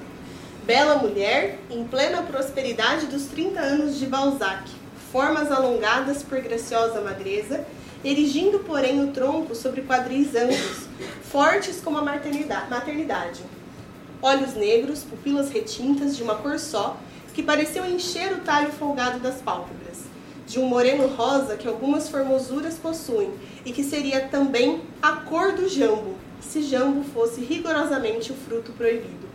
Bela 0.66 0.96
mulher, 0.96 1.60
em 1.70 1.84
plena 1.84 2.24
prosperidade 2.24 3.08
dos 3.08 3.26
30 3.26 3.60
anos 3.60 4.00
de 4.00 4.06
Balzac, 4.06 4.70
formas 5.12 5.52
alongadas 5.52 6.24
por 6.24 6.40
graciosa 6.42 7.02
magreza, 7.02 7.66
erigindo, 8.04 8.60
porém, 8.60 9.04
o 9.04 9.12
tronco 9.12 9.56
sobre 9.56 9.82
quadris 9.82 10.36
amplos, 10.36 10.88
fortes 11.24 11.82
como 11.82 11.98
a 11.98 12.02
maternidade. 12.02 13.42
Olhos 14.22 14.54
negros, 14.54 15.04
pupilas 15.04 15.50
retintas 15.50 16.16
de 16.16 16.24
uma 16.24 16.36
cor 16.36 16.60
só, 16.60 16.98
que 17.34 17.44
pareciam 17.44 17.86
encher 17.86 18.34
o 18.34 18.42
talho 18.42 18.72
folgado 18.72 19.20
das 19.20 19.42
pálpebras, 19.42 20.00
de 20.46 20.60
um 20.60 20.66
moreno 20.66 21.08
rosa 21.08 21.56
que 21.56 21.68
algumas 21.68 22.10
formosuras 22.10 22.76
possuem 22.76 23.32
e 23.66 23.72
que 23.72 23.84
seria 23.84 24.28
também 24.28 24.82
a 25.02 25.14
cor 25.14 25.54
do 25.54 25.70
jambo, 25.70 26.16
se 26.42 26.64
jambo 26.64 27.04
fosse 27.14 27.42
rigorosamente 27.42 28.32
o 28.32 28.36
fruto 28.36 28.72
proibido. 28.74 29.30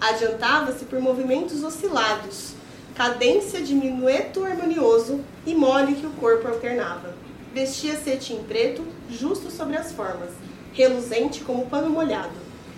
Adiantava-se 0.00 0.84
por 0.84 1.00
movimentos 1.00 1.64
oscilados, 1.64 2.52
cadência 2.94 3.60
de 3.60 3.74
minueto 3.74 4.44
harmonioso 4.44 5.20
e 5.44 5.54
mole 5.54 5.96
que 5.96 6.06
o 6.06 6.10
corpo 6.10 6.46
alternava. 6.46 7.17
Vestia 7.58 7.96
cetim 7.96 8.44
preto, 8.46 8.86
justo 9.10 9.50
sobre 9.50 9.76
as 9.76 9.90
formas, 9.90 10.30
reluzente 10.72 11.40
como 11.40 11.66
pano 11.66 11.90
molhado, 11.90 12.36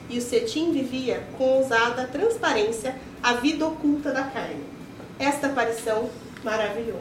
e 0.09 0.17
o 0.17 0.23
cetim 0.23 0.73
vivia 0.73 1.23
com 1.37 1.45
ousada 1.59 2.07
transparência 2.07 2.97
a 3.23 3.35
vida 3.35 3.67
oculta 3.67 4.11
da 4.11 4.23
carne. 4.23 4.65
Esta 5.19 5.49
aparição 5.49 6.09
maravilhou. 6.43 6.99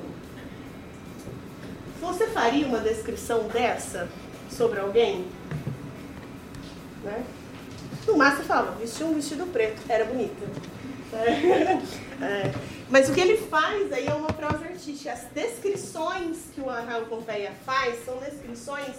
Você 2.02 2.28
faria 2.28 2.68
uma 2.68 2.80
descrição 2.80 3.48
dessa 3.48 4.10
sobre 4.52 4.82
alguém? 4.82 5.26
Né? 7.02 7.24
No 8.06 8.18
máximo 8.18 8.42
você 8.42 8.48
fala, 8.50 8.72
vestiu 8.78 9.08
um 9.08 9.14
vestido 9.14 9.46
preto, 9.54 9.82
era 9.88 10.04
bonita. 10.04 10.46
É. 12.22 12.79
Mas 12.90 13.08
o 13.08 13.14
que 13.14 13.22
ele 13.22 13.38
faz 13.38 13.94
aí 13.94 14.08
é 14.08 14.14
uma 14.14 14.34
prosa 14.34 14.66
artística. 14.66 15.14
As 15.14 15.26
descrições 15.26 16.38
que 16.54 16.60
o 16.60 16.66
Raul 16.66 17.06
Pompeia 17.06 17.54
faz 17.64 18.04
são 18.04 18.18
descrições 18.18 18.96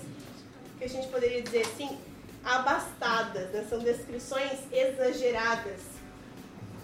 que 0.78 0.84
a 0.84 0.88
gente 0.88 1.08
poderia 1.08 1.42
dizer 1.42 1.62
assim, 1.62 1.98
abastadas, 2.44 3.50
né? 3.50 3.66
são 3.68 3.80
descrições 3.80 4.60
exageradas, 4.72 5.80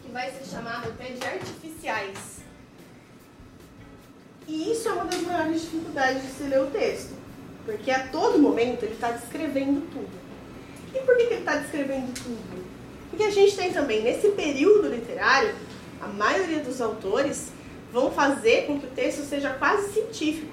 que 0.02 0.10
vai 0.10 0.30
ser 0.30 0.44
chamado 0.44 0.88
até 0.88 1.12
de 1.12 1.24
artificiais. 1.24 2.40
E 4.46 4.72
isso 4.72 4.88
é 4.88 4.92
uma 4.92 5.06
das 5.06 5.20
maiores 5.22 5.62
dificuldades 5.62 6.22
de 6.22 6.28
se 6.28 6.42
ler 6.44 6.60
o 6.60 6.66
texto, 6.66 7.14
porque 7.64 7.90
a 7.90 8.06
todo 8.08 8.38
momento 8.38 8.82
ele 8.82 8.94
está 8.94 9.12
descrevendo 9.12 9.80
tudo. 9.90 10.26
E 10.94 10.98
por 11.04 11.16
que, 11.16 11.26
que 11.26 11.34
ele 11.34 11.40
está 11.40 11.56
descrevendo 11.56 12.12
tudo? 12.14 12.66
Porque 13.10 13.24
a 13.24 13.30
gente 13.30 13.56
tem 13.56 13.72
também, 13.72 14.02
nesse 14.02 14.28
período 14.30 14.88
literário, 14.88 15.54
a 16.00 16.08
maioria 16.08 16.60
dos 16.60 16.80
autores 16.80 17.48
vão 17.92 18.10
fazer 18.10 18.66
com 18.66 18.78
que 18.78 18.86
o 18.86 18.90
texto 18.90 19.24
seja 19.24 19.50
quase 19.50 19.92
científico. 19.92 20.52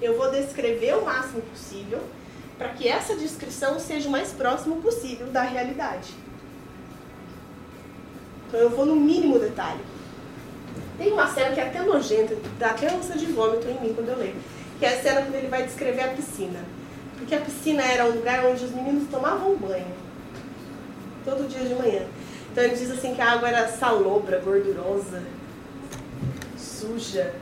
Eu 0.00 0.16
vou 0.16 0.30
descrever 0.30 0.96
o 0.96 1.04
máximo 1.04 1.42
possível 1.42 2.00
para 2.56 2.70
que 2.70 2.88
essa 2.88 3.16
descrição 3.16 3.78
seja 3.78 4.08
o 4.08 4.12
mais 4.12 4.32
próximo 4.32 4.76
possível 4.76 5.28
da 5.28 5.42
realidade. 5.42 6.12
Então 8.46 8.60
eu 8.60 8.70
vou 8.70 8.86
no 8.86 8.96
mínimo 8.96 9.38
detalhe. 9.38 9.80
Tem 10.96 11.12
uma 11.12 11.28
cena 11.32 11.54
que 11.54 11.60
é 11.60 11.66
até 11.66 11.82
nojenta, 11.82 12.36
dá 12.58 12.70
até 12.70 12.92
ânsia 12.92 13.16
de 13.16 13.26
vômito 13.26 13.68
em 13.68 13.80
mim 13.80 13.94
quando 13.94 14.08
eu 14.08 14.18
leio, 14.18 14.34
que 14.78 14.84
é 14.84 14.94
a 14.94 15.02
cena 15.02 15.22
quando 15.22 15.34
ele 15.34 15.46
vai 15.46 15.64
descrever 15.64 16.02
a 16.02 16.08
piscina. 16.08 16.60
Porque 17.16 17.34
a 17.34 17.40
piscina 17.40 17.82
era 17.82 18.06
um 18.06 18.14
lugar 18.14 18.44
onde 18.46 18.64
os 18.64 18.72
meninos 18.72 19.08
tomavam 19.08 19.56
banho. 19.56 19.94
Todo 21.24 21.48
dia 21.48 21.60
de 21.60 21.74
manhã. 21.74 22.06
Então 22.58 22.66
ele 22.66 22.76
diz 22.76 22.90
assim 22.90 23.14
que 23.14 23.20
a 23.20 23.34
água 23.34 23.48
era 23.48 23.68
salobra, 23.68 24.40
gordurosa, 24.40 25.22
suja. 26.56 27.32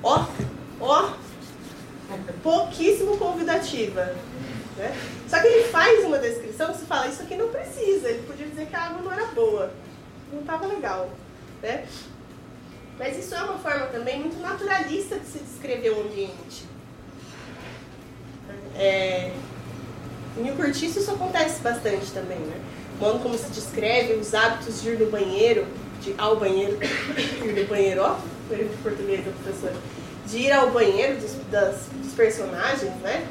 Ó, 0.00 0.26
ó, 0.80 1.14
pouquíssimo 2.40 3.18
convidativa. 3.18 4.14
Né? 4.76 4.96
Só 5.26 5.40
que 5.40 5.48
ele 5.48 5.68
faz 5.70 6.04
uma 6.04 6.18
descrição, 6.18 6.72
você 6.72 6.86
fala, 6.86 7.08
isso 7.08 7.22
aqui 7.22 7.34
não 7.34 7.48
precisa. 7.48 8.10
Ele 8.10 8.22
podia 8.28 8.46
dizer 8.46 8.66
que 8.66 8.76
a 8.76 8.80
água 8.80 9.02
não 9.02 9.12
era 9.12 9.26
boa, 9.26 9.72
não 10.32 10.38
estava 10.38 10.68
legal. 10.68 11.10
Né? 11.60 11.84
Mas 12.96 13.18
isso 13.18 13.34
é 13.34 13.42
uma 13.42 13.58
forma 13.58 13.86
também 13.86 14.20
muito 14.20 14.40
naturalista 14.40 15.18
de 15.18 15.26
se 15.26 15.40
descrever 15.40 15.90
o 15.90 16.02
ambiente. 16.02 16.64
É, 18.76 19.32
em 20.38 20.48
o 20.48 20.54
cortiço 20.54 21.00
isso 21.00 21.10
acontece 21.10 21.60
bastante 21.60 22.12
também, 22.12 22.38
né? 22.38 22.69
Modo 23.00 23.18
como 23.20 23.36
se 23.36 23.48
descreve 23.50 24.14
os 24.14 24.34
hábitos 24.34 24.82
de 24.82 24.90
ir 24.90 24.98
no 24.98 25.10
banheiro, 25.10 25.66
de 26.02 26.14
ao 26.18 26.36
banheiro, 26.36 26.78
ir 26.82 27.60
no 27.60 27.66
banheiro, 27.66 28.02
ó, 28.02 28.16
de 28.48 28.64
português 28.82 29.24
da 29.24 29.32
professora 29.32 29.74
de 30.30 30.38
ir 30.38 30.52
ao 30.52 30.70
banheiro 30.70 31.20
dos, 31.20 31.32
das, 31.50 31.86
dos 31.92 32.12
personagens, 32.12 32.94
né? 33.02 33.26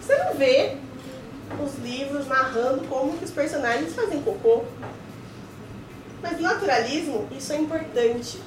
Você 0.00 0.16
não 0.16 0.34
vê 0.34 0.76
os 1.62 1.78
livros 1.78 2.26
narrando 2.26 2.86
como 2.88 3.16
que 3.16 3.24
os 3.24 3.30
personagens 3.30 3.94
fazem 3.94 4.20
cocô. 4.22 4.64
Mas 6.20 6.40
naturalismo, 6.40 7.28
isso 7.30 7.52
é 7.52 7.56
importante, 7.56 8.40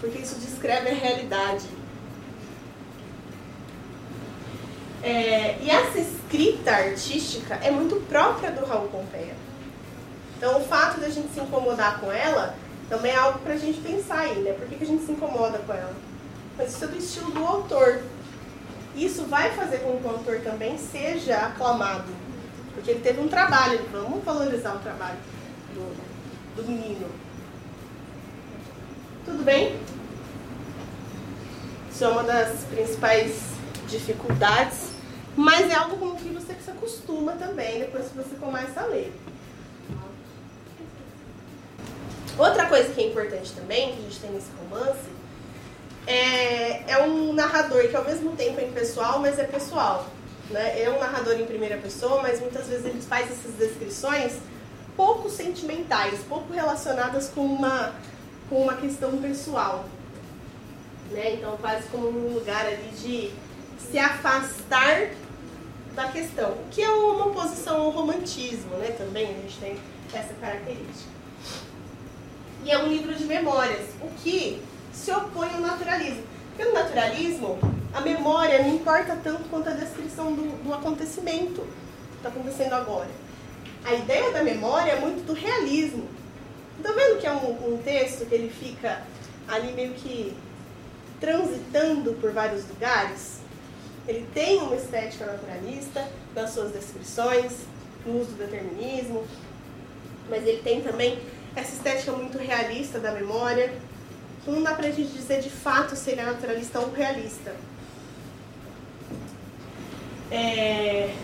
porque 0.00 0.18
isso 0.18 0.34
descreve 0.40 0.90
a 0.90 0.94
realidade. 0.94 1.66
É, 5.02 5.58
e 5.60 5.70
essa 5.70 5.98
escrita 5.98 6.72
artística 6.72 7.54
é 7.56 7.70
muito 7.70 7.96
própria 8.08 8.50
do 8.50 8.64
Raul 8.64 8.88
Pompeia. 8.88 9.34
Então, 10.42 10.60
o 10.60 10.64
fato 10.64 10.98
da 10.98 11.08
gente 11.08 11.32
se 11.32 11.38
incomodar 11.38 12.00
com 12.00 12.10
ela 12.10 12.56
também 12.88 13.12
é 13.12 13.16
algo 13.16 13.38
para 13.38 13.54
a 13.54 13.56
gente 13.56 13.80
pensar 13.80 14.22
aí, 14.22 14.40
né? 14.40 14.52
Por 14.54 14.66
que, 14.66 14.74
que 14.74 14.82
a 14.82 14.86
gente 14.88 15.06
se 15.06 15.12
incomoda 15.12 15.58
com 15.60 15.72
ela? 15.72 15.94
mas 16.58 16.74
isso 16.74 16.84
é 16.84 16.88
do 16.88 16.98
estilo 16.98 17.30
do 17.30 17.46
autor. 17.46 18.02
Isso 18.96 19.22
vai 19.26 19.52
fazer 19.52 19.78
com 19.78 19.96
que 19.96 20.04
o 20.04 20.10
autor 20.10 20.40
também 20.40 20.76
seja 20.76 21.36
aclamado, 21.36 22.12
porque 22.74 22.90
ele 22.90 23.00
teve 23.00 23.20
um 23.20 23.28
trabalho, 23.28 23.86
vamos 23.92 24.24
valorizar 24.24 24.74
o 24.74 24.80
trabalho 24.80 25.18
do, 25.74 26.56
do 26.56 26.68
menino. 26.68 27.06
Tudo 29.24 29.44
bem? 29.44 29.78
Isso 31.88 32.02
é 32.02 32.08
uma 32.08 32.24
das 32.24 32.64
principais 32.64 33.52
dificuldades, 33.86 34.88
mas 35.36 35.70
é 35.70 35.74
algo 35.74 35.96
com 35.98 36.16
que 36.16 36.30
você 36.30 36.52
se 36.54 36.70
acostuma 36.72 37.30
também 37.34 37.78
depois 37.78 38.08
que 38.08 38.16
você 38.16 38.34
começa 38.34 38.80
a 38.80 38.86
ler. 38.86 39.12
Outra 42.38 42.66
coisa 42.66 42.92
que 42.92 43.00
é 43.00 43.06
importante 43.08 43.52
também, 43.52 43.92
que 43.92 43.98
a 43.98 44.02
gente 44.02 44.20
tem 44.20 44.30
nesse 44.30 44.48
romance, 44.58 45.08
é, 46.06 46.90
é 46.90 47.02
um 47.02 47.32
narrador 47.32 47.88
que 47.88 47.96
ao 47.96 48.04
mesmo 48.04 48.32
tempo 48.32 48.60
é 48.60 48.64
impessoal, 48.64 49.18
mas 49.18 49.38
é 49.38 49.44
pessoal. 49.44 50.06
Né? 50.50 50.82
É 50.82 50.90
um 50.90 50.98
narrador 50.98 51.34
em 51.34 51.46
primeira 51.46 51.76
pessoa, 51.76 52.22
mas 52.22 52.40
muitas 52.40 52.66
vezes 52.66 52.84
ele 52.84 53.00
faz 53.00 53.30
essas 53.30 53.52
descrições 53.54 54.32
pouco 54.96 55.30
sentimentais, 55.30 56.20
pouco 56.28 56.52
relacionadas 56.52 57.28
com 57.28 57.44
uma, 57.44 57.94
com 58.48 58.62
uma 58.62 58.74
questão 58.74 59.16
pessoal. 59.18 59.84
Né? 61.10 61.34
Então, 61.34 61.56
quase 61.58 61.84
como 61.88 62.08
um 62.08 62.34
lugar 62.34 62.66
ali 62.66 62.90
de 62.98 63.30
se 63.78 63.98
afastar 63.98 65.10
da 65.94 66.08
questão, 66.08 66.56
que 66.70 66.82
é 66.82 66.88
uma 66.88 67.26
oposição 67.26 67.82
ao 67.82 67.90
romantismo, 67.90 68.76
né? 68.78 68.92
Também 68.96 69.26
a 69.26 69.32
gente 69.34 69.58
tem 69.58 69.78
essa 70.14 70.32
característica. 70.40 71.11
E 72.64 72.70
é 72.70 72.78
um 72.78 72.86
livro 72.86 73.14
de 73.14 73.24
memórias, 73.24 73.88
o 74.00 74.08
que 74.22 74.62
se 74.92 75.10
opõe 75.10 75.48
ao 75.54 75.60
naturalismo. 75.60 76.22
Porque 76.48 76.64
no 76.64 76.74
naturalismo, 76.74 77.58
a 77.92 78.00
memória 78.00 78.62
não 78.62 78.74
importa 78.74 79.16
tanto 79.22 79.48
quanto 79.48 79.68
a 79.68 79.72
descrição 79.72 80.32
do, 80.32 80.62
do 80.62 80.72
acontecimento 80.72 81.60
que 81.60 82.16
está 82.16 82.28
acontecendo 82.28 82.74
agora. 82.74 83.10
A 83.84 83.94
ideia 83.94 84.30
da 84.30 84.44
memória 84.44 84.92
é 84.92 85.00
muito 85.00 85.26
do 85.26 85.32
realismo. 85.32 86.08
Está 86.78 86.92
vendo 86.92 87.20
que 87.20 87.26
é 87.26 87.32
um, 87.32 87.74
um 87.74 87.82
texto 87.82 88.26
que 88.26 88.34
ele 88.34 88.48
fica 88.48 89.02
ali 89.48 89.72
meio 89.72 89.94
que 89.94 90.36
transitando 91.20 92.12
por 92.14 92.32
vários 92.32 92.68
lugares? 92.68 93.40
Ele 94.06 94.26
tem 94.32 94.58
uma 94.58 94.76
estética 94.76 95.26
naturalista 95.26 96.08
nas 96.34 96.50
suas 96.50 96.72
descrições, 96.72 97.52
no 98.04 98.20
uso 98.20 98.30
do 98.32 98.38
determinismo, 98.38 99.24
mas 100.28 100.46
ele 100.46 100.62
tem 100.62 100.80
também 100.80 101.18
essa 101.54 101.74
estética 101.74 102.12
muito 102.12 102.38
realista 102.38 102.98
da 102.98 103.12
memória, 103.12 103.72
então 104.40 104.54
não 104.54 104.62
dá 104.62 104.74
pra 104.74 104.90
gente 104.90 105.12
dizer 105.12 105.40
de 105.40 105.50
fato 105.50 105.94
se 105.94 106.10
ele 106.10 106.20
é 106.20 106.24
naturalista 106.24 106.80
ou 106.80 106.90
realista. 106.92 107.54
É... 110.30 111.14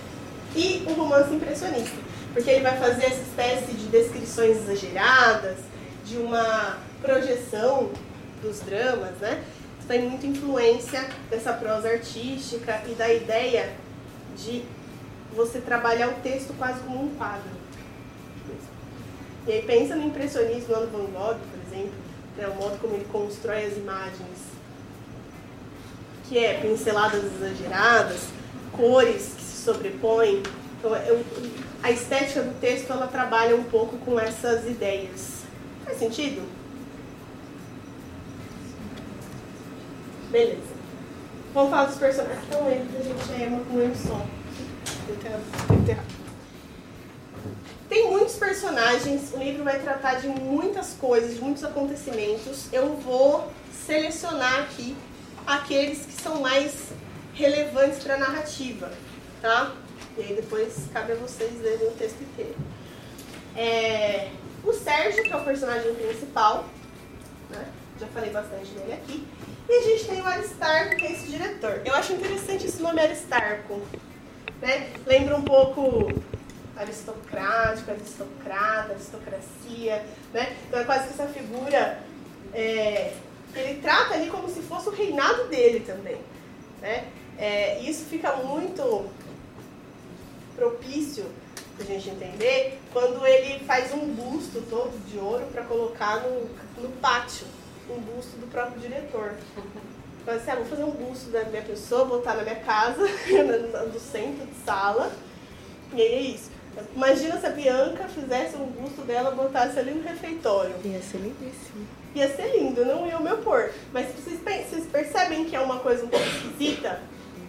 E 0.54 0.84
o 0.86 0.92
romance 0.94 1.32
impressionista, 1.32 1.96
porque 2.32 2.50
ele 2.50 2.62
vai 2.62 2.78
fazer 2.78 3.06
essa 3.06 3.22
espécie 3.22 3.72
de 3.72 3.86
descrições 3.86 4.58
exageradas, 4.58 5.58
de 6.04 6.16
uma 6.16 6.78
projeção 7.02 7.90
dos 8.42 8.60
dramas, 8.60 9.16
né? 9.20 9.42
Tem 9.86 10.02
muita 10.02 10.26
influência 10.26 11.08
dessa 11.30 11.52
prosa 11.54 11.88
artística 11.88 12.82
e 12.86 12.94
da 12.94 13.12
ideia 13.12 13.72
de 14.36 14.62
você 15.34 15.60
trabalhar 15.60 16.08
o 16.08 16.14
texto 16.22 16.54
quase 16.58 16.80
como 16.80 17.04
um 17.04 17.14
quadro. 17.16 17.57
E 19.48 19.52
aí 19.52 19.62
pensa 19.62 19.96
no 19.96 20.06
impressionismo 20.06 20.74
lá 20.74 20.80
no 20.80 20.88
Van 20.88 21.06
Gogh, 21.06 21.38
por 21.38 21.72
exemplo, 21.72 21.94
né, 22.36 22.46
o 22.48 22.54
modo 22.56 22.78
como 22.78 22.94
ele 22.94 23.06
constrói 23.10 23.64
as 23.64 23.78
imagens, 23.78 24.38
que 26.28 26.36
é 26.36 26.60
pinceladas 26.60 27.24
exageradas, 27.24 28.28
cores 28.72 29.32
que 29.34 29.42
se 29.42 29.64
sobrepõem. 29.64 30.42
Então, 30.78 30.94
eu, 30.94 31.24
a 31.82 31.90
estética 31.90 32.42
do 32.42 32.60
texto 32.60 32.92
ela 32.92 33.06
trabalha 33.06 33.56
um 33.56 33.64
pouco 33.64 33.96
com 33.96 34.20
essas 34.20 34.66
ideias. 34.66 35.44
Faz 35.86 35.98
sentido? 35.98 36.46
Beleza. 40.30 40.76
Vamos 41.54 41.70
falar 41.70 41.86
dos 41.86 41.96
personagens. 41.96 42.44
Então, 42.46 42.68
ele, 42.68 42.86
a 42.98 43.02
gente 43.02 43.42
é 43.42 43.46
uma 43.46 43.64
com 43.64 43.78
um 43.78 43.94
só. 43.94 44.26
Tem 47.88 48.10
muitos 48.10 48.36
personagens, 48.36 49.32
o 49.32 49.38
livro 49.38 49.64
vai 49.64 49.80
tratar 49.80 50.16
de 50.16 50.28
muitas 50.28 50.92
coisas, 50.92 51.34
de 51.34 51.40
muitos 51.40 51.64
acontecimentos. 51.64 52.66
Eu 52.70 52.96
vou 52.96 53.50
selecionar 53.72 54.60
aqui 54.60 54.94
aqueles 55.46 56.04
que 56.04 56.12
são 56.12 56.42
mais 56.42 56.90
relevantes 57.32 58.02
para 58.02 58.16
a 58.16 58.18
narrativa, 58.18 58.92
tá? 59.40 59.74
E 60.18 60.22
aí 60.22 60.34
depois 60.34 60.74
cabe 60.92 61.12
a 61.12 61.16
vocês 61.16 61.58
lerem 61.62 61.88
o 61.88 61.92
texto 61.92 62.20
inteiro. 62.20 62.56
É, 63.56 64.30
o 64.62 64.72
Sérgio, 64.72 65.22
que 65.22 65.32
é 65.32 65.36
o 65.36 65.44
personagem 65.44 65.94
principal, 65.94 66.66
né? 67.48 67.66
já 67.98 68.06
falei 68.08 68.30
bastante 68.30 68.70
dele 68.72 68.92
aqui. 68.92 69.26
E 69.66 69.72
a 69.72 69.82
gente 69.82 70.04
tem 70.06 70.20
o 70.20 70.26
Aristarco, 70.26 70.96
que 70.96 71.06
é 71.06 71.12
esse 71.12 71.26
diretor. 71.26 71.80
Eu 71.84 71.94
acho 71.94 72.12
interessante 72.12 72.66
esse 72.66 72.82
nome 72.82 73.00
Aristarco. 73.00 73.80
Né? 74.60 74.90
Lembra 75.06 75.36
um 75.36 75.42
pouco 75.42 76.12
aristocrático, 76.78 77.90
aristocrata, 77.90 78.92
aristocracia. 78.92 80.04
Né? 80.32 80.56
Então 80.66 80.80
é 80.80 80.84
quase 80.84 81.08
que 81.08 81.14
essa 81.14 81.26
figura. 81.26 82.02
É, 82.54 83.14
ele 83.54 83.80
trata 83.80 84.14
ali 84.14 84.30
como 84.30 84.48
se 84.48 84.60
fosse 84.60 84.88
o 84.88 84.92
reinado 84.92 85.48
dele 85.48 85.80
também. 85.80 86.18
Né? 86.80 87.08
É, 87.38 87.80
isso 87.80 88.04
fica 88.04 88.36
muito 88.36 89.08
propício 90.54 91.24
a 91.80 91.84
gente 91.84 92.10
entender 92.10 92.80
quando 92.92 93.24
ele 93.24 93.64
faz 93.64 93.92
um 93.94 94.12
busto 94.12 94.60
todo 94.62 94.98
de 95.06 95.16
ouro 95.18 95.46
para 95.46 95.62
colocar 95.62 96.20
no, 96.22 96.48
no 96.82 96.88
pátio 97.00 97.46
um 97.88 98.00
busto 98.00 98.36
do 98.36 98.50
próprio 98.50 98.80
diretor. 98.80 99.34
Então, 100.22 100.34
assim, 100.34 100.50
ah, 100.50 100.56
vou 100.56 100.66
fazer 100.66 100.84
um 100.84 100.90
busto 100.90 101.30
da 101.30 101.44
minha 101.44 101.62
pessoa, 101.62 102.04
botar 102.04 102.34
na 102.34 102.42
minha 102.42 102.56
casa, 102.56 103.00
do 103.90 103.98
centro 103.98 104.44
de 104.44 104.54
sala, 104.64 105.10
e 105.94 106.02
aí 106.02 106.12
é 106.12 106.20
isso. 106.20 106.50
Imagina 106.94 107.38
se 107.38 107.46
a 107.46 107.50
Bianca 107.50 108.08
fizesse 108.08 108.56
um 108.56 108.66
busto 108.66 109.02
dela, 109.02 109.30
botasse 109.30 109.78
ali 109.78 109.92
no 109.92 110.02
refeitório. 110.02 110.74
Ia 110.84 111.00
ser 111.00 111.18
lindíssimo. 111.18 111.86
Ia 112.14 112.34
ser 112.34 112.58
lindo, 112.58 112.84
não 112.84 113.06
ia 113.06 113.18
o 113.18 113.22
meu 113.22 113.38
pôr. 113.38 113.70
Mas 113.92 114.06
vocês, 114.14 114.40
vocês 114.40 114.86
percebem 114.86 115.44
que 115.44 115.54
é 115.54 115.60
uma 115.60 115.78
coisa 115.78 116.04
um 116.04 116.08
pouco 116.08 116.24
esquisita, 116.26 117.00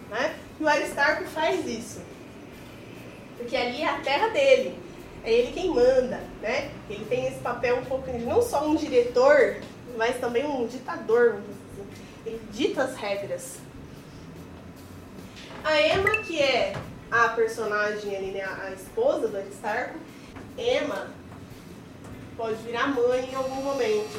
né? 0.08 0.36
E 0.58 0.64
o 0.64 0.68
Aristarco 0.68 1.24
faz 1.24 1.66
isso. 1.66 2.00
Porque 3.38 3.56
ali 3.56 3.82
é 3.82 3.88
a 3.88 4.00
terra 4.00 4.28
dele. 4.28 4.78
É 5.24 5.32
ele 5.32 5.52
quem 5.52 5.70
manda, 5.70 6.20
né? 6.40 6.70
Ele 6.88 7.04
tem 7.06 7.26
esse 7.26 7.40
papel 7.40 7.78
um 7.78 7.84
pouco, 7.84 8.10
não 8.18 8.42
só 8.42 8.66
um 8.66 8.74
diretor, 8.74 9.56
mas 9.96 10.18
também 10.18 10.46
um 10.46 10.66
ditador, 10.66 11.36
assim. 11.36 11.86
Ele 12.26 12.40
dita 12.52 12.84
as 12.84 12.96
regras. 12.96 13.56
A 15.64 15.80
Emma, 15.80 16.10
que 16.22 16.40
é 16.40 16.74
a 17.10 17.28
personagem 17.30 18.16
ali, 18.16 18.30
né, 18.30 18.42
a 18.42 18.70
esposa 18.72 19.28
do 19.28 19.36
Aristarco, 19.36 19.98
Emma 20.56 21.08
pode 22.36 22.62
virar 22.62 22.88
mãe 22.88 23.28
em 23.30 23.34
algum 23.34 23.62
momento. 23.62 24.18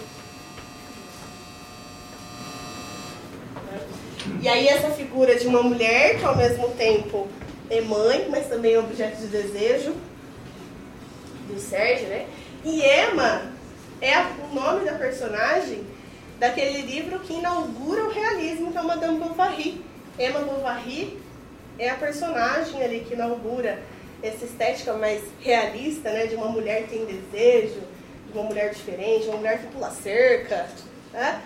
E 4.41 4.47
aí 4.47 4.67
essa 4.67 4.91
figura 4.91 5.35
de 5.35 5.47
uma 5.47 5.63
mulher 5.63 6.19
que 6.19 6.25
ao 6.25 6.35
mesmo 6.35 6.69
tempo 6.71 7.27
é 7.69 7.81
mãe, 7.81 8.27
mas 8.29 8.47
também 8.47 8.73
é 8.73 8.79
objeto 8.79 9.17
de 9.17 9.27
desejo 9.27 9.95
do 11.47 11.59
Sérgio, 11.59 12.07
né? 12.07 12.27
E 12.63 12.81
Emma 12.81 13.51
é 14.01 14.19
o 14.19 14.53
nome 14.53 14.85
da 14.85 14.93
personagem 14.93 15.85
daquele 16.37 16.81
livro 16.81 17.19
que 17.19 17.33
inaugura 17.33 18.03
o 18.05 18.11
realismo, 18.11 18.71
que 18.71 18.77
é 18.77 18.81
Madame 18.81 19.17
Bovary. 19.19 19.83
Emma 20.19 20.39
Bovary 20.39 21.20
é 21.81 21.89
a 21.89 21.95
personagem 21.95 22.83
ali 22.83 22.99
que 22.99 23.15
inaugura 23.15 23.81
essa 24.21 24.45
estética 24.45 24.93
mais 24.93 25.23
realista, 25.39 26.11
né, 26.11 26.27
de 26.27 26.35
uma 26.35 26.47
mulher 26.47 26.83
que 26.83 26.89
tem 26.89 27.05
desejo, 27.05 27.81
de 28.27 28.37
uma 28.37 28.43
mulher 28.43 28.71
diferente, 28.71 29.25
uma 29.25 29.37
mulher 29.37 29.59
que 29.59 29.67
pula 29.73 29.89
cerca, 29.89 30.67
né, 31.11 31.41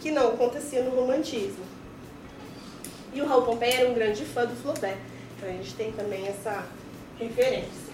que 0.00 0.10
não 0.10 0.30
acontecia 0.30 0.82
no 0.82 0.90
romantismo. 0.90 1.64
E 3.14 3.22
o 3.22 3.26
Raul 3.26 3.42
Pompeia 3.42 3.82
era 3.82 3.88
um 3.88 3.94
grande 3.94 4.24
fã 4.24 4.44
do 4.44 4.56
Flaubert, 4.56 4.98
então 5.36 5.48
a 5.48 5.52
gente 5.52 5.74
tem 5.74 5.92
também 5.92 6.26
essa 6.26 6.66
referência. 7.20 7.88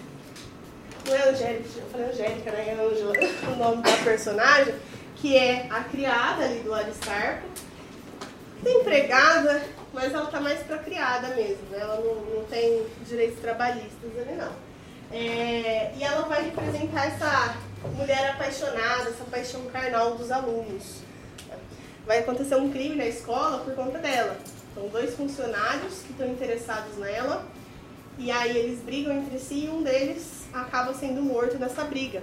Não 1.07 1.15
é 1.15 1.29
Angélica, 1.29 1.69
eu 1.77 1.89
falei 1.91 2.07
Angélica, 2.07 2.51
né, 2.51 2.65
é 2.67 2.83
Angela, 2.83 3.13
o 3.53 3.55
nome 3.57 3.83
da 3.83 3.95
personagem, 4.03 4.73
que 5.17 5.37
é 5.37 5.67
a 5.69 5.83
criada 5.83 6.45
ali 6.45 6.61
do 6.61 6.73
Aristarco, 6.73 7.47
empregada, 8.65 9.61
mas 9.95 10.13
ela 10.13 10.27
tá 10.27 10.41
mais 10.41 10.59
para 10.59 10.77
criada 10.79 11.29
mesmo, 11.29 11.63
né? 11.71 11.79
ela 11.79 11.95
não, 11.95 12.15
não 12.15 12.43
tem 12.43 12.85
direitos 13.07 13.39
trabalhistas 13.39 14.11
ali 14.19 14.35
não. 14.35 14.51
É, 15.11 15.93
e 15.95 16.03
ela 16.03 16.23
vai 16.27 16.43
representar 16.43 17.07
essa 17.07 17.57
mulher 17.95 18.31
apaixonada, 18.31 19.09
essa 19.09 19.23
paixão 19.23 19.65
carnal 19.67 20.15
dos 20.15 20.29
alunos. 20.31 20.97
Vai 22.05 22.19
acontecer 22.19 22.55
um 22.55 22.69
crime 22.71 22.95
na 22.95 23.05
escola 23.05 23.59
por 23.59 23.73
conta 23.73 23.97
dela. 23.99 24.37
São 24.73 24.89
dois 24.89 25.15
funcionários 25.15 26.01
que 26.01 26.11
estão 26.11 26.27
interessados 26.27 26.97
nela, 26.97 27.45
e 28.17 28.29
aí 28.29 28.57
eles 28.57 28.81
brigam 28.81 29.13
entre 29.13 29.39
si 29.39 29.65
e 29.65 29.69
um 29.69 29.81
deles 29.81 30.43
acaba 30.53 30.93
sendo 30.93 31.21
morto 31.21 31.57
nessa 31.57 31.85
briga. 31.85 32.21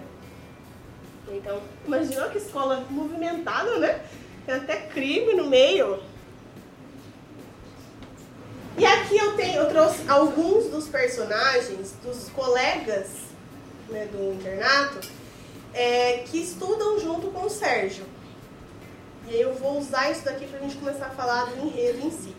Então, 1.29 1.63
imaginou 1.87 2.29
que 2.29 2.39
escola 2.39 2.85
movimentada, 2.91 3.79
né? 3.79 4.03
Tem 4.45 4.57
até 4.57 4.77
crime 4.77 5.33
no 5.33 5.49
meio. 5.49 6.12
E 8.77 8.87
aqui 8.87 9.19
eu 9.19 9.37
tenho, 9.37 9.63
eu 9.63 9.69
trouxe 9.69 10.09
alguns 10.09 10.71
dos 10.71 10.89
personagens, 10.89 11.95
dos 12.03 12.31
colegas 12.31 13.09
né, 13.89 14.07
do 14.07 14.33
internato, 14.33 15.07
é, 15.75 16.25
que 16.27 16.39
estudam 16.39 16.99
junto 16.99 17.29
com 17.29 17.45
o 17.45 17.51
Sérgio. 17.51 18.05
E 19.29 19.35
aí 19.35 19.41
eu 19.43 19.55
vou 19.55 19.79
usar 19.79 20.11
isso 20.11 20.25
daqui 20.25 20.47
pra 20.47 20.59
gente 20.59 20.77
começar 20.77 21.07
a 21.07 21.11
falar 21.11 21.45
do 21.47 21.67
enredo 21.67 22.07
em 22.07 22.11
si, 22.11 22.35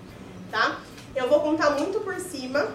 tá? 0.52 0.80
Eu 1.16 1.30
vou 1.30 1.40
contar 1.40 1.72
muito 1.72 2.00
por 2.00 2.20
cima 2.20 2.68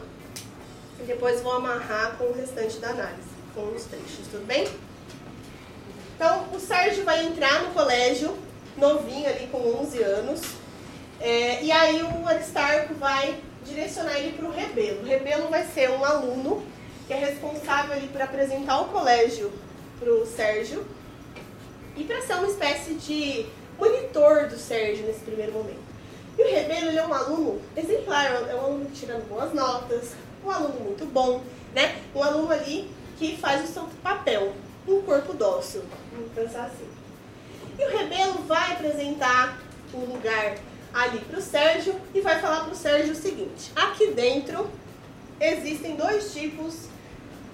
e 1.01 1.03
depois 1.03 1.41
vou 1.41 1.53
amarrar 1.53 2.17
com 2.17 2.25
o 2.25 2.33
restante 2.33 2.79
da 2.79 2.91
análise, 2.91 3.29
com 3.55 3.69
os 3.75 3.85
trechos, 3.85 4.27
tudo 4.31 4.47
bem? 4.47 4.67
Então, 6.15 6.47
o 6.53 6.59
Sérgio 6.59 7.05
vai 7.05 7.27
entrar 7.27 7.63
no 7.63 7.73
colégio, 7.73 8.37
novinho 8.77 9.29
ali, 9.29 9.49
com 9.49 9.59
11 9.81 10.03
anos, 10.03 10.41
é, 11.21 11.63
e 11.63 11.71
aí 11.71 12.03
o 12.03 12.27
Aristarco 12.27 12.95
vai 12.95 13.41
direcionar 13.69 14.19
ele 14.19 14.36
para 14.36 14.47
o 14.47 14.53
Rebelo. 14.53 15.03
O 15.03 15.05
Rebelo 15.05 15.49
vai 15.49 15.65
ser 15.65 15.90
um 15.90 16.05
aluno 16.05 16.62
que 17.07 17.12
é 17.12 17.16
responsável 17.16 17.95
ali 17.95 18.09
por 18.09 18.20
apresentar 18.20 18.81
o 18.81 18.86
colégio 18.86 19.53
para 19.99 20.12
o 20.12 20.27
Sérgio 20.27 20.86
e 21.97 22.05
para 22.05 22.20
ser 22.23 22.35
uma 22.35 22.47
espécie 22.47 22.95
de 22.95 23.47
monitor 23.78 24.49
do 24.49 24.57
Sérgio 24.57 25.07
nesse 25.07 25.20
primeiro 25.20 25.53
momento. 25.53 25.89
E 26.36 26.43
o 26.43 26.51
Rebelo 26.51 26.89
ele 26.89 26.99
é 26.99 27.07
um 27.07 27.12
aluno 27.12 27.61
exemplar, 27.77 28.27
é 28.27 28.55
um 28.55 28.61
aluno 28.61 28.90
tirando 28.93 29.28
boas 29.28 29.53
notas, 29.53 30.12
um 30.45 30.51
aluno 30.51 30.81
muito 30.81 31.05
bom, 31.07 31.43
né? 31.74 31.97
Um 32.15 32.23
aluno 32.23 32.53
ali 32.53 32.90
que 33.19 33.36
faz 33.36 33.69
o 33.69 33.73
seu 33.73 33.89
papel, 34.03 34.53
um 34.86 35.03
corpo 35.03 35.32
dócil, 35.35 35.82
vamos 36.12 36.32
pensar 36.32 36.66
assim. 36.66 36.89
E 37.78 37.85
o 37.85 37.97
Rebelo 37.97 38.43
vai 38.45 38.73
apresentar 38.73 39.59
o 39.93 39.99
lugar 39.99 40.57
ali 40.93 41.20
para 41.20 41.39
o 41.39 41.43
Sérgio 41.43 41.94
e 42.15 42.20
vai 42.20 42.40
falar 42.40 42.65
para 42.65 42.73
o 42.73 42.77
Sérgio 42.77 43.12
o 43.12 43.16
seguinte: 43.16 43.73
aqui 43.74 44.12
dentro 44.12 44.69
existem 45.40 45.97
dois 45.97 46.32
tipos 46.32 46.86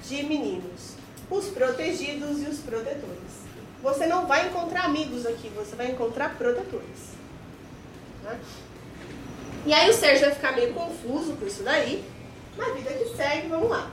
de 0.08 0.22
meninos, 0.22 0.94
os 1.30 1.46
protegidos 1.46 2.42
e 2.42 2.46
os 2.46 2.58
protetores. 2.58 3.44
Você 3.82 4.06
não 4.06 4.26
vai 4.26 4.48
encontrar 4.48 4.84
amigos 4.84 5.26
aqui, 5.26 5.50
você 5.50 5.76
vai 5.76 5.90
encontrar 5.90 6.36
protetores. 6.36 7.14
Tá? 8.22 8.36
E 9.66 9.72
aí 9.72 9.90
o 9.90 9.94
Sérgio 9.94 10.26
vai 10.26 10.34
ficar 10.34 10.52
meio 10.52 10.72
confuso 10.72 11.34
com 11.34 11.46
isso 11.46 11.62
daí, 11.62 12.04
na 12.56 12.70
vida 12.70 12.90
que 12.92 13.16
segue, 13.16 13.48
vamos 13.48 13.70
lá. 13.70 13.90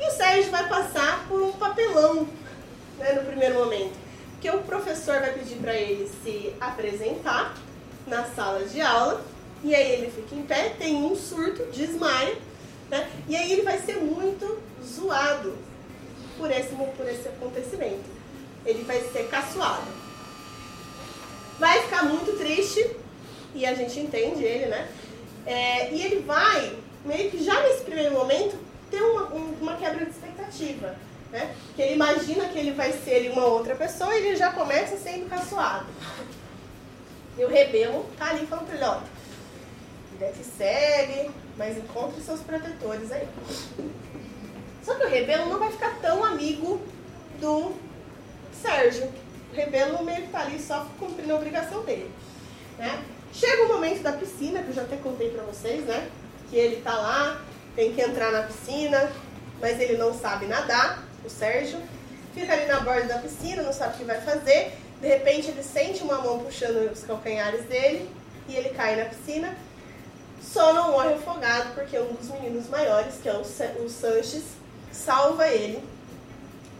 E 0.00 0.06
o 0.06 0.10
Sérgio 0.10 0.50
vai 0.50 0.68
passar 0.68 1.26
por 1.28 1.42
um 1.42 1.52
papelão 1.52 2.26
né, 2.98 3.12
no 3.12 3.24
primeiro 3.24 3.56
momento? 3.56 3.94
Porque 4.32 4.50
o 4.50 4.62
professor 4.62 5.20
vai 5.20 5.32
pedir 5.32 5.56
para 5.56 5.74
ele 5.74 6.10
se 6.22 6.54
apresentar 6.60 7.54
na 8.06 8.24
sala 8.24 8.64
de 8.64 8.80
aula, 8.80 9.24
e 9.64 9.74
aí 9.74 9.92
ele 9.92 10.10
fica 10.10 10.34
em 10.34 10.42
pé, 10.42 10.70
tem 10.70 10.96
um 10.96 11.14
surto, 11.14 11.64
desmaia, 11.72 12.36
né? 12.90 13.08
E 13.28 13.36
aí 13.36 13.52
ele 13.52 13.62
vai 13.62 13.78
ser 13.78 13.96
muito 13.96 14.58
zoado 14.84 15.56
por 16.36 16.50
esse, 16.50 16.74
por 16.74 17.08
esse 17.08 17.28
acontecimento. 17.28 18.10
Ele 18.66 18.82
vai 18.84 19.00
ser 19.00 19.28
caçoado. 19.28 19.86
Vai 21.58 21.82
ficar 21.82 22.04
muito 22.04 22.36
triste, 22.38 22.84
e 23.54 23.64
a 23.64 23.74
gente 23.74 23.98
entende 24.00 24.42
ele, 24.42 24.66
né? 24.66 24.88
É, 25.46 25.92
e 25.92 26.02
ele 26.02 26.20
vai, 26.20 26.76
meio 27.04 27.30
que 27.30 27.42
já 27.42 27.60
nesse 27.62 27.82
primeiro 27.82 28.12
momento, 28.12 28.56
ter 28.90 29.02
uma, 29.02 29.34
um, 29.34 29.54
uma 29.60 29.76
quebra 29.76 30.04
de 30.04 30.10
expectativa. 30.10 30.96
Né? 31.30 31.54
Que 31.74 31.82
ele 31.82 31.94
imagina 31.94 32.48
que 32.48 32.58
ele 32.58 32.72
vai 32.72 32.92
ser 32.92 33.30
uma 33.30 33.46
outra 33.46 33.74
pessoa 33.74 34.14
e 34.14 34.26
ele 34.26 34.36
já 34.36 34.52
começa 34.52 34.96
sendo 34.98 35.28
caçoado. 35.28 35.86
E 37.38 37.44
o 37.44 37.48
rebelo 37.48 38.06
tá 38.18 38.30
ali 38.30 38.46
falando 38.46 38.66
pra 38.66 38.76
ele, 38.76 39.06
vida 40.12 40.32
que 40.32 40.44
segue, 40.44 41.30
mas 41.56 41.76
encontre 41.76 42.20
seus 42.20 42.40
protetores 42.40 43.10
aí. 43.10 43.26
Só 44.82 44.94
que 44.94 45.04
o 45.06 45.08
rebelo 45.08 45.48
não 45.48 45.58
vai 45.58 45.70
ficar 45.70 45.98
tão 46.00 46.24
amigo 46.24 46.80
do 47.40 47.72
Sérgio. 48.60 49.10
O 49.52 49.54
rebelo 49.54 50.04
meio 50.04 50.22
que 50.22 50.28
tá 50.28 50.40
ali 50.40 50.60
só 50.60 50.86
cumprindo 50.98 51.32
a 51.32 51.36
obrigação 51.36 51.82
dele. 51.84 52.10
Né? 52.78 53.02
Chega 53.32 53.64
o 53.64 53.68
momento 53.68 54.02
da 54.02 54.12
piscina, 54.12 54.62
que 54.62 54.68
eu 54.68 54.74
já 54.74 54.82
até 54.82 54.96
contei 54.96 55.30
pra 55.30 55.42
vocês, 55.44 55.84
né? 55.84 56.10
Que 56.50 56.56
ele 56.56 56.82
tá 56.82 56.94
lá, 56.94 57.40
tem 57.74 57.92
que 57.94 58.00
entrar 58.00 58.30
na 58.30 58.42
piscina, 58.42 59.10
mas 59.60 59.80
ele 59.80 59.96
não 59.96 60.12
sabe 60.12 60.46
nadar, 60.46 61.02
o 61.24 61.30
Sérgio. 61.30 61.78
Fica 62.34 62.52
ali 62.52 62.66
na 62.66 62.80
borda 62.80 63.08
da 63.08 63.18
piscina, 63.18 63.62
não 63.62 63.72
sabe 63.72 63.94
o 63.94 63.98
que 63.98 64.04
vai 64.04 64.20
fazer. 64.20 64.74
De 65.02 65.08
repente 65.08 65.50
ele 65.50 65.64
sente 65.64 66.00
uma 66.04 66.18
mão 66.18 66.38
puxando 66.38 66.88
os 66.92 67.02
calcanhares 67.02 67.64
dele 67.64 68.08
e 68.48 68.54
ele 68.54 68.68
cai 68.68 68.94
na 68.94 69.06
piscina. 69.06 69.52
Só 70.40 70.72
não 70.72 70.92
morre 70.92 71.14
afogado 71.14 71.74
porque 71.74 71.98
um 71.98 72.12
dos 72.14 72.28
meninos 72.28 72.68
maiores, 72.68 73.16
que 73.20 73.28
é 73.28 73.32
o 73.34 73.88
Sanches, 73.88 74.44
salva 74.92 75.48
ele 75.48 75.82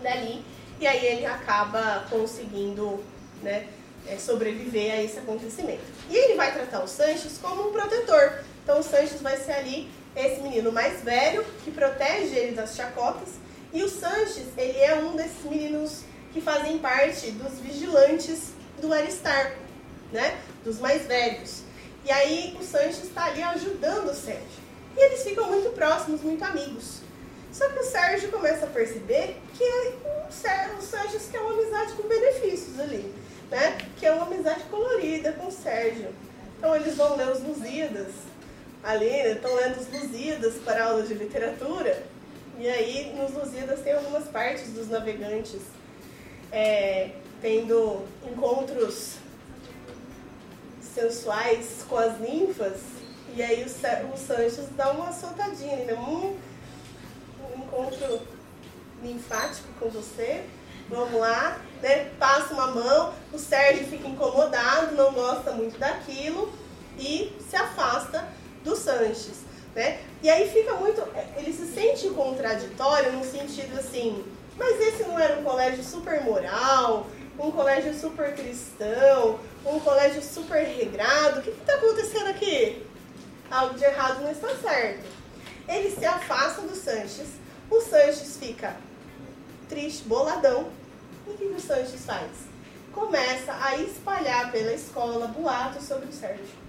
dali. 0.00 0.44
E 0.78 0.86
aí 0.86 1.04
ele 1.04 1.26
acaba 1.26 2.04
conseguindo 2.08 3.02
né, 3.42 3.66
é, 4.06 4.16
sobreviver 4.16 4.92
a 4.92 5.02
esse 5.02 5.18
acontecimento. 5.18 5.82
E 6.08 6.16
ele 6.16 6.36
vai 6.36 6.52
tratar 6.52 6.84
o 6.84 6.86
Sanches 6.86 7.38
como 7.42 7.70
um 7.70 7.72
protetor. 7.72 8.38
Então 8.62 8.78
o 8.78 8.84
Sanches 8.84 9.20
vai 9.20 9.36
ser 9.36 9.52
ali 9.52 9.90
esse 10.14 10.40
menino 10.40 10.70
mais 10.70 11.02
velho 11.02 11.44
que 11.64 11.72
protege 11.72 12.36
ele 12.36 12.54
das 12.54 12.76
chacotas. 12.76 13.30
E 13.72 13.82
o 13.82 13.88
Sanches, 13.88 14.46
ele 14.56 14.78
é 14.78 14.94
um 14.94 15.16
desses 15.16 15.42
meninos 15.44 16.04
que 16.32 16.40
fazem 16.40 16.78
parte 16.78 17.30
dos 17.32 17.58
vigilantes 17.60 18.52
do 18.80 18.92
Aristarco, 18.92 19.58
né? 20.10 20.38
Dos 20.64 20.78
mais 20.78 21.06
velhos. 21.06 21.62
E 22.04 22.10
aí 22.10 22.56
o 22.58 22.64
Sanches 22.64 23.04
está 23.04 23.26
ali 23.26 23.42
ajudando 23.42 24.10
o 24.10 24.14
Sérgio. 24.14 24.62
E 24.96 25.00
eles 25.00 25.22
ficam 25.22 25.48
muito 25.48 25.70
próximos, 25.70 26.20
muito 26.22 26.42
amigos. 26.44 27.00
Só 27.52 27.68
que 27.68 27.78
o 27.78 27.84
Sérgio 27.84 28.30
começa 28.30 28.64
a 28.64 28.68
perceber 28.68 29.36
que 29.56 29.64
o, 29.64 30.32
Sérgio, 30.32 30.78
o 30.78 31.30
quer 31.30 31.40
uma 31.40 31.52
amizade 31.52 31.92
com 31.92 32.08
benefícios 32.08 32.80
ali, 32.80 33.14
né? 33.50 33.78
Que 33.98 34.06
é 34.06 34.12
uma 34.12 34.26
amizade 34.26 34.64
colorida 34.64 35.32
com 35.32 35.48
o 35.48 35.52
Sérgio. 35.52 36.08
Então 36.56 36.74
eles 36.74 36.96
vão 36.96 37.16
ler 37.16 37.28
os 37.28 37.42
Lusíadas, 37.42 38.12
ali, 38.82 39.32
estão 39.32 39.54
lendo 39.54 39.80
os 39.80 39.92
Lusíadas 39.92 40.54
para 40.64 40.84
aula 40.86 41.02
de 41.02 41.14
literatura. 41.14 42.02
E 42.58 42.68
aí, 42.68 43.12
nos 43.16 43.32
Lusíadas 43.32 43.80
tem 43.80 43.94
algumas 43.94 44.28
partes 44.28 44.68
dos 44.68 44.88
navegantes 44.88 45.60
é, 46.52 47.10
tendo 47.40 48.04
encontros 48.30 49.16
sensuais 50.94 51.84
com 51.88 51.96
as 51.96 52.20
ninfas. 52.20 52.80
E 53.34 53.42
aí 53.42 53.64
o, 53.64 54.12
o 54.12 54.16
Sanches 54.16 54.68
dá 54.76 54.90
uma 54.90 55.10
soltadinha, 55.10 55.76
né? 55.84 55.94
Um, 55.94 56.36
um 57.42 57.64
encontro 57.64 58.20
linfático 59.02 59.68
com 59.80 59.88
você. 59.88 60.44
Vamos 60.88 61.18
lá, 61.18 61.58
né? 61.80 62.10
Passa 62.18 62.52
uma 62.52 62.66
mão, 62.66 63.14
o 63.32 63.38
Sérgio 63.38 63.86
fica 63.86 64.06
incomodado, 64.06 64.94
não 64.94 65.12
gosta 65.14 65.52
muito 65.52 65.78
daquilo 65.78 66.52
e 66.98 67.34
se 67.48 67.56
afasta 67.56 68.28
do 68.62 68.76
Sanches, 68.76 69.38
né? 69.74 70.00
E 70.22 70.28
aí 70.28 70.50
fica 70.50 70.74
muito, 70.74 71.02
ele 71.38 71.52
se 71.52 71.66
sente 71.72 72.08
contraditório 72.10 73.12
no 73.12 73.24
sentido 73.24 73.78
assim, 73.78 74.22
mas 74.56 74.80
esse 74.80 75.04
não 75.04 75.18
era 75.18 75.38
um 75.38 75.44
colégio 75.44 75.82
super 75.82 76.22
moral, 76.22 77.06
um 77.38 77.50
colégio 77.50 77.94
super 77.94 78.34
cristão, 78.34 79.38
um 79.64 79.80
colégio 79.80 80.22
super 80.22 80.64
regrado. 80.64 81.40
O 81.40 81.42
que 81.42 81.50
está 81.50 81.74
acontecendo 81.74 82.28
aqui? 82.28 82.84
Algo 83.50 83.74
de 83.74 83.84
errado 83.84 84.22
não 84.22 84.30
está 84.30 84.48
certo. 84.56 85.04
Ele 85.68 85.90
se 85.90 86.04
afasta 86.04 86.62
do 86.62 86.74
Sanches. 86.74 87.28
O 87.70 87.80
Sanches 87.80 88.36
fica 88.36 88.76
triste, 89.68 90.04
boladão. 90.04 90.70
E 91.26 91.30
o 91.30 91.34
que 91.34 91.44
o 91.44 91.60
Sanches 91.60 92.04
faz? 92.04 92.30
Começa 92.92 93.56
a 93.60 93.76
espalhar 93.78 94.52
pela 94.52 94.72
escola 94.72 95.28
boatos 95.28 95.84
sobre 95.84 96.08
o 96.08 96.12
Sérgio. 96.12 96.62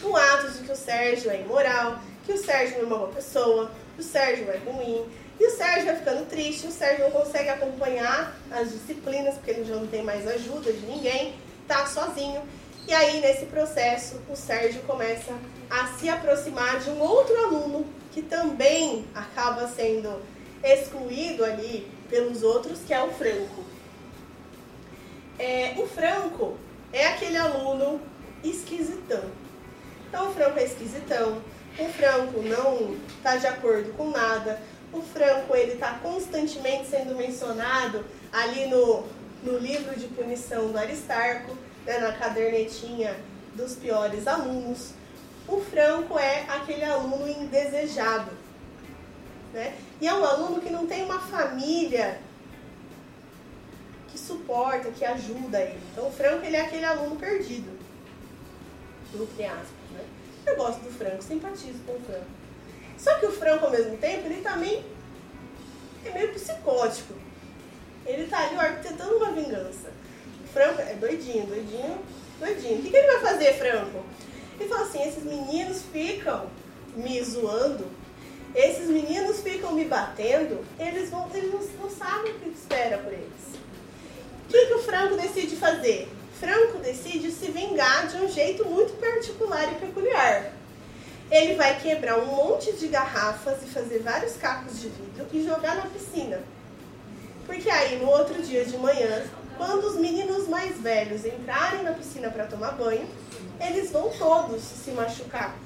Boatos 0.00 0.58
de 0.58 0.64
que 0.64 0.72
o 0.72 0.76
Sérgio 0.76 1.30
é 1.30 1.40
imoral, 1.40 2.00
que 2.26 2.32
o 2.32 2.38
Sérgio 2.38 2.78
não 2.78 2.82
é 2.82 2.86
uma 2.86 2.98
boa 2.98 3.12
pessoa, 3.12 3.70
que 3.94 4.02
o 4.02 4.04
Sérgio 4.04 4.50
é 4.50 4.58
ruim, 4.58 5.06
e 5.42 5.46
o 5.46 5.50
Sérgio 5.50 5.86
vai 5.86 5.96
ficando 5.96 6.24
triste, 6.26 6.68
o 6.68 6.70
Sérgio 6.70 7.06
não 7.06 7.10
consegue 7.10 7.48
acompanhar 7.48 8.36
as 8.48 8.70
disciplinas, 8.70 9.34
porque 9.34 9.50
ele 9.50 9.64
já 9.64 9.74
não 9.74 9.88
tem 9.88 10.00
mais 10.00 10.24
ajuda 10.24 10.72
de 10.72 10.86
ninguém, 10.86 11.34
tá 11.66 11.84
sozinho. 11.84 12.40
E 12.86 12.94
aí, 12.94 13.20
nesse 13.20 13.46
processo, 13.46 14.20
o 14.30 14.36
Sérgio 14.36 14.82
começa 14.82 15.32
a 15.68 15.88
se 15.98 16.08
aproximar 16.08 16.78
de 16.78 16.90
um 16.90 17.00
outro 17.00 17.36
aluno 17.44 17.84
que 18.12 18.22
também 18.22 19.04
acaba 19.12 19.66
sendo 19.66 20.22
excluído 20.62 21.44
ali 21.44 21.90
pelos 22.08 22.44
outros, 22.44 22.78
que 22.86 22.94
é 22.94 23.02
o 23.02 23.10
Franco. 23.10 23.64
É, 25.40 25.74
o 25.76 25.88
Franco 25.88 26.56
é 26.92 27.08
aquele 27.08 27.36
aluno 27.36 28.00
esquisitão. 28.44 29.24
Então, 30.08 30.30
o 30.30 30.34
Franco 30.34 30.60
é 30.60 30.64
esquisitão, 30.66 31.42
o 31.76 31.88
Franco 31.88 32.42
não 32.42 32.96
está 33.16 33.36
de 33.36 33.46
acordo 33.48 33.92
com 33.96 34.10
nada, 34.10 34.60
o 34.92 35.00
Franco 35.00 35.56
ele 35.56 35.72
está 35.72 35.94
constantemente 35.94 36.88
sendo 36.88 37.16
mencionado 37.16 38.04
ali 38.30 38.66
no, 38.66 39.04
no 39.42 39.58
livro 39.58 39.98
de 39.98 40.06
punição 40.08 40.70
do 40.70 40.78
Aristarco, 40.78 41.56
né, 41.86 41.98
na 41.98 42.12
cadernetinha 42.12 43.16
dos 43.54 43.74
piores 43.74 44.26
alunos. 44.26 44.90
O 45.48 45.60
Franco 45.60 46.18
é 46.18 46.44
aquele 46.48 46.84
aluno 46.84 47.28
indesejado. 47.28 48.30
Né? 49.52 49.76
E 50.00 50.06
é 50.06 50.14
um 50.14 50.24
aluno 50.24 50.60
que 50.60 50.70
não 50.70 50.86
tem 50.86 51.04
uma 51.04 51.20
família 51.20 52.20
que 54.08 54.18
suporta, 54.18 54.90
que 54.90 55.04
ajuda 55.04 55.60
ele. 55.60 55.80
Então 55.92 56.08
o 56.08 56.12
Franco 56.12 56.44
ele 56.44 56.56
é 56.56 56.60
aquele 56.60 56.84
aluno 56.84 57.16
perdido. 57.16 57.70
Entre 59.14 59.44
aspas. 59.44 59.66
Né? 59.90 60.04
Eu 60.46 60.56
gosto 60.56 60.80
do 60.80 60.90
Franco, 60.90 61.22
simpatizo 61.22 61.78
com 61.86 61.92
o 61.92 62.00
Franco. 62.00 62.41
Só 63.02 63.14
que 63.14 63.26
o 63.26 63.32
Franco, 63.32 63.64
ao 63.64 63.72
mesmo 63.72 63.96
tempo, 63.96 64.26
ele 64.26 64.42
também 64.42 64.84
é 66.06 66.10
meio 66.10 66.32
psicótico. 66.32 67.14
Ele 68.06 68.28
tá 68.28 68.46
ali 68.46 68.56
arquitetando 68.56 69.16
uma 69.16 69.32
vingança. 69.32 69.90
O 70.44 70.48
Franco 70.52 70.80
é 70.80 70.94
doidinho, 70.94 71.46
doidinho, 71.46 71.98
doidinho. 72.38 72.78
O 72.78 72.82
que, 72.82 72.90
que 72.90 72.96
ele 72.96 73.18
vai 73.18 73.20
fazer, 73.32 73.54
Franco? 73.54 74.04
Ele 74.58 74.68
fala 74.68 74.82
assim, 74.82 75.02
esses 75.02 75.24
meninos 75.24 75.82
ficam 75.92 76.46
me 76.94 77.20
zoando, 77.24 77.86
esses 78.54 78.88
meninos 78.88 79.40
ficam 79.40 79.72
me 79.72 79.84
batendo, 79.84 80.64
eles, 80.78 81.10
vão, 81.10 81.28
eles 81.34 81.52
não, 81.52 81.60
não 81.82 81.90
sabem 81.90 82.32
o 82.32 82.38
que 82.38 82.50
espera 82.50 82.98
por 82.98 83.12
eles. 83.12 83.56
O 84.46 84.48
que, 84.48 84.66
que 84.66 84.74
o 84.74 84.82
Franco 84.82 85.16
decide 85.16 85.56
fazer? 85.56 86.08
Franco 86.38 86.78
decide 86.78 87.32
se 87.32 87.50
vingar 87.50 88.06
de 88.06 88.18
um 88.18 88.28
jeito 88.28 88.64
muito 88.64 88.92
particular 89.00 89.72
e 89.72 89.76
peculiar 89.76 90.52
ele 91.32 91.54
vai 91.54 91.80
quebrar 91.80 92.18
um 92.18 92.26
monte 92.26 92.72
de 92.74 92.88
garrafas 92.88 93.62
e 93.62 93.66
fazer 93.66 94.00
vários 94.00 94.36
cacos 94.36 94.78
de 94.78 94.88
vidro 94.88 95.26
e 95.32 95.42
jogar 95.42 95.76
na 95.76 95.86
piscina. 95.86 96.38
Porque 97.46 97.70
aí 97.70 97.98
no 97.98 98.06
outro 98.10 98.42
dia 98.42 98.66
de 98.66 98.76
manhã, 98.76 99.24
quando 99.56 99.84
os 99.84 99.96
meninos 99.96 100.46
mais 100.46 100.78
velhos 100.78 101.24
entrarem 101.24 101.82
na 101.82 101.92
piscina 101.92 102.28
para 102.28 102.44
tomar 102.44 102.72
banho, 102.72 103.08
eles 103.58 103.90
vão 103.90 104.10
todos 104.10 104.60
se 104.60 104.90
machucar. 104.90 105.56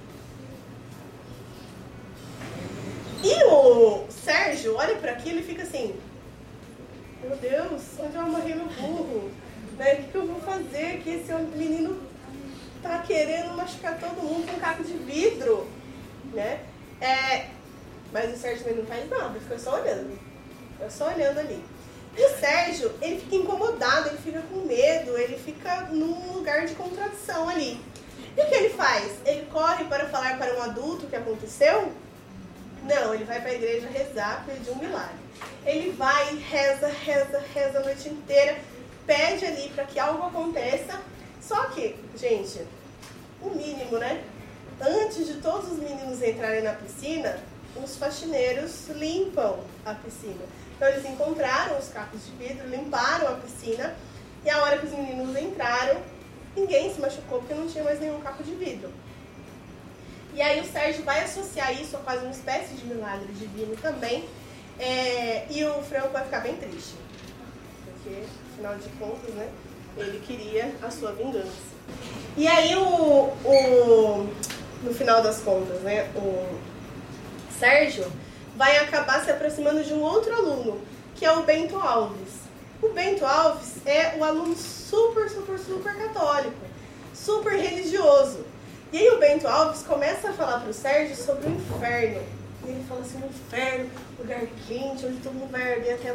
E 3.25 3.45
o 3.45 4.07
Sérgio 4.09 4.77
olha 4.77 4.95
para 4.95 5.13
aquilo 5.13 5.41
e 5.41 5.43
fica 5.43 5.65
assim: 5.65 5.97
Meu 7.25 7.37
Deus, 7.39 7.83
onde 7.99 8.17
vai 8.17 8.31
morrer 8.31 8.55
meu 8.55 8.67
burro? 8.67 9.33
Né? 9.77 9.95
O 9.95 10.03
que 10.05 10.15
eu 10.15 10.27
vou 10.29 10.41
fazer? 10.43 11.01
Que 11.03 11.11
esse 11.11 11.33
menino 11.57 12.06
tá 12.83 13.03
querendo 13.07 13.57
machucar 13.57 13.99
todo 13.99 14.23
mundo 14.23 14.47
com 14.47 14.57
um 14.57 14.61
caco 14.61 14.83
de 14.83 14.95
vidro, 14.95 15.69
né? 16.33 16.61
É, 17.01 17.47
mas 18.13 18.35
o 18.35 18.39
Sérgio 18.39 18.77
não 18.77 18.87
faz 18.87 19.09
nada, 19.09 19.39
fica 19.39 19.59
só 19.59 19.81
olhando. 19.81 20.19
Fica 20.73 20.91
só 20.91 21.09
olhando 21.09 21.39
ali. 21.39 21.65
O 22.17 22.41
Sérgio, 22.41 22.95
ele 23.03 23.21
fica 23.21 23.37
incomodado, 23.37 24.09
ele 24.09 24.19
fica 24.19 24.41
com 24.43 24.61
medo, 24.61 25.19
ele 25.19 25.37
fica 25.37 25.83
num 25.91 26.33
lugar 26.33 26.67
de 26.67 26.75
contradição 26.75 27.49
ali. 27.49 27.79
E 28.37 28.41
o 28.41 28.47
que 28.47 28.55
ele 28.55 28.71
faz? 28.71 29.13
Ele 29.25 29.47
corre 29.53 29.85
para 29.85 30.07
falar 30.09 30.39
para 30.39 30.55
um 30.57 30.63
adulto 30.63 31.05
o 31.05 31.09
que 31.09 31.17
aconteceu? 31.17 31.93
Não, 32.85 33.15
ele 33.15 33.25
vai 33.25 33.41
para 33.41 33.51
a 33.51 33.55
igreja 33.55 33.89
rezar, 33.89 34.45
pedir 34.47 34.71
um 34.71 34.77
milagre. 34.77 35.17
Ele 35.65 35.91
vai, 35.93 36.37
reza, 36.37 36.89
reza, 36.89 37.43
reza 37.53 37.79
a 37.81 37.83
noite 37.83 38.09
inteira, 38.09 38.57
pede 39.07 39.45
ali 39.45 39.69
para 39.75 39.85
que 39.85 39.99
algo 39.99 40.23
aconteça. 40.25 41.01
Só 41.47 41.67
que, 41.67 41.97
gente, 42.17 42.67
o 43.41 43.51
mínimo, 43.51 43.99
né? 43.99 44.25
Antes 44.81 45.27
de 45.27 45.35
todos 45.35 45.73
os 45.73 45.79
meninos 45.79 46.21
entrarem 46.23 46.63
na 46.63 46.73
piscina, 46.73 47.39
os 47.83 47.97
faxineiros 47.97 48.89
limpam 48.89 49.59
a 49.85 49.95
piscina. 49.95 50.45
Então 50.75 50.89
eles 50.89 51.05
encontraram 51.05 51.79
os 51.79 51.89
cacos 51.89 52.21
de 52.25 52.33
vidro, 52.33 52.69
limparam 52.69 53.29
a 53.29 53.37
piscina 53.37 53.97
e 54.45 54.51
a 54.51 54.63
hora 54.63 54.79
que 54.79 54.87
os 54.87 54.93
meninos 54.93 55.37
entraram, 55.37 56.01
ninguém 56.55 56.93
se 56.93 57.01
machucou 57.01 57.39
porque 57.39 57.55
não 57.55 57.69
tinha 57.69 57.85
mais 57.85 58.01
nenhum 58.01 58.21
caco 58.21 58.43
de 58.43 58.55
vidro. 58.55 58.91
E 60.35 60.43
aí 60.43 60.61
o 60.61 60.65
Sérgio 60.65 61.03
vai 61.05 61.23
associar 61.25 61.73
isso 61.81 61.97
a 61.97 62.01
quase 62.01 62.23
uma 62.23 62.33
espécie 62.33 62.75
de 62.75 62.85
milagre 62.85 63.33
divino 63.33 63.75
também. 63.77 64.29
É, 64.79 65.47
e 65.49 65.65
o 65.65 65.83
Franco 65.83 66.11
vai 66.11 66.25
ficar 66.25 66.41
bem 66.41 66.57
triste. 66.57 66.95
Porque, 67.85 68.25
afinal 68.53 68.77
de 68.77 68.89
contas, 68.99 69.35
né? 69.35 69.49
Ele 69.97 70.21
queria 70.27 70.75
a 70.83 70.91
sua 70.91 71.13
vingança. 71.13 71.77
E 72.37 72.47
aí 72.47 72.77
o, 72.77 73.33
o 73.45 74.29
no 74.83 74.95
final 74.95 75.23
das 75.23 75.41
contas, 75.41 75.81
né? 75.81 76.11
O 76.15 76.59
Sérgio 77.59 78.07
vai 78.57 78.79
acabar 78.79 79.25
se 79.25 79.31
aproximando 79.31 79.83
de 79.83 79.93
um 79.93 80.03
outro 80.03 80.35
aluno, 80.35 80.81
que 81.15 81.25
é 81.25 81.33
o 81.33 81.43
Bento 81.43 81.77
Alves. 81.77 82.47
O 82.83 82.91
Bento 82.91 83.25
Alves 83.25 83.75
é 83.87 84.17
um 84.19 84.25
aluno 84.25 84.55
super, 84.57 85.29
super, 85.31 85.59
super 85.59 85.97
católico, 85.97 86.57
super 87.15 87.55
religioso. 87.55 88.45
E 88.93 88.99
aí 88.99 89.09
o 89.11 89.19
Bento 89.19 89.49
Alves 89.49 89.83
começa 89.83 90.31
a 90.31 90.33
falar 90.33 90.61
para 90.61 90.71
o 90.71 90.75
Sérgio 90.75 91.17
sobre 91.17 91.49
o 91.49 91.53
inferno. 91.53 92.23
E 92.65 92.71
ele 92.71 92.85
fala 92.89 93.01
assim, 93.01 93.19
o 93.19 93.27
inferno, 93.27 93.91
lugar 94.19 94.43
quente, 94.67 95.07
onde 95.07 95.21
todo 95.21 95.35
mundo 95.35 95.51
vai 95.51 95.75
arder 95.75 95.95
até, 95.95 96.15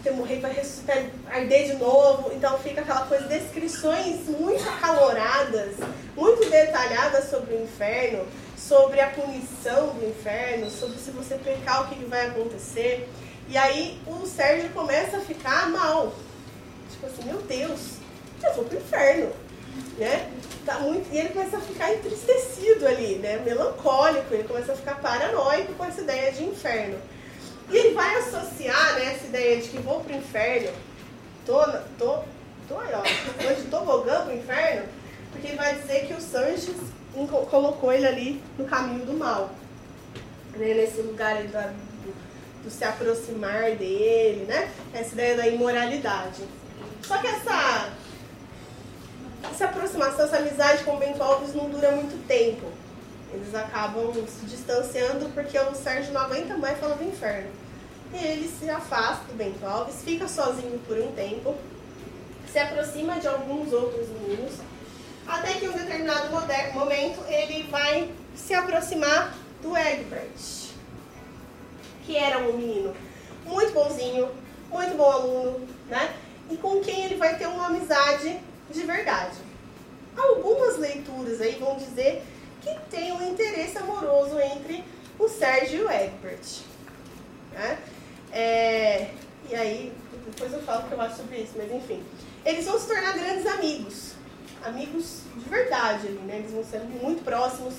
até 0.00 0.10
morrer, 0.10 0.40
vai 0.40 0.52
ressuscitar, 0.52 1.04
arder 1.30 1.66
de 1.66 1.74
novo. 1.74 2.32
Então 2.34 2.58
fica 2.58 2.80
aquela 2.80 3.06
coisa, 3.06 3.26
descrições 3.26 4.26
muito 4.26 4.66
acaloradas, 4.68 5.76
muito 6.16 6.48
detalhadas 6.50 7.30
sobre 7.30 7.54
o 7.54 7.62
inferno, 7.62 8.26
sobre 8.56 9.00
a 9.00 9.10
punição 9.10 9.88
do 9.94 10.08
inferno, 10.08 10.70
sobre 10.70 10.98
se 10.98 11.10
você 11.10 11.36
pecar, 11.36 11.82
o 11.82 11.94
que 11.94 12.04
vai 12.06 12.26
acontecer. 12.26 13.08
E 13.48 13.56
aí 13.56 14.00
o 14.06 14.26
Sérgio 14.26 14.70
começa 14.70 15.18
a 15.18 15.20
ficar 15.20 15.68
mal. 15.68 16.12
Tipo 16.90 17.06
assim, 17.06 17.24
meu 17.24 17.42
Deus, 17.42 17.96
eu 18.42 18.54
vou 18.54 18.64
pro 18.64 18.78
inferno. 18.78 19.30
Né? 19.98 20.30
Tá 20.64 20.78
muito... 20.78 21.12
E 21.12 21.18
ele 21.18 21.28
começa 21.30 21.56
a 21.56 21.60
ficar 21.60 21.92
entristecido 21.92 22.86
ali, 22.86 23.16
né? 23.16 23.38
melancólico, 23.44 24.32
ele 24.32 24.44
começa 24.44 24.72
a 24.72 24.76
ficar 24.76 25.00
paranoico 25.00 25.74
com 25.74 25.84
essa 25.84 26.00
ideia 26.00 26.32
de 26.32 26.44
inferno. 26.44 26.98
E 27.70 27.76
ele 27.76 27.94
vai 27.94 28.16
associar 28.16 28.94
né, 28.94 29.14
essa 29.14 29.26
ideia 29.26 29.60
de 29.60 29.68
que 29.68 29.78
vou 29.78 30.00
pro 30.00 30.14
inferno, 30.14 30.72
tô, 31.46 31.62
tô, 31.96 32.18
tô 32.68 32.74
ó, 32.74 32.80
tô 32.80 33.70
tobogã 33.70 34.24
pro 34.24 34.34
inferno, 34.34 34.88
porque 35.30 35.48
ele 35.48 35.56
vai 35.56 35.76
dizer 35.76 36.06
que 36.06 36.14
o 36.14 36.20
Sanches 36.20 36.74
colocou 37.48 37.92
ele 37.92 38.06
ali 38.06 38.42
no 38.58 38.64
caminho 38.64 39.06
do 39.06 39.12
mal. 39.12 39.50
Né? 40.56 40.74
Nesse 40.74 41.00
lugar 41.02 41.36
ali 41.36 41.48
da, 41.48 41.68
do, 41.68 42.64
do, 42.64 42.70
se 42.70 42.84
aproximar 42.84 43.76
dele, 43.76 44.46
né? 44.46 44.68
Essa 44.92 45.12
ideia 45.12 45.36
da 45.36 45.46
imoralidade. 45.46 46.42
Só 47.02 47.18
que 47.18 47.28
essa, 47.28 47.92
essa 49.48 49.64
aproximação, 49.66 50.24
essa 50.24 50.38
amizade 50.38 50.82
com 50.82 50.96
o 50.96 50.98
Bento 50.98 51.22
Alves 51.22 51.54
não 51.54 51.70
dura 51.70 51.92
muito 51.92 52.26
tempo. 52.26 52.66
Eles 53.32 53.54
acabam 53.54 54.12
se 54.26 54.44
distanciando 54.46 55.28
porque 55.32 55.56
o 55.56 55.74
Sérgio 55.74 56.12
não 56.12 56.22
aguenta 56.22 56.56
mais 56.56 56.78
falar 56.78 56.96
do 56.96 57.04
inferno. 57.04 57.59
E 58.12 58.24
ele 58.24 58.48
se 58.48 58.68
afasta 58.68 59.24
do 59.26 59.34
Bento 59.34 59.64
Alves, 59.64 60.02
fica 60.02 60.26
sozinho 60.26 60.78
por 60.86 60.98
um 60.98 61.12
tempo, 61.12 61.54
se 62.50 62.58
aproxima 62.58 63.20
de 63.20 63.28
alguns 63.28 63.72
outros 63.72 64.08
meninos 64.08 64.54
até 65.30 65.54
que 65.54 65.64
em 65.64 65.68
um 65.68 65.72
determinado 65.72 66.28
momento 66.74 67.24
ele 67.28 67.62
vai 67.64 68.10
se 68.34 68.52
aproximar 68.52 69.32
do 69.62 69.76
Egbert, 69.76 70.72
que 72.04 72.16
era 72.16 72.38
um 72.38 72.56
menino 72.56 72.94
muito 73.44 73.72
bonzinho, 73.72 74.28
muito 74.70 74.96
bom 74.96 75.10
aluno, 75.10 75.68
né? 75.88 76.14
E 76.50 76.56
com 76.56 76.80
quem 76.80 77.04
ele 77.04 77.14
vai 77.14 77.38
ter 77.38 77.46
uma 77.46 77.66
amizade 77.66 78.40
de 78.70 78.82
verdade. 78.82 79.36
Algumas 80.16 80.78
leituras 80.78 81.40
aí 81.40 81.56
vão 81.60 81.76
dizer 81.76 82.22
que 82.60 82.76
tem 82.90 83.12
um 83.12 83.30
interesse 83.30 83.78
amoroso 83.78 84.38
entre 84.40 84.84
o 85.18 85.28
Sérgio 85.28 85.82
e 85.82 85.84
o 85.84 85.90
Egbert. 85.90 86.62
Né? 87.52 87.78
É, 88.32 89.10
e 89.48 89.54
aí, 89.54 89.92
depois 90.26 90.52
eu 90.52 90.62
falo 90.62 90.84
o 90.84 90.88
que 90.88 90.92
eu 90.92 91.00
acho 91.00 91.16
sobre 91.16 91.38
isso, 91.38 91.52
mas 91.56 91.72
enfim. 91.72 92.02
Eles 92.44 92.64
vão 92.64 92.78
se 92.78 92.86
tornar 92.86 93.12
grandes 93.12 93.46
amigos 93.46 94.20
amigos 94.64 95.22
de 95.36 95.48
verdade 95.48 96.08
ali, 96.08 96.18
né? 96.18 96.38
Eles 96.38 96.52
vão 96.52 96.64
ser 96.64 96.80
muito 96.80 97.24
próximos, 97.24 97.74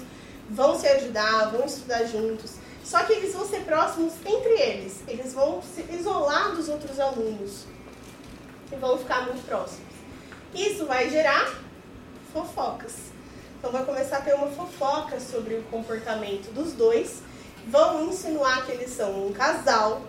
vão 0.50 0.80
se 0.80 0.88
ajudar, 0.88 1.52
vão 1.52 1.66
estudar 1.66 2.04
juntos. 2.06 2.56
Só 2.84 3.04
que 3.04 3.14
eles 3.14 3.34
vão 3.34 3.48
ser 3.48 3.62
próximos 3.62 4.14
entre 4.26 4.54
eles. 4.54 5.04
Eles 5.08 5.34
vão 5.34 5.62
se 5.62 5.86
isolar 5.94 6.56
dos 6.56 6.68
outros 6.68 7.00
alunos 7.00 7.66
e 8.72 8.76
vão 8.76 8.98
ficar 8.98 9.26
muito 9.26 9.46
próximos. 9.46 9.92
Isso 10.54 10.86
vai 10.86 11.10
gerar 11.10 11.54
fofocas. 12.34 12.96
Então 13.58 13.72
vai 13.72 13.86
começar 13.86 14.18
a 14.18 14.22
ter 14.22 14.34
uma 14.34 14.48
fofoca 14.48 15.20
sobre 15.20 15.56
o 15.56 15.64
comportamento 15.64 16.52
dos 16.52 16.74
dois. 16.74 17.22
Vão 17.68 18.06
insinuar 18.06 18.66
que 18.66 18.72
eles 18.72 18.90
são 18.90 19.28
um 19.28 19.32
casal. 19.32 20.02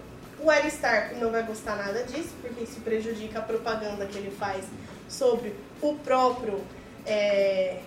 O 0.43 0.51
Aristarco 0.51 1.15
não 1.17 1.31
vai 1.31 1.45
gostar 1.45 1.77
nada 1.77 2.03
disso, 2.03 2.31
porque 2.41 2.65
isso 2.65 2.81
prejudica 2.81 3.39
a 3.39 3.43
propaganda 3.43 4.07
que 4.07 4.19
ele 4.19 4.31
faz 4.31 4.65
sobre 5.09 5.55
o 5.81 5.95
próprio 5.95 6.61
é, 7.07 7.81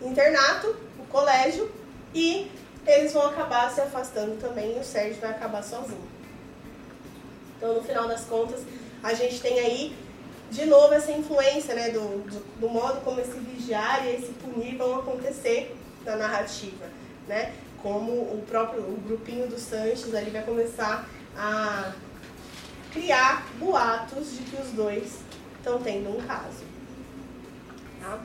internato, 0.00 0.74
o 0.98 1.04
colégio, 1.10 1.70
e 2.14 2.50
eles 2.86 3.12
vão 3.12 3.26
acabar 3.26 3.70
se 3.70 3.80
afastando 3.80 4.40
também 4.40 4.76
e 4.76 4.80
o 4.80 4.84
Sérgio 4.84 5.20
vai 5.20 5.30
acabar 5.30 5.62
sozinho. 5.62 6.08
Então, 7.56 7.74
no 7.74 7.82
final 7.82 8.08
das 8.08 8.24
contas, 8.24 8.62
a 9.02 9.12
gente 9.12 9.40
tem 9.40 9.60
aí, 9.60 9.96
de 10.50 10.64
novo, 10.64 10.94
essa 10.94 11.12
influência 11.12 11.74
né, 11.74 11.90
do, 11.90 12.00
do, 12.00 12.60
do 12.60 12.68
modo 12.68 13.00
como 13.02 13.20
esse 13.20 13.32
vigiar 13.32 14.06
e 14.06 14.16
esse 14.16 14.32
punir 14.32 14.76
vão 14.76 14.98
acontecer 14.98 15.76
na 16.04 16.16
narrativa. 16.16 16.86
Né? 17.28 17.52
Como 17.82 18.12
o 18.12 18.44
próprio 18.48 18.80
o 18.80 19.00
grupinho 19.06 19.46
do 19.46 19.58
Sanches 19.58 20.14
ali 20.14 20.30
vai 20.30 20.42
começar 20.42 21.08
a 21.36 21.92
criar 22.92 23.46
boatos 23.58 24.32
de 24.32 24.42
que 24.44 24.60
os 24.60 24.68
dois 24.70 25.20
estão 25.56 25.80
tendo 25.82 26.10
um 26.10 26.20
caso. 26.26 26.64
Tá? 28.00 28.20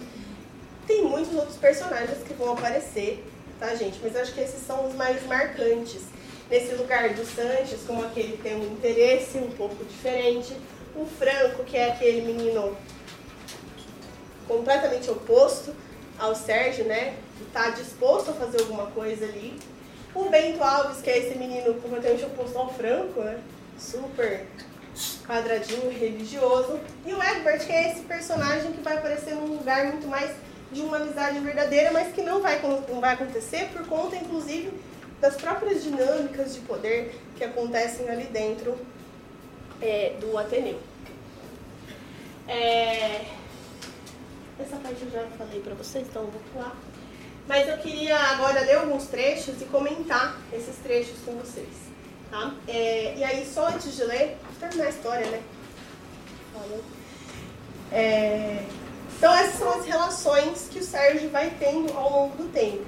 Tem 0.86 1.04
muitos 1.04 1.34
outros 1.34 1.58
personagens 1.58 2.24
que 2.24 2.34
vão 2.34 2.54
aparecer, 2.54 3.26
tá, 3.60 3.76
gente? 3.76 4.00
Mas 4.02 4.16
acho 4.16 4.34
que 4.34 4.42
esses 4.42 4.66
são 4.66 4.88
os 4.88 4.96
mais 4.96 5.26
marcantes. 5.26 6.02
Nesse 6.50 6.76
lugar 6.76 7.14
do 7.14 7.26
Sanches, 7.26 7.82
como 7.86 8.06
aquele 8.06 8.38
que 8.38 8.44
tem 8.44 8.56
um 8.56 8.72
interesse 8.72 9.38
um 9.38 9.52
pouco 9.52 9.84
diferente. 9.84 10.56
O 10.96 11.06
Franco, 11.06 11.66
que 11.66 11.76
é 11.76 11.92
aquele 11.92 12.22
menino 12.22 12.76
completamente 14.48 15.12
oposto 15.12 15.76
ao 16.18 16.34
Sérgio, 16.34 16.86
né? 16.86 17.18
Que 17.38 17.44
está 17.44 17.70
disposto 17.72 18.32
a 18.32 18.34
fazer 18.34 18.62
alguma 18.62 18.88
coisa 18.88 19.26
ali. 19.26 19.60
O 20.18 20.30
Bento 20.30 20.64
Alves, 20.64 21.00
que 21.02 21.10
é 21.10 21.20
esse 21.20 21.38
menino 21.38 21.76
completamente 21.76 22.26
oposto 22.26 22.58
ao 22.58 22.74
Franco, 22.74 23.22
né? 23.22 23.40
Super 23.78 24.48
quadradinho 25.28 25.92
religioso. 25.92 26.80
E 27.06 27.14
o 27.14 27.22
Egbert, 27.22 27.66
que 27.66 27.72
é 27.72 27.92
esse 27.92 28.02
personagem 28.02 28.72
que 28.72 28.82
vai 28.82 28.98
aparecer 28.98 29.36
num 29.36 29.58
lugar 29.58 29.86
muito 29.86 30.08
mais 30.08 30.32
de 30.72 30.82
uma 30.82 30.98
amizade 30.98 31.40
verdadeira, 31.40 31.92
mas 31.92 32.12
que 32.14 32.22
não 32.22 32.42
vai, 32.42 32.60
não 32.62 33.00
vai 33.00 33.14
acontecer 33.14 33.70
por 33.72 33.86
conta, 33.88 34.16
inclusive, 34.16 34.74
das 35.22 35.36
próprias 35.36 35.84
dinâmicas 35.84 36.56
de 36.56 36.62
poder 36.62 37.16
que 37.36 37.44
acontecem 37.44 38.10
ali 38.10 38.26
dentro 38.26 38.76
é, 39.80 40.16
do 40.20 40.36
Ateneu. 40.38 40.80
É... 42.48 43.26
Essa 44.60 44.78
parte 44.78 45.04
eu 45.04 45.12
já 45.12 45.28
falei 45.38 45.60
para 45.60 45.76
vocês, 45.76 46.08
então 46.08 46.24
eu 46.24 46.32
vou 46.32 46.42
pular. 46.52 46.76
Mas 47.48 47.68
eu 47.68 47.78
queria 47.78 48.18
agora 48.18 48.60
ler 48.62 48.76
alguns 48.76 49.06
trechos 49.06 49.62
e 49.62 49.66
comentar 49.66 50.38
esses 50.52 50.76
trechos 50.78 51.18
com 51.26 51.34
vocês. 51.38 51.88
Tá? 52.30 52.54
É, 52.68 53.16
e 53.16 53.24
aí, 53.24 53.46
só 53.46 53.68
antes 53.68 53.96
de 53.96 54.04
ler, 54.04 54.38
terminar 54.60 54.88
a 54.88 54.90
história, 54.90 55.26
né? 55.28 55.42
É, 57.92 58.64
então, 59.18 59.34
essas 59.34 59.60
são 59.60 59.80
as 59.80 59.86
relações 59.86 60.68
que 60.70 60.80
o 60.80 60.84
Sérgio 60.84 61.30
vai 61.30 61.52
tendo 61.58 61.92
ao 61.98 62.12
longo 62.12 62.38
do 62.38 62.52
tempo. 62.52 62.86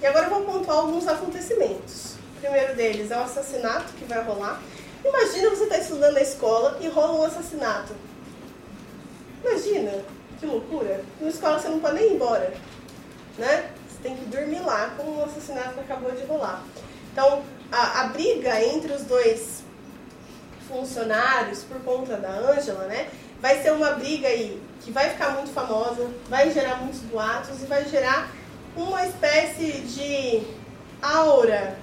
E 0.00 0.06
agora 0.06 0.26
eu 0.26 0.30
vou 0.30 0.42
pontuar 0.42 0.78
alguns 0.78 1.06
acontecimentos. 1.06 2.14
O 2.36 2.40
primeiro 2.40 2.74
deles 2.74 3.10
é 3.10 3.16
o 3.16 3.22
assassinato 3.22 3.92
que 3.94 4.04
vai 4.04 4.22
rolar. 4.22 4.62
Imagina 5.04 5.50
você 5.50 5.64
estar 5.64 5.78
estudando 5.78 6.14
na 6.14 6.22
escola 6.22 6.78
e 6.80 6.88
rola 6.88 7.20
um 7.20 7.24
assassinato. 7.24 7.94
Imagina, 9.44 9.92
que 10.40 10.46
loucura. 10.46 11.04
Na 11.20 11.28
escola 11.28 11.58
você 11.58 11.68
não 11.68 11.80
pode 11.80 11.96
nem 11.96 12.10
ir 12.10 12.14
embora, 12.14 12.54
né? 13.36 13.70
Tem 14.08 14.16
que 14.16 14.24
dormir 14.24 14.60
lá 14.60 14.94
com 14.96 15.02
o 15.02 15.22
assassinato 15.22 15.78
acabou 15.80 16.10
de 16.12 16.24
rolar. 16.24 16.64
Então, 17.12 17.42
a, 17.70 18.00
a 18.00 18.04
briga 18.04 18.58
entre 18.64 18.90
os 18.90 19.02
dois 19.02 19.62
funcionários 20.66 21.62
por 21.64 21.78
conta 21.82 22.16
da 22.16 22.30
Ângela, 22.30 22.86
né? 22.86 23.10
Vai 23.38 23.62
ser 23.62 23.70
uma 23.70 23.90
briga 23.92 24.26
aí 24.26 24.62
que 24.80 24.90
vai 24.90 25.10
ficar 25.10 25.32
muito 25.32 25.50
famosa, 25.52 26.08
vai 26.26 26.50
gerar 26.50 26.76
muitos 26.76 27.00
boatos 27.00 27.62
e 27.62 27.66
vai 27.66 27.84
gerar 27.84 28.30
uma 28.74 29.04
espécie 29.04 29.72
de 29.72 30.42
aura 31.02 31.76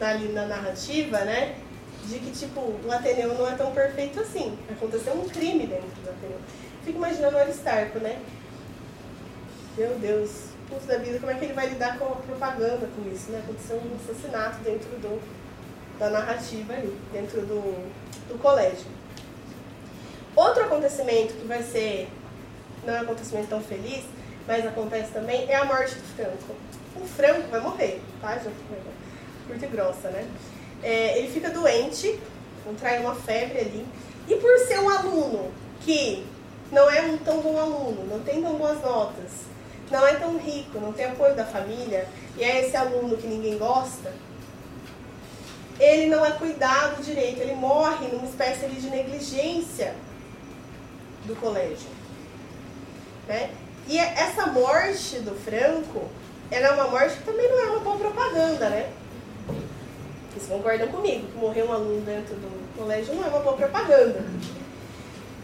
ali 0.00 0.28
na 0.28 0.46
narrativa, 0.46 1.18
né? 1.24 1.56
De 2.04 2.20
que, 2.20 2.30
tipo, 2.30 2.60
o 2.60 2.92
Ateneu 2.92 3.34
não 3.34 3.48
é 3.48 3.56
tão 3.56 3.72
perfeito 3.72 4.20
assim. 4.20 4.56
Aconteceu 4.70 5.14
um 5.14 5.28
crime 5.28 5.66
dentro 5.66 5.88
do 6.04 6.10
Ateneu. 6.10 6.38
Fico 6.84 6.98
imaginando 6.98 7.36
o 7.36 7.40
Aristarco, 7.40 7.98
né? 7.98 8.20
Meu 9.76 9.98
Deus, 9.98 10.45
puto 10.68 10.86
da 10.86 10.98
vida, 10.98 11.18
como 11.18 11.30
é 11.32 11.34
que 11.34 11.44
ele 11.44 11.54
vai 11.54 11.68
lidar 11.68 11.98
com 11.98 12.04
a 12.04 12.16
propaganda 12.16 12.88
com 12.94 13.10
isso, 13.10 13.30
né? 13.30 13.40
Aconteceu 13.44 13.76
um 13.76 13.96
assassinato 13.96 14.58
dentro 14.62 14.88
do, 14.98 15.20
da 15.98 16.10
narrativa 16.10 16.74
ali, 16.74 16.96
dentro 17.12 17.40
do, 17.42 17.60
do 18.28 18.38
colégio. 18.40 18.86
Outro 20.34 20.64
acontecimento 20.64 21.34
que 21.34 21.46
vai 21.46 21.62
ser, 21.62 22.08
não 22.84 22.94
é 22.94 22.98
um 23.00 23.02
acontecimento 23.04 23.48
tão 23.48 23.60
feliz, 23.60 24.04
mas 24.46 24.66
acontece 24.66 25.12
também, 25.12 25.48
é 25.48 25.56
a 25.56 25.64
morte 25.64 25.94
do 25.94 26.16
Franco. 26.16 26.54
O 26.96 27.06
Franco 27.06 27.48
vai 27.48 27.60
morrer, 27.60 28.00
tá? 28.20 28.38
Já 28.38 28.50
curta 29.46 29.64
e 29.64 29.68
grossa, 29.68 30.08
né? 30.10 30.28
É, 30.82 31.18
ele 31.18 31.32
fica 31.32 31.50
doente, 31.50 32.18
contrai 32.64 33.00
uma 33.00 33.14
febre 33.14 33.58
ali, 33.58 33.86
e 34.28 34.34
por 34.36 34.58
ser 34.66 34.80
um 34.80 34.88
aluno 34.88 35.50
que 35.80 36.26
não 36.70 36.90
é 36.90 37.00
um 37.02 37.16
tão 37.18 37.40
bom 37.40 37.58
aluno, 37.58 38.04
não 38.06 38.20
tem 38.20 38.42
tão 38.42 38.54
boas 38.56 38.80
notas, 38.82 39.46
não 39.90 40.06
é 40.06 40.14
tão 40.14 40.36
rico, 40.38 40.80
não 40.80 40.92
tem 40.92 41.06
apoio 41.06 41.34
da 41.34 41.44
família, 41.44 42.08
e 42.36 42.42
é 42.42 42.66
esse 42.66 42.76
aluno 42.76 43.16
que 43.16 43.26
ninguém 43.26 43.56
gosta, 43.56 44.12
ele 45.78 46.06
não 46.06 46.24
é 46.24 46.32
cuidado 46.32 47.02
direito, 47.02 47.40
ele 47.40 47.54
morre 47.54 48.08
numa 48.08 48.26
espécie 48.26 48.66
de 48.66 48.88
negligência 48.88 49.94
do 51.24 51.36
colégio. 51.36 51.88
Né? 53.28 53.50
E 53.88 53.98
essa 53.98 54.46
morte 54.46 55.20
do 55.20 55.34
Franco, 55.34 56.08
ela 56.50 56.68
é 56.68 56.70
uma 56.72 56.88
morte 56.88 57.16
que 57.16 57.24
também 57.24 57.48
não 57.48 57.60
é 57.60 57.70
uma 57.70 57.80
boa 57.80 57.96
propaganda, 57.96 58.68
né? 58.68 58.90
Vocês 60.30 60.48
concordam 60.48 60.88
comigo 60.88 61.26
que 61.28 61.38
morrer 61.38 61.62
um 61.62 61.72
aluno 61.72 62.00
dentro 62.02 62.34
do 62.34 62.76
colégio 62.76 63.14
não 63.14 63.24
é 63.24 63.28
uma 63.28 63.40
boa 63.40 63.56
propaganda. 63.56 64.24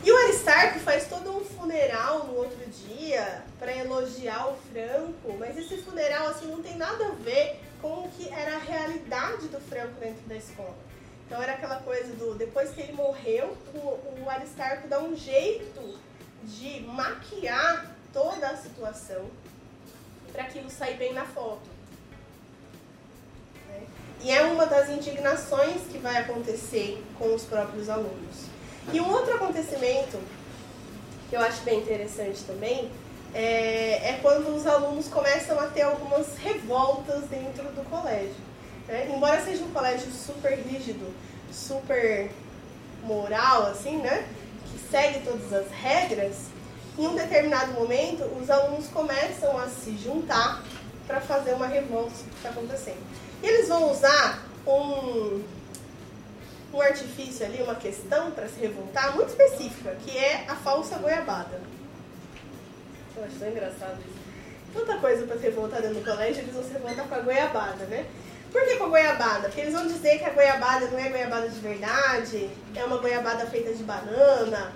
E 0.05 0.10
o 0.10 0.16
Aristarco 0.24 0.81
faz 0.81 1.06
todo 1.06 1.31
um 1.31 1.41
funeral 1.62 2.26
no 2.26 2.39
outro 2.39 2.59
dia 2.89 3.44
para 3.59 3.74
elogiar 3.76 4.48
o 4.48 4.56
Franco, 4.72 5.36
mas 5.39 5.56
esse 5.56 5.76
funeral 5.78 6.28
assim 6.28 6.47
não 6.47 6.60
tem 6.60 6.76
nada 6.76 7.06
a 7.06 7.10
ver 7.10 7.60
com 7.80 8.05
o 8.05 8.10
que 8.10 8.28
era 8.28 8.56
a 8.56 8.59
realidade 8.59 9.47
do 9.47 9.60
Franco 9.60 9.93
dentro 10.01 10.22
da 10.26 10.34
escola. 10.34 10.74
Então 11.24 11.40
era 11.40 11.52
aquela 11.52 11.76
coisa 11.76 12.12
do 12.14 12.34
depois 12.34 12.70
que 12.70 12.80
ele 12.80 12.93
morreu, 12.94 13.56
o, 13.74 14.22
o 14.24 14.28
Aristarco 14.28 14.89
dá 14.89 14.98
um 14.98 15.16
jeito 15.16 15.98
de 16.43 16.80
maquiar 16.80 17.94
toda 18.12 18.48
a 18.48 18.56
situação 18.56 19.30
para 20.32 20.43
aquilo 20.43 20.68
sair 20.68 20.97
bem 20.97 21.12
na 21.14 21.24
foto. 21.24 21.62
Né? 23.68 23.86
E 24.22 24.32
é 24.32 24.43
uma 24.43 24.66
das 24.66 24.90
indignações 24.90 25.82
que 25.90 25.98
vai 25.98 26.16
acontecer 26.16 27.02
com 27.16 27.32
os 27.32 27.44
próprios 27.44 27.89
alunos. 27.89 28.51
E 28.93 29.01
um 29.01 29.09
outro 29.09 29.34
acontecimento 29.34 30.18
que 31.32 31.36
eu 31.36 31.40
acho 31.40 31.62
bem 31.62 31.78
interessante 31.78 32.44
também 32.44 32.90
é, 33.32 34.10
é 34.10 34.18
quando 34.20 34.54
os 34.54 34.66
alunos 34.66 35.09
começam 35.09 35.59
a 35.59 35.66
ter 35.66 35.80
algumas 35.80 36.36
revoltas 36.36 37.22
dentro 37.22 37.64
do 37.70 37.82
colégio. 37.88 38.36
Né? 38.86 39.10
Embora 39.16 39.42
seja 39.42 39.64
um 39.64 39.70
colégio 39.70 40.12
super 40.12 40.59
rígido, 40.59 41.10
super 41.50 42.30
moral, 43.02 43.68
assim, 43.68 43.96
né? 43.96 44.28
Que 44.70 44.78
segue 44.90 45.20
todas 45.20 45.50
as 45.54 45.70
regras, 45.70 46.36
em 46.98 47.06
um 47.06 47.14
determinado 47.14 47.72
momento 47.72 48.24
os 48.38 48.50
alunos 48.50 48.88
começam 48.88 49.56
a 49.56 49.68
se 49.68 49.96
juntar 49.96 50.62
para 51.06 51.22
fazer 51.22 51.54
uma 51.54 51.66
revolta 51.66 52.12
que 52.28 52.36
está 52.36 52.50
acontecendo. 52.50 53.00
E 53.42 53.46
eles 53.46 53.68
vão 53.68 53.90
usar 53.90 54.46
um 54.66 55.42
um 56.72 56.80
artifício 56.80 57.44
ali, 57.44 57.62
uma 57.62 57.74
questão 57.74 58.30
para 58.30 58.48
se 58.48 58.60
revoltar 58.60 59.14
muito 59.14 59.28
específica, 59.28 59.94
que 60.04 60.16
é 60.16 60.44
a 60.48 60.54
falsa 60.56 60.96
goiabada. 60.96 61.60
Eu 63.16 63.24
acho 63.24 63.36
tão 63.36 63.48
engraçado 63.48 63.98
isso. 64.00 64.22
Tanta 64.72 64.96
coisa 64.96 65.26
para 65.26 65.36
se 65.36 65.42
revoltar 65.42 65.82
dentro 65.82 65.98
do 65.98 66.04
colégio, 66.04 66.42
eles 66.42 66.54
vão 66.54 66.64
se 66.64 66.72
revoltar 66.72 67.06
com 67.06 67.14
a 67.14 67.20
goiabada, 67.20 67.84
né? 67.84 68.06
Por 68.50 68.64
que 68.64 68.76
com 68.76 68.84
a 68.84 68.88
goiabada? 68.88 69.48
Porque 69.48 69.60
eles 69.60 69.74
vão 69.74 69.86
dizer 69.86 70.18
que 70.18 70.24
a 70.24 70.30
goiabada 70.30 70.86
não 70.88 70.98
é 70.98 71.08
goiabada 71.08 71.48
de 71.48 71.60
verdade, 71.60 72.50
é 72.74 72.84
uma 72.84 72.96
goiabada 72.98 73.46
feita 73.46 73.72
de 73.72 73.82
banana. 73.82 74.72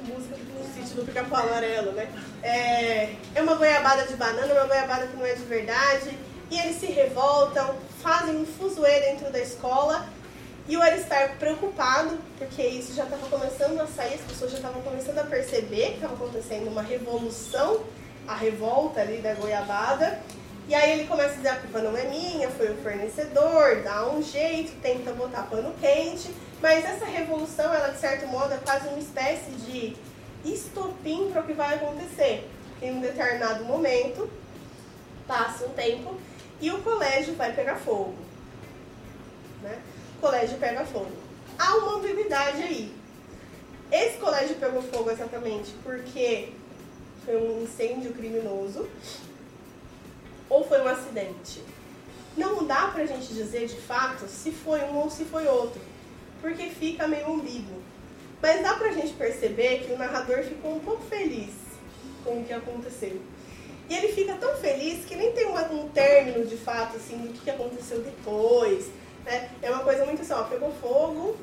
Música 0.00 0.36
do 0.36 0.74
sítio 0.74 0.96
do 0.96 1.06
pica-pau 1.06 1.46
amarelo, 1.46 1.92
né? 1.92 2.08
É, 2.42 3.14
é 3.34 3.42
uma 3.42 3.54
goiabada 3.54 4.04
de 4.04 4.14
banana, 4.14 4.52
uma 4.52 4.64
goiabada 4.64 5.06
que 5.06 5.16
não 5.16 5.26
é 5.26 5.34
de 5.34 5.44
verdade. 5.44 6.18
E 6.50 6.58
eles 6.58 6.76
se 6.76 6.86
revoltam, 6.86 7.76
fazem 8.00 8.36
um 8.36 8.46
fuzuê 8.46 9.00
dentro 9.00 9.30
da 9.30 9.40
escola 9.40 10.08
e 10.68 10.76
o 10.76 10.82
Aristarco 10.82 11.36
preocupado, 11.36 12.18
porque 12.36 12.62
isso 12.62 12.94
já 12.94 13.04
estava 13.04 13.26
começando 13.26 13.80
a 13.80 13.86
sair, 13.86 14.14
as 14.14 14.20
pessoas 14.20 14.50
já 14.50 14.58
estavam 14.58 14.82
começando 14.82 15.18
a 15.18 15.24
perceber 15.24 15.86
que 15.86 15.94
estava 15.94 16.12
acontecendo 16.12 16.68
uma 16.68 16.82
revolução, 16.82 17.84
a 18.26 18.34
revolta 18.34 19.00
ali 19.00 19.22
da 19.22 19.32
goiabada. 19.32 20.20
E 20.68 20.74
aí 20.74 20.92
ele 20.92 21.08
começa 21.08 21.32
a 21.32 21.36
dizer, 21.36 21.48
a 21.48 21.56
culpa 21.56 21.78
não 21.78 21.96
é 21.96 22.04
minha, 22.04 22.50
foi 22.50 22.70
o 22.70 22.76
fornecedor, 22.82 23.82
dá 23.82 24.06
um 24.10 24.22
jeito, 24.22 24.78
tenta 24.82 25.10
botar 25.12 25.44
pano 25.44 25.74
quente. 25.80 26.30
Mas 26.60 26.84
essa 26.84 27.06
revolução, 27.06 27.72
ela 27.72 27.88
de 27.88 27.98
certo 27.98 28.26
modo 28.26 28.52
é 28.52 28.58
quase 28.58 28.88
uma 28.88 28.98
espécie 28.98 29.50
de 29.52 29.96
estopim 30.44 31.30
para 31.32 31.40
o 31.40 31.46
que 31.46 31.54
vai 31.54 31.76
acontecer. 31.76 32.46
Em 32.82 32.92
um 32.92 33.00
determinado 33.00 33.64
momento, 33.64 34.30
passa 35.26 35.64
um 35.64 35.70
tempo 35.70 36.14
e 36.60 36.70
o 36.70 36.82
colégio 36.82 37.34
vai 37.36 37.54
pegar 37.54 37.76
fogo. 37.76 38.27
Colégio 40.20 40.58
pega 40.58 40.84
fogo. 40.84 41.12
Há 41.58 41.76
uma 41.76 41.96
ambiguidade 41.96 42.62
aí. 42.62 42.92
Esse 43.90 44.18
colégio 44.18 44.56
pegou 44.56 44.82
fogo 44.82 45.10
exatamente 45.10 45.72
porque 45.82 46.52
foi 47.24 47.36
um 47.36 47.62
incêndio 47.62 48.12
criminoso 48.12 48.88
ou 50.48 50.64
foi 50.64 50.80
um 50.80 50.88
acidente? 50.88 51.62
Não 52.36 52.66
dá 52.66 52.88
pra 52.88 53.06
gente 53.06 53.32
dizer 53.32 53.66
de 53.66 53.76
fato 53.76 54.26
se 54.28 54.50
foi 54.50 54.80
um 54.82 54.96
ou 54.98 55.10
se 55.10 55.24
foi 55.24 55.46
outro, 55.46 55.80
porque 56.40 56.66
fica 56.66 57.08
meio 57.08 57.32
ambíguo. 57.32 57.82
Mas 58.42 58.62
dá 58.62 58.74
pra 58.74 58.92
gente 58.92 59.14
perceber 59.14 59.84
que 59.84 59.92
o 59.92 59.98
narrador 59.98 60.42
ficou 60.44 60.76
um 60.76 60.80
pouco 60.80 61.02
feliz 61.04 61.54
com 62.24 62.40
o 62.40 62.44
que 62.44 62.52
aconteceu. 62.52 63.20
E 63.88 63.94
ele 63.94 64.12
fica 64.12 64.34
tão 64.34 64.54
feliz 64.56 65.04
que 65.04 65.16
nem 65.16 65.32
tem 65.32 65.46
um 65.46 65.88
término 65.88 66.44
de 66.44 66.56
fato 66.56 66.96
assim 66.96 67.16
do 67.18 67.32
que 67.40 67.50
aconteceu 67.50 68.00
depois 68.00 68.86
né? 69.28 69.50
É 69.60 69.70
uma 69.70 69.84
coisa 69.84 70.04
muito 70.06 70.22
assim, 70.22 70.32
ó, 70.32 70.44
pegou 70.44 70.72
fogo, 70.80 71.36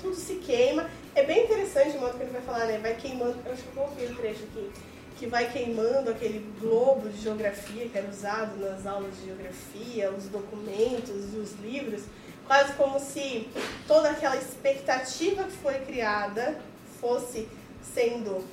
tudo 0.00 0.14
se 0.14 0.36
queima. 0.36 0.88
É 1.14 1.24
bem 1.24 1.44
interessante 1.44 1.96
o 1.96 2.00
modo 2.00 2.16
que 2.16 2.22
ele 2.22 2.30
vai 2.30 2.40
falar, 2.42 2.66
né? 2.66 2.78
Vai 2.78 2.94
queimando. 2.94 3.36
Eu 3.44 3.52
acho 3.52 3.62
que 3.62 3.68
eu 3.68 3.82
coloquei 3.82 4.06
o 4.06 4.16
trecho 4.16 4.44
aqui. 4.44 4.70
Que 5.18 5.26
vai 5.26 5.50
queimando 5.50 6.10
aquele 6.10 6.38
globo 6.60 7.08
de 7.08 7.20
geografia 7.20 7.88
que 7.88 7.98
era 7.98 8.08
usado 8.08 8.56
nas 8.56 8.86
aulas 8.86 9.14
de 9.16 9.26
geografia, 9.26 10.10
os 10.10 10.24
documentos 10.24 11.34
e 11.34 11.36
os 11.36 11.52
livros, 11.60 12.02
quase 12.46 12.72
como 12.74 12.98
se 12.98 13.48
toda 13.86 14.10
aquela 14.10 14.36
expectativa 14.36 15.44
que 15.44 15.52
foi 15.52 15.74
criada 15.80 16.58
fosse 17.00 17.48
sendo 17.94 18.44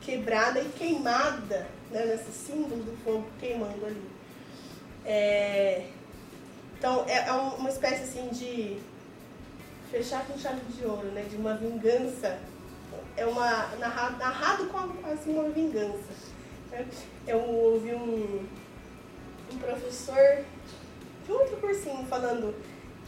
quebrada 0.00 0.60
e 0.60 0.68
queimada, 0.78 1.66
né, 1.90 2.04
nesse 2.06 2.30
símbolo 2.30 2.82
do 2.82 2.96
fogo 3.04 3.24
queimando 3.40 3.84
ali. 3.84 4.10
É, 5.04 5.86
então, 6.82 7.04
é, 7.06 7.28
é 7.28 7.32
uma 7.32 7.68
espécie 7.68 8.02
assim 8.02 8.28
de 8.30 8.76
fechar 9.88 10.26
com 10.26 10.36
chave 10.36 10.60
de 10.64 10.84
ouro, 10.84 11.06
né? 11.12 11.22
De 11.30 11.36
uma 11.36 11.54
vingança. 11.54 12.40
É 13.16 13.24
uma 13.24 13.68
narrado, 13.78 14.18
narrado 14.18 14.66
com 14.66 15.08
assim, 15.08 15.32
uma 15.32 15.48
vingança. 15.50 16.10
Eu 17.24 17.38
ouvi 17.38 17.94
um, 17.94 18.44
um 19.52 19.58
professor 19.58 20.44
de 21.24 21.30
outro 21.30 21.56
cursinho 21.58 22.04
falando 22.06 22.52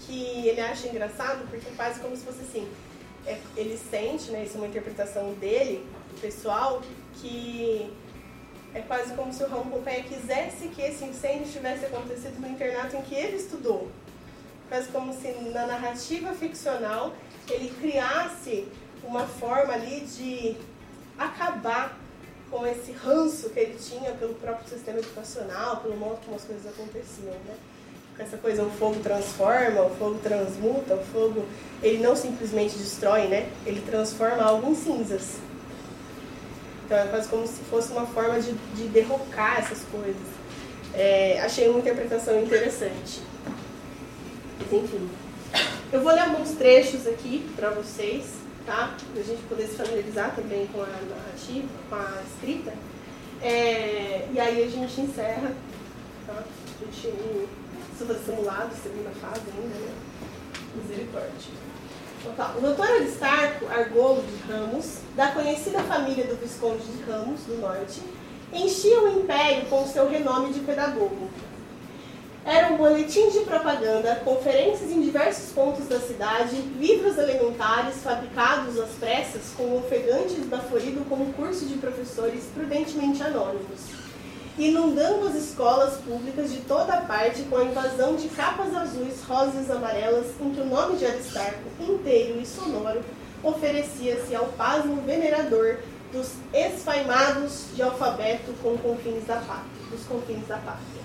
que 0.07 0.47
ele 0.47 0.61
acha 0.61 0.87
engraçado 0.87 1.45
porque 1.51 1.69
faz 1.73 1.99
como 1.99 2.17
se 2.17 2.25
fosse 2.25 2.43
assim. 2.43 2.69
É, 3.27 3.41
ele 3.57 3.77
sente, 3.77 4.31
né? 4.31 4.45
Isso 4.45 4.55
é 4.55 4.59
uma 4.59 4.69
interpretação 4.69 5.33
dele, 5.33 5.85
pessoal, 6.21 6.81
que 7.21 7.93
é 8.75 8.81
quase 8.81 9.15
como 9.15 9.33
se 9.33 9.43
o 9.45 9.49
Raul 9.49 9.67
Pompeia 9.67 10.03
quisesse 10.03 10.69
que 10.69 10.83
esse 10.83 11.05
incêndio 11.05 11.47
tivesse 11.47 11.87
acontecido 11.87 12.41
no 12.41 12.49
internato 12.49 12.97
em 12.97 13.03
que 13.03 13.15
ele 13.15 13.37
estudou. 13.37 13.89
faz 14.69 14.87
como 14.89 15.13
se 15.13 15.29
na 15.53 15.67
narrativa 15.67 16.33
ficcional 16.33 17.15
ele 17.49 17.73
criasse 17.81 18.67
uma 19.05 19.27
forma 19.27 19.75
ali 19.75 20.01
de 20.01 20.57
acabar 21.19 21.97
com 22.51 22.67
esse 22.67 22.93
ranço 22.93 23.51
que 23.51 23.61
ele 23.61 23.79
tinha 23.79 24.13
pelo 24.13 24.35
próprio 24.35 24.69
sistema 24.69 24.99
educacional, 24.99 25.77
pelo 25.79 25.97
modo 25.97 26.19
como 26.25 26.37
as 26.37 26.45
coisas 26.45 26.67
aconteciam, 26.67 27.35
né? 27.47 27.55
Essa 28.19 28.37
coisa, 28.37 28.63
o 28.63 28.71
fogo 28.71 29.01
transforma, 29.01 29.83
o 29.83 29.91
fogo 29.97 30.19
transmuta, 30.21 30.95
o 30.95 31.05
fogo, 31.05 31.45
ele 31.83 31.99
não 31.99 32.15
simplesmente 32.15 32.79
destrói, 32.79 33.27
né? 33.27 33.51
Ele 33.67 33.81
transforma 33.81 34.43
algo 34.43 34.71
em 34.71 34.75
cinzas. 34.75 35.37
Então 36.85 36.98
é 36.98 37.06
quase 37.06 37.28
como 37.28 37.47
se 37.47 37.61
fosse 37.70 37.93
uma 37.93 38.06
forma 38.06 38.40
de, 38.40 38.52
de 38.52 38.89
derrocar 38.89 39.59
essas 39.59 39.82
coisas. 39.90 40.23
É, 40.93 41.40
achei 41.40 41.69
uma 41.69 41.78
interpretação 41.78 42.40
interessante. 42.43 43.23
Mas 44.59 44.73
enfim. 44.73 45.09
Eu 45.93 46.02
vou 46.02 46.12
ler 46.12 46.20
alguns 46.20 46.51
trechos 46.52 47.06
aqui 47.06 47.48
para 47.56 47.70
vocês, 47.70 48.35
tá? 48.66 48.94
Para 49.12 49.20
a 49.20 49.24
gente 49.24 49.43
poder 49.43 49.66
se 49.66 49.77
familiarizar 49.77 50.35
também 50.35 50.66
com 50.66 50.82
a 50.82 50.86
narrativa, 50.86 51.69
com 51.89 51.94
a 51.94 52.23
escrita. 52.27 52.73
É, 53.40 54.28
e 54.32 54.40
aí 54.40 54.65
a 54.65 54.69
gente 54.69 55.01
encerra, 55.01 55.52
tá? 56.27 56.32
A 56.32 56.85
gente 56.85 57.15
precisa 57.89 58.06
fazer 58.06 58.24
simulado, 58.24 58.74
segunda 58.74 59.11
fase 59.20 59.43
ainda, 59.56 59.74
né? 59.74 59.93
Misericórdia. 60.74 61.64
O 62.27 62.61
doutor 62.61 62.89
Aristarco 62.89 63.67
Argolo 63.67 64.23
de 64.23 64.51
Ramos, 64.51 65.01
da 65.15 65.33
conhecida 65.33 65.81
família 65.81 66.25
do 66.25 66.37
Visconde 66.37 66.83
de 66.83 67.03
Ramos, 67.03 67.43
do 67.43 67.61
Norte, 67.61 68.01
enchia 68.51 69.03
o 69.03 69.21
império 69.21 69.67
com 69.67 69.87
seu 69.87 70.09
renome 70.09 70.51
de 70.51 70.61
pedagogo. 70.61 71.29
Eram 72.47 72.79
boletins 72.79 73.35
de 73.35 73.41
propaganda, 73.41 74.23
conferências 74.25 74.91
em 74.91 75.03
diversos 75.03 75.53
pontos 75.53 75.87
da 75.87 76.01
cidade, 76.01 76.57
livros 76.79 77.19
elementares 77.19 78.03
fabricados 78.03 78.79
às 78.79 78.93
pressas 78.93 79.53
com 79.55 79.65
o 79.65 79.79
ofegante 79.79 80.41
esbaforido 80.41 81.05
como 81.07 81.31
curso 81.35 81.67
de 81.67 81.75
professores 81.75 82.45
prudentemente 82.55 83.23
anônimos, 83.23 83.81
inundando 84.59 85.27
as 85.27 85.35
escolas 85.35 85.97
públicas 85.97 86.53
de 86.53 86.59
toda 86.61 86.99
parte 86.99 87.43
com 87.43 87.57
a 87.57 87.65
invasão 87.65 88.15
de 88.15 88.29
capas 88.29 88.75
azuis, 88.75 89.23
rosas 89.27 89.71
amarelas 89.71 90.27
em 90.41 90.51
que 90.51 90.61
o 90.61 90.67
nome 90.67 90.97
de 90.97 91.07
Aristarco, 91.07 91.63
inteiro 91.81 92.41
e 92.41 92.47
sonoro, 92.47 93.03
oferecia-se 93.43 94.35
ao 94.35 94.47
pasmo 94.47 95.03
venerador 95.03 95.79
dos 96.13 96.31
esfaimados 96.53 97.67
de 97.75 97.83
alfabeto 97.83 98.53
com 98.63 98.79
confins 98.79 99.27
da 99.27 99.37
pátria, 99.37 99.87
dos 99.91 100.05
confins 100.07 100.47
da 100.47 100.57
pátria. 100.59 101.03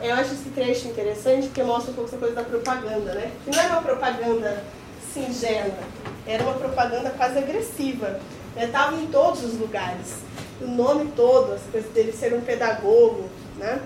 Eu 0.00 0.14
acho 0.14 0.32
esse 0.32 0.50
trecho 0.50 0.88
interessante 0.88 1.46
porque 1.46 1.62
mostra 1.62 1.90
um 1.90 1.94
pouco 1.94 2.08
essa 2.08 2.18
coisa 2.18 2.34
da 2.34 2.42
propaganda, 2.42 3.14
né? 3.14 3.30
Que 3.44 3.50
não 3.50 3.62
era 3.62 3.72
uma 3.74 3.82
propaganda 3.82 4.64
singela, 5.12 5.78
era 6.26 6.42
uma 6.42 6.54
propaganda 6.54 7.10
quase 7.10 7.38
agressiva. 7.38 8.20
Estava 8.56 8.96
em 8.96 9.06
todos 9.06 9.44
os 9.44 9.58
lugares. 9.58 10.16
O 10.60 10.66
nome 10.66 11.12
todo, 11.14 11.52
as 11.52 11.62
coisas 11.70 11.90
dele 11.92 12.12
ser 12.12 12.32
um 12.32 12.40
pedagogo, 12.40 13.28
né? 13.58 13.80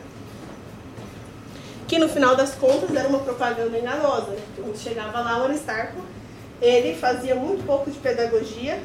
Que 1.89 1.99
no 1.99 2.09
final 2.09 2.37
das 2.37 2.55
contas 2.55 2.95
era 2.95 3.09
uma 3.09 3.19
propaganda 3.19 3.77
enganosa. 3.77 4.31
Né? 4.31 4.39
Quando 4.57 4.79
chegava 4.79 5.21
lá 5.21 5.41
o 5.41 5.45
Aristarco, 5.45 6.01
ele 6.63 6.95
fazia 6.95 7.35
muito 7.35 7.67
pouco 7.67 7.91
de 7.91 7.99
pedagogia 7.99 8.81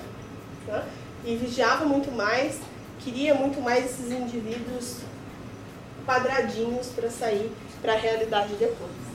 né? 0.67 0.83
e 1.23 1.35
vigiava 1.35 1.85
muito 1.85 2.11
mais, 2.11 2.59
queria 2.99 3.35
muito 3.35 3.61
mais 3.61 3.85
esses 3.85 4.11
indivíduos 4.11 4.97
quadradinhos 6.05 6.87
para 6.87 7.09
sair 7.09 7.51
para 7.81 7.93
a 7.93 7.97
realidade 7.97 8.55
depois. 8.55 9.05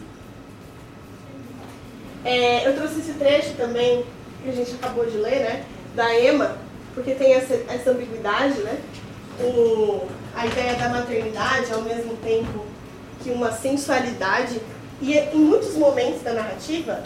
É, 2.24 2.66
eu 2.66 2.76
trouxe 2.76 3.00
esse 3.00 3.14
trecho 3.14 3.54
também, 3.54 4.04
que 4.42 4.50
a 4.50 4.52
gente 4.52 4.74
acabou 4.74 5.06
de 5.06 5.16
ler, 5.16 5.40
né, 5.40 5.64
da 5.94 6.20
Emma, 6.20 6.56
porque 6.94 7.14
tem 7.14 7.34
essa, 7.34 7.54
essa 7.68 7.90
ambiguidade, 7.90 8.58
né, 8.60 8.78
o, 9.40 10.06
a 10.34 10.46
ideia 10.46 10.74
da 10.74 10.88
maternidade 10.88 11.72
ao 11.72 11.82
mesmo 11.82 12.16
tempo 12.16 12.64
que 13.22 13.30
uma 13.30 13.52
sensualidade, 13.52 14.60
e 15.00 15.16
em 15.16 15.38
muitos 15.38 15.76
momentos 15.76 16.22
da 16.22 16.32
narrativa, 16.32 17.02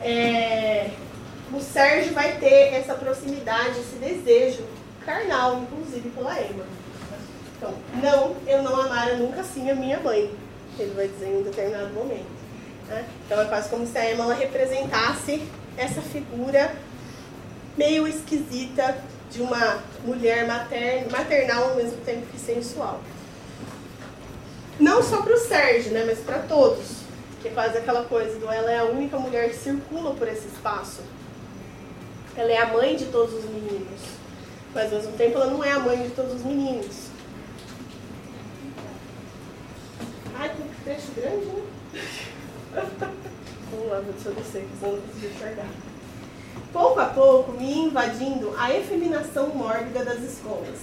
é, 0.00 0.90
o 1.52 1.60
Sérgio 1.60 2.12
vai 2.12 2.36
ter 2.36 2.74
essa 2.74 2.94
proximidade, 2.94 3.78
esse 3.78 3.96
desejo 3.96 4.64
carnal, 5.04 5.62
inclusive 5.62 6.10
pela 6.10 6.40
Emma. 6.40 6.64
Então, 7.56 7.72
não, 8.02 8.36
eu 8.46 8.62
não 8.62 8.80
amara 8.80 9.16
nunca 9.16 9.40
assim 9.40 9.70
a 9.70 9.74
minha 9.74 9.98
mãe, 10.00 10.30
ele 10.78 10.92
vai 10.94 11.08
dizer 11.08 11.28
em 11.28 11.38
um 11.38 11.42
determinado 11.42 11.94
momento. 11.94 12.36
Né? 12.88 13.04
Então 13.24 13.40
é 13.40 13.44
quase 13.46 13.68
como 13.68 13.86
se 13.86 13.96
a 13.96 14.12
Emma 14.12 14.34
representasse 14.34 15.42
essa 15.76 16.00
figura 16.00 16.74
meio 17.76 18.08
esquisita 18.08 18.96
de 19.30 19.42
uma 19.42 19.82
mulher 20.04 20.46
materna, 20.46 21.10
maternal 21.10 21.70
ao 21.70 21.76
mesmo 21.76 21.98
tempo 22.04 22.26
que 22.26 22.38
sensual. 22.38 23.00
Não 24.78 25.02
só 25.02 25.22
para 25.22 25.34
o 25.34 25.38
Sérgio, 25.38 25.92
né, 25.92 26.04
mas 26.06 26.18
para 26.18 26.40
todos, 26.40 26.98
que 27.42 27.50
faz 27.50 27.74
aquela 27.76 28.04
coisa 28.04 28.38
do 28.38 28.50
ela 28.50 28.70
é 28.70 28.78
a 28.78 28.84
única 28.84 29.18
mulher 29.18 29.50
que 29.50 29.56
circula 29.56 30.14
por 30.14 30.28
esse 30.28 30.46
espaço. 30.48 31.00
Ela 32.36 32.52
é 32.52 32.58
a 32.58 32.66
mãe 32.66 32.96
de 32.96 33.06
todos 33.06 33.34
os 33.34 33.44
meninos, 33.44 34.00
mas 34.74 34.92
ao 34.92 34.98
mesmo 34.98 35.12
tempo 35.16 35.36
ela 35.36 35.46
não 35.46 35.64
é 35.64 35.72
a 35.72 35.78
mãe 35.78 36.02
de 36.02 36.10
todos 36.10 36.34
os 36.34 36.42
meninos. 36.44 37.08
Ai, 40.38 40.50
que 40.50 40.84
trecho 40.84 41.12
grande, 41.16 41.46
né? 41.46 41.62
Vamos 43.70 43.90
lá, 43.90 44.00
deixa 44.00 44.28
eu 44.28 44.34
descer, 44.34 44.66
senão 44.78 44.92
não 44.92 45.00
consigo 45.00 45.34
enxergar. 45.34 45.66
Pouco 46.72 47.00
a 47.00 47.06
pouco, 47.06 47.52
me 47.52 47.78
invadindo 47.78 48.54
a 48.58 48.72
efeminação 48.72 49.48
mórbida 49.48 50.04
das 50.04 50.20
escolas. 50.20 50.78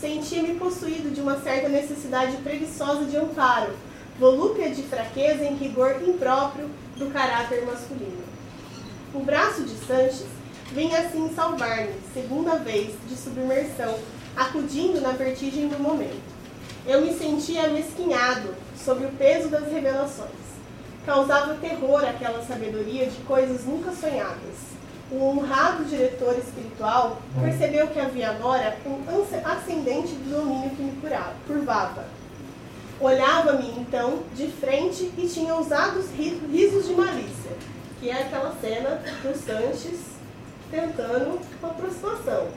Sentia-me 0.00 0.54
possuído 0.54 1.10
de 1.10 1.20
uma 1.20 1.40
certa 1.40 1.68
necessidade 1.68 2.36
preguiçosa 2.38 3.04
de 3.04 3.16
amparo, 3.16 3.72
volúpia 4.18 4.70
de 4.70 4.82
fraqueza 4.82 5.44
em 5.44 5.54
rigor 5.54 6.02
impróprio 6.06 6.68
do 6.96 7.10
caráter 7.10 7.64
masculino. 7.66 8.22
O 9.14 9.20
braço 9.20 9.62
de 9.62 9.74
Sanches 9.86 10.26
vinha 10.72 10.98
assim 11.00 11.32
salvar-me, 11.34 11.94
segunda 12.12 12.56
vez, 12.56 12.94
de 13.08 13.16
submersão, 13.16 13.98
acudindo 14.36 15.00
na 15.00 15.12
vertigem 15.12 15.68
do 15.68 15.78
momento. 15.78 16.34
Eu 16.86 17.00
me 17.00 17.14
sentia 17.14 17.68
mesquinhado 17.68 18.54
sob 18.76 19.06
o 19.06 19.12
peso 19.12 19.48
das 19.48 19.70
revelações. 19.70 20.44
Causava 21.06 21.54
terror 21.54 22.04
aquela 22.04 22.44
sabedoria 22.44 23.06
de 23.06 23.16
coisas 23.22 23.64
nunca 23.64 23.92
sonhadas. 23.92 24.74
O 25.10 25.22
honrado 25.22 25.84
diretor 25.84 26.36
espiritual 26.38 27.20
percebeu 27.40 27.88
que 27.88 28.00
havia 28.00 28.30
agora 28.30 28.76
um 28.86 29.48
ascendente 29.48 30.14
de 30.14 30.30
domínio 30.30 30.70
que 30.70 30.82
me 30.82 30.98
curvava. 31.46 32.06
Olhava-me 32.98 33.70
então 33.78 34.22
de 34.34 34.46
frente 34.48 35.12
e 35.18 35.28
tinha 35.28 35.54
ousados 35.54 36.06
risos 36.16 36.88
de 36.88 36.94
malícia, 36.94 37.52
que 38.00 38.08
é 38.08 38.22
aquela 38.22 38.54
cena 38.60 39.02
do 39.22 39.36
Sanches 39.36 40.00
tentando 40.70 41.38
uma 41.60 41.70
aproximação. 41.70 42.48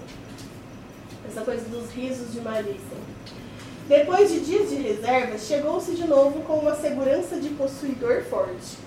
Essa 1.28 1.42
coisa 1.42 1.68
dos 1.68 1.92
risos 1.92 2.32
de 2.32 2.40
malícia. 2.40 2.98
Depois 3.88 4.32
de 4.32 4.40
dias 4.40 4.70
de 4.70 4.76
reserva, 4.76 5.38
chegou-se 5.38 5.96
de 5.96 6.08
novo 6.08 6.42
com 6.42 6.60
uma 6.60 6.76
segurança 6.76 7.40
de 7.40 7.50
possuidor 7.50 8.24
forte. 8.24 8.78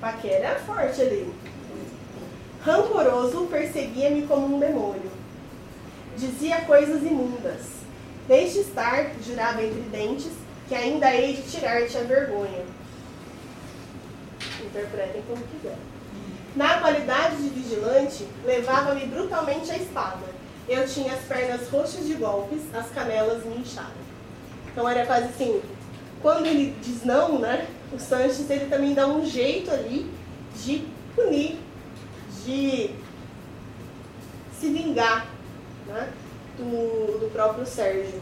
Paquera 0.00 0.46
era 0.46 0.60
forte 0.60 1.00
ali. 1.00 1.32
Rancoroso, 2.64 3.46
perseguia-me 3.46 4.26
como 4.26 4.56
um 4.56 4.58
demônio. 4.58 5.10
Dizia 6.16 6.62
coisas 6.62 7.02
imundas. 7.02 7.62
Deixe 8.26 8.60
estar, 8.60 9.10
jurava 9.26 9.62
entre 9.62 9.82
dentes, 9.82 10.32
que 10.68 10.74
ainda 10.74 11.14
hei 11.14 11.34
de 11.34 11.42
tirar-te 11.42 11.96
a 11.98 12.02
vergonha. 12.02 12.64
Interpretem 14.64 15.22
como 15.28 15.44
quiser. 15.46 15.76
Na 16.56 16.78
qualidade 16.78 17.36
de 17.36 17.48
vigilante, 17.50 18.26
levava-me 18.44 19.06
brutalmente 19.06 19.70
a 19.70 19.76
espada 19.76 20.34
eu 20.68 20.86
tinha 20.86 21.12
as 21.12 21.20
pernas 21.20 21.68
roxas 21.68 22.06
de 22.06 22.14
golpes, 22.14 22.62
as 22.72 22.88
canelas 22.90 23.44
me 23.44 23.58
incharam. 23.58 24.04
Então 24.72 24.88
era 24.88 25.04
quase 25.06 25.26
assim, 25.26 25.60
quando 26.22 26.46
ele 26.46 26.74
diz 26.82 27.04
não, 27.04 27.38
né, 27.38 27.68
o 27.92 27.98
Sanches 27.98 28.48
ele 28.48 28.66
também 28.66 28.94
dá 28.94 29.06
um 29.06 29.24
jeito 29.24 29.70
ali 29.70 30.10
de 30.56 30.84
punir, 31.14 31.58
de 32.44 32.90
se 34.58 34.68
vingar 34.70 35.26
né, 35.86 36.12
do, 36.56 37.18
do 37.18 37.30
próprio 37.32 37.66
Sérgio. 37.66 38.20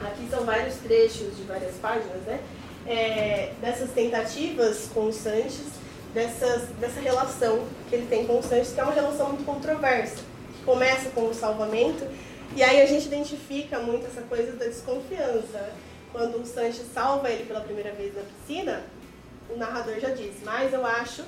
Aqui 0.00 0.28
são 0.30 0.44
vários 0.44 0.76
trechos 0.76 1.36
de 1.36 1.42
várias 1.42 1.74
páginas, 1.76 2.22
né? 2.22 2.40
É, 2.86 3.52
dessas 3.60 3.90
tentativas 3.90 4.88
Sanches, 5.12 5.66
dessas, 6.14 6.68
dessa 6.80 7.00
relação 7.00 7.64
que 7.88 7.96
ele 7.96 8.06
tem 8.06 8.26
com 8.26 8.38
o 8.38 8.42
Sanches, 8.42 8.72
que 8.72 8.80
é 8.80 8.82
uma 8.82 8.94
relação 8.94 9.28
muito 9.28 9.44
controversa 9.44 10.22
começa 10.68 11.08
com 11.10 11.30
o 11.30 11.34
salvamento, 11.34 12.06
e 12.54 12.62
aí 12.62 12.82
a 12.82 12.86
gente 12.86 13.06
identifica 13.06 13.78
muito 13.78 14.06
essa 14.06 14.20
coisa 14.20 14.52
da 14.52 14.66
desconfiança. 14.66 15.72
Quando 16.12 16.42
o 16.42 16.46
Sanches 16.46 16.84
salva 16.92 17.30
ele 17.30 17.46
pela 17.46 17.62
primeira 17.62 17.92
vez 17.92 18.14
na 18.14 18.20
piscina, 18.20 18.82
o 19.48 19.56
narrador 19.56 19.98
já 19.98 20.10
disse, 20.10 20.44
mas 20.44 20.74
eu 20.74 20.84
acho 20.84 21.24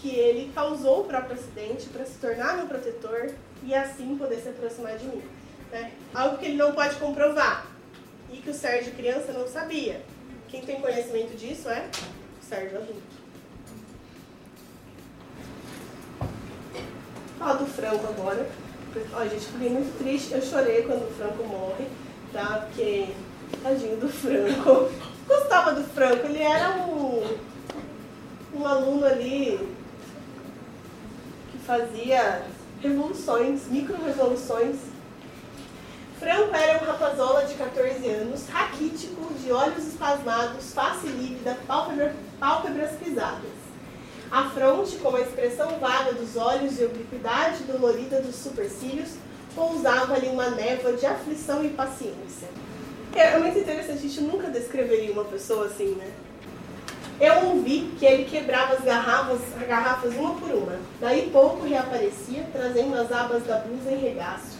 que 0.00 0.08
ele 0.08 0.50
causou 0.54 1.00
o 1.00 1.04
próprio 1.04 1.34
acidente 1.34 1.86
para 1.88 2.04
se 2.04 2.18
tornar 2.18 2.56
meu 2.56 2.66
protetor 2.66 3.30
e 3.62 3.74
assim 3.74 4.16
poder 4.16 4.40
se 4.40 4.48
aproximar 4.48 4.96
de 4.96 5.04
mim. 5.04 5.22
Né? 5.70 5.92
Algo 6.14 6.38
que 6.38 6.46
ele 6.46 6.56
não 6.56 6.72
pode 6.72 6.96
comprovar 6.96 7.66
e 8.32 8.38
que 8.38 8.50
o 8.50 8.54
Sérgio 8.54 8.92
criança 8.94 9.32
não 9.32 9.46
sabia. 9.46 10.00
Quem 10.48 10.62
tem 10.62 10.80
conhecimento 10.80 11.36
disso 11.36 11.68
é 11.68 11.86
o 12.40 12.44
Sérgio 12.44 12.78
adulto. 12.78 13.20
Fala 17.38 17.54
do 17.54 17.66
Franco 17.66 18.06
agora. 18.06 18.48
Ó, 19.14 19.22
gente, 19.26 19.46
fiquei 19.46 19.70
muito 19.70 19.96
triste. 19.98 20.32
Eu 20.32 20.42
chorei 20.42 20.82
quando 20.82 21.08
o 21.08 21.14
Franco 21.14 21.44
morre, 21.44 21.86
tá? 22.32 22.66
Porque, 22.66 23.08
tadinho 23.62 23.96
do 23.98 24.08
Franco. 24.08 24.90
Gostava 25.28 25.72
do 25.72 25.84
Franco. 25.84 26.26
Ele 26.26 26.42
era 26.42 26.70
um, 26.70 27.38
um 28.54 28.66
aluno 28.66 29.06
ali 29.06 29.58
fazia 31.66 32.42
revoluções, 32.80 33.66
micro-revoluções. 33.68 34.76
Franco 36.18 36.54
era 36.54 36.82
um 36.82 36.86
rapazola 36.86 37.44
de 37.44 37.54
14 37.54 38.06
anos, 38.08 38.46
raquítico, 38.48 39.32
de 39.34 39.50
olhos 39.50 39.86
espasmados, 39.86 40.72
face 40.74 41.06
lívida, 41.06 41.56
pálpebra, 41.66 42.14
pálpebras 42.38 42.92
pisadas. 42.92 43.60
A 44.30 44.48
fronte, 44.50 44.96
com 44.96 45.16
a 45.16 45.20
expressão 45.20 45.78
vaga 45.78 46.12
dos 46.12 46.36
olhos 46.36 46.78
e 46.78 46.84
obliquidade 46.84 47.64
dolorida 47.64 48.20
dos 48.20 48.36
supercílios, 48.36 49.14
pousava 49.54 50.14
ali 50.14 50.28
uma 50.28 50.50
névoa 50.50 50.92
de 50.92 51.04
aflição 51.06 51.64
e 51.64 51.70
paciência. 51.70 52.48
É 53.12 53.36
muito 53.38 53.58
interessante, 53.58 53.98
a 53.98 54.02
gente 54.02 54.20
nunca 54.20 54.48
descreveria 54.48 55.12
uma 55.12 55.24
pessoa 55.24 55.66
assim, 55.66 55.96
né? 55.96 56.12
Eu 57.20 57.48
ouvi 57.48 57.92
que 57.98 58.06
ele 58.06 58.24
quebrava 58.24 58.72
as 58.72 58.80
garrafas, 58.80 59.40
as 59.54 59.68
garrafas 59.68 60.14
uma 60.14 60.34
por 60.36 60.50
uma. 60.52 60.78
Daí 60.98 61.28
pouco 61.30 61.66
reaparecia, 61.66 62.46
trazendo 62.50 62.98
as 62.98 63.12
abas 63.12 63.44
da 63.44 63.58
blusa 63.58 63.92
em 63.92 63.98
regaço. 63.98 64.58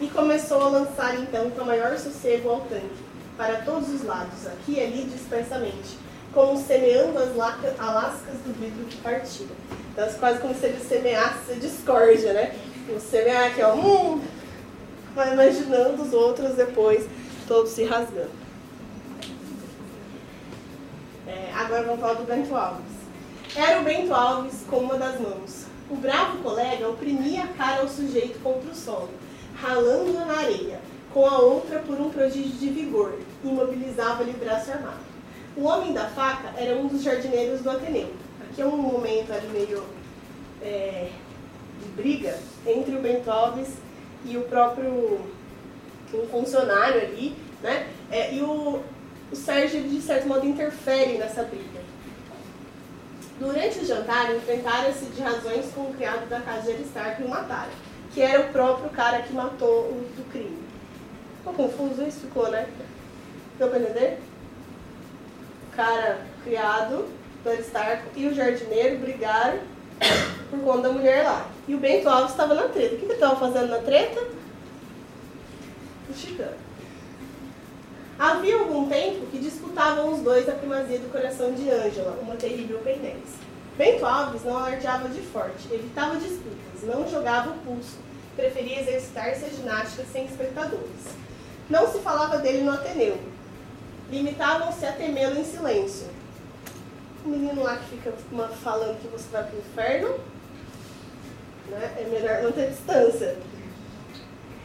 E 0.00 0.08
começou 0.08 0.60
a 0.60 0.68
lançar 0.70 1.14
então 1.20 1.48
com 1.50 1.64
maior 1.64 1.96
sossego 1.96 2.48
ao 2.48 2.60
tanque, 2.62 3.04
para 3.36 3.58
todos 3.58 3.88
os 3.90 4.02
lados, 4.02 4.44
aqui 4.48 4.72
e 4.72 4.80
ali 4.80 5.04
dispersamente, 5.04 5.96
como 6.34 6.58
semeando 6.58 7.16
as 7.16 7.36
lascas 7.36 8.34
do 8.44 8.58
vidro 8.58 8.86
que 8.86 8.96
partiam. 8.96 9.50
Então, 9.92 10.04
é 10.04 10.12
quase 10.14 10.40
como 10.40 10.54
se 10.54 10.66
ele 10.66 10.80
semeasse 10.80 11.54
discórdia, 11.60 12.32
né? 12.32 12.56
O 12.88 12.98
semear 12.98 13.52
aqui, 13.52 13.62
ó, 13.62 13.74
hum, 13.74 14.20
vai 15.14 15.32
imaginando 15.32 16.02
os 16.02 16.12
outros 16.12 16.56
depois, 16.56 17.06
todos 17.46 17.70
se 17.70 17.84
rasgando. 17.84 18.39
É, 21.30 21.52
agora 21.54 21.84
vamos 21.84 22.00
falar 22.00 22.14
do 22.14 22.24
Bento 22.24 22.52
Alves. 22.56 22.82
Era 23.54 23.80
o 23.80 23.84
Bento 23.84 24.12
Alves 24.12 24.64
com 24.68 24.78
uma 24.78 24.96
das 24.96 25.20
mãos. 25.20 25.66
O 25.88 25.94
bravo 25.94 26.38
colega 26.38 26.88
oprimia 26.88 27.44
a 27.44 27.48
cara 27.48 27.82
ao 27.82 27.88
sujeito 27.88 28.42
contra 28.42 28.68
o 28.68 28.74
solo, 28.74 29.10
ralando-a 29.54 30.24
na 30.24 30.38
areia, 30.38 30.80
com 31.14 31.24
a 31.24 31.38
outra 31.38 31.78
por 31.80 32.00
um 32.00 32.10
prodígio 32.10 32.50
de 32.50 32.68
vigor, 32.68 33.16
imobilizava-lhe 33.44 34.32
o 34.32 34.38
braço 34.38 34.72
armado. 34.72 35.10
O 35.56 35.64
homem 35.64 35.92
da 35.92 36.08
faca 36.08 36.52
era 36.56 36.76
um 36.76 36.88
dos 36.88 37.02
jardineiros 37.02 37.60
do 37.60 37.70
Ateneu. 37.70 38.12
Aqui 38.42 38.62
é 38.62 38.66
um 38.66 38.76
momento 38.76 39.32
ali 39.32 39.48
meio 39.48 39.84
é, 40.60 41.10
de 41.80 41.88
briga 41.90 42.36
entre 42.66 42.96
o 42.96 43.00
Bento 43.00 43.30
Alves 43.30 43.68
e 44.24 44.36
o 44.36 44.42
próprio 44.42 45.20
um 46.12 46.26
funcionário 46.26 47.02
ali, 47.02 47.36
né? 47.62 47.88
É, 48.10 48.34
e 48.34 48.42
o, 48.42 48.80
o 49.32 49.36
Sérgio, 49.36 49.82
de 49.82 50.00
certo 50.00 50.26
modo, 50.26 50.46
interfere 50.46 51.18
nessa 51.18 51.42
briga. 51.42 51.80
Durante 53.38 53.78
o 53.78 53.86
jantar, 53.86 54.34
enfrentaram-se 54.34 55.06
de 55.06 55.22
razões 55.22 55.72
com 55.74 55.82
o 55.82 55.94
criado 55.94 56.28
da 56.28 56.40
casa 56.40 56.62
de 56.62 56.72
Aristarco 56.72 57.22
e 57.22 57.24
o 57.24 57.28
mataram, 57.28 57.70
que 58.12 58.20
era 58.20 58.40
o 58.40 58.52
próprio 58.52 58.90
cara 58.90 59.22
que 59.22 59.32
matou 59.32 59.84
o 59.84 60.06
do 60.16 60.30
crime. 60.30 60.58
Ficou 61.38 61.54
confuso 61.54 62.02
isso? 62.02 62.20
Ficou, 62.20 62.50
né? 62.50 62.68
Deu 63.58 63.68
pra 63.68 63.78
entender? 63.78 64.18
O 65.72 65.76
cara 65.76 66.18
criado 66.44 67.08
do 67.42 67.50
Aristarco 67.50 68.04
e 68.14 68.26
o 68.26 68.34
jardineiro 68.34 68.98
brigaram 68.98 69.60
por 70.50 70.60
conta 70.60 70.88
da 70.88 70.92
mulher 70.92 71.24
lá. 71.24 71.48
E 71.66 71.74
o 71.74 71.78
Bento 71.78 72.08
Alves 72.08 72.32
estava 72.32 72.54
na 72.54 72.68
treta. 72.68 72.94
O 72.94 72.98
que 72.98 73.04
ele 73.04 73.14
estava 73.14 73.36
fazendo 73.36 73.68
na 73.68 73.78
treta? 73.78 74.20
Mexicano. 76.08 76.69
Havia 78.20 78.58
algum 78.58 78.86
tempo 78.86 79.24
que 79.28 79.38
disputavam 79.38 80.12
os 80.12 80.20
dois 80.20 80.46
a 80.46 80.52
primazia 80.52 80.98
do 80.98 81.10
coração 81.10 81.54
de 81.54 81.70
Ângela, 81.70 82.18
uma 82.20 82.36
terrível 82.36 82.78
pendência. 82.80 83.40
Bento 83.78 84.04
Alves 84.04 84.44
não 84.44 84.58
alardeava 84.58 85.08
de 85.08 85.22
forte, 85.22 85.72
evitava 85.72 86.16
disputas, 86.16 86.82
não 86.82 87.08
jogava 87.08 87.48
o 87.48 87.58
pulso, 87.60 87.96
preferia 88.36 88.82
exercitar-se 88.82 89.46
a 89.46 89.48
ginástica 89.48 90.04
sem 90.12 90.26
espectadores. 90.26 91.16
Não 91.70 91.90
se 91.90 92.00
falava 92.00 92.36
dele 92.36 92.60
no 92.60 92.72
Ateneu. 92.72 93.18
Limitavam-se 94.10 94.84
a 94.84 94.92
temê-lo 94.92 95.40
em 95.40 95.44
silêncio. 95.44 96.08
O 97.24 97.28
menino 97.30 97.62
lá 97.62 97.76
que 97.76 97.96
fica 97.96 98.12
falando 98.62 99.00
que 99.00 99.08
você 99.08 99.30
vai 99.32 99.44
para 99.44 99.56
o 99.56 99.58
inferno, 99.60 100.20
né? 101.68 101.94
é 101.96 102.04
melhor 102.04 102.42
não 102.42 102.52
ter 102.52 102.70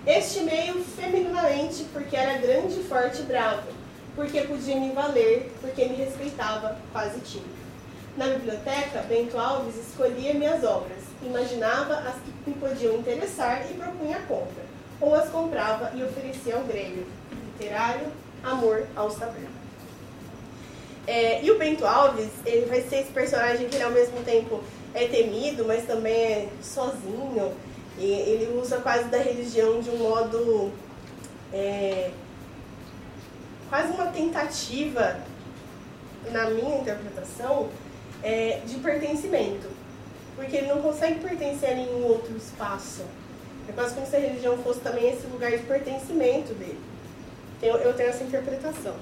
distância. 0.05 0.19
Estimei-o 0.19 0.83
femininamente 0.83 1.85
porque 1.91 2.15
era 2.15 2.37
grande, 2.37 2.83
forte 2.83 3.21
e 3.21 3.25
bravo, 3.25 3.67
porque 4.15 4.41
podia 4.41 4.79
me 4.79 4.91
valer, 4.91 5.51
porque 5.59 5.85
me 5.85 5.95
respeitava, 5.95 6.77
quase 6.91 7.19
tímido. 7.21 7.65
Na 8.15 8.27
biblioteca, 8.27 9.01
Bento 9.09 9.37
Alves 9.37 9.75
escolhia 9.75 10.33
minhas 10.33 10.63
obras, 10.63 11.03
imaginava 11.21 11.95
as 11.95 12.15
que 12.15 12.49
me 12.49 12.55
podiam 12.55 12.95
interessar 12.95 13.65
e 13.69 13.73
propunha 13.73 14.17
a 14.17 14.21
compra, 14.21 14.63
ou 15.01 15.13
as 15.15 15.29
comprava 15.29 15.91
e 15.93 16.03
oferecia 16.03 16.55
ao 16.55 16.63
grêmio, 16.63 17.05
literário, 17.31 18.07
amor 18.43 18.85
ao 18.95 19.11
saber. 19.11 19.49
É, 21.07 21.43
e 21.43 21.51
o 21.51 21.57
Bento 21.57 21.85
Alves, 21.85 22.29
ele 22.45 22.65
vai 22.65 22.81
ser 22.81 23.01
esse 23.01 23.11
personagem 23.11 23.67
que 23.67 23.75
ele 23.75 23.83
ao 23.83 23.91
mesmo 23.91 24.23
tempo 24.23 24.63
é 24.93 25.05
temido, 25.07 25.65
mas 25.65 25.85
também 25.85 26.13
é 26.13 26.49
sozinho, 26.63 27.53
e 27.97 28.05
ele 28.05 28.59
usa 28.59 28.77
quase 28.77 29.05
da 29.05 29.17
religião 29.17 29.79
de 29.79 29.89
um 29.89 29.97
modo. 29.97 30.71
É, 31.53 32.11
quase 33.69 33.91
uma 33.93 34.07
tentativa, 34.07 35.19
na 36.31 36.49
minha 36.49 36.79
interpretação, 36.79 37.69
é, 38.21 38.61
de 38.65 38.75
pertencimento. 38.75 39.67
Porque 40.35 40.57
ele 40.57 40.67
não 40.67 40.81
consegue 40.81 41.19
pertencer 41.19 41.69
a 41.69 41.75
nenhum 41.75 42.03
outro 42.03 42.35
espaço. 42.35 43.03
É 43.69 43.71
quase 43.71 43.95
como 43.95 44.05
se 44.05 44.15
a 44.15 44.19
religião 44.19 44.57
fosse 44.57 44.81
também 44.81 45.09
esse 45.09 45.25
lugar 45.27 45.51
de 45.51 45.63
pertencimento 45.63 46.53
dele. 46.53 46.79
Eu, 47.61 47.77
eu 47.77 47.93
tenho 47.93 48.09
essa 48.09 48.23
interpretação. 48.23 48.95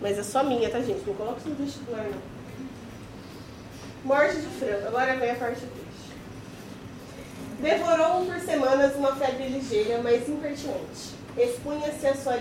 Mas 0.00 0.18
é 0.18 0.22
só 0.22 0.42
minha, 0.42 0.68
tá, 0.68 0.80
gente? 0.80 1.02
Não 1.06 1.36
isso 1.36 1.48
no 1.48 1.54
vestibular, 1.54 2.04
não. 2.04 2.40
Morte 4.04 4.36
de 4.36 4.46
frango. 4.46 4.86
Agora 4.88 5.16
vem 5.16 5.30
a 5.30 5.34
parte 5.34 5.60
Devorou-o 7.60 8.24
por 8.24 8.40
semanas 8.40 8.96
uma 8.96 9.14
febre 9.16 9.48
ligeira, 9.48 10.00
mas 10.02 10.26
impertinente. 10.26 11.14
Expunha-se 11.36 12.06
à 12.06 12.14
sua 12.14 12.38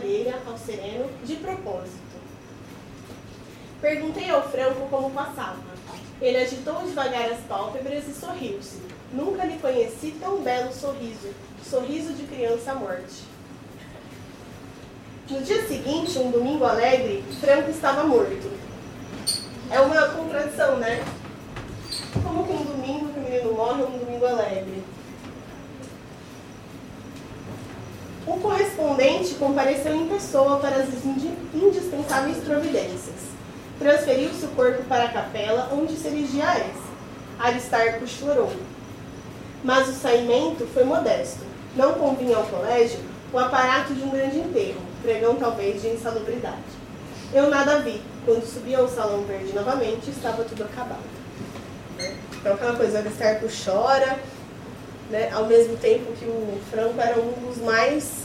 ao 0.48 0.58
sereno, 0.58 1.10
de 1.26 1.36
propósito. 1.36 2.10
Perguntei 3.82 4.30
ao 4.30 4.50
Franco 4.50 4.88
como 4.90 5.12
passava. 5.12 5.58
Ele 6.22 6.38
agitou 6.38 6.84
devagar 6.84 7.32
as 7.32 7.40
pálpebras 7.42 8.08
e 8.08 8.14
sorriu-se. 8.14 8.82
Nunca 9.12 9.44
lhe 9.44 9.58
conheci 9.58 10.16
tão 10.22 10.42
belo 10.42 10.74
sorriso, 10.74 11.34
sorriso 11.64 12.14
de 12.14 12.24
criança 12.24 12.72
à 12.72 12.76
morte. 12.76 13.24
No 15.30 15.42
dia 15.42 15.68
seguinte, 15.68 16.18
um 16.18 16.32
domingo 16.32 16.64
alegre, 16.64 17.24
Franco 17.42 17.70
estava 17.70 18.04
morto. 18.04 18.52
É 19.70 19.80
uma 19.82 20.10
contradição, 20.10 20.78
né? 20.78 21.04
Como 22.24 22.46
que 22.46 22.54
um 22.54 22.64
domingo 22.64 23.14
que 23.14 23.20
o 23.20 23.24
menino 23.24 23.54
morre 23.54 23.84
é 23.84 23.86
um 23.86 23.98
domingo 23.98 24.26
alegre? 24.26 24.79
O 28.30 28.40
correspondente 28.40 29.34
compareceu 29.34 29.96
em 29.96 30.08
pessoa 30.08 30.60
para 30.60 30.76
as 30.76 30.90
indispensáveis 31.52 32.38
providências. 32.38 33.16
Transferiu-se 33.80 34.46
o 34.46 34.50
corpo 34.50 34.84
para 34.84 35.06
a 35.06 35.10
capela 35.10 35.70
onde 35.74 35.96
se 35.96 36.08
erigia 36.08 36.48
a 36.48 36.60
essa. 36.60 36.90
Aristarco 37.40 38.06
chorou. 38.06 38.52
Mas 39.64 39.90
o 39.90 39.94
saimento 39.94 40.68
foi 40.68 40.84
modesto. 40.84 41.40
Não 41.76 41.94
convinha 41.94 42.38
ao 42.38 42.44
colégio 42.44 43.00
o 43.34 43.40
aparato 43.40 43.96
de 43.96 44.04
um 44.04 44.12
grande 44.12 44.38
enterro, 44.38 44.82
pregão 45.02 45.36
talvez 45.36 45.82
de 45.82 45.88
insalubridade. 45.88 46.58
Eu 47.34 47.50
nada 47.50 47.80
vi. 47.80 48.00
Quando 48.26 48.46
subi 48.46 48.76
ao 48.76 48.88
salão 48.88 49.24
verde 49.24 49.54
novamente, 49.56 50.12
estava 50.12 50.44
tudo 50.44 50.66
acabado. 50.66 51.00
Então 52.40 52.54
aquela 52.54 52.76
coisa, 52.76 53.00
Aristarco 53.00 53.48
chora, 53.66 54.20
né? 55.10 55.30
ao 55.32 55.46
mesmo 55.46 55.76
tempo 55.78 56.12
que 56.14 56.26
o 56.26 56.60
Franco 56.70 57.00
era 57.00 57.20
um 57.20 57.32
dos 57.46 57.58
mais 57.58 58.24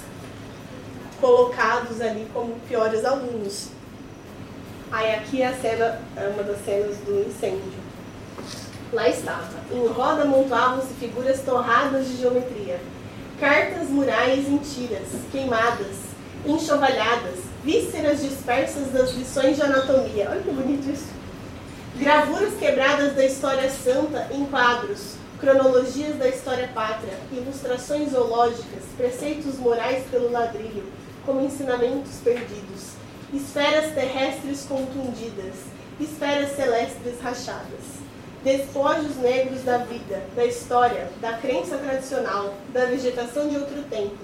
colocados 1.21 2.01
ali 2.01 2.29
como 2.33 2.55
piores 2.69 3.05
alunos. 3.05 3.69
Aí 4.93 5.15
aqui 5.15 5.43
é 5.43 5.49
a 5.49 5.55
cena, 5.55 6.01
é 6.17 6.29
uma 6.29 6.43
das 6.43 6.65
cenas 6.65 6.97
do 6.99 7.27
incêndio. 7.27 7.85
Lá 8.93 9.09
estava. 9.09 9.49
Em 9.73 9.87
roda 9.89 10.23
amontoavam-se 10.23 10.95
figuras 10.95 11.41
torradas 11.41 12.07
de 12.07 12.19
geometria. 12.19 12.79
Cartas 13.41 13.89
murais 13.89 14.47
em 14.49 14.59
tiras, 14.59 15.09
queimadas, 15.33 15.97
enxovalhadas, 16.47 17.41
vísceras 17.65 18.23
dispersas 18.23 18.93
das 18.93 19.13
lições 19.15 19.57
de 19.57 19.63
anatomia. 19.63 20.29
Olha 20.31 20.41
que 20.41 20.51
bonito 20.51 20.89
isso. 20.89 21.09
Gravuras 21.97 22.55
quebradas 22.55 23.15
da 23.15 23.25
história 23.25 23.69
santa 23.71 24.29
em 24.31 24.45
quadros, 24.45 25.15
cronologias 25.45 26.17
da 26.17 26.27
história 26.27 26.69
pátria, 26.69 27.19
ilustrações 27.31 28.13
zoológicas, 28.13 28.83
preceitos 28.97 29.59
morais 29.59 30.03
pelo 30.11 30.33
ladrilho, 30.33 30.85
como 31.27 31.45
ensinamentos 31.45 32.15
perdidos, 32.25 32.95
esferas 33.31 33.93
terrestres 33.93 34.65
contundidas, 34.65 35.55
esferas 36.01 36.57
celestes 36.57 37.21
rachadas 37.21 38.05
despojos 38.43 39.17
negros 39.17 39.63
da 39.63 39.79
vida, 39.79 40.23
da 40.37 40.45
história, 40.45 41.09
da 41.19 41.33
crença 41.39 41.79
tradicional, 41.79 42.53
da 42.75 42.85
vegetação 42.85 43.49
de 43.49 43.57
outro 43.57 43.83
tempo, 43.85 44.19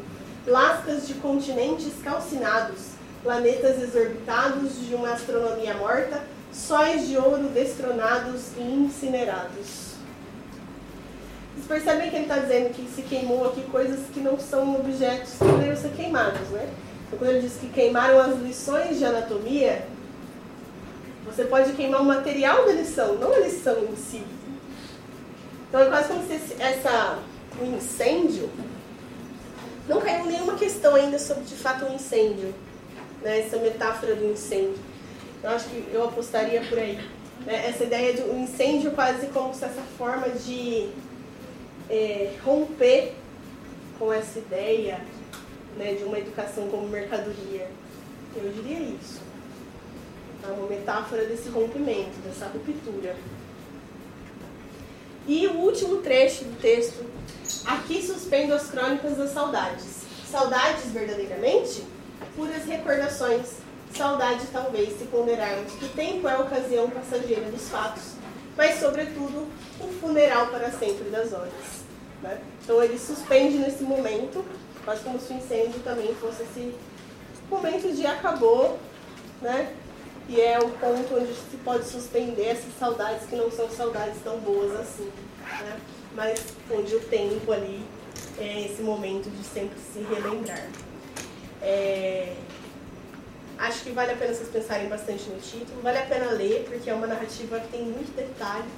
lascas 0.47 1.09
de 1.09 1.14
continentes 1.14 1.94
calcinados, 2.05 2.90
planetas 3.22 3.82
exorbitados 3.82 4.86
de 4.86 4.94
uma 4.94 5.14
astronomia 5.14 5.72
morta, 5.72 6.22
sóis 6.52 7.09
de 7.09 7.16
ouro 7.16 7.48
destronados 7.48 8.48
e 8.59 8.60
incinerados. 8.60 9.90
Vocês 11.61 11.66
percebem 11.66 12.09
que 12.09 12.16
ele 12.16 12.24
está 12.24 12.39
dizendo 12.39 12.73
que 12.73 12.89
se 12.89 13.03
queimou 13.03 13.47
aqui 13.47 13.62
coisas 13.70 14.01
que 14.12 14.20
não 14.20 14.39
são 14.39 14.77
objetos 14.77 15.32
que 15.32 15.45
deveriam 15.45 15.77
ser 15.77 15.91
queimados, 15.91 16.49
né? 16.49 16.69
Então, 17.07 17.19
quando 17.19 17.31
ele 17.32 17.41
diz 17.41 17.55
que 17.61 17.69
queimaram 17.69 18.19
as 18.19 18.39
lições 18.39 18.99
de 18.99 19.05
anatomia, 19.05 19.85
você 21.27 21.45
pode 21.45 21.73
queimar 21.73 22.01
o 22.01 22.05
material 22.05 22.65
da 22.65 22.73
lição, 22.73 23.16
não 23.16 23.35
a 23.35 23.41
lição 23.41 23.77
em 23.85 23.97
si. 23.97 24.24
Então 25.69 25.82
é 25.82 25.87
quase 25.87 26.09
como 26.09 26.27
se 26.27 26.32
esse, 26.32 26.62
essa, 26.62 27.19
o 27.61 27.65
incêndio 27.65 28.49
não 29.87 30.01
caiu 30.01 30.24
nenhuma 30.24 30.55
questão 30.55 30.95
ainda 30.95 31.19
sobre 31.19 31.45
de 31.45 31.55
fato 31.57 31.85
um 31.85 31.95
incêndio, 31.95 32.55
né? 33.23 33.41
essa 33.41 33.59
metáfora 33.59 34.15
do 34.15 34.32
incêndio. 34.32 34.78
Eu 35.43 35.51
acho 35.51 35.69
que 35.69 35.91
eu 35.93 36.05
apostaria 36.05 36.62
por 36.62 36.78
aí. 36.78 36.99
Né? 37.45 37.69
Essa 37.69 37.85
ideia 37.85 38.15
de 38.15 38.23
um 38.23 38.45
incêndio 38.45 38.93
quase 38.93 39.27
como 39.27 39.55
se 39.55 39.65
essa 39.65 39.82
forma 39.99 40.31
de 40.31 40.89
é, 41.91 42.37
romper 42.45 43.15
com 43.99 44.12
essa 44.12 44.39
ideia 44.39 45.01
né, 45.77 45.95
de 45.95 46.05
uma 46.05 46.19
educação 46.19 46.69
como 46.69 46.89
mercadoria. 46.89 47.69
Eu 48.35 48.51
diria 48.53 48.79
isso. 48.79 49.21
É 50.43 50.53
uma 50.53 50.67
metáfora 50.69 51.27
desse 51.27 51.49
rompimento, 51.49 52.17
dessa 52.25 52.47
ruptura. 52.47 53.15
E 55.27 55.47
o 55.49 55.59
último 55.59 55.99
trecho 55.99 56.45
do 56.45 56.59
texto, 56.61 57.05
aqui 57.67 58.03
suspendo 58.03 58.55
as 58.55 58.71
crônicas 58.71 59.17
das 59.19 59.31
saudades. 59.31 60.01
Saudades 60.31 60.91
verdadeiramente? 60.93 61.85
Puras 62.35 62.65
recordações. 62.65 63.59
Saudade 63.95 64.47
talvez, 64.53 64.99
se 64.99 65.05
ponderarmos 65.07 65.73
que 65.73 65.89
tempo 65.89 66.29
é 66.29 66.33
a 66.33 66.41
ocasião 66.41 66.89
passageira 66.89 67.51
dos 67.51 67.69
fatos, 67.69 68.15
mas 68.57 68.79
sobretudo 68.79 69.49
o 69.81 69.89
funeral 70.01 70.47
para 70.47 70.71
sempre 70.71 71.11
das 71.11 71.33
horas. 71.33 71.80
Né? 72.22 72.40
Então 72.62 72.82
ele 72.82 72.98
suspende 72.98 73.56
nesse 73.59 73.82
momento, 73.82 74.44
quase 74.84 75.02
como 75.02 75.18
se 75.18 75.32
o 75.32 75.36
incêndio 75.36 75.80
também 75.80 76.14
fosse 76.16 76.42
esse 76.42 76.74
momento 77.51 77.94
de 77.94 78.06
acabou, 78.06 78.78
né? 79.40 79.74
E 80.28 80.40
é 80.40 80.59
o 80.59 80.68
ponto 80.68 81.16
onde 81.16 81.34
se 81.34 81.56
pode 81.64 81.84
suspender 81.86 82.47
essas 82.47 82.72
saudades 82.78 83.26
que 83.26 83.34
não 83.34 83.51
são 83.51 83.68
saudades 83.70 84.16
tão 84.22 84.38
boas 84.38 84.78
assim, 84.78 85.10
né? 85.60 85.80
Mas 86.14 86.44
onde 86.70 86.94
o 86.94 87.01
tempo 87.01 87.51
ali 87.52 87.84
é 88.38 88.66
esse 88.66 88.82
momento 88.82 89.28
de 89.30 89.42
sempre 89.44 89.78
se 89.92 90.01
relembrar. 90.01 90.68
É... 91.62 92.34
Acho 93.59 93.82
que 93.82 93.90
vale 93.90 94.12
a 94.12 94.16
pena 94.16 94.32
vocês 94.32 94.48
pensarem 94.48 94.88
bastante 94.88 95.28
no 95.28 95.38
título, 95.38 95.82
vale 95.82 95.98
a 95.98 96.06
pena 96.06 96.30
ler, 96.30 96.64
porque 96.66 96.88
é 96.88 96.94
uma 96.94 97.06
narrativa 97.06 97.60
que 97.60 97.68
tem 97.68 97.82
muito 97.82 98.14
detalhe. 98.16 98.68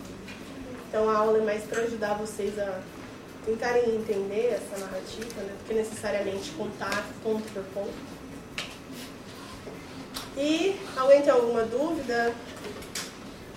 Então 0.88 1.08
a 1.08 1.16
aula 1.16 1.38
é 1.38 1.42
mais 1.42 1.64
para 1.64 1.82
ajudar 1.82 2.14
vocês 2.14 2.58
a 2.58 2.80
tentarem 3.44 3.96
entender 3.96 4.54
essa 4.54 4.78
narrativa, 4.78 5.42
né? 5.42 5.54
porque 5.58 5.74
necessariamente 5.74 6.50
contar 6.52 7.04
ponto 7.22 7.42
por 7.52 7.62
ponto. 7.74 8.22
E 10.36 10.80
alguém 10.96 11.22
tem 11.22 11.30
alguma 11.30 11.62
dúvida? 11.62 12.34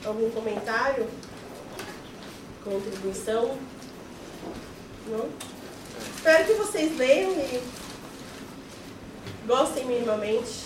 Algum 0.03 0.29
comentário? 0.31 1.07
Contribuição? 2.63 3.57
Não? 5.07 5.29
Espero 6.15 6.45
que 6.45 6.53
vocês 6.53 6.97
leiam 6.97 7.31
e 7.31 7.61
gostem 9.47 9.85
minimamente. 9.85 10.65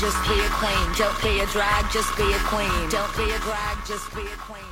Just 0.00 0.16
be 0.26 0.40
a 0.40 0.48
queen. 0.48 0.92
Don't 0.96 1.22
be 1.22 1.40
a 1.40 1.46
drag, 1.46 1.92
just 1.92 2.16
be 2.16 2.22
a 2.32 2.38
queen. 2.48 2.88
Don't 2.88 3.14
be 3.18 3.30
a 3.32 3.38
drag, 3.40 3.76
just 3.84 4.14
be 4.14 4.22
a 4.22 4.36
queen. 4.38 4.69